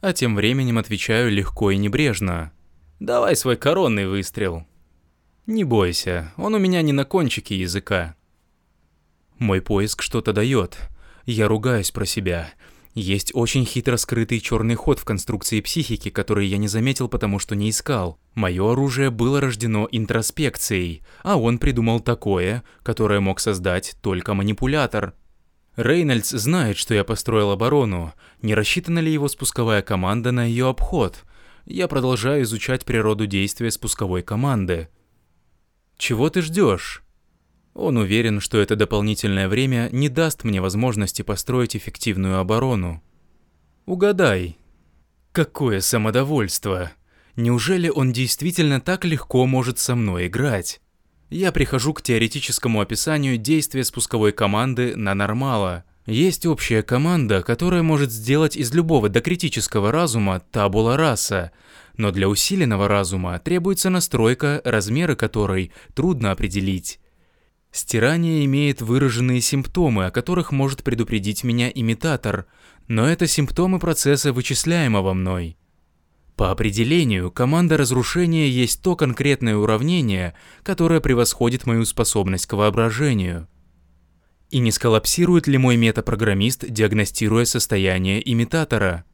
А 0.00 0.12
тем 0.12 0.36
временем 0.36 0.76
отвечаю 0.78 1.30
легко 1.30 1.70
и 1.70 1.78
небрежно. 1.78 2.52
«Давай 3.00 3.36
свой 3.36 3.56
коронный 3.56 4.06
выстрел». 4.06 4.66
«Не 5.46 5.64
бойся, 5.64 6.32
он 6.36 6.54
у 6.54 6.58
меня 6.58 6.82
не 6.82 6.92
на 6.92 7.04
кончике 7.04 7.58
языка». 7.58 8.16
Мой 9.38 9.60
поиск 9.60 10.02
что-то 10.02 10.32
дает. 10.32 10.78
Я 11.26 11.48
ругаюсь 11.48 11.90
про 11.90 12.04
себя. 12.04 12.52
Есть 12.94 13.32
очень 13.34 13.66
хитро 13.66 13.96
скрытый 13.96 14.38
черный 14.38 14.76
ход 14.76 15.00
в 15.00 15.04
конструкции 15.04 15.60
психики, 15.60 16.10
который 16.10 16.46
я 16.46 16.58
не 16.58 16.68
заметил, 16.68 17.08
потому 17.08 17.40
что 17.40 17.56
не 17.56 17.70
искал. 17.70 18.20
Мое 18.34 18.70
оружие 18.72 19.10
было 19.10 19.40
рождено 19.40 19.88
интроспекцией, 19.90 21.02
а 21.24 21.36
он 21.36 21.58
придумал 21.58 21.98
такое, 21.98 22.62
которое 22.84 23.18
мог 23.18 23.40
создать 23.40 23.96
только 24.00 24.34
манипулятор. 24.34 25.14
Рейнольдс 25.76 26.30
знает, 26.30 26.76
что 26.76 26.94
я 26.94 27.02
построил 27.02 27.50
оборону. 27.50 28.12
Не 28.42 28.54
рассчитана 28.54 29.00
ли 29.00 29.12
его 29.12 29.26
спусковая 29.26 29.82
команда 29.82 30.30
на 30.30 30.44
ее 30.44 30.68
обход? 30.68 31.24
Я 31.66 31.88
продолжаю 31.88 32.44
изучать 32.44 32.84
природу 32.84 33.26
действия 33.26 33.72
спусковой 33.72 34.22
команды. 34.22 34.88
Чего 35.96 36.30
ты 36.30 36.42
ждешь? 36.42 37.03
Он 37.74 37.96
уверен, 37.96 38.40
что 38.40 38.58
это 38.58 38.76
дополнительное 38.76 39.48
время 39.48 39.88
не 39.90 40.08
даст 40.08 40.44
мне 40.44 40.60
возможности 40.60 41.22
построить 41.22 41.76
эффективную 41.76 42.38
оборону. 42.38 43.02
Угадай. 43.84 44.56
Какое 45.32 45.80
самодовольство. 45.80 46.92
Неужели 47.34 47.88
он 47.88 48.12
действительно 48.12 48.80
так 48.80 49.04
легко 49.04 49.44
может 49.46 49.80
со 49.80 49.96
мной 49.96 50.28
играть? 50.28 50.80
Я 51.30 51.50
прихожу 51.50 51.92
к 51.92 52.02
теоретическому 52.02 52.80
описанию 52.80 53.38
действия 53.38 53.82
спусковой 53.82 54.30
команды 54.30 54.94
на 54.94 55.14
нормала. 55.14 55.82
Есть 56.06 56.46
общая 56.46 56.84
команда, 56.84 57.42
которая 57.42 57.82
может 57.82 58.12
сделать 58.12 58.56
из 58.56 58.72
любого 58.72 59.08
докритического 59.08 59.90
разума 59.90 60.40
табула 60.52 60.96
раса, 60.96 61.50
но 61.96 62.12
для 62.12 62.28
усиленного 62.28 62.86
разума 62.86 63.36
требуется 63.40 63.90
настройка, 63.90 64.60
размеры 64.64 65.16
которой 65.16 65.72
трудно 65.94 66.30
определить. 66.30 67.00
Стирание 67.74 68.44
имеет 68.44 68.82
выраженные 68.82 69.40
симптомы, 69.40 70.06
о 70.06 70.12
которых 70.12 70.52
может 70.52 70.84
предупредить 70.84 71.42
меня 71.42 71.68
имитатор, 71.74 72.46
но 72.86 73.04
это 73.04 73.26
симптомы 73.26 73.80
процесса 73.80 74.32
вычисляемого 74.32 75.12
мной. 75.12 75.56
По 76.36 76.52
определению, 76.52 77.32
команда 77.32 77.76
разрушения 77.76 78.48
есть 78.48 78.80
то 78.80 78.94
конкретное 78.94 79.56
уравнение, 79.56 80.34
которое 80.62 81.00
превосходит 81.00 81.66
мою 81.66 81.84
способность 81.84 82.46
к 82.46 82.52
воображению. 82.52 83.48
И 84.50 84.60
не 84.60 84.70
сколлапсирует 84.70 85.48
ли 85.48 85.58
мой 85.58 85.76
метапрограммист, 85.76 86.66
диагностируя 86.68 87.44
состояние 87.44 88.22
имитатора? 88.32 89.04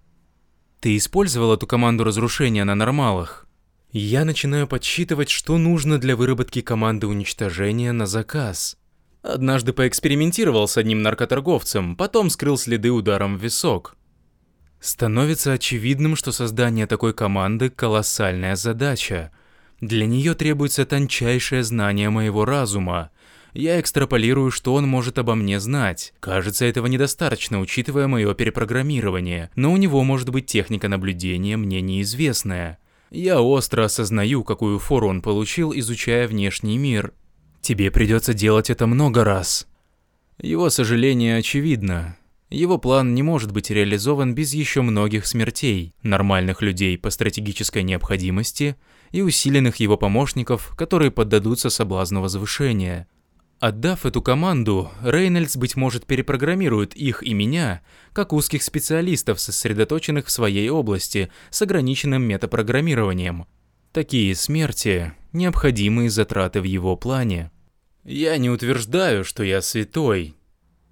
Ты 0.81 0.99
использовал 0.99 1.55
эту 1.55 1.66
команду 1.66 2.05
разрушения 2.05 2.65
на 2.65 2.74
нормалах? 2.74 3.47
Я 3.93 4.25
начинаю 4.25 4.69
подсчитывать, 4.69 5.31
что 5.31 5.59
нужно 5.59 5.99
для 5.99 6.15
выработки 6.15 6.61
команды 6.61 7.09
уничтожения 7.09 7.91
на 7.91 8.07
заказ. 8.07 8.77
Однажды 9.23 9.73
поэкспериментировал 9.73 10.69
с 10.69 10.77
одним 10.77 11.03
наркоторговцем, 11.03 11.97
потом 11.97 12.31
скрыл 12.31 12.57
следы 12.57 12.91
ударом 12.91 13.37
в 13.37 13.43
висок. 13.43 13.97
Становится 14.81 15.53
очевидным, 15.53 16.15
что 16.15 16.31
создание 16.31 16.87
такой 16.87 17.12
команды– 17.12 17.69
колоссальная 17.71 18.55
задача. 18.55 19.33
Для 19.81 20.07
нее 20.07 20.35
требуется 20.35 20.87
тончайшее 20.87 21.65
знание 21.65 22.11
моего 22.11 22.45
разума. 22.45 23.11
Я 23.53 23.81
экстраполирую, 23.81 24.53
что 24.53 24.75
он 24.75 24.87
может 24.87 25.19
обо 25.19 25.35
мне 25.35 25.59
знать. 25.59 26.15
Кажется, 26.21 26.65
этого 26.65 26.87
недостаточно, 26.87 27.59
учитывая 27.59 28.07
мое 28.07 28.33
перепрограммирование, 28.35 29.51
но 29.57 29.73
у 29.73 29.77
него 29.77 30.05
может 30.05 30.31
быть 30.31 30.47
техника 30.47 30.87
наблюдения 30.89 31.57
мне 31.57 31.81
неизвестная. 31.81 32.79
Я 33.11 33.43
остро 33.43 33.85
осознаю, 33.85 34.45
какую 34.45 34.78
фору 34.78 35.09
он 35.09 35.20
получил, 35.20 35.73
изучая 35.74 36.28
внешний 36.28 36.78
мир. 36.78 37.12
Тебе 37.61 37.91
придется 37.91 38.35
делать 38.35 38.70
это 38.70 38.87
много 38.87 39.24
раз. 39.24 39.66
Его 40.39 40.70
сожаление 40.70 41.37
очевидно. 41.37 42.16
Его 42.51 42.78
план 42.78 43.15
не 43.15 43.23
может 43.23 43.53
быть 43.53 43.70
реализован 43.70 44.35
без 44.35 44.55
еще 44.55 44.82
многих 44.82 45.27
смертей, 45.27 45.95
нормальных 46.03 46.62
людей 46.62 46.97
по 46.99 47.11
стратегической 47.11 47.82
необходимости 47.82 48.77
и 49.11 49.23
усиленных 49.23 49.77
его 49.77 49.97
помощников, 49.97 50.74
которые 50.77 51.11
поддадутся 51.11 51.69
соблазну 51.69 52.23
возвышения. 52.23 53.09
Отдав 53.61 54.07
эту 54.07 54.23
команду, 54.23 54.91
Рейнольдс, 55.03 55.57
быть 55.57 55.77
может, 55.77 56.07
перепрограммирует 56.07 56.97
их 56.97 57.23
и 57.23 57.35
меня, 57.35 57.82
как 58.15 58.32
узких 58.32 58.62
специалистов, 58.62 59.39
сосредоточенных 59.39 60.27
в 60.27 60.31
своей 60.31 60.70
области, 60.70 61.31
с 61.51 61.61
ограниченным 61.61 62.23
метапрограммированием. 62.23 63.45
Такие 63.93 64.35
смерти– 64.35 65.12
необходимые 65.32 66.09
затраты 66.09 66.62
в 66.62 66.65
его 66.65 66.97
плане. 66.97 67.51
Я 68.03 68.39
не 68.39 68.49
утверждаю, 68.49 69.24
что 69.24 69.43
я 69.43 69.61
святой. 69.61 70.37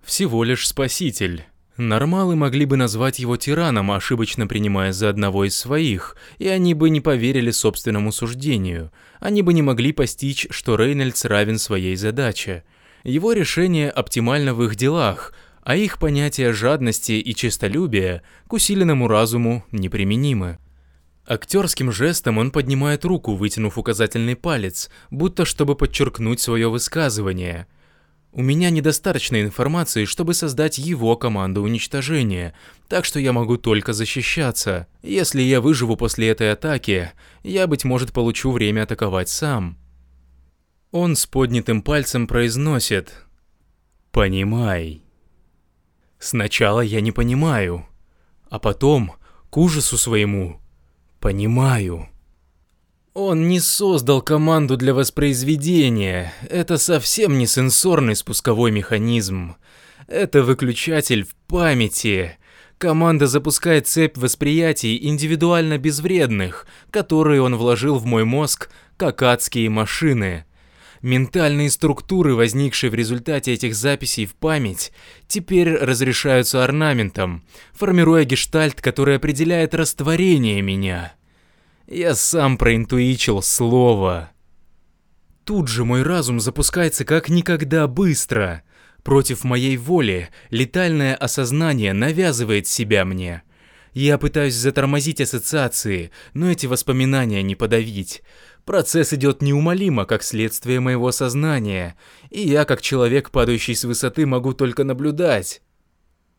Всего 0.05 0.45
лишь 0.45 0.69
спаситель. 0.69 1.47
Нормалы 1.79 2.35
могли 2.35 2.65
бы 2.65 2.77
назвать 2.77 3.21
его 3.21 3.37
тираном, 3.37 3.93
ошибочно 3.93 4.49
принимая 4.49 4.93
за 4.93 5.11
одного 5.11 5.45
из 5.45 5.57
своих, 5.57 6.17
и 6.39 6.49
они 6.49 6.75
бы 6.75 6.91
не 6.91 7.01
поверили 7.01 7.53
собственному 7.53 8.11
суждению. 8.11 8.91
Они 9.21 9.43
бы 9.43 9.55
не 9.55 9.63
могли 9.63 9.93
постичь, 9.93 10.49
что 10.51 10.75
Рейнольдс 10.75 11.25
равен 11.25 11.57
своей 11.57 11.95
задаче. 11.95 12.65
Его 13.05 13.31
решение 13.31 13.91
оптимально 13.91 14.55
в 14.55 14.65
их 14.65 14.75
делах, 14.75 15.33
а 15.63 15.77
их 15.77 16.01
понятия 16.01 16.53
жадности 16.53 17.13
и 17.13 17.33
честолюбия 17.33 18.25
к 18.49 18.55
усиленному 18.55 19.07
разуму 19.07 19.65
неприменимы. 19.71 20.59
Актерским 21.29 21.93
жестом 21.93 22.39
он 22.39 22.51
поднимает 22.51 23.05
руку, 23.05 23.37
вытянув 23.37 23.79
указательный 23.79 24.35
палец, 24.35 24.91
будто 25.13 25.45
чтобы 25.45 25.77
подчеркнуть 25.77 26.41
свое 26.41 26.69
высказывание– 26.69 27.69
у 28.33 28.43
меня 28.43 28.71
недостаточно 28.71 29.41
информации, 29.41 30.05
чтобы 30.05 30.35
создать 30.35 30.79
его 30.79 31.17
команду 31.17 31.63
уничтожения, 31.63 32.55
так 32.87 33.05
что 33.05 33.19
я 33.19 33.33
могу 33.33 33.57
только 33.57 33.93
защищаться. 33.93 34.87
Если 35.03 35.41
я 35.41 35.61
выживу 35.61 35.97
после 35.97 36.29
этой 36.29 36.53
атаки, 36.53 37.13
я, 37.43 37.67
быть 37.67 37.85
может, 37.85 38.13
получу 38.13 38.51
время 38.51 38.83
атаковать 38.83 39.29
сам. 39.29 39.79
Он 40.91 41.17
с 41.17 41.27
поднятым 41.27 41.83
пальцем 41.83 42.27
произносит 42.27 43.13
«Понимай». 44.11 45.03
Сначала 46.19 46.81
я 46.81 47.01
не 47.01 47.13
понимаю, 47.13 47.87
а 48.51 48.59
потом, 48.59 49.13
к 49.51 49.57
ужасу 49.57 49.97
своему, 49.97 50.61
понимаю. 51.21 52.09
Он 53.21 53.49
не 53.49 53.59
создал 53.59 54.23
команду 54.23 54.77
для 54.77 54.95
воспроизведения. 54.95 56.33
Это 56.49 56.79
совсем 56.79 57.37
не 57.37 57.49
сенсорный 57.49 58.15
спусковой 58.15 58.71
механизм. 58.71 59.57
Это 60.07 60.45
выключатель 60.45 61.25
в 61.25 61.35
памяти. 61.49 62.39
Команда 62.79 63.27
запускает 63.27 63.89
цепь 63.89 64.17
восприятий 64.17 65.05
индивидуально 65.05 65.79
безвредных, 65.79 66.69
которые 66.93 67.43
он 67.43 67.57
вложил 67.57 67.99
в 67.99 68.07
мой 68.07 68.23
мозг, 68.25 68.71
как 68.97 69.21
адские 69.21 69.69
машины. 69.69 70.45
Ментальные 71.03 71.71
структуры, 71.73 72.37
возникшие 72.37 72.89
в 72.89 72.95
результате 72.95 73.53
этих 73.53 73.75
записей 73.75 74.27
в 74.27 74.37
память, 74.37 74.93
теперь 75.27 75.75
разрешаются 75.75 76.63
орнаментом, 76.63 77.43
формируя 77.73 78.23
гештальт, 78.23 78.81
который 78.81 79.17
определяет 79.17 79.75
растворение 79.75 80.63
меня. 80.63 81.18
Я 81.91 82.15
сам 82.15 82.59
проинтуичил 82.59 83.41
слово. 83.41 84.31
Тут 85.47 85.69
же 85.69 85.87
мой 85.87 86.03
разум 86.03 86.39
запускается 86.39 87.07
как 87.07 87.31
никогда 87.31 87.87
быстро. 87.87 88.63
Против 89.03 89.43
моей 89.43 89.79
воли 89.79 90.29
летальное 90.51 91.15
осознание 91.15 91.95
навязывает 91.95 92.67
себя 92.67 93.07
мне. 93.07 93.43
Я 93.95 94.19
пытаюсь 94.19 94.55
затормозить 94.55 95.23
ассоциации, 95.23 96.11
но 96.35 96.51
эти 96.51 96.67
воспоминания 96.67 97.43
не 97.43 97.55
подавить. 97.55 98.23
Процесс 98.67 99.15
идет 99.15 99.41
неумолимо, 99.41 100.05
как 100.05 100.23
следствие 100.23 100.81
моего 100.81 101.11
сознания, 101.11 101.97
и 102.29 102.43
я, 102.43 102.67
как 102.67 102.83
человек, 102.83 103.31
падающий 103.31 103.75
с 103.75 103.85
высоты, 103.85 104.27
могу 104.27 104.53
только 104.53 104.85
наблюдать. 104.85 105.63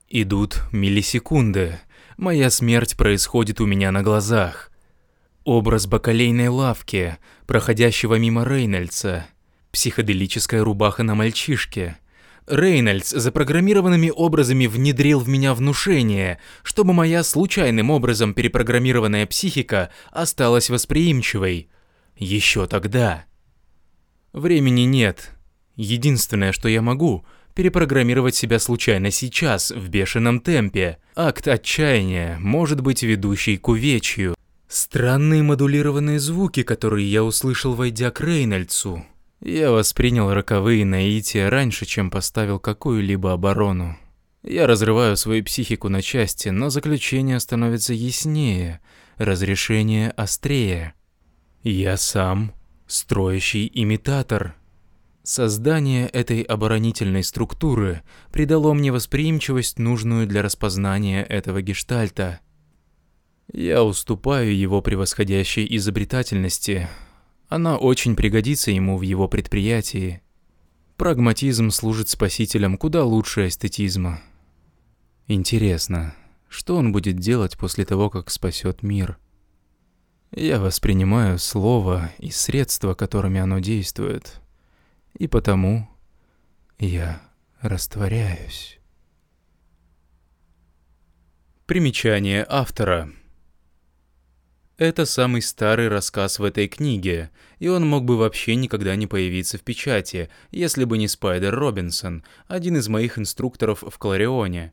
Идут 0.09 0.61
миллисекунды. 0.71 1.80
Моя 2.17 2.51
смерть 2.51 2.95
происходит 2.95 3.59
у 3.61 3.65
меня 3.65 3.91
на 3.91 4.03
глазах. 4.03 4.69
Образ 5.49 5.88
бакалейной 5.88 6.49
лавки, 6.49 7.17
проходящего 7.47 8.19
мимо 8.19 8.45
Рейнольдса. 8.45 9.26
Психоделическая 9.71 10.63
рубаха 10.63 11.01
на 11.01 11.15
мальчишке. 11.15 11.97
Рейнольдс 12.45 13.09
запрограммированными 13.09 14.11
образами 14.15 14.67
внедрил 14.67 15.21
в 15.21 15.27
меня 15.27 15.55
внушение, 15.55 16.38
чтобы 16.61 16.93
моя 16.93 17.23
случайным 17.23 17.89
образом 17.89 18.35
перепрограммированная 18.35 19.26
психика 19.26 19.89
осталась 20.11 20.69
восприимчивой– 20.69 21.71
еще 22.15 22.67
тогда. 22.67 23.26
Времени 24.34 24.81
нет. 24.81 25.31
Единственное, 25.76 26.51
что 26.51 26.69
я 26.69 26.84
могу, 26.84 27.26
перепрограммировать 27.55 28.35
себя 28.35 28.59
случайно 28.59 29.09
сейчас, 29.09 29.71
в 29.71 29.89
бешеном 29.89 30.41
темпе. 30.41 30.99
Акт 31.15 31.47
отчаяния 31.47 32.38
может 32.39 32.81
быть 32.81 33.01
ведущий 33.01 33.57
к 33.57 33.67
увечью. 33.67 34.35
Странные 34.70 35.41
модулированные 35.41 36.20
звуки, 36.20 36.62
которые 36.62 37.12
я 37.12 37.24
услышал, 37.24 37.74
войдя 37.74 38.12
к 38.12 38.22
Рейнольдсу. 38.22 39.04
Я 39.41 39.72
воспринял 39.72 40.32
роковые 40.32 40.86
наития 40.86 41.50
раньше, 41.50 41.88
чем 41.88 42.12
поставил 42.12 42.60
какую-либо 42.60 43.34
оборону. 43.34 43.98
Я 44.44 44.68
разрываю 44.68 45.18
свою 45.18 45.44
психику 45.44 45.90
на 45.90 46.04
части, 46.04 46.50
но 46.50 46.70
заключение 46.70 47.40
становится 47.40 47.96
яснее, 47.96 48.80
разрешение 49.18 50.12
острее. 50.12 50.94
Я 51.64 51.98
сам 51.98 52.54
строящий 52.86 53.72
имитатор. 53.74 54.56
Создание 55.24 56.08
этой 56.08 56.44
оборонительной 56.44 57.24
структуры 57.24 58.04
придало 58.32 58.74
мне 58.74 58.91
восприимчивость, 58.91 59.80
нужную 59.80 60.28
для 60.28 60.44
распознания 60.44 61.24
этого 61.24 61.64
гештальта. 61.64 62.40
Я 63.51 63.84
уступаю 63.84 64.55
его 64.55 64.81
превосходящей 64.81 65.65
изобретательности. 65.77 66.88
Она 67.47 67.77
очень 67.77 68.15
пригодится 68.15 68.69
ему 68.69 68.97
в 68.97 69.01
его 69.01 69.27
предприятии. 69.27 70.21
Прагматизм 70.97 71.71
служит 71.71 72.09
спасителем 72.09 72.77
куда 72.77 73.03
лучше 73.03 73.47
эстетизма. 73.47 74.21
Интересно, 75.27 76.13
что 76.47 76.76
он 76.76 76.91
будет 76.91 77.17
делать 77.17 77.57
после 77.57 77.85
того, 77.85 78.09
как 78.11 78.30
спасет 78.30 78.84
мир? 78.84 79.17
Я 80.31 80.59
воспринимаю 80.59 81.39
слово 81.39 82.11
и 82.19 82.30
средства, 82.30 82.93
которыми 82.93 83.39
оно 83.39 83.59
действует. 83.59 84.41
И 85.17 85.27
потому 85.27 85.89
я 86.77 87.19
растворяюсь. 87.61 88.80
Примечание 91.65 92.45
автора. 92.47 93.11
Это 94.80 95.03
самый 95.03 95.41
старый 95.41 95.89
рассказ 95.89 96.39
в 96.39 96.43
этой 96.45 96.69
книге, 96.69 97.31
и 97.57 97.68
он 97.68 97.85
мог 97.85 98.06
бы 98.06 98.15
вообще 98.15 98.56
никогда 98.56 98.95
не 98.95 99.07
появиться 99.07 99.57
в 99.57 99.61
печати, 99.61 100.30
если 100.51 100.85
бы 100.85 100.97
не 100.97 101.10
Спайдер 101.10 101.53
Робинсон, 101.53 102.23
один 102.47 102.77
из 102.77 102.88
моих 102.88 103.19
инструкторов 103.19 103.84
в 103.85 103.97
Кларионе. 103.97 104.72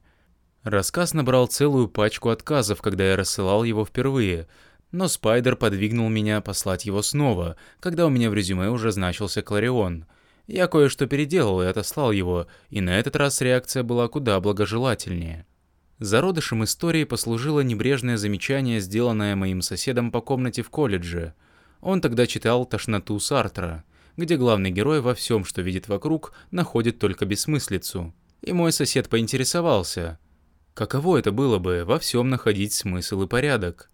Рассказ 0.63 1.13
набрал 1.13 1.49
целую 1.49 1.89
пачку 1.89 2.29
отказов, 2.29 2.83
когда 2.83 3.03
я 3.03 3.17
рассылал 3.17 3.65
его 3.65 3.85
впервые, 3.85 4.47
но 4.93 5.09
Спайдер 5.09 5.57
подвигнул 5.57 6.09
меня 6.09 6.41
послать 6.41 6.85
его 6.87 7.03
снова, 7.03 7.57
когда 7.81 8.07
у 8.07 8.09
меня 8.09 8.31
в 8.31 8.35
резюме 8.35 8.71
уже 8.71 8.93
значился 8.93 9.43
Кларион. 9.43 10.07
Я 10.47 10.69
кое-что 10.69 11.09
переделал 11.09 11.63
и 11.63 11.67
отослал 11.67 12.13
его, 12.13 12.47
и 12.71 12.81
на 12.81 12.97
этот 12.97 13.17
раз 13.17 13.41
реакция 13.41 13.83
была 13.83 14.07
куда 14.07 14.39
благожелательнее. 14.39 15.47
Зародышем 15.99 16.63
истории 16.63 17.05
послужило 17.05 17.61
небрежное 17.61 18.19
замечание, 18.19 18.81
сделанное 18.81 19.35
моим 19.35 19.63
соседом 19.63 20.11
по 20.11 20.21
комнате 20.21 20.63
в 20.63 20.69
колледже. 20.69 21.35
Он 21.81 22.03
тогда 22.03 22.27
читал 22.27 22.67
«Тошноту 22.67 23.19
Сартра», 23.19 23.83
где 24.17 24.37
главный 24.37 24.71
герой 24.71 25.01
во 25.01 25.15
всем, 25.15 25.45
что 25.45 25.63
видит 25.63 25.89
вокруг, 25.89 26.35
находит 26.51 26.99
только 26.99 27.25
бессмыслицу. 27.25 28.15
И 28.43 28.53
мой 28.53 28.73
сосед 28.73 29.09
поинтересовался, 29.09 30.19
каково 30.75 31.19
это 31.19 31.33
было 31.33 31.59
бы 31.59 31.85
во 31.87 31.99
всем 31.99 32.29
находить 32.29 32.75
смысл 32.75 33.23
и 33.23 33.27
порядок. 33.27 33.91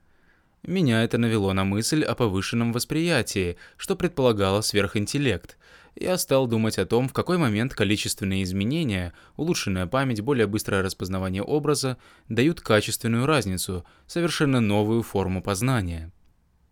Меня 0.65 1.05
это 1.05 1.19
навело 1.19 1.53
на 1.53 1.65
мысль 1.65 2.03
о 2.03 2.15
повышенном 2.15 2.73
восприятии, 2.73 3.57
что 3.77 3.95
предполагало 3.95 4.61
сверхинтеллект. 4.61 5.57
Я 5.94 6.16
стал 6.16 6.47
думать 6.47 6.78
о 6.78 6.86
том, 6.86 7.09
в 7.09 7.12
какой 7.12 7.36
момент 7.36 7.74
количественные 7.74 8.44
изменения, 8.44 9.12
улучшенная 9.36 9.86
память, 9.86 10.23
более 10.23 10.47
быстрое 10.47 10.82
распознавание 10.82 11.43
образа 11.43 11.98
дают 12.28 12.60
качественную 12.60 13.27
разницу, 13.27 13.85
совершенно 14.06 14.60
новую 14.60 15.02
форму 15.02 15.43
познания. 15.43 16.10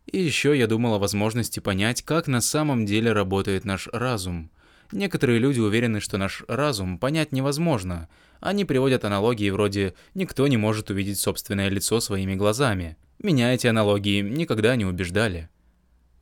И 0.06 0.18
еще 0.18 0.58
я 0.58 0.66
думал 0.66 0.94
о 0.94 0.98
возможности 0.98 1.60
понять, 1.60 2.02
как 2.02 2.26
на 2.26 2.40
самом 2.40 2.86
деле 2.86 3.12
работает 3.12 3.64
наш 3.64 3.88
разум. 3.88 4.50
Некоторые 4.90 5.38
люди 5.38 5.60
уверены, 5.60 6.00
что 6.00 6.18
наш 6.18 6.42
разум 6.48 6.98
понять 6.98 7.30
невозможно. 7.30 8.08
Они 8.40 8.64
приводят 8.64 9.04
аналогии 9.04 9.50
вроде 9.50 9.94
«никто 10.14 10.48
не 10.48 10.56
может 10.56 10.90
увидеть 10.90 11.20
собственное 11.20 11.68
лицо 11.68 12.00
своими 12.00 12.34
глазами». 12.34 12.96
Меня 13.22 13.52
эти 13.52 13.66
аналогии 13.66 14.22
никогда 14.22 14.74
не 14.76 14.86
убеждали. 14.86 15.50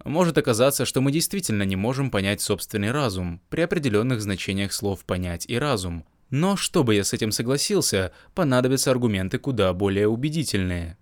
Может 0.05 0.39
оказаться, 0.39 0.85
что 0.85 1.01
мы 1.01 1.13
действительно 1.13 1.65
не 1.65 1.77
можем 1.77 2.11
понять 2.11 2.41
собственный 2.41 2.93
разум 2.93 3.41
при 3.51 3.63
определенных 3.63 4.21
значениях 4.21 4.73
слов 4.73 5.05
«понять» 5.05 5.45
и 5.49 5.59
«разум». 5.59 6.05
Но 6.31 6.57
чтобы 6.57 6.95
я 6.95 7.05
с 7.05 7.13
этим 7.13 7.33
согласился, 7.33 8.13
понадобятся 8.35 8.91
аргументы 8.91 9.39
куда 9.39 9.73
более 9.73 10.09
убедительные. 10.09 10.99